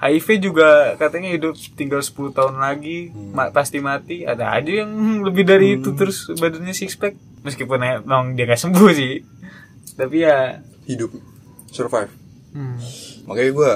HIV 0.05 0.27
juga 0.41 0.69
katanya 0.95 1.29
hidup 1.29 1.55
tinggal 1.73 1.99
10 1.99 2.11
tahun 2.29 2.55
lagi 2.55 3.09
Hmm. 3.09 3.31
ma- 3.31 3.49
pasti 3.49 3.79
mati. 3.79 4.21
Ada 4.21 4.51
aja 4.53 4.83
yang 4.83 4.91
lebih 5.27 5.43
dari 5.43 5.77
itu 5.77 5.93
terus 5.93 6.27
badannya 6.29 6.71
six 6.71 6.93
pack. 6.93 7.15
Meskipun 7.41 7.79
emang 7.79 8.33
dia 8.33 8.43
gak 8.45 8.59
sembuh 8.59 8.91
sih. 8.91 9.23
Tapi 9.93 10.17
ya 10.19 10.59
hidup. 10.85 11.11
Survive. 11.67 12.11
Hmm, 12.51 12.77
makanya 13.25 13.51
gue 13.51 13.71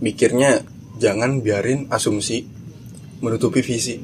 mikirnya 0.00 0.50
jangan 0.96 1.38
biarin 1.38 1.86
asumsi 1.88 2.46
menutupi 3.18 3.60
visi. 3.60 3.98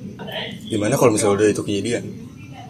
Di 0.62 0.76
mana 0.76 0.95
kalau 0.95 1.11
misalnya 1.11 1.43
udah 1.43 1.49
itu 1.49 1.62
kejadian 1.62 2.05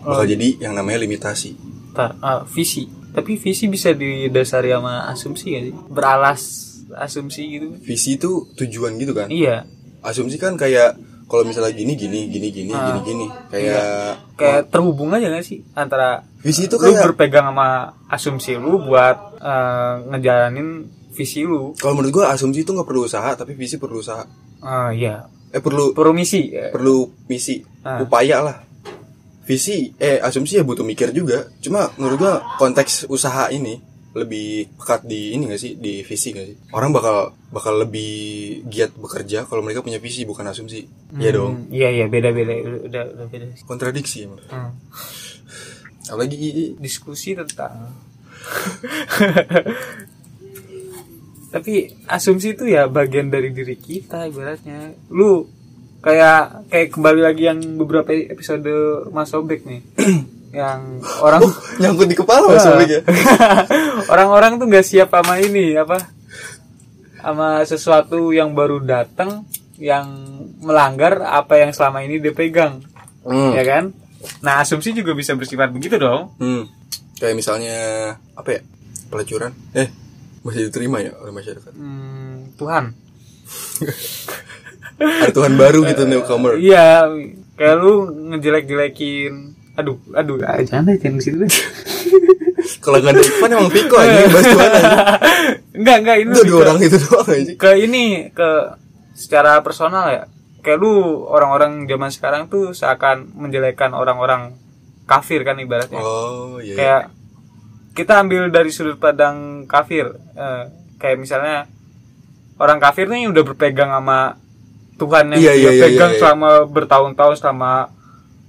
bakal 0.00 0.24
jadi 0.24 0.56
yang 0.60 0.72
namanya 0.72 1.02
limitasi. 1.02 1.52
Tar, 1.90 2.14
ah, 2.18 2.44
visi. 2.44 2.86
Tapi 3.08 3.34
visi 3.34 3.66
bisa 3.66 3.90
didasari 3.90 4.70
sama 4.70 5.04
asumsi 5.06 5.44
gak 5.50 5.64
sih? 5.64 5.74
Beralas 5.88 6.42
asumsi 6.96 7.42
gitu. 7.58 7.66
Visi 7.82 8.16
itu 8.16 8.48
tujuan 8.56 8.96
gitu 8.96 9.12
kan? 9.12 9.28
Iya. 9.28 9.66
Asumsi 10.00 10.38
kan 10.38 10.54
kayak 10.54 10.96
kalau 11.28 11.44
misalnya 11.44 11.76
gini 11.76 11.92
gini 11.92 12.24
gini 12.32 12.48
gini 12.48 12.72
Ah. 12.72 12.96
gini 12.96 13.00
gini. 13.04 13.26
Kayak 13.52 13.84
kayak 14.40 14.60
terhubung 14.72 15.12
aja 15.12 15.28
gak 15.28 15.44
sih 15.44 15.60
antara 15.76 16.24
visi 16.40 16.70
itu 16.70 16.80
lu 16.80 16.88
kayak 16.88 17.04
berpegang 17.12 17.52
sama 17.52 17.92
asumsi 18.08 18.56
lu 18.56 18.80
buat 18.88 19.36
eh, 19.36 19.94
ngejalanin 20.08 20.88
visi 21.12 21.44
lu. 21.44 21.76
Kalau 21.76 21.98
menurut 21.98 22.22
gua 22.22 22.32
asumsi 22.32 22.64
itu 22.64 22.70
nggak 22.72 22.88
perlu 22.88 23.04
usaha 23.04 23.34
tapi 23.36 23.52
visi 23.52 23.76
perlu 23.76 24.00
usaha. 24.00 24.24
Ah 24.64 24.88
iya. 24.94 25.28
Eh 25.52 25.60
perlu 25.60 25.92
perlu 25.92 26.16
misi. 26.16 26.48
ya. 26.48 26.72
perlu 26.72 27.12
misi. 27.28 27.60
Ah. 27.84 28.00
upaya 28.00 28.40
lah. 28.40 28.56
Visi 29.44 29.92
eh 30.00 30.20
asumsi 30.20 30.60
ya 30.60 30.64
butuh 30.64 30.84
mikir 30.84 31.12
juga. 31.12 31.48
Cuma 31.60 31.92
menurut 32.00 32.16
gua 32.20 32.34
konteks 32.56 33.04
usaha 33.12 33.52
ini 33.52 33.80
lebih 34.18 34.68
pekat 34.74 35.06
di 35.06 35.32
ini 35.38 35.46
gak 35.46 35.60
sih? 35.62 35.72
Di 35.78 36.02
visi 36.02 36.34
gak 36.34 36.46
sih? 36.46 36.56
Orang 36.74 36.90
bakal 36.90 37.32
bakal 37.54 37.78
lebih 37.80 38.10
giat 38.66 38.92
bekerja 38.98 39.46
kalau 39.46 39.62
mereka 39.62 39.80
punya 39.80 40.02
visi 40.02 40.26
bukan 40.26 40.50
asumsi. 40.50 40.84
Iya 41.16 41.30
dong. 41.38 41.66
Hmm, 41.66 41.72
iya 41.72 41.88
iya 41.94 42.06
beda 42.10 42.34
beda 42.34 42.52
udah 42.90 43.04
udah 43.14 43.26
beda. 43.30 43.46
Kontradiksi 43.64 44.26
emang. 44.26 44.42
Hmm. 44.50 44.72
apalagi 46.08 46.72
diskusi 46.80 47.36
tentang 47.36 47.92
tapi 51.52 51.92
asumsi 52.08 52.56
itu 52.56 52.64
ya 52.64 52.88
bagian 52.88 53.28
dari 53.28 53.52
diri 53.52 53.76
kita 53.76 54.24
ibaratnya. 54.24 54.96
Lu 55.12 55.58
kayak 56.00 56.70
kayak 56.70 56.88
kembali 56.94 57.20
lagi 57.20 57.42
yang 57.50 57.60
beberapa 57.76 58.14
episode 58.14 58.70
Mas 59.10 59.34
Sobek 59.34 59.66
nih 59.66 59.82
yang 60.48 60.98
orang 61.18 61.44
nyangkut 61.76 62.08
di 62.08 62.16
kepala 62.16 62.48
mas 62.48 62.64
ya 62.64 63.04
orang-orang 64.12 64.56
tuh 64.56 64.64
nggak 64.64 64.82
siap 64.82 65.10
sama 65.10 65.36
ini 65.38 65.74
apa 65.74 65.98
sama 67.18 67.60
sesuatu 67.62 68.30
yang 68.30 68.52
baru 68.52 68.80
datang 68.80 69.44
yang 69.76 70.08
melanggar 70.58 71.20
apa 71.22 71.58
yang 71.58 71.70
selama 71.70 72.00
ini 72.00 72.18
dia 72.18 72.32
pegang 72.32 72.80
Hmm. 73.18 73.52
ya 73.52 73.60
kan 73.62 73.92
nah 74.40 74.62
asumsi 74.62 74.90
juga 74.90 75.12
bisa 75.12 75.34
bersifat 75.34 75.68
begitu 75.68 75.96
dong 75.96 76.32
Hmm. 76.36 76.64
Kayak 77.18 77.34
misalnya 77.34 77.76
apa 78.32 78.56
ya? 78.56 78.60
Pelacuran. 79.10 79.50
Eh, 79.74 79.90
masih 80.40 80.70
diterima 80.70 81.02
ya 81.02 81.12
oleh 81.18 81.34
masyarakat. 81.34 81.74
Hmm, 81.74 82.54
Tuhan 82.54 82.94
Ada 84.98 85.30
Tuhan 85.30 85.54
baru 85.54 85.82
gitu 85.84 86.06
newcomer. 86.10 86.56
iya 86.56 87.06
kayak 87.54 87.74
lu 87.76 88.06
ngejelek-jelekin 88.30 89.57
aduh 89.78 89.96
aduh 90.12 90.36
ah, 90.42 90.58
jangan 90.60 90.84
deh 90.84 90.96
jangan 90.96 91.16
ke 91.16 91.22
situ 91.22 91.36
deh 91.38 91.50
Kalau 92.78 92.98
nggak 92.98 93.12
ada 93.12 93.22
Ivan 93.22 93.50
emang 93.50 93.70
Piko 93.70 93.96
aja 93.96 94.28
bahas 94.28 94.46
Tuhan 94.46 94.70
aja. 94.70 94.92
enggak 95.78 95.96
enggak 95.98 96.16
lebih 96.20 96.42
dua 96.44 96.52
ke- 96.52 96.64
orang 96.64 96.78
itu 96.80 96.96
doang 97.00 97.28
aja. 97.28 97.52
ke 97.54 97.70
ini 97.78 98.04
ke 98.30 98.50
secara 99.12 99.52
personal 99.60 100.04
ya 100.06 100.22
kayak 100.58 100.76
lu 100.76 100.92
orang-orang 101.24 101.86
zaman 101.86 102.10
sekarang 102.10 102.42
tuh 102.46 102.70
seakan 102.72 103.30
menjelekkan 103.32 103.92
orang-orang 103.92 104.58
kafir 105.04 105.40
kan 105.40 105.56
ibaratnya 105.56 105.96
Oh, 105.96 106.58
iya. 106.58 106.66
iya. 106.66 106.76
kayak 106.76 107.02
kita 107.94 108.12
ambil 108.16 108.42
dari 108.48 108.68
sudut 108.68 108.96
pandang 108.96 109.38
kafir 109.64 110.06
Eh, 110.30 110.62
kayak 110.96 111.16
misalnya 111.16 111.66
orang 112.56 112.78
kafir 112.78 113.06
nih 113.06 113.26
udah 113.26 113.42
berpegang 113.44 113.88
sama 113.88 114.36
Tuhan 114.94 115.30
yang 115.30 115.40
Iya, 115.40 115.52
dia 115.52 115.56
iya, 115.56 115.70
iya, 115.72 115.82
pegang 115.84 116.10
iya, 116.10 116.14
iya. 116.14 116.20
selama 116.20 116.50
bertahun-tahun 116.64 117.34
selama 117.36 117.72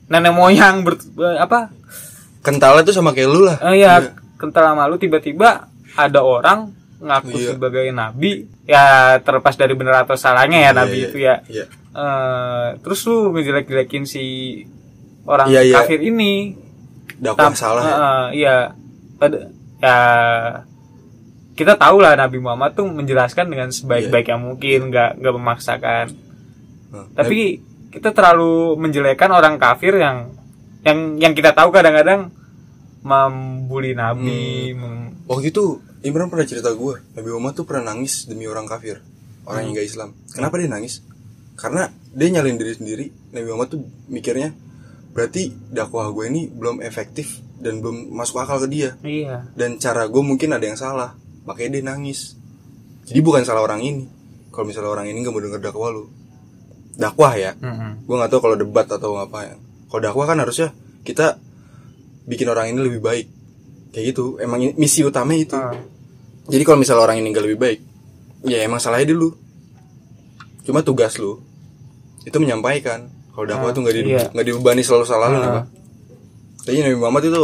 nenek 0.09 0.33
moyang 0.33 0.81
ber, 0.81 0.97
apa 1.37 1.69
Kentalnya 2.39 2.81
tuh 2.81 2.95
sama 2.95 3.11
kayak 3.11 3.29
lu 3.29 3.43
lah. 3.43 3.59
Eh, 3.67 3.83
ya 3.83 3.99
kental 4.35 4.71
sama 4.71 4.87
lu 4.87 4.95
tiba-tiba 4.95 5.67
ada 5.93 6.19
orang 6.19 6.71
ngaku 6.97 7.35
Iya. 7.35 7.47
sebagai 7.53 7.85
nabi 7.89 8.31
ya 8.63 8.83
terlepas 9.19 9.53
dari 9.53 9.71
benar 9.71 10.03
atau 10.03 10.15
salahnya 10.15 10.59
ya 10.59 10.63
Iya, 10.65 10.71
nabi 10.73 10.95
iya. 10.95 11.05
itu 11.05 11.17
ya 11.17 11.35
Iya. 11.45 11.65
Eh, 11.89 12.67
terus 12.79 12.99
lu 13.03 13.31
ngejelek-jelekin 13.31 14.03
si 14.03 14.23
orang 15.23 15.47
Iya, 15.47 15.61
iya. 15.63 15.75
kafir 15.77 15.99
ini 15.99 16.55
Dakwah 17.15 17.51
salah 17.51 17.83
ya. 17.83 17.93
eh, 17.93 18.25
iya 18.37 18.55
pada 19.15 19.51
ya 19.77 19.97
kita 21.53 21.75
tahu 21.75 21.99
lah 21.99 22.15
Nabi 22.15 22.39
Muhammad 22.39 22.71
tuh 22.71 22.87
menjelaskan 22.87 23.51
dengan 23.51 23.67
sebaik-baik 23.67 24.27
yang 24.27 24.39
mungkin 24.41 24.87
nggak 24.87 25.19
nggak 25.19 25.33
memaksakan 25.35 26.05
Nah, 26.89 27.05
tapi 27.13 27.61
kita 27.89 28.13
terlalu 28.13 28.77
menjelekkan 28.77 29.33
orang 29.33 29.57
kafir 29.57 29.97
yang 29.97 30.29
yang 30.85 31.17
yang 31.17 31.33
kita 31.33 31.51
tahu 31.57 31.73
kadang-kadang 31.73 32.29
membuli 33.01 33.97
Nabi 33.97 34.71
mem- 34.77 35.25
Waktu 35.29 35.53
itu 35.53 35.81
Imran 36.05 36.29
pernah 36.31 36.47
cerita 36.47 36.71
gue 36.73 36.95
Nabi 37.17 37.27
Muhammad 37.33 37.53
tuh 37.57 37.65
pernah 37.65 37.93
nangis 37.93 38.29
demi 38.29 38.45
orang 38.45 38.69
kafir 38.69 39.01
Orang 39.49 39.65
yang 39.65 39.81
gak 39.81 39.87
Islam. 39.89 40.09
Kenapa 40.29 40.61
dia 40.61 40.69
nangis? 40.69 41.01
Karena 41.57 41.89
dia 42.13 42.29
nyalin 42.29 42.61
diri 42.61 42.73
sendiri. 42.77 43.05
Nabi 43.33 43.45
Muhammad 43.49 43.69
tuh 43.73 43.81
mikirnya 44.05 44.53
Berarti 45.09 45.49
dakwah 45.73 46.13
gue 46.13 46.29
ini 46.29 46.45
belum 46.53 46.85
efektif 46.85 47.41
Dan 47.57 47.81
belum 47.81 48.13
masuk 48.13 48.45
akal 48.45 48.61
ke 48.61 48.67
dia. 48.69 48.93
Iya. 49.01 49.49
Dan 49.57 49.81
cara 49.81 50.05
gue 50.05 50.21
mungkin 50.21 50.53
ada 50.53 50.63
yang 50.63 50.77
salah. 50.77 51.17
Makanya 51.49 51.81
dia 51.81 51.83
nangis. 51.89 52.37
Jadi 53.09 53.19
bukan 53.25 53.41
salah 53.41 53.65
orang 53.65 53.81
ini. 53.81 54.05
Kalau 54.53 54.69
misalnya 54.69 54.93
orang 54.93 55.09
ini 55.09 55.25
gak 55.25 55.33
mau 55.33 55.41
denger 55.41 55.59
dakwah 55.59 55.89
lu 55.89 56.18
Dakwah 56.99 57.33
ya 57.33 57.51
Mm-mm. 57.55 58.03
Gue 58.03 58.15
gak 58.15 58.27
tahu 58.27 58.41
kalau 58.41 58.55
debat 58.55 58.83
atau 58.85 59.15
apa 59.15 59.39
ya 59.41 59.55
Kalau 59.87 60.01
dakwah 60.03 60.25
kan 60.25 60.37
harusnya 60.37 60.75
Kita 60.99 61.39
Bikin 62.25 62.45
orang 62.45 62.69
ini 62.69 62.79
lebih 62.81 62.99
baik 62.99 63.27
Kayak 63.89 64.05
gitu 64.09 64.35
Emang 64.37 64.59
ini- 64.59 64.75
misi 64.75 65.01
utamanya 65.01 65.39
itu 65.39 65.55
Ah. 65.55 65.73
jadi 66.45 66.61
kalau 66.61 66.77
misalnya 66.77 67.03
orang 67.03 67.17
ini 67.17 67.29
gak 67.29 67.45
lebih 67.45 67.57
baik, 67.57 67.79
ya 68.43 68.59
emang 68.59 68.77
salahnya 68.77 69.13
dulu. 69.13 69.37
Cuma 70.61 70.81
tugas 70.81 71.15
lu 71.15 71.37
itu 72.21 72.33
menyampaikan. 72.35 73.05
Kalau 73.29 73.45
dakwah 73.45 73.69
Ah, 73.69 73.73
tuh 73.73 73.81
nggak 73.81 73.95
di, 73.95 74.01
iya. 74.07 74.25
nggak 74.27 74.45
dibebani 74.45 74.81
selalu 74.81 75.05
salah 75.05 75.27
lu 75.27 75.35
Ah. 75.35 75.39
kenapa? 75.39 75.61
Tapi 76.59 76.81
Nabi 76.81 76.97
Muhammad 76.97 77.23
itu 77.23 77.41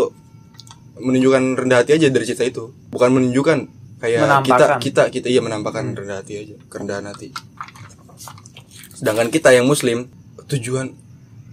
menunjukkan 0.98 1.44
rendah 1.56 1.77
hati 1.80 1.91
aja 1.94 2.07
dari 2.07 2.26
cerita 2.26 2.44
itu, 2.44 2.64
bukan 2.90 3.10
menunjukkan 3.11 3.57
kayak 3.98 4.19
kita 4.41 4.65
kita 4.80 5.03
kita 5.10 5.27
iya 5.27 5.40
menampakkan 5.40 5.94
rendah 5.94 6.19
hati 6.19 6.34
aja, 6.38 6.56
kerendahan 6.65 7.06
hati. 7.06 7.30
Sedangkan 8.95 9.27
kita 9.27 9.51
yang 9.51 9.67
Muslim 9.67 10.07
tujuan 10.47 10.95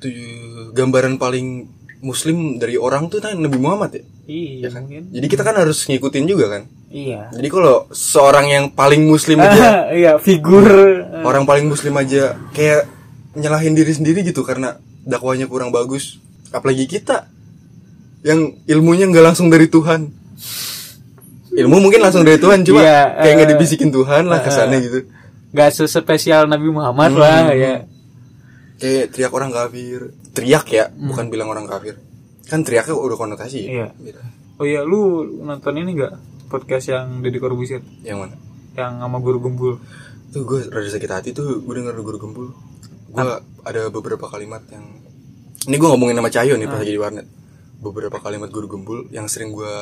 tuju, 0.03 0.27
gambaran 0.75 1.17
paling 1.17 1.67
muslim 2.03 2.59
dari 2.59 2.75
orang 2.75 3.07
tuh 3.07 3.23
kan 3.23 3.39
Nabi 3.39 3.57
Muhammad 3.63 3.95
ya? 3.95 4.05
Iya 4.27 4.69
mungkin. 4.75 5.15
Jadi 5.15 5.27
kita 5.31 5.47
kan 5.47 5.55
harus 5.55 5.87
ngikutin 5.87 6.25
juga 6.27 6.59
kan? 6.59 6.63
Iya. 6.91 7.31
Jadi 7.31 7.49
kalau 7.49 7.87
seorang 7.95 8.51
yang 8.51 8.65
paling 8.75 9.07
muslim 9.07 9.39
aja 9.39 9.87
iya 9.99 10.19
figur. 10.19 10.67
orang 11.29 11.47
paling 11.47 11.71
muslim 11.71 11.95
aja 11.95 12.35
kayak 12.51 12.91
nyalahin 13.39 13.79
diri 13.79 13.95
sendiri 13.95 14.27
gitu 14.27 14.43
karena 14.43 14.83
dakwanya 15.07 15.47
kurang 15.47 15.71
bagus. 15.71 16.19
Apalagi 16.51 16.91
kita 16.91 17.31
yang 18.27 18.59
ilmunya 18.67 19.07
nggak 19.07 19.33
langsung 19.33 19.47
dari 19.47 19.71
Tuhan. 19.71 20.11
Ilmu 21.53 21.85
mungkin 21.85 22.01
langsung 22.03 22.25
dari 22.27 22.41
Tuhan 22.41 22.65
cuma 22.65 22.81
Iya, 22.81 23.13
kayak 23.23 23.35
nggak 23.37 23.49
eh, 23.49 23.53
dibisikin 23.55 23.91
Tuhan 23.93 24.25
lah 24.25 24.41
kesannya 24.41 24.79
gitu 24.89 24.99
nggak 25.53 25.71
sespesial 25.71 26.45
Nabi 26.45 26.69
Muhammad 26.69 27.13
Hmm. 27.13 27.21
lah 27.21 27.53
ya. 27.53 27.85
Kayak 28.77 29.15
teriak 29.15 29.33
orang 29.33 29.51
kafir. 29.51 30.11
Teriak 30.33 30.67
ya 30.67 30.85
bukan 30.91 31.29
bilang 31.29 31.49
orang 31.49 31.65
kafir. 31.65 32.01
Kan 32.45 32.65
teriaknya 32.65 32.93
udah 32.93 33.17
konotasi 33.17 33.59
ya? 33.63 33.69
Iya. 33.71 33.87
Beda. 33.95 34.21
oh 34.57 34.65
iya 34.65 34.81
lu 34.83 35.01
nonton 35.41 35.75
ini 35.75 35.95
nggak? 35.95 36.15
Podcast 36.47 36.89
yang 36.89 37.21
Deddy 37.21 37.39
Corbuzier? 37.39 37.81
Yang 38.03 38.19
mana? 38.21 38.35
Yang 38.75 38.93
sama 38.99 39.19
guru 39.19 39.39
gembul. 39.41 39.75
Tuh 40.29 40.43
gue 40.43 40.61
rada 40.67 40.87
sakit 40.87 41.11
hati 41.11 41.31
tuh 41.33 41.61
gue 41.61 41.75
denger 41.75 41.97
guru 41.99 42.19
gembul. 42.19 42.47
Gue 43.09 43.25
ada 43.63 43.81
beberapa 43.89 44.27
kalimat 44.27 44.61
yang 44.69 44.85
ini 45.63 45.77
gue 45.77 45.89
ngomongin 45.89 46.17
sama 46.17 46.29
Cahyo 46.29 46.55
nih 46.57 46.67
pas 46.67 46.79
lagi 46.79 46.91
di 46.91 47.01
warnet. 47.01 47.27
Beberapa 47.79 48.19
kalimat 48.19 48.49
guru 48.49 48.67
gembul 48.69 48.99
yang 49.11 49.27
sering 49.27 49.51
gue 49.51 49.75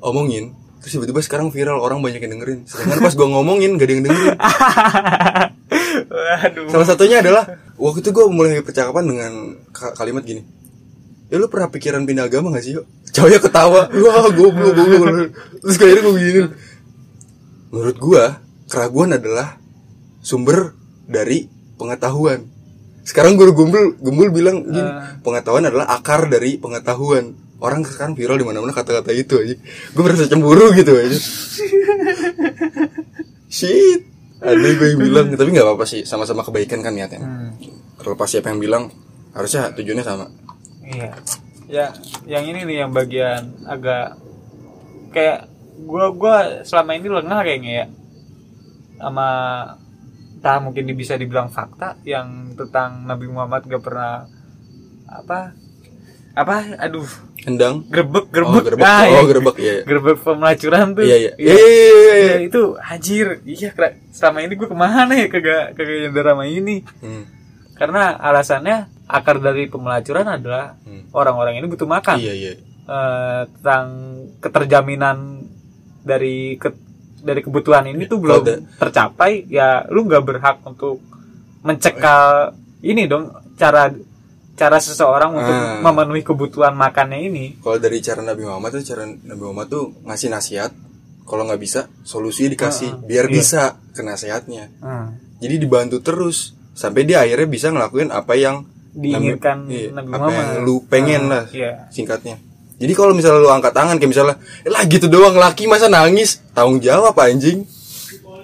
omongin 0.00 0.54
terus 0.86 1.02
tiba-tiba 1.02 1.18
sekarang 1.18 1.50
viral 1.50 1.82
orang 1.82 1.98
banyak 1.98 2.22
yang 2.22 2.38
dengerin. 2.38 2.62
Sedangkan 2.62 3.02
pas 3.02 3.14
gue 3.18 3.26
ngomongin 3.26 3.74
gak 3.74 3.90
ada 3.90 3.92
yang 3.98 4.04
dengerin. 4.06 4.38
Waduh. 6.14 6.70
Salah 6.70 6.86
satunya 6.86 7.18
adalah 7.18 7.58
waktu 7.74 8.06
itu 8.06 8.14
gue 8.14 8.24
mulai 8.30 8.62
percakapan 8.62 9.02
dengan 9.02 9.32
ka- 9.74 9.98
kalimat 9.98 10.22
gini. 10.22 10.46
Ya 11.26 11.42
lu 11.42 11.50
pernah 11.50 11.74
pikiran 11.74 12.06
pindah 12.06 12.30
agama 12.30 12.54
gak 12.54 12.62
sih 12.62 12.78
yuk? 12.78 12.86
Cowoknya 13.10 13.42
ketawa. 13.42 13.90
Wah 14.06 14.30
goblok 14.30 14.72
goblok. 14.78 15.34
Terus 15.58 15.74
akhirnya 15.74 16.02
gue 16.06 16.14
begini 16.14 16.40
menurut 17.74 17.96
gue 17.98 18.22
keraguan 18.70 19.10
adalah 19.10 19.58
sumber 20.22 20.78
dari 21.10 21.50
pengetahuan 21.74 22.46
sekarang 23.06 23.38
guru 23.38 23.54
gembul 23.54 23.94
gembul 24.02 24.28
bilang 24.34 24.66
gini, 24.66 24.90
pengetahuan 25.22 25.70
adalah 25.70 25.86
akar 25.94 26.26
dari 26.26 26.58
pengetahuan. 26.58 27.38
Orang 27.62 27.86
sekarang 27.86 28.18
viral 28.18 28.36
di 28.36 28.44
mana-mana 28.44 28.74
kata-kata 28.74 29.14
itu 29.14 29.40
aja. 29.40 29.54
Gue 29.94 30.02
merasa 30.04 30.28
cemburu 30.28 30.74
gitu 30.74 30.92
aja. 30.92 31.14
Shit. 33.56 34.02
Ada 34.42 34.68
gue 34.76 34.88
yang 34.92 35.00
bilang 35.00 35.26
tapi 35.32 35.48
nggak 35.54 35.64
apa-apa 35.64 35.86
sih 35.88 36.04
sama-sama 36.04 36.44
kebaikan 36.44 36.82
kan 36.82 36.92
niatnya. 36.92 37.22
Hmm. 37.22 37.54
terlepas 37.96 38.28
siapa 38.28 38.52
yang 38.52 38.60
bilang 38.60 38.92
harusnya 39.32 39.72
tujuannya 39.72 40.04
sama. 40.04 40.26
Iya. 40.84 41.10
Ya, 41.66 41.86
yang 42.28 42.44
ini 42.46 42.62
nih 42.62 42.76
yang 42.86 42.92
bagian 42.94 43.66
agak 43.66 44.14
kayak 45.10 45.50
gua 45.82 46.14
gua 46.14 46.36
selama 46.62 46.94
ini 46.94 47.08
lengah 47.10 47.40
kayaknya 47.42 47.72
ya. 47.72 47.86
Sama 49.00 49.28
entah 50.46 50.62
mungkin 50.62 50.86
bisa 50.94 51.18
dibilang 51.18 51.50
fakta 51.50 51.98
yang 52.06 52.54
tentang 52.54 53.02
Nabi 53.02 53.26
Muhammad 53.26 53.66
gak 53.66 53.82
pernah 53.82 54.30
apa? 55.10 55.50
Apa? 56.38 56.78
Aduh. 56.86 57.02
Hendang. 57.42 57.82
Grebek 57.90 58.30
oh 58.30 58.62
grebek. 58.62 58.78
gerbek 58.78 58.86
Ah, 58.86 59.10
oh 59.10 59.26
gerbek 59.26 59.56
iya 59.58 59.72
iya. 59.74 59.82
Gerebek 59.82 60.22
pemelacuran 60.22 60.94
tuh. 60.94 61.02
Iya 61.02 61.16
iya. 61.18 61.32
Iya. 61.34 61.54
iya. 61.58 62.14
Ya, 62.14 62.36
itu 62.46 62.62
anjir. 62.78 63.42
Iya 63.42 63.74
selama 64.14 64.46
ini 64.46 64.54
gue 64.54 64.68
ke 64.70 64.78
mana 64.78 65.18
ya 65.18 65.26
kagak 65.26 65.74
kagak 65.74 65.98
yang 66.06 66.14
drama 66.14 66.46
ini? 66.46 66.86
Hmm, 67.02 67.26
karena 67.74 68.14
alasannya 68.14 68.86
akar 69.10 69.42
dari 69.42 69.66
pemelacuran 69.66 70.30
adalah 70.30 70.78
hmm. 70.86 71.10
orang-orang 71.10 71.58
ini 71.58 71.66
butuh 71.66 71.90
makan. 71.90 72.22
Iya 72.22 72.34
iya. 72.38 72.52
Eh, 72.86 73.42
tentang 73.58 73.86
keterjaminan 74.38 75.42
dari 76.06 76.54
ke- 76.54 76.85
dari 77.26 77.40
kebutuhan 77.40 77.84
ini 77.86 78.06
tuh 78.06 78.18
belum 78.18 78.40
da- 78.40 78.62
tercapai 78.78 79.44
ya 79.46 79.82
lu 79.86 80.04
nggak 80.04 80.22
berhak 80.22 80.56
untuk 80.62 81.02
mencekal 81.60 82.54
ini 82.80 83.04
dong 83.04 83.26
cara 83.54 83.90
cara 84.54 84.78
seseorang 84.78 85.30
untuk 85.32 85.52
Ah. 85.52 85.82
memenuhi 85.82 86.22
kebutuhan 86.22 86.72
makannya 86.72 87.18
ini 87.20 87.44
kalau 87.58 87.76
dari 87.76 87.98
cara 87.98 88.22
Nabi 88.22 88.42
Muhammad 88.42 88.70
tuh 88.72 88.84
cara 88.86 89.04
Nabi 89.04 89.42
Muhammad 89.42 89.66
tuh 89.66 89.84
ngasih 90.02 90.28
nasihat 90.28 90.70
kalau 91.22 91.42
nggak 91.42 91.58
bisa 91.58 91.80
solusi 92.02 92.46
dikasih 92.46 92.90
Ah, 92.90 93.02
biar 93.02 93.26
iya. 93.26 93.32
bisa 93.34 93.62
ke 93.90 94.00
nasihatnya 94.00 94.70
Hmm. 94.78 95.18
jadi 95.36 95.58
dibantu 95.58 96.00
terus 96.00 96.54
sampai 96.72 97.02
dia 97.02 97.20
akhirnya 97.20 97.44
bisa 97.46 97.68
ngelakuin 97.68 98.08
apa 98.10 98.32
yang 98.34 98.64
Diinginkan 98.94 99.68
iya, 99.68 99.92
Nabi 99.92 100.08
apa 100.08 100.16
Muhammad. 100.18 100.32
yang 100.32 100.64
lu 100.64 100.74
pengen 100.86 101.22
Ah, 101.22 101.28
lah 101.28 101.44
iya. 101.50 101.72
singkatnya 101.90 102.40
jadi 102.76 102.92
kalau 102.92 103.16
misalnya 103.16 103.40
lu 103.40 103.48
angkat 103.48 103.72
tangan 103.72 103.96
kayak 103.96 104.10
misalnya 104.12 104.36
eh, 104.60 104.68
lah 104.68 104.84
gitu 104.84 105.08
doang 105.08 105.32
laki 105.32 105.64
masa 105.64 105.88
nangis? 105.88 106.44
Tanggung 106.52 106.84
jawab 106.84 107.16
anjing. 107.16 107.64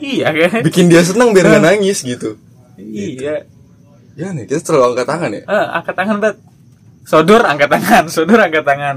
Iya 0.00 0.32
kan? 0.32 0.64
Bikin 0.64 0.88
dia 0.88 1.04
senang 1.04 1.36
biar 1.36 1.52
nggak 1.52 1.64
nangis 1.64 2.00
gitu. 2.00 2.40
Iya. 2.80 3.44
Ya 4.16 4.32
nih 4.32 4.48
kita 4.48 4.64
selalu 4.64 4.96
angkat 4.96 5.06
tangan 5.06 5.30
ya? 5.36 5.42
Eh, 5.44 5.66
angkat 5.76 5.94
tangan 5.94 6.16
bet. 6.18 6.36
Sodor 7.04 7.44
angkat 7.44 7.68
tangan. 7.76 8.04
Sodor 8.14 8.40
angkat 8.40 8.64
tangan. 8.64 8.96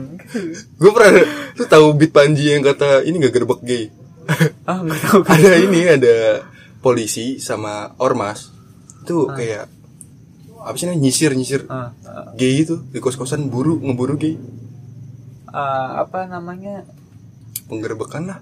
Gue 0.80 0.92
pernah 0.96 1.12
lu 1.60 1.64
tahu 1.68 1.86
beat 2.00 2.16
Panji 2.16 2.56
yang 2.56 2.64
kata 2.64 3.04
ini 3.04 3.20
gak 3.20 3.36
gerbek 3.36 3.62
gay? 3.64 3.92
Ah 4.70 4.82
nggak 4.82 5.00
tahu. 5.04 5.20
Ada 5.30 5.62
ini 5.62 5.82
ada 5.86 6.16
polisi 6.80 7.44
sama 7.44 7.92
ormas. 8.00 8.50
Itu 9.04 9.30
kayak 9.30 9.68
apa 10.66 10.74
sih 10.82 10.90
nyisir 10.98 11.38
nyisir 11.38 11.70
Ah, 11.70 11.94
ah. 12.10 12.34
gay 12.34 12.66
itu 12.66 12.82
di 12.90 12.98
kos 12.98 13.14
kosan 13.14 13.54
buru 13.54 13.78
ngeburu 13.78 14.18
gay 14.18 14.34
Ah, 15.56 16.04
apa 16.04 16.28
namanya? 16.28 16.84
Penggerbekan 17.72 18.28
lah. 18.28 18.40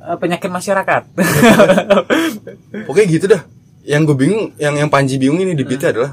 Eh, 0.00 0.16
penyakit 0.16 0.48
masyarakat. 0.48 1.02
Oke 2.90 3.04
gitu 3.04 3.28
dah. 3.28 3.44
Yang 3.84 4.02
gue 4.08 4.16
bingung 4.24 4.44
yang 4.56 4.72
yang 4.72 4.88
Panji 4.88 5.20
bingung 5.20 5.36
ini 5.36 5.52
di 5.52 5.68
beatnya 5.68 5.92
adalah 5.92 6.12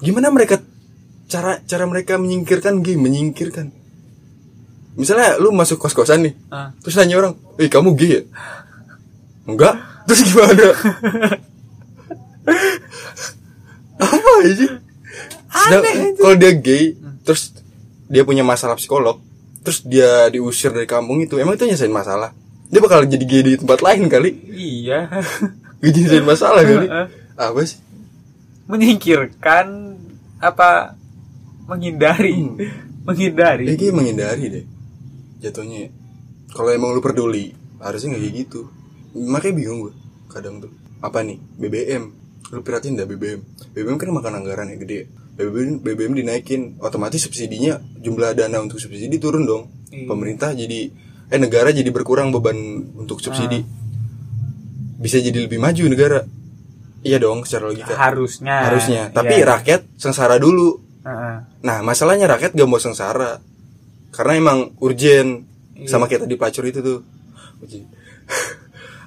gimana 0.00 0.32
mereka 0.32 0.56
cara 1.28 1.60
cara 1.68 1.84
mereka 1.84 2.16
menyingkirkan 2.16 2.80
gay 2.80 2.96
menyingkirkan. 2.96 3.68
Misalnya 4.96 5.36
lu 5.36 5.52
masuk 5.52 5.76
kos 5.76 5.92
kosan 5.92 6.24
nih 6.24 6.34
Ah. 6.48 6.72
terus 6.80 6.96
nanya 6.96 7.20
orang 7.20 7.32
eh 7.60 7.68
kamu 7.68 7.92
gay 7.92 8.10
ya? 8.16 8.22
Enggak. 9.44 9.76
Terus 10.08 10.20
gimana? 10.26 10.66
Apa 14.00 14.30
aja. 14.42 14.68
kalau 16.16 16.34
dia 16.34 16.52
gay 16.56 16.96
terus 17.22 17.52
dia 18.08 18.24
punya 18.24 18.40
masalah 18.40 18.74
psikolog 18.74 19.20
terus 19.60 19.84
dia 19.84 20.28
diusir 20.32 20.72
dari 20.72 20.88
kampung 20.88 21.20
itu 21.20 21.36
emang 21.36 21.56
itu 21.56 21.68
nyesain 21.68 21.92
masalah? 21.92 22.32
Dia 22.70 22.80
bakal 22.80 23.04
jadi 23.04 23.24
gay 23.26 23.42
di 23.42 23.52
tempat 23.58 23.82
lain 23.82 24.06
kali? 24.06 24.30
Iya. 24.50 25.10
Gak 25.80 25.92
nyesain 25.96 26.26
masalah 26.26 26.62
kali? 26.62 26.86
Apa 27.36 27.60
sih? 27.64 27.78
Menyingkirkan 28.70 29.66
apa? 30.38 30.94
Menghindari. 31.66 32.34
Hmm. 32.36 32.56
menghindari. 33.08 33.64
Dia 33.70 33.76
kayak 33.76 33.94
menghindari 33.96 34.44
deh. 34.48 34.64
Jatuhnya. 35.40 35.90
Kalau 36.50 36.70
emang 36.74 36.92
lu 36.92 37.00
peduli 37.00 37.54
harusnya 37.80 38.14
nggak 38.14 38.22
kayak 38.22 38.36
gitu. 38.46 38.60
Makanya 39.16 39.54
bingung 39.56 39.78
gue 39.88 39.94
kadang 40.30 40.60
tuh. 40.60 40.72
Apa 41.00 41.24
nih? 41.24 41.38
BBM 41.58 42.20
lu 42.50 42.60
piratin 42.66 42.98
dah 42.98 43.06
BBM 43.06 43.40
BBM 43.74 43.96
kan 43.96 44.10
makan 44.10 44.42
anggaran 44.42 44.74
ya 44.74 44.76
gede 44.82 45.06
BBM 45.40 45.80
BBM 45.80 46.12
dinaikin 46.14 46.60
otomatis 46.78 47.24
subsidinya 47.24 47.80
jumlah 47.96 48.36
dana 48.36 48.60
untuk 48.60 48.76
subsidi 48.76 49.16
turun 49.16 49.48
dong 49.48 49.64
Iya. 49.88 50.06
pemerintah 50.06 50.52
jadi 50.52 50.92
eh 51.26 51.40
negara 51.40 51.72
jadi 51.72 51.88
berkurang 51.88 52.30
beban 52.30 52.54
untuk 52.94 53.18
subsidi 53.18 53.64
bisa 55.00 55.16
jadi 55.18 55.48
lebih 55.48 55.58
maju 55.58 55.82
negara 55.88 56.20
iya 57.00 57.16
dong 57.16 57.42
secara 57.42 57.72
logika 57.72 57.96
harusnya 57.96 58.68
harusnya 58.68 59.02
tapi 59.10 59.40
Iya. 59.40 59.46
rakyat 59.48 59.80
sengsara 59.96 60.36
dulu 60.36 60.90
Heeh. 61.00 61.64
Nah, 61.64 61.80
masalahnya 61.80 62.28
rakyat 62.28 62.52
gak 62.52 62.68
mau 62.68 62.76
sengsara. 62.76 63.40
Karena 64.12 64.36
emang 64.36 64.76
urgen. 64.84 65.48
Iya. 65.72 65.88
Sama 65.88 66.04
kayak 66.04 66.28
tadi 66.28 66.36
pelacur 66.36 66.68
itu 66.68 66.84
tuh. 66.84 67.00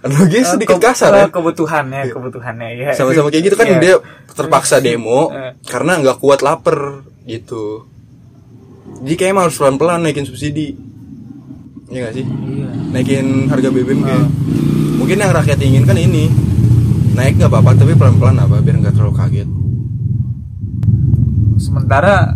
Analoginya 0.03 0.41
Eh, 0.41 0.51
sedikit 0.51 0.77
ke- 0.77 0.83
kasar 0.83 1.11
eh, 1.11 1.17
ya. 1.17 1.27
kebutuhannya 1.29 2.01
kebutuhannya 2.09 2.67
ya 2.75 2.91
Sama-sama 2.91 3.27
kayak 3.27 3.43
gitu 3.45 3.55
kan 3.55 3.65
Iya. 3.65 3.79
dia 3.79 3.93
terpaksa 4.29 4.77
demo 4.77 5.31
Eh. 5.31 5.55
karena 5.63 5.95
nggak 5.97 6.17
kuat 6.17 6.39
lapar 6.39 7.01
gitu. 7.23 7.87
Jadi 8.99 9.15
kayak 9.15 9.31
emang 9.31 9.43
harus 9.47 9.55
pelan-pelan 9.55 9.99
naikin 10.01 10.23
subsidi. 10.23 10.75
Iya 11.87 11.99
gak 12.03 12.13
sih? 12.13 12.25
Iya. 12.27 12.67
Naikin 12.89 13.27
harga 13.47 13.69
BBM 13.69 14.01
kayak. 14.01 14.17
Ah. 14.17 14.27
Mungkin 14.95 15.17
yang 15.17 15.31
rakyat 15.31 15.57
inginkan 15.57 15.97
ini 15.97 16.27
naik 17.13 17.37
nggak 17.37 17.47
apa-apa 17.47 17.77
tapi 17.77 17.93
pelan-pelan 17.93 18.37
apa 18.37 18.57
biar 18.57 18.75
nggak 18.77 18.93
terlalu 18.93 19.13
kaget. 19.13 19.49
sementara 21.55 22.33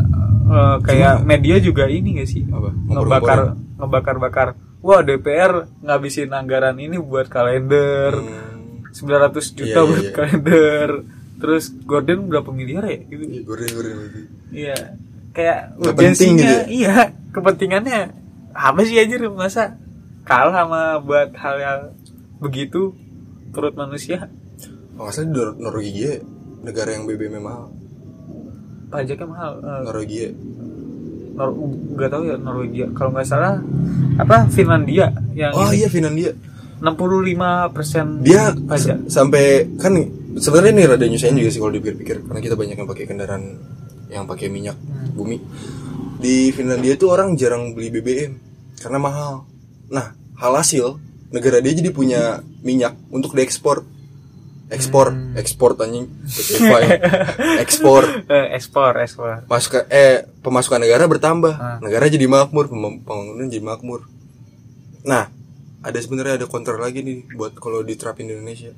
eh, 0.47 0.77
kayak 0.81 1.13
media 1.21 1.57
juga 1.57 1.85
ini 1.85 2.15
gak 2.15 2.29
sih 2.29 2.45
Apa? 2.45 2.69
ngebakar 2.71 3.39
ngebakar-bakar 3.75 4.47
wah 4.79 5.01
DPR 5.01 5.53
ngabisin 5.79 6.31
anggaran 6.31 6.77
ini 6.77 6.97
buat 6.97 7.27
kalender 7.27 8.13
Hmm. 8.13 8.85
900 8.89 9.53
juta 9.53 9.63
Iya, 9.63 9.75
iya, 9.75 9.81
buat 9.83 10.03
iya. 10.03 10.11
kalender 10.11 10.89
terus 11.37 11.69
Gordon 11.83 12.25
berapa 12.25 12.49
miliar 12.49 12.83
ya 12.83 12.97
gitu 13.03 13.23
Iya, 13.23 13.41
Gordon 13.43 13.69
Gordon 13.71 13.97
iya 14.49 14.77
kayak 15.29 15.59
urgensinya 15.77 16.41
gitu 16.41 16.49
ya? 16.49 16.61
iya 16.67 16.95
kepentingannya 17.29 17.99
apa 18.51 18.79
sih 18.81 18.97
aja 18.97 19.15
masa 19.29 19.77
kalah 20.23 20.49
sama 20.55 20.81
buat 20.99 21.29
hal 21.31 21.55
yang 21.57 21.81
begitu 22.37 22.97
perut 23.47 23.73
manusia 23.73 24.29
Oh, 24.93 25.05
nggak 25.05 25.13
salah 25.13 25.25
di 25.25 25.33
Nor- 25.35 25.57
Norwegia 25.59 26.11
negara 26.59 26.89
yang 26.89 27.05
BBM 27.05 27.37
mahal. 27.37 27.69
pajaknya 28.87 29.27
mahal 29.27 29.51
Eh, 29.59 29.81
Norwegia. 29.83 30.29
Nor 31.37 31.49
nggak 31.93 32.09
tahu 32.09 32.23
ya 32.25 32.35
Norwegia 32.41 32.87
kalau 32.97 33.13
nggak 33.13 33.27
salah 33.29 33.61
apa 34.17 34.49
Finlandia 34.49 35.13
yang 35.37 35.53
Oh 35.53 35.69
iya 35.69 35.85
Finlandia. 35.87 36.33
65 36.77 37.73
persen 37.73 38.21
Dia 38.21 38.53
pajak 38.53 39.09
sampai 39.09 39.65
kan 39.81 39.97
sebenarnya 40.37 40.71
ini 40.77 40.83
rada 40.85 41.05
nyusahin 41.09 41.37
juga 41.37 41.49
sih 41.49 41.61
kalau 41.61 41.73
dipikir-pikir 41.73 42.21
karena 42.29 42.41
kita 42.41 42.53
banyak 42.53 42.77
yang 42.77 42.89
pakai 42.89 43.05
kendaraan 43.09 43.43
yang 44.13 44.23
pakai 44.29 44.47
minyak 44.47 44.77
bumi. 45.13 45.41
Di 46.17 46.49
Finlandia 46.53 46.97
tuh 46.97 47.13
orang 47.13 47.37
jarang 47.37 47.73
beli 47.73 47.93
BBM 47.93 48.33
karena 48.81 48.97
mahal. 48.97 49.45
Nah, 49.89 50.13
hasil 50.37 50.97
negara 51.33 51.59
dia 51.59 51.73
jadi 51.75 51.89
punya 51.91 52.41
minyak 52.61 52.95
untuk 53.09 53.35
diekspor. 53.35 53.83
Ekspor, 54.67 55.15
ekspor 55.39 55.79
anjing. 55.79 56.11
Spotify. 56.27 56.83
ekspor. 57.63 58.03
eh, 58.27 58.51
ekspor 58.51 58.99
ekspor 58.99 59.47
Masukan 59.47 59.87
eh 59.87 60.27
pemasukan 60.43 60.83
negara 60.83 61.07
bertambah. 61.07 61.53
Ah. 61.55 61.77
Negara 61.79 62.11
jadi 62.11 62.27
makmur, 62.27 62.67
pem- 62.67 62.99
pembangunan 62.99 63.47
jadi 63.47 63.63
makmur. 63.63 64.03
Nah, 65.07 65.31
ada 65.79 65.97
sebenarnya 66.03 66.43
ada 66.43 66.47
counter 66.51 66.75
lagi 66.75 66.99
nih 66.99 67.31
buat 67.31 67.55
kalau 67.55 67.79
diterapin 67.79 68.27
di 68.27 68.35
Indonesia. 68.35 68.75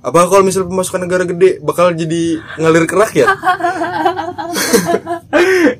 Apa 0.00 0.28
kalau 0.28 0.44
misal 0.44 0.64
pemasukan 0.64 1.04
negara 1.04 1.24
gede 1.24 1.60
bakal 1.60 1.92
jadi 1.92 2.40
ngalir 2.56 2.84
ke 2.84 2.96
rakyat? 2.96 3.28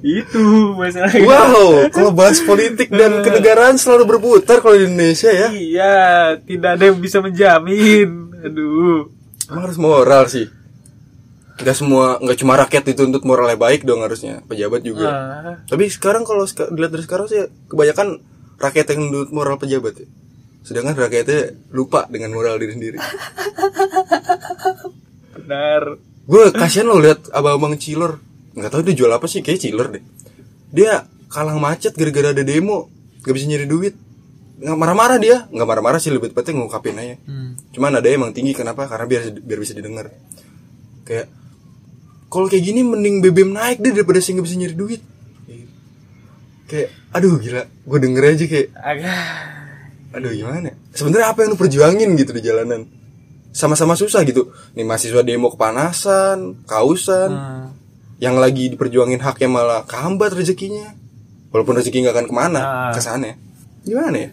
itu 0.00 0.44
masalahnya 0.76 1.20
Wow, 1.24 1.88
kalau 1.88 2.10
bahas 2.12 2.40
politik 2.40 2.88
dan 2.92 3.20
kenegaraan 3.20 3.76
selalu 3.76 4.16
berputar 4.16 4.60
kalau 4.60 4.76
di 4.76 4.88
Indonesia 4.88 5.28
ya. 5.28 5.48
iya 5.52 5.94
tidak 6.40 6.76
ada 6.76 6.84
yang 6.92 6.98
bisa 7.00 7.20
menjamin 7.20 8.08
aduh 8.40 9.08
Emang 9.50 9.66
harus 9.66 9.78
moral 9.82 10.30
sih. 10.30 10.46
Gak 11.60 11.76
semua, 11.76 12.16
nggak 12.22 12.38
cuma 12.40 12.56
rakyat 12.56 12.88
dituntut 12.88 13.20
moralnya 13.28 13.58
baik 13.60 13.84
dong 13.84 14.00
harusnya, 14.00 14.40
pejabat 14.48 14.80
juga. 14.80 15.08
Ah, 15.12 15.54
Tapi 15.68 15.92
sekarang 15.92 16.24
kalau 16.24 16.48
dilihat 16.48 16.96
dari 16.96 17.04
sekarang 17.04 17.28
sih 17.28 17.52
kebanyakan 17.68 18.24
rakyat 18.56 18.96
yang 18.96 19.12
menuntut 19.12 19.30
moral 19.36 19.60
pejabat 19.60 20.00
ya. 20.00 20.08
Sedangkan 20.64 20.96
rakyatnya 20.96 21.52
lupa 21.74 22.08
dengan 22.08 22.32
moral 22.32 22.56
diri 22.56 22.72
sendiri. 22.72 22.98
benar 25.36 25.98
Gue 26.30 26.54
kasihan 26.54 26.86
lo 26.86 27.02
lihat 27.02 27.26
abang-abang 27.34 27.74
chiller. 27.74 28.22
Nggak 28.54 28.70
tahu 28.70 28.82
dia 28.86 28.94
jual 28.94 29.10
apa 29.10 29.26
sih, 29.26 29.42
kayak 29.42 29.60
chiller 29.66 29.90
deh. 29.90 30.04
Dia 30.70 31.02
kalang 31.26 31.58
macet 31.58 31.98
gara-gara 31.98 32.30
ada 32.30 32.46
demo, 32.46 32.86
gak 33.26 33.34
bisa 33.34 33.50
nyari 33.50 33.66
duit. 33.66 33.98
Nggak 34.60 34.76
marah-marah 34.76 35.16
dia, 35.16 35.36
nggak 35.48 35.64
marah-marah 35.66 35.96
sih 35.96 36.12
lebih 36.12 36.30
tepatnya 36.30 36.60
ngungkapin 36.60 36.94
aja. 36.94 37.16
hmm. 37.18 37.72
Cuman 37.72 37.96
ada 37.96 38.04
emang 38.06 38.30
tinggi 38.30 38.52
kenapa? 38.52 38.84
Karena 38.84 39.08
biar 39.08 39.22
biar 39.32 39.58
bisa 39.58 39.72
didengar. 39.72 40.12
Kayak 41.02 41.32
kalau 42.28 42.46
kayak 42.46 42.62
gini 42.62 42.84
mending 42.84 43.18
BBM 43.20 43.50
naik 43.50 43.80
deh 43.80 43.90
daripada 43.90 44.20
sih 44.20 44.36
nggak 44.36 44.44
bisa 44.44 44.56
nyari 44.56 44.76
duit. 44.76 45.02
Kayak 46.68 46.88
aduh 47.10 47.34
gila, 47.36 47.62
gue 47.66 47.98
denger 47.98 48.22
aja 48.30 48.44
kayak 48.46 48.68
agak 48.76 49.18
aduh 50.10 50.30
gimana? 50.30 50.70
Sebenarnya 50.92 51.26
apa 51.30 51.42
yang 51.42 51.50
lu 51.54 51.58
perjuangin 51.58 52.10
gitu 52.14 52.30
di 52.30 52.42
jalanan? 52.42 52.86
Sama-sama 53.50 53.98
susah 53.98 54.22
gitu. 54.22 54.54
Nih 54.78 54.86
mahasiswa 54.86 55.26
demo 55.26 55.50
kepanasan, 55.50 56.62
kausan, 56.70 57.30
Hmm. 57.34 57.66
yang 58.22 58.38
lagi 58.38 58.70
diperjuangin 58.70 59.18
haknya 59.18 59.48
malah 59.50 59.82
kambat 59.82 60.30
rezekinya. 60.30 60.94
Walaupun 61.50 61.74
rezeki 61.74 62.06
nggak 62.06 62.14
akan 62.14 62.26
ke 62.30 62.34
mana, 62.36 62.60
Ah. 62.62 62.92
ke 62.94 63.02
sana. 63.02 63.34
Gimana 63.82 64.14
ya? 64.14 64.30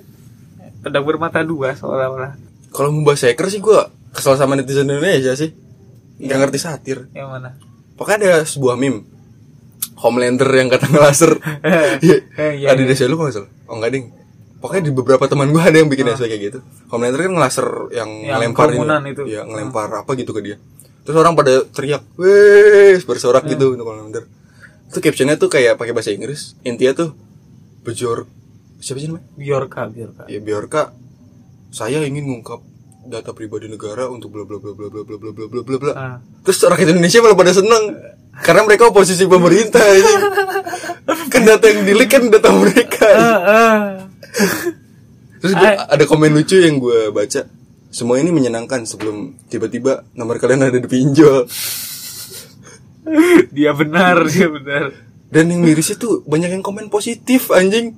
Pedang 0.79 1.03
bermata 1.03 1.41
dua 1.41 1.73
seolah-olah 1.73 2.33
Kalau 2.67 2.89
mau 2.89 3.03
bahas 3.03 3.21
hacker 3.21 3.47
sih 3.47 3.57
gue 3.57 3.79
kesel 4.09 4.35
sama 4.35 4.53
netizen 4.53 4.85
Indonesia 4.85 5.33
sih. 5.33 5.53
Nggak 6.17 6.37
ngerti 6.43 6.59
satir. 6.59 6.97
yang 7.11 7.29
mana 7.29 7.53
Pokoknya 7.93 8.17
ada 8.19 8.41
sebuah 8.43 8.73
meme 8.73 9.05
Homelander 9.95 10.45
yang 10.51 10.67
kata 10.67 10.85
ngelaser 10.87 11.37
Eh, 11.65 11.97
iya, 12.55 12.67
Ada 12.67 12.77
di 12.77 12.85
desa 12.85 13.05
lu 13.05 13.15
kok 13.15 13.23
nggak 13.23 13.35
salah 13.35 13.49
Oh 13.65 13.75
enggak 13.75 13.91
ding 13.91 14.05
Pokoknya 14.57 14.83
di 14.83 14.91
beberapa 14.91 15.25
teman 15.25 15.47
gue 15.47 15.57
ada 15.59 15.73
yang 15.75 15.85
bikin 15.85 16.05
SW 16.07 16.25
kayak 16.25 16.41
gitu 16.43 16.59
Homelander 16.87 17.21
kan 17.23 17.31
ngelaser 17.31 17.67
yang, 17.91 18.09
Ah. 18.27 18.41
Yang 18.41 18.53
ngelempar 18.53 18.67
ini. 18.69 18.77
itu. 19.07 19.21
Ah. 19.21 19.27
Iya 19.27 19.41
ngelempar 19.43 19.87
apa 19.95 20.11
gitu 20.13 20.31
ke 20.31 20.41
dia 20.43 20.57
Terus 21.01 21.15
orang 21.15 21.33
pada 21.33 21.53
teriak 21.63 22.03
Weh 22.15 22.97
bersorak 22.99 23.41
Ah. 23.41 23.49
gitu 23.49 23.73
untuk 23.73 23.85
Homelander 23.85 24.25
Itu 24.87 24.97
captionnya 24.99 25.35
tuh 25.35 25.47
kayak 25.47 25.75
pakai 25.75 25.93
bahasa 25.93 26.09
Inggris 26.09 26.53
Intinya 26.61 26.93
tuh 26.95 27.09
Bejor 27.81 28.25
Siapa 28.77 28.97
sih 28.97 29.07
namanya? 29.07 29.25
Biorka 29.33 29.81
Biorka 29.87 30.23
Ya 30.25 30.37
biarkah 30.37 30.93
Saya 31.67 32.01
ingin 32.01 32.25
ngungkap 32.25 32.61
data 33.03 33.31
pribadi 33.31 33.65
negara 33.65 34.07
untuk 34.07 34.29
bla 34.29 34.43
bla 34.43 34.59
bla 34.59 34.71
bla 34.71 34.87
bla 34.87 35.01
bla 35.01 35.15
bla 35.15 35.31
bla 35.31 35.45
bla 35.47 35.61
bla. 35.63 35.77
Bla 35.77 35.91
Ah. 35.93 36.15
Terus 36.41 36.59
rakyat 36.61 36.91
Indonesia 36.91 37.19
malah 37.19 37.35
pada 37.35 37.51
seneng. 37.51 37.83
Karena 38.37 38.61
mereka 38.63 38.83
oposisi 38.85 39.23
pemerintah 39.25 39.81
ini. 39.81 40.13
Kan 41.27 41.41
data 41.43 41.65
yang 41.65 41.83
dilik 41.83 42.05
kan 42.05 42.23
data 42.27 42.51
mereka 42.51 43.07
Ah, 43.07 43.39
ah. 43.39 43.79
Terus 45.37 45.53
gua- 45.53 45.87
ada 45.87 46.03
komen 46.03 46.33
lucu 46.33 46.57
yang 46.57 46.77
gue 46.77 47.09
baca. 47.09 47.47
Semua 47.87 48.17
ini 48.17 48.29
menyenangkan 48.29 48.83
sebelum 48.83 49.39
tiba-tiba 49.47 50.03
nomor 50.13 50.35
kalian 50.37 50.61
ada 50.61 50.75
di 50.75 50.85
pinjol. 50.85 51.47
Dia 53.49 53.71
benar 53.71 54.27
dia 54.27 54.51
benar. 54.51 54.91
Dan 55.27 55.47
yang 55.47 55.61
mirisnya 55.61 55.95
tuh 55.95 56.23
banyak 56.23 56.51
yang 56.51 56.63
komen 56.63 56.87
positif 56.87 57.51
anjing 57.51 57.95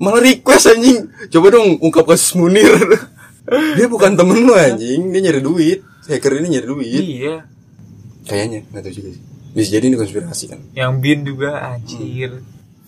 Malah 0.00 0.24
request 0.24 0.64
anjing. 0.66 1.12
Coba 1.28 1.46
dong 1.52 1.76
ungkap 1.78 2.08
kasus 2.08 2.32
Munir. 2.34 2.66
Dia 3.76 3.86
bukan 3.86 4.16
temen 4.16 4.40
lu 4.40 4.56
anjing. 4.56 5.12
Dia 5.12 5.20
nyari 5.20 5.40
duit. 5.40 5.84
Hacker 6.08 6.40
ini 6.40 6.58
nyari 6.58 6.66
duit. 6.66 7.02
Iya. 7.04 7.36
Kayaknya 8.24 8.58
nggak 8.66 8.82
tahu 8.82 8.94
juga 8.96 9.08
sih. 9.14 9.22
Bisa 9.50 9.68
jadi 9.74 9.84
ini 9.86 9.96
konspirasi 9.98 10.44
kan? 10.48 10.60
Yang 10.72 10.92
bin 10.98 11.18
juga 11.22 11.50
anjir. 11.60 12.40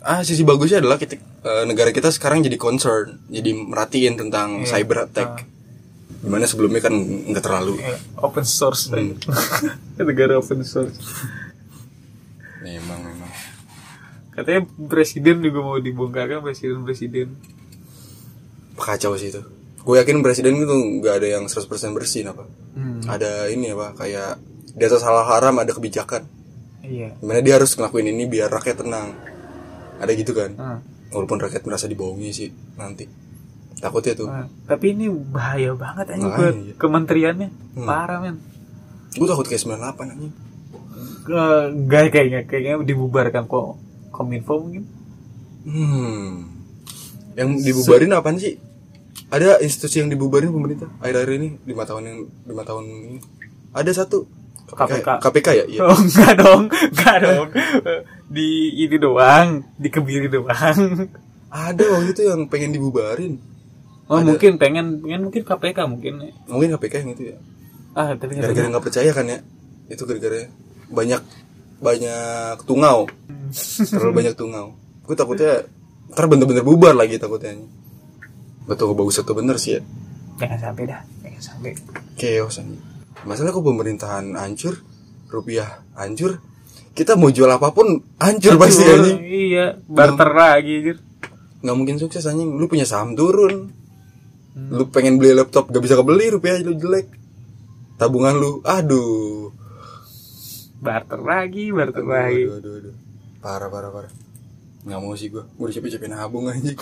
Ah 0.03 0.23
sisi 0.23 0.43
bagusnya 0.43 0.83
adalah 0.83 0.99
kita, 0.99 1.15
eh, 1.19 1.65
negara 1.67 1.95
kita 1.95 2.11
sekarang 2.11 2.43
jadi 2.43 2.59
concern, 2.59 3.23
jadi 3.31 3.55
merhatiin 3.55 4.19
tentang 4.19 4.63
Iya. 4.63 4.79
cyber 4.79 5.07
attack. 5.07 5.47
Di 6.23 6.31
mana 6.31 6.47
sebelumnya 6.47 6.79
kan 6.79 6.95
nggak 6.95 7.43
terlalu. 7.43 7.79
Ya, 7.79 7.99
open 8.19 8.47
source 8.47 8.91
negara 9.99 10.39
open 10.39 10.63
source. 10.63 10.95
Katanya 14.33 14.61
presiden 14.87 15.41
juga 15.41 15.61
mau 15.61 15.77
dibongkar 15.77 16.27
kan 16.27 16.41
presiden 16.41 16.83
presiden 16.83 17.37
Kacau 18.73 19.15
sih 19.15 19.29
itu. 19.29 19.43
Gue 19.79 19.99
yakin 19.99 20.23
presiden 20.23 20.57
itu 20.57 20.71
nggak 20.99 21.15
ada 21.21 21.29
yang 21.29 21.45
100% 21.47 21.69
bersih 21.93 22.25
apa. 22.25 22.49
hmm. 22.73 23.05
Ada 23.05 23.47
ini 23.49 23.71
apa 23.71 23.93
kayak 23.95 24.41
di 24.73 24.83
atas 24.83 25.03
hal 25.03 25.23
haram 25.23 25.55
ada 25.59 25.71
kebijakan. 25.71 26.25
iya 26.81 27.13
Di 27.13 27.25
mana 27.25 27.39
dia 27.39 27.61
harus 27.61 27.75
ngelakuin 27.75 28.09
ini 28.09 28.25
biar 28.25 28.49
rakyat 28.49 28.81
tenang. 28.81 29.13
Ada 29.99 30.11
gitu 30.15 30.33
kan. 30.33 30.51
Ah, 30.57 30.79
Walaupun 31.13 31.39
rakyat 31.39 31.63
merasa 31.63 31.85
dibohongi 31.85 32.31
sih 32.33 32.49
nanti. 32.75 33.05
Takutnya 33.77 34.15
tuh. 34.15 34.29
ah. 34.31 34.47
tapi 34.65 34.95
ini 34.95 35.11
bahaya 35.11 35.75
banget 35.75 36.15
aja 36.15 36.27
buat 36.31 36.55
iya. 36.55 36.75
kementeriannya 36.79 37.49
Hmm. 37.73 37.89
parah 37.89 38.19
men 38.21 38.37
Gue 39.13 39.27
takut 39.27 39.45
kayak 39.45 39.61
98 39.61 40.09
anjing. 40.09 40.33
Eh, 41.29 41.65
Enggak 41.69 42.03
kayaknya 42.09 42.41
kayaknya 42.47 42.75
dibubarkan 42.81 43.45
kok 43.45 43.77
kominfo 44.23 44.63
mungkin 44.63 44.85
Hmm. 45.63 46.51
Yang 47.39 47.51
dibubarin 47.63 48.11
apaan 48.11 48.35
sih? 48.35 48.59
Ada 49.31 49.63
institusi 49.63 50.03
yang 50.03 50.11
dibubarin 50.11 50.51
pemerintah 50.51 50.91
akhir-akhir 50.99 51.33
ini 51.39 51.49
lima 51.65 51.87
tahun 51.87 52.03
yang 52.03 52.19
lima 52.51 52.63
tahun 52.67 52.85
ini. 52.85 53.19
Ada 53.71 54.05
satu 54.05 54.27
KPK. 54.73 55.09
KPK 55.21 55.49
ya? 55.55 55.65
Iya. 55.69 55.81
Oh 55.87 55.97
enggak 55.97 56.33
dong, 56.37 56.63
enggak 56.69 57.17
dong. 57.23 57.49
Di 58.27 58.49
ini 58.75 58.97
doang, 58.97 59.63
dikebiri 59.79 60.29
doang. 60.29 61.09
Ada 61.53 61.85
waktu 61.93 62.11
itu 62.17 62.23
yang 62.27 62.49
pengen 62.49 62.73
dibubarin. 62.73 63.37
Oh 64.09 64.21
mungkin 64.21 64.59
pengen 64.61 65.01
pengen 65.01 65.31
mungkin 65.31 65.43
KPK 65.45 65.79
mungkin. 65.89 66.13
Mungkin 66.49 66.69
KPK 66.77 66.95
yang 67.07 67.11
itu 67.17 67.23
ya. 67.33 67.37
Ah 67.93 68.13
tapi 68.17 68.37
Gara-gara 68.37 68.67
nggak 68.67 68.85
percaya 68.85 69.11
kan 69.13 69.25
ya? 69.29 69.39
Itu 69.89 70.09
gara-gara 70.09 70.49
banyak 70.93 71.21
banyak 71.83 72.63
tungau. 72.65 73.11
Terlalu 73.77 74.13
banyak 74.15 74.35
tungau. 74.39 74.79
Gue 75.03 75.19
takutnya 75.19 75.67
ntar 76.15 76.31
bener-bener 76.31 76.63
bubar 76.63 76.95
lagi 76.95 77.19
takutnya. 77.19 77.59
Betul 78.65 78.95
bagus 78.95 79.19
atau 79.19 79.35
bener 79.35 79.59
sih 79.59 79.77
ya? 79.77 79.81
Jangan 80.39 80.59
sampai 80.71 80.85
dah, 80.89 81.01
jangan 81.21 81.43
sampai. 81.43 81.71
chaos 82.17 82.63
anjing. 82.63 82.81
Masalah 83.27 83.51
kok 83.55 83.63
pemerintahan 83.63 84.35
hancur, 84.39 84.79
rupiah 85.31 85.83
hancur, 85.99 86.39
kita 86.93 87.17
mau 87.17 87.33
jual 87.33 87.49
apa 87.49 87.73
pun 87.73 88.01
hancur 88.21 88.55
pasti 88.61 88.85
anjing. 88.85 89.19
Iya, 89.21 89.67
barter 89.89 90.31
lagi 90.33 90.73
anjir. 90.83 90.97
Nggak 91.63 91.77
mungkin 91.79 91.97
sukses 91.97 92.27
anjing. 92.29 92.59
Lu 92.59 92.67
punya 92.69 92.85
saham 92.85 93.15
turun. 93.17 93.71
Hmm. 94.53 94.69
Lu 94.69 94.85
pengen 94.93 95.17
beli 95.17 95.33
laptop 95.33 95.73
gak 95.73 95.81
bisa 95.81 95.97
kebeli 95.97 96.29
rupiah 96.29 96.61
lu 96.61 96.77
jelek. 96.77 97.09
Tabungan 97.97 98.37
lu, 98.37 98.61
aduh. 98.67 99.49
Barter 100.83 101.21
lagi 101.23 101.71
barter 101.71 102.03
aduh, 102.03 102.11
lagi. 102.11 102.43
aduh, 102.43 102.59
aduh, 102.59 102.73
aduh. 102.83 102.95
parah 103.39 103.71
parah 103.71 103.91
parah. 103.95 104.13
Nggak 104.83 104.99
mau 104.99 105.15
sih 105.15 105.31
gue 105.31 105.47
gue 105.47 105.63
udah 105.63 105.75
capek-capek 105.79 106.09
nabung 106.11 106.51
anjing. 106.51 106.75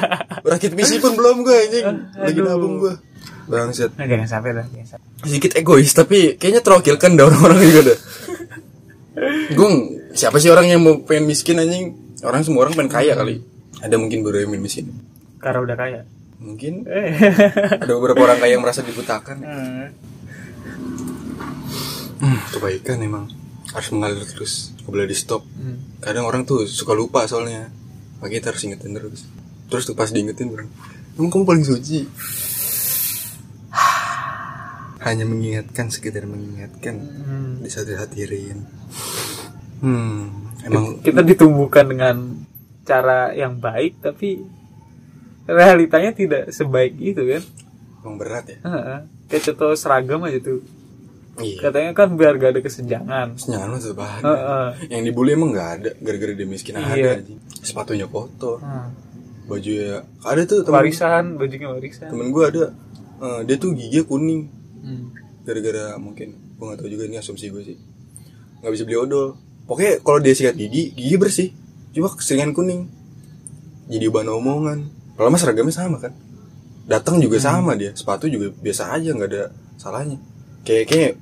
Rakit 0.50 0.74
misi 0.74 0.98
pun 0.98 1.14
belum 1.14 1.46
gue 1.46 1.54
anjing. 1.54 1.84
Lagi 2.18 2.40
nabung 2.42 2.82
gue 2.82 2.94
bangsat. 3.46 3.94
Nah, 3.94 4.06
jangan 4.10 4.26
sampai 4.26 4.50
lah 4.58 4.66
sedikit 5.22 5.54
egois 5.54 5.94
tapi 5.94 6.34
kayaknya 6.34 6.60
terwakilkan 6.66 7.14
dah 7.14 7.24
orang-orang 7.30 7.58
juga 7.62 7.80
dah. 7.94 7.98
Gue 9.58 9.68
siapa 10.10 10.42
sih 10.42 10.50
orang 10.50 10.66
yang 10.74 10.82
mau 10.82 10.98
pengen 11.06 11.30
miskin 11.30 11.62
anjing? 11.62 11.94
Orang 12.26 12.42
semua 12.42 12.66
orang 12.66 12.74
pengen 12.74 12.90
kaya 12.90 13.14
kali. 13.14 13.38
Ada 13.78 13.94
mungkin 13.94 14.26
baru 14.26 14.42
yang 14.42 14.58
miskin. 14.58 14.90
Karena 15.38 15.62
udah 15.62 15.76
kaya. 15.78 16.00
Mungkin. 16.42 16.82
Ada 17.84 17.92
beberapa 17.94 18.26
orang 18.26 18.42
kaya 18.42 18.58
yang 18.58 18.64
merasa 18.64 18.82
dibutakan. 18.82 19.38
Hmm. 19.44 19.86
hmm, 22.24 22.38
kebaikan 22.56 22.98
emang 23.04 23.43
harus 23.74 23.88
mengalir 23.90 24.22
terus. 24.24 24.70
Nggak 24.80 24.90
boleh 24.94 25.06
di 25.10 25.16
stop 25.18 25.42
Hmm. 25.54 25.98
kadang 25.98 26.24
orang 26.24 26.46
tuh 26.46 26.64
suka 26.64 26.94
lupa 26.94 27.26
soalnya. 27.26 27.68
Makanya 28.22 28.32
kita 28.40 28.46
harus 28.54 28.62
ingetin 28.64 28.94
terus. 28.94 29.20
Terus 29.68 29.82
tuh 29.84 29.96
pas 29.98 30.08
diingetin 30.08 30.48
orang 30.54 30.70
emang 31.14 31.30
kamu 31.30 31.44
paling 31.46 31.66
suci? 31.66 32.06
Hanya 35.04 35.28
mengingatkan 35.28 35.92
sekedar 35.92 36.24
mengingatkan. 36.24 36.94
Hmm. 36.98 37.52
bisa 37.64 37.80
hadirin 37.84 38.66
hmm 39.80 40.64
emang 40.64 41.00
kita 41.00 41.20
ditumbuhkan 41.24 41.84
dengan 41.88 42.44
cara 42.84 43.32
yang 43.32 43.56
baik 43.56 44.00
tapi 44.00 44.44
realitanya 45.44 46.12
tidak 46.12 46.52
sebaik 46.52 46.96
itu 46.96 47.20
kan? 47.20 47.42
Emang 48.04 48.16
berat 48.16 48.48
ya? 48.48 48.58
Heeh. 48.64 48.98
kayak 49.28 49.42
contoh 49.52 49.72
seragam 49.76 50.20
aja 50.24 50.40
tuh 50.40 50.60
iya. 51.42 51.58
Katanya 51.58 51.90
kan 51.96 52.14
biar 52.14 52.38
gak 52.38 52.50
ada 52.54 52.60
kesenjangan. 52.62 53.26
Terus 53.34 53.48
nyaman 53.50 53.78
tetap 53.82 54.00
ada 54.00 54.22
Heeh. 54.22 54.68
yang 54.94 55.02
dibully 55.02 55.34
emang 55.34 55.50
nggak 55.50 55.70
ada 55.80 55.90
gara-gara 55.98 56.32
dia 56.36 56.46
miskin 56.46 56.78
Iya. 56.78 57.18
ada 57.18 57.26
sepatunya 57.64 58.06
kotor. 58.06 58.62
Hmm. 58.62 58.90
baju 59.44 59.72
ya 59.76 60.00
ada 60.24 60.40
tuh 60.48 60.64
temen 60.64 60.72
warisan 60.80 61.36
bajunya 61.36 61.68
warisan. 61.68 62.08
Temen 62.08 62.32
gue 62.32 62.44
ada. 62.48 62.64
Eh, 63.20 63.40
dia 63.44 63.56
tuh 63.60 63.74
gigi 63.76 64.00
kuning. 64.06 64.48
Hmm. 64.84 65.10
gara-gara 65.44 65.96
mungkin 66.00 66.32
gue 66.56 66.64
gak 66.64 66.78
tahu 66.80 66.88
juga 66.88 67.04
ini 67.04 67.20
asumsi 67.20 67.52
gue 67.52 67.62
sih. 67.66 67.76
Nggak 68.64 68.72
bisa 68.72 68.82
beli 68.88 68.96
odol. 68.96 69.36
Pokoknya 69.68 70.00
kalau 70.00 70.18
dia 70.20 70.32
sikat 70.32 70.56
gigi 70.56 70.96
gigi 70.96 71.16
bersih. 71.20 71.48
Cuma 71.92 72.08
keseringan 72.08 72.56
kuning. 72.56 72.88
Jadi 73.92 74.06
bahan 74.08 74.32
omongan. 74.32 74.78
Kalau 75.14 75.28
mas 75.28 75.44
seragamnya 75.44 75.76
sama 75.76 76.00
kan? 76.00 76.16
Datang 76.88 77.20
juga 77.20 77.36
sama 77.36 77.76
dia. 77.76 77.92
Sepatu 77.92 78.28
juga 78.28 78.48
biasa 78.48 78.96
aja 78.96 79.12
nggak 79.12 79.28
ada 79.28 79.52
salahnya 79.76 80.16
kayak 80.64 80.84
kayak 80.88 81.12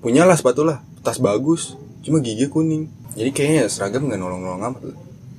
punya 0.00 0.24
lah 0.24 0.34
sepatu 0.34 0.64
lah 0.64 0.80
tas 1.04 1.20
bagus 1.20 1.76
cuma 2.02 2.18
gigi 2.24 2.48
kuning 2.48 2.88
jadi 3.14 3.30
kayaknya 3.30 3.62
seragam 3.68 4.08
nggak 4.08 4.18
nolong 4.20 4.40
nolong 4.42 4.62
amat 4.72 4.82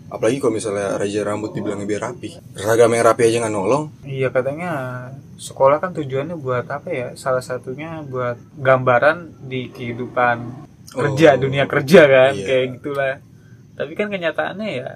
apalagi 0.09 0.41
kalau 0.41 0.53
misalnya 0.57 0.97
raja 0.97 1.21
rambut 1.21 1.53
dibilangnya 1.53 1.85
biar 1.85 2.01
rapi 2.13 2.37
seragam 2.57 2.89
yang 2.93 3.05
rapi 3.05 3.21
aja 3.29 3.37
nggak 3.45 3.53
nolong 3.53 3.83
Iya 4.05 4.29
katanya 4.33 4.71
sekolah 5.39 5.79
kan 5.79 5.95
tujuannya 5.95 6.35
buat 6.35 6.67
apa 6.67 6.89
ya? 6.91 7.07
Salah 7.15 7.39
satunya 7.39 8.03
buat 8.03 8.35
gambaran 8.59 9.47
di 9.47 9.71
kehidupan 9.71 10.67
kerja, 10.91 11.37
Oh, 11.37 11.39
dunia 11.39 11.63
kerja 11.69 12.01
kan, 12.03 12.33
iya. 12.35 12.45
kayak 12.45 12.65
gitulah. 12.75 13.15
Tapi 13.79 13.91
kan 13.95 14.11
kenyataannya 14.11 14.67
ya 14.67 14.89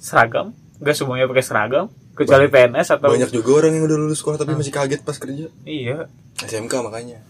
seragam, 0.00 0.56
nggak 0.80 0.96
semuanya 0.96 1.28
pakai 1.28 1.44
seragam, 1.44 1.92
kecuali 2.16 2.46
PNS 2.48 2.88
atau 2.96 3.08
banyak 3.12 3.32
juga 3.32 3.50
orang 3.64 3.76
yang 3.76 3.84
udah 3.88 3.98
lulus 4.00 4.20
sekolah 4.20 4.36
tapi 4.40 4.52
masih 4.52 4.72
kaget 4.72 5.00
pas 5.00 5.16
kerja 5.16 5.48
iya. 5.64 6.08
SMK 6.44 6.72
makanya 6.84 7.24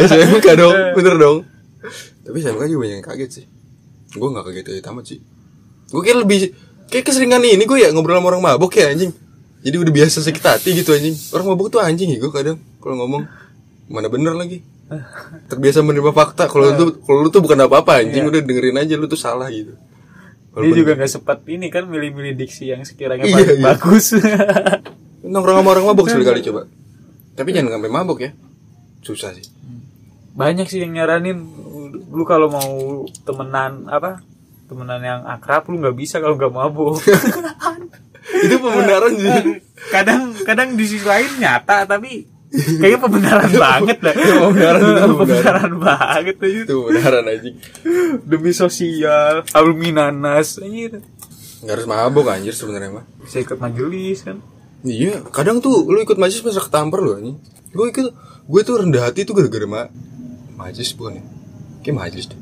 SMK 0.00 0.46
dong. 0.60 0.74
Bener 0.94 1.14
dong. 1.16 1.38
Tapi 2.24 2.36
SMK 2.40 2.62
juga 2.66 2.80
banyak 2.88 2.96
yang 3.00 3.06
kaget 3.06 3.30
sih. 3.30 3.44
Gue 4.14 4.28
nggak 4.30 4.44
kaget 4.48 4.64
kaget 4.64 4.86
amat 4.90 5.04
sih. 5.04 5.18
Gue 5.90 6.00
kayak 6.00 6.18
lebih 6.24 6.38
kayak 6.88 7.04
keseringan 7.04 7.42
ini 7.42 7.64
gue 7.64 7.78
ya 7.80 7.90
ngobrol 7.92 8.18
sama 8.18 8.28
orang 8.32 8.42
mabok 8.42 8.72
ya 8.74 8.90
anjing. 8.90 9.12
Jadi 9.64 9.76
udah 9.80 9.92
biasa 9.92 10.20
sakit 10.20 10.44
hati 10.44 10.70
gitu 10.76 10.92
anjing. 10.92 11.16
Orang 11.32 11.52
mabok 11.52 11.68
tuh 11.68 11.80
anjing 11.80 12.08
ya 12.12 12.18
gue 12.18 12.32
kadang 12.32 12.56
kalau 12.80 13.04
ngomong 13.04 13.22
mana 13.88 14.08
bener 14.08 14.32
lagi? 14.32 14.64
Terbiasa 15.50 15.80
menerima 15.80 16.12
fakta 16.12 16.48
kalau 16.48 16.68
lu 16.68 16.74
tuh 16.76 16.88
kalau 17.02 17.18
lu 17.24 17.28
tuh 17.28 17.40
bukan 17.40 17.58
apa 17.64 17.80
apa 17.80 17.92
anjing 18.04 18.24
udah 18.24 18.40
dengerin 18.40 18.76
aja 18.80 18.94
lu 18.96 19.06
tuh 19.06 19.20
salah 19.20 19.48
gitu. 19.48 19.76
Dia 20.54 20.70
juga 20.70 20.94
nggak 20.94 21.10
sempat 21.10 21.42
ini 21.50 21.66
kan 21.66 21.82
milih-milih 21.82 22.38
diksi 22.38 22.70
yang 22.70 22.86
sekiranya 22.86 23.26
Iya, 23.26 23.34
paling 23.34 23.58
iya. 23.58 23.64
bagus. 23.74 24.14
nongkrong 25.24 25.56
sama 25.64 25.70
orang 25.74 25.84
mabok 25.90 26.06
sekali 26.06 26.22
kali 26.22 26.40
coba. 26.46 26.70
Tapi 27.38 27.50
jangan 27.50 27.74
sampai 27.80 27.90
mabok 27.90 28.18
ya 28.22 28.30
susah 29.04 29.36
sih. 29.36 29.46
Banyak 30.34 30.66
sih 30.66 30.82
yang 30.82 30.96
nyaranin 30.98 31.38
lu 32.10 32.24
kalau 32.26 32.50
mau 32.50 33.04
temenan 33.22 33.86
apa? 33.86 34.24
Temenan 34.66 35.00
yang 35.04 35.20
akrab 35.28 35.68
lu 35.68 35.78
nggak 35.78 35.94
bisa 35.94 36.18
kalau 36.18 36.34
nggak 36.34 36.50
mabuk. 36.50 36.98
itu 38.44 38.56
pembenaran 38.58 39.12
sih. 39.14 39.60
Kadang 39.92 40.32
kadang 40.42 40.74
di 40.74 40.84
sisi 40.88 41.04
lain 41.04 41.38
nyata 41.38 41.84
tapi 41.84 42.24
kayaknya 42.54 42.98
pembenaran 43.02 43.52
banget 43.66 43.98
lah 43.98 44.14
pembenaran, 44.14 44.78
itu 44.78 44.84
pembenaran. 44.94 45.10
pembenaran 45.18 45.72
banget 45.78 46.36
aja. 46.38 46.60
Itu 46.64 46.76
benaran 46.88 47.24
anjing. 47.28 47.56
Demi 48.24 48.52
sosial 48.54 49.44
aluminanas 49.52 50.62
anjir. 50.62 51.02
Nggak 51.62 51.74
harus 51.74 51.86
mabok 51.88 52.26
anjir 52.30 52.54
sebenarnya 52.54 53.02
mah. 53.02 53.04
Bisa 53.22 53.42
ikut 53.42 53.58
majelis 53.58 54.24
kan. 54.24 54.38
Iya 54.84 55.24
kadang 55.32 55.64
tuh 55.64 55.88
lu 55.88 55.98
ikut 56.04 56.20
majlis 56.20 56.44
masa 56.44 56.62
ketampar 56.62 57.00
lu 57.02 57.16
anjing. 57.18 57.36
Gue 57.74 57.90
ikut 57.90 58.06
gue 58.44 58.60
tuh 58.60 58.76
rendah 58.76 59.08
hati 59.08 59.24
tuh 59.24 59.32
gara-gara 59.32 59.64
ma 59.64 59.82
majlis 60.54 60.92
bukan 60.92 61.20
ya? 61.20 61.24
Kayak 61.80 61.96
majlis 61.96 62.24
deh. 62.28 62.40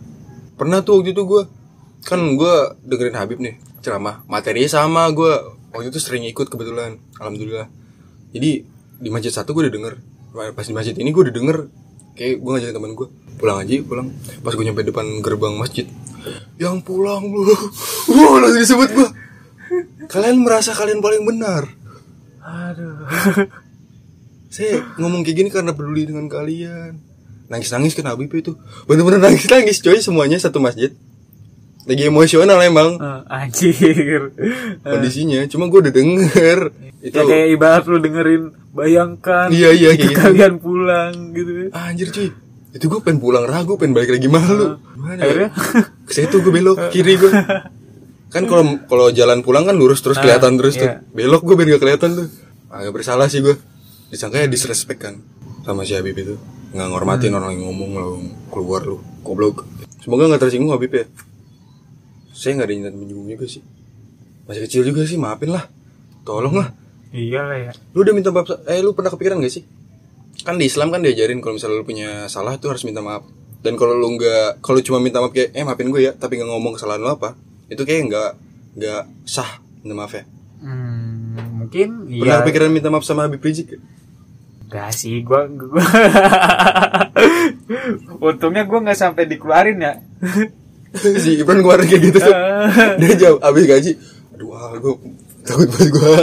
Pernah 0.58 0.82
tuh 0.82 1.00
waktu 1.00 1.14
itu 1.14 1.22
gue 1.22 1.42
kan 2.02 2.18
gue 2.18 2.54
dengerin 2.82 3.16
Habib 3.18 3.38
nih 3.38 3.58
ceramah. 3.82 4.26
Materinya 4.26 4.70
sama 4.70 5.06
gue 5.14 5.32
waktu 5.70 5.88
itu 5.94 5.98
sering 6.02 6.26
ikut 6.26 6.50
kebetulan 6.50 6.98
alhamdulillah. 7.18 7.70
Jadi 8.34 8.66
di 9.02 9.08
masjid 9.10 9.30
satu 9.30 9.54
gue 9.54 9.70
udah 9.70 9.74
denger 9.74 9.94
pas 10.32 10.64
di 10.64 10.74
masjid 10.74 10.96
ini 10.96 11.12
gue 11.12 11.22
udah 11.30 11.34
denger 11.34 11.56
kayak 12.18 12.40
gue 12.40 12.50
ngajakin 12.50 12.74
temen 12.76 12.92
gue 12.98 13.08
pulang 13.38 13.58
aja 13.62 13.72
yuk, 13.78 13.86
pulang. 13.86 14.08
Pas 14.42 14.52
gue 14.54 14.64
nyampe 14.66 14.82
depan 14.82 15.06
gerbang 15.22 15.54
masjid 15.54 15.86
yang 16.58 16.82
pulang 16.82 17.30
lu. 17.30 17.46
Wah 18.14 18.38
langsung 18.42 18.62
disebut 18.62 18.90
gue. 18.90 19.08
Kalian 20.10 20.42
merasa 20.42 20.74
kalian 20.74 20.98
paling 20.98 21.22
benar. 21.22 21.70
Aduh 22.42 23.06
saya 24.52 24.84
ngomong 25.00 25.24
kayak 25.24 25.36
gini 25.40 25.48
karena 25.48 25.72
peduli 25.72 26.04
dengan 26.04 26.28
kalian. 26.28 27.00
Nangis 27.48 27.72
nangis 27.72 27.96
kan 27.96 28.04
Habib 28.12 28.28
itu. 28.28 28.52
Bener-bener 28.84 29.20
nangis 29.20 29.48
nangis 29.48 29.80
coy 29.80 29.96
semuanya 29.98 30.36
satu 30.36 30.60
masjid. 30.60 30.92
Lagi 31.88 32.06
emosional 32.06 32.60
emang. 32.60 33.00
Eh, 33.00 33.20
anjir. 33.32 34.30
Kondisinya 34.84 35.48
cuma 35.48 35.72
gue 35.72 35.88
udah 35.88 35.94
denger. 35.94 36.58
Itu. 37.02 37.18
ya 37.18 37.26
kayak 37.26 37.48
ibarat 37.58 37.84
lu 37.90 37.98
dengerin 37.98 38.42
bayangkan 38.70 39.50
Iya, 39.50 39.74
iya, 39.74 39.90
gitu. 39.98 40.14
kalian 40.14 40.62
pulang 40.62 41.34
gitu. 41.34 41.74
Ah, 41.74 41.90
anjir 41.90 42.14
cuy 42.14 42.30
itu 42.72 42.88
gue 42.88 43.00
pengen 43.04 43.20
pulang 43.20 43.44
ragu 43.44 43.76
pengen 43.76 43.92
balik 43.92 44.16
lagi 44.16 44.28
malu. 44.32 44.80
Gimana 44.96 45.20
ya? 45.20 45.24
akhirnya? 45.28 45.50
Ke 46.08 46.12
situ 46.14 46.40
gue 46.40 46.52
belok 46.52 46.78
kiri 46.94 47.20
gue 47.20 47.30
kan 48.32 48.48
kalau 48.48 48.80
kalau 48.88 49.06
jalan 49.12 49.44
pulang 49.44 49.68
kan 49.68 49.76
lurus 49.76 50.00
terus 50.00 50.16
kelihatan 50.16 50.56
terus 50.56 50.80
tuh. 50.80 50.88
Iya. 50.88 51.04
belok 51.12 51.44
gue 51.44 51.54
biar 51.58 51.68
gak 51.76 51.82
kelihatan 51.84 52.10
tuh. 52.16 52.26
Agak 52.72 52.92
bersalah 52.96 53.28
sih 53.28 53.44
gue 53.44 53.52
disangka 54.12 54.44
ya 54.44 54.46
disrespect 54.46 55.00
kan 55.00 55.24
sama 55.64 55.88
si 55.88 55.96
Habib 55.96 56.12
itu. 56.12 56.36
Nggak 56.76 56.88
ngormatin 56.92 57.32
orang 57.32 57.56
yang 57.56 57.72
ngomong 57.72 57.90
lo 57.96 58.08
keluar 58.52 58.84
lu 58.84 59.00
goblok. 59.24 59.64
Semoga 60.04 60.28
nggak 60.28 60.44
tersinggung 60.44 60.76
Habib 60.76 60.92
ya. 60.92 61.08
Saya 62.36 62.60
nggak 62.60 62.68
ada 62.68 62.74
niat 62.76 62.94
menyinggung 62.96 63.28
juga 63.32 63.48
sih. 63.48 63.64
Masih 64.44 64.68
kecil 64.68 64.82
juga 64.84 65.08
sih 65.08 65.16
maafin 65.16 65.56
lah. 65.56 65.64
Tolong 66.28 66.52
lah. 66.60 66.68
Iya 67.12 67.40
lah 67.44 67.58
ya. 67.70 67.72
Lu 67.96 68.04
udah 68.04 68.12
minta 68.12 68.28
maaf 68.28 68.52
eh 68.68 68.80
lu 68.84 68.92
pernah 68.92 69.08
kepikiran 69.12 69.40
gak 69.40 69.52
sih? 69.52 69.64
Kan 70.44 70.60
di 70.60 70.68
Islam 70.68 70.92
kan 70.92 71.00
diajarin 71.04 71.40
kalau 71.40 71.56
misalnya 71.56 71.80
lu 71.80 71.86
punya 71.88 72.26
salah 72.28 72.56
tuh 72.60 72.72
harus 72.72 72.84
minta 72.84 73.00
maaf. 73.00 73.24
Dan 73.62 73.78
kalau 73.78 73.94
lu 73.94 74.16
nggak 74.18 74.64
kalau 74.64 74.80
cuma 74.84 74.98
minta 74.98 75.22
maaf 75.22 75.32
kayak 75.32 75.56
eh 75.56 75.64
maafin 75.64 75.88
gue 75.88 76.02
ya 76.02 76.12
tapi 76.12 76.36
nggak 76.40 76.50
ngomong 76.50 76.74
kesalahan 76.74 77.00
lu 77.00 77.12
apa 77.14 77.38
itu 77.70 77.80
kayak 77.86 78.10
nggak 78.10 78.30
nggak 78.76 79.02
sah 79.24 79.60
minta 79.84 79.94
maaf 79.94 80.12
ya. 80.16 80.24
Hmm, 80.62 81.62
mungkin 81.62 82.10
pernah 82.10 82.38
iya. 82.38 82.42
kepikiran 82.42 82.70
minta 82.74 82.88
maaf 82.90 83.04
sama 83.06 83.28
Habib 83.28 83.44
Rizik? 83.44 83.78
Gak 84.72 84.90
sih, 84.96 85.20
gua, 85.20 85.44
gua 85.52 85.84
untungnya 88.32 88.64
gua 88.64 88.80
nggak 88.80 88.96
sampai 88.96 89.28
dikeluarin 89.28 89.84
ya. 89.84 90.00
si 91.22 91.40
Ibran 91.40 91.60
keluar 91.60 91.84
kayak 91.84 92.02
gitu. 92.08 92.20
Dia 93.00 93.12
jawab 93.20 93.38
abis 93.44 93.64
gaji. 93.68 93.92
Aduh 94.32 94.48
ah, 94.56 94.72
gue 94.80 94.94
takut 95.42 95.68
banget 95.68 95.90
gue 95.92 96.14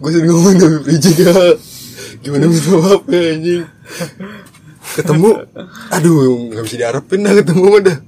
gue 0.00 0.10
sering 0.10 0.30
ngomong 0.34 0.54
sama 0.58 0.78
Rizik 0.90 1.16
ya. 1.22 1.34
Gimana 2.18 2.50
minta 2.50 2.70
maaf 2.74 3.02
ya 3.06 3.20
anjing? 3.38 3.62
Ketemu 4.98 5.30
aduh 5.94 6.14
nggak 6.50 6.64
bisa 6.66 6.76
diharapin 6.82 7.22
dah 7.22 7.32
ketemu 7.36 7.62
mah 7.68 7.82
dah 7.84 7.98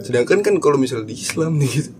sedangkan 0.00 0.40
kan 0.40 0.54
kalau 0.62 0.80
misal 0.80 1.04
di 1.04 1.12
Islam 1.12 1.60
nih 1.60 1.68
gitu 1.68 1.90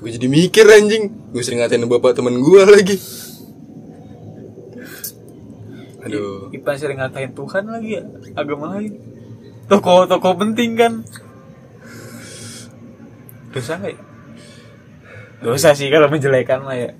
gue 0.00 0.10
jadi 0.16 0.26
mikir 0.32 0.64
anjing. 0.64 1.12
Gue 1.28 1.44
sering 1.44 1.60
ngatain 1.60 1.84
bapak 1.84 2.16
teman 2.16 2.40
gue 2.40 2.62
lagi 2.64 2.96
aduh 6.00 6.48
Ipan 6.54 6.76
sering 6.80 6.98
ngatain 6.98 7.32
Tuhan 7.36 7.64
lagi 7.68 8.00
ya, 8.00 8.04
agama 8.36 8.76
lain. 8.76 8.96
toko-toko 9.68 10.34
penting 10.40 10.74
kan 10.74 10.92
dosa 13.50 13.78
nggak 13.78 13.92
ya 13.94 14.00
dosa 15.40 15.72
sih 15.72 15.88
kalau 15.88 16.12
menjelekan 16.12 16.62
mah 16.62 16.76
ya 16.76 16.90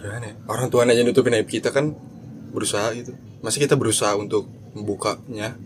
Gimana 0.00 0.32
ya? 0.32 0.34
Orang 0.48 0.72
tua 0.72 0.88
aja 0.88 1.04
nutupin 1.04 1.36
aib 1.36 1.44
kita 1.44 1.68
kan 1.76 1.92
berusaha 2.56 2.88
gitu. 2.96 3.12
Masa 3.44 3.60
kita 3.60 3.76
berusaha 3.76 4.16
untuk 4.16 4.48
membukanya? 4.72 5.60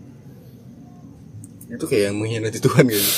Itu 1.71 1.87
kayak 1.87 2.11
yang 2.11 2.19
mengkhianati 2.19 2.59
Tuhan 2.59 2.83
kayaknya. 2.83 3.15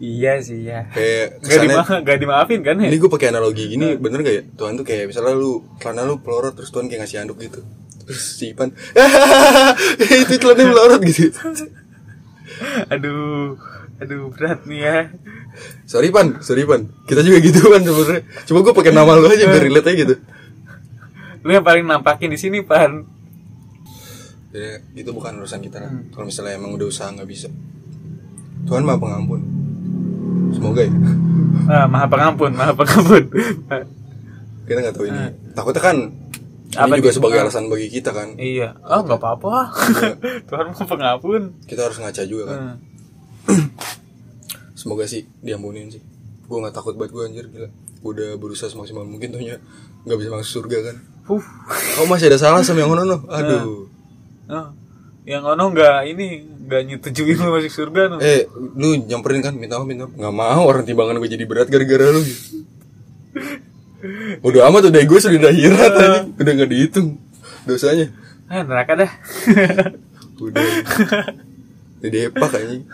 iya 0.00 0.40
sih 0.40 0.64
ya 0.64 0.88
Kayak 0.88 1.44
Gak, 1.44 1.58
dima 1.60 1.82
gak 1.84 2.18
dimaafin 2.18 2.60
kan 2.64 2.80
ya 2.80 2.88
ini 2.88 2.96
gue 2.96 3.10
pakai 3.12 3.28
analogi 3.28 3.68
gini 3.68 4.00
bener 4.00 4.24
gak 4.24 4.34
ya? 4.34 4.42
Tuhan 4.56 4.80
tuh 4.80 4.84
kayak 4.88 5.12
misalnya 5.12 5.36
lu 5.36 5.64
karena 5.76 6.08
lu 6.08 6.20
pelorot 6.24 6.56
terus 6.56 6.72
Tuhan 6.72 6.88
kayak 6.88 7.04
ngasih 7.04 7.20
anduk 7.20 7.38
gitu. 7.44 7.60
Terus 8.08 8.24
si 8.40 8.50
Ipan, 8.56 8.74
itu 10.24 10.34
telannya 10.40 10.64
melorot 10.66 11.02
gitu. 11.04 11.30
aduh 12.90 13.54
aduh 14.00 14.32
berat 14.34 14.66
nih 14.66 14.80
ya 14.82 14.98
Sorry 15.84 16.08
Pan, 16.08 16.40
sorry 16.40 16.64
Pan. 16.64 16.88
Kita 17.04 17.20
juga 17.20 17.38
gitu 17.42 17.60
kan 17.68 17.82
sebenarnya. 17.84 18.22
Cuma 18.48 18.64
gue 18.64 18.72
pakai 18.72 18.92
nama 18.94 19.12
lu 19.18 19.28
aja 19.28 19.44
biar 19.44 19.62
relate 19.62 19.88
aja 19.92 19.98
gitu. 20.08 20.14
lu 21.40 21.50
yang 21.56 21.64
paling 21.64 21.84
nampakin 21.88 22.28
di 22.28 22.36
sini 22.36 22.60
pan 22.60 23.04
Ya, 24.50 24.82
itu 24.98 25.10
bukan 25.14 25.38
urusan 25.38 25.62
kita 25.62 25.78
lah. 25.78 25.94
Kalau 26.10 26.26
misalnya 26.26 26.58
emang 26.58 26.74
udah 26.74 26.90
usaha 26.90 27.06
nggak 27.06 27.28
bisa. 27.28 27.46
Tuhan 28.64 28.82
maha 28.82 28.96
pengampun. 28.96 29.40
Semoga 30.50 30.82
ya. 30.82 30.92
ah, 31.72 31.86
maha 31.86 32.06
pengampun 32.06 32.50
maha 32.52 32.72
pengampun 32.72 33.22
Kita 34.66 34.78
nggak 34.78 34.94
tahu 34.94 35.06
ini. 35.06 35.22
Takutnya 35.50 35.82
kan 35.82 35.96
Apa 36.70 36.86
ini 36.88 36.98
juga 36.98 37.10
nih? 37.10 37.16
sebagai 37.18 37.36
Ah. 37.36 37.44
alasan 37.44 37.66
bagi 37.66 37.88
kita 37.88 38.10
kan. 38.10 38.28
iya 38.36 38.78
oh 38.80 39.02
nggak 39.02 39.18
apa-apa 39.18 39.74
Tuhan 40.48 40.64
mau 40.68 40.84
pengampun 40.84 41.42
Kita 41.64 41.80
harus 41.82 41.98
ngaca 41.98 42.22
juga 42.24 42.44
kan. 42.46 42.58
Hmm. 43.48 43.66
Semoga 44.76 45.04
sih 45.04 45.26
diampunin 45.40 45.88
sih. 45.88 46.00
Gue 46.44 46.58
nggak 46.58 46.72
takut 46.72 46.94
banget 46.94 47.10
gue 47.10 47.22
anjir 47.22 47.46
gila. 47.46 47.68
Gue 48.00 48.10
udah 48.12 48.30
berusaha 48.36 48.66
semaksimal 48.66 49.02
mungkin 49.02 49.30
tuhnya 49.30 49.58
nggak 50.02 50.16
bisa 50.16 50.30
masuk 50.30 50.50
surga 50.62 50.78
kan. 50.84 50.96
Kau 51.94 52.06
masih 52.06 52.26
ada 52.26 52.38
salah 52.38 52.62
sama 52.62 52.80
yang 52.80 52.90
ono 52.90 53.02
no? 53.04 53.18
Aduh. 53.26 53.86
Oh, 54.48 54.66
yang 55.30 55.46
ono 55.46 55.70
nggak 55.70 55.98
ini 56.10 56.26
nggak 56.66 56.82
nyetujuin 56.90 57.38
lu 57.38 57.54
masuk 57.54 57.70
surga 57.70 58.02
no. 58.10 58.16
Eh, 58.18 58.50
lu 58.74 58.98
nyamperin 59.06 59.46
kan 59.46 59.54
minta 59.54 59.78
minta. 59.86 60.10
Nggak 60.10 60.34
mau 60.34 60.66
orang 60.66 60.82
timbangan 60.82 61.22
gue 61.22 61.30
jadi 61.30 61.46
berat 61.46 61.70
gara-gara 61.70 62.10
lu. 62.10 62.22
Udah 64.46 64.72
amat 64.72 64.88
udah 64.88 65.02
gue 65.04 65.18
sudah 65.20 65.38
di 65.38 65.46
akhirat 65.46 65.92
aja. 65.92 66.20
Udah 66.24 66.52
nggak 66.56 66.70
dihitung 66.72 67.20
dosanya. 67.68 68.08
Ah, 68.48 68.64
neraka 68.64 68.96
dah. 68.96 69.10
Udah. 70.44 70.64
Udah 72.00 72.10
depak 72.10 72.48
kayaknya. 72.48 72.88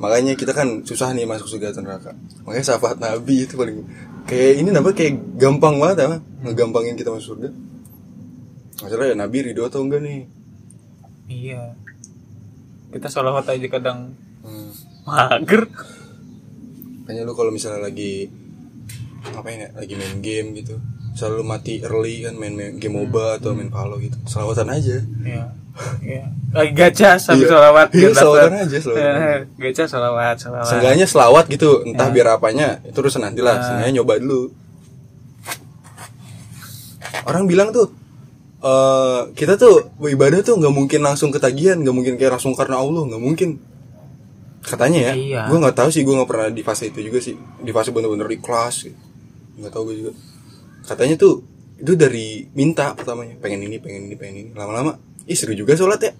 Makanya 0.00 0.32
kita 0.36 0.52
kan 0.56 0.84
susah 0.88 1.12
nih 1.12 1.28
masuk 1.28 1.52
surga 1.52 1.76
atau 1.76 1.84
neraka. 1.84 2.10
Makanya 2.48 2.64
sahabat 2.64 2.96
Nabi 2.96 3.44
itu 3.44 3.60
paling 3.60 3.84
kayak 4.24 4.64
ini 4.64 4.72
apa 4.72 4.90
kayak 4.96 5.36
gampang 5.36 5.76
banget 5.76 6.08
apa 6.08 6.16
ngegampangin 6.42 6.96
kita 6.96 7.12
masuk 7.12 7.36
surga. 7.36 7.48
Masalah 8.80 9.06
ya 9.12 9.16
Nabi 9.16 9.52
ridho 9.52 9.68
atau 9.68 9.84
enggak 9.84 10.00
nih? 10.00 10.35
Iya. 11.26 11.74
Kita 12.88 13.06
sholawat 13.06 13.46
aja 13.46 13.66
kadang 13.68 14.14
Hmm. 14.40 14.70
mager. 15.02 15.66
Makanya 17.02 17.22
lu 17.22 17.32
kalau 17.32 17.50
misalnya 17.50 17.82
lagi 17.82 18.30
ngapain 19.26 19.58
ya 19.58 19.68
lagi 19.72 19.94
main 19.94 20.18
game 20.20 20.54
gitu 20.54 20.78
selalu 21.12 21.42
mati 21.42 21.74
early 21.80 22.22
kan 22.22 22.34
main, 22.34 22.52
main 22.52 22.76
game 22.76 22.94
MOBA 22.94 23.36
atau 23.36 23.50
main 23.52 23.66
Valo 23.66 23.98
gitu 23.98 24.14
selawatan 24.22 24.70
aja 24.70 25.02
Iya. 25.20 25.44
Iya. 25.98 26.24
Lagi 26.52 26.72
gacha 26.72 27.10
sambil 27.16 27.44
Iya. 27.44 27.50
sholawat. 27.50 27.88
Iya, 27.90 28.08
selawatan 28.12 28.52
aja, 28.56 28.76
selawatan 28.78 29.12
Eh, 29.18 29.38
Gacha 29.62 29.84
sholawat, 29.84 30.36
sholawat. 30.38 30.68
Seenggaknya 30.68 31.06
selawat 31.06 31.44
gitu 31.48 31.68
entah 31.82 32.06
Ya. 32.06 32.14
biar 32.14 32.28
apanya 32.32 32.78
itu 32.80 32.96
urusan 32.96 33.20
nanti 33.20 33.42
lah. 33.42 33.58
Seenggaknya 33.58 33.92
nyoba 33.96 34.14
dulu 34.16 34.54
orang 37.26 37.44
bilang 37.44 37.68
tuh 37.70 37.90
eh 38.56 39.20
kita 39.36 39.54
tuh 39.56 39.92
beribadah 40.00 40.40
tuh 40.40 40.56
nggak 40.56 40.72
mungkin 40.72 41.00
langsung 41.04 41.28
ketagihan 41.28 41.76
nggak 41.76 41.92
mungkin 41.92 42.14
kayak 42.16 42.40
langsung 42.40 42.56
karena 42.56 42.80
Allah 42.80 43.04
nggak 43.04 43.22
mungkin 43.22 43.60
katanya 44.64 45.12
ya 45.12 45.14
Iya. 45.14 45.42
gue 45.46 45.58
nggak 45.60 45.76
tahu 45.76 45.88
sih 45.92 46.02
gue 46.02 46.10
nggak 46.10 46.26
pernah 46.26 46.48
di 46.50 46.62
fase 46.64 46.90
itu 46.90 46.98
juga 46.98 47.20
sih 47.22 47.36
di 47.36 47.70
fase 47.70 47.94
bener-bener 47.94 48.26
ikhlas 48.32 48.88
gitu. 48.88 48.98
nggak 49.60 49.70
tahu 49.70 49.82
gue 49.92 49.96
juga 50.02 50.12
katanya 50.84 51.14
tuh 51.16 51.44
itu 51.76 51.92
dari 51.94 52.48
minta 52.56 52.96
pertamanya 52.96 53.36
pengen 53.38 53.68
ini 53.68 53.76
pengen 53.78 54.08
ini 54.08 54.16
pengen 54.16 54.34
ini 54.34 54.50
lama-lama 54.56 54.96
ih 55.24 55.36
seru 55.36 55.52
juga 55.52 55.74
sholat 55.74 56.00
ya 56.02 56.12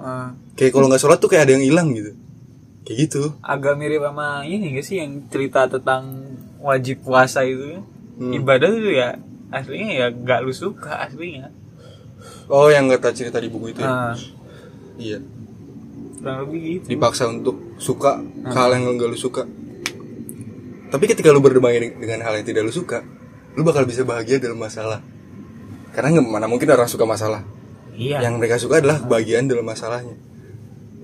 Eh, 0.00 0.28
kayak 0.56 0.72
kalau 0.72 0.88
nggak 0.88 0.96
sholat 0.96 1.20
tuh 1.20 1.28
kayak 1.28 1.44
ada 1.44 1.60
yang 1.60 1.64
hilang 1.66 1.92
gitu 1.92 2.16
kayak 2.88 2.98
gitu 3.04 3.36
agak 3.44 3.76
mirip 3.76 4.00
sama 4.00 4.48
ini 4.48 4.72
gak 4.72 4.86
sih 4.86 4.96
yang 4.96 5.28
cerita 5.28 5.68
tentang 5.68 6.24
wajib 6.56 7.04
puasa 7.04 7.44
itu? 7.44 7.84
Hmm. 8.16 8.32
Ibadah 8.32 8.68
tuh 8.72 8.88
ya 8.88 9.20
aslinya 9.52 9.92
ya 9.92 10.06
gak 10.08 10.40
lu 10.40 10.52
suka 10.52 11.04
aslinya. 11.04 11.52
Oh 12.50 12.68
yang 12.68 12.90
tahu 12.98 13.14
cerita 13.14 13.38
di 13.38 13.48
buku 13.48 13.72
itu 13.72 13.80
ya? 13.80 13.88
Nah, 13.88 14.14
iya 14.98 15.18
kurang 16.20 16.36
lebih 16.44 16.60
gitu. 16.60 16.86
dipaksa 16.92 17.24
untuk 17.32 17.56
suka 17.80 18.20
ke 18.20 18.52
hal 18.52 18.76
yang 18.76 19.00
gak 19.00 19.08
lu 19.08 19.16
suka 19.16 19.48
tapi 20.90 21.04
ketika 21.08 21.32
lu 21.32 21.40
berdamai 21.40 21.80
dengan 21.96 22.20
hal 22.28 22.36
yang 22.36 22.44
tidak 22.44 22.68
lu 22.68 22.72
suka 22.74 23.00
lu 23.56 23.64
bakal 23.64 23.88
bisa 23.88 24.04
bahagia 24.04 24.36
dalam 24.36 24.60
masalah 24.60 25.00
karena 25.96 26.20
nggak 26.20 26.26
mana 26.28 26.46
mungkin 26.46 26.68
orang 26.70 26.90
suka 26.90 27.08
masalah 27.08 27.42
Iya. 28.00 28.22
yang 28.24 28.38
mereka 28.40 28.56
suka 28.56 28.80
adalah 28.80 29.00
kebahagiaan 29.02 29.48
dalam 29.48 29.64
masalahnya 29.66 30.16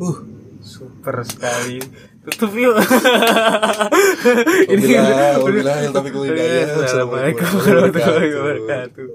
uh 0.01 0.37
super 0.67 1.23
sekali. 1.23 1.79
Tutup 2.27 2.51
yuk. 2.59 2.75
Taufiq 5.95 6.15
wal 6.19 6.27
hidayah. 6.27 6.67
Assalamualaikum 6.83 7.47
warahmatullahi 7.55 8.31
wabarakatuh. 8.35 9.07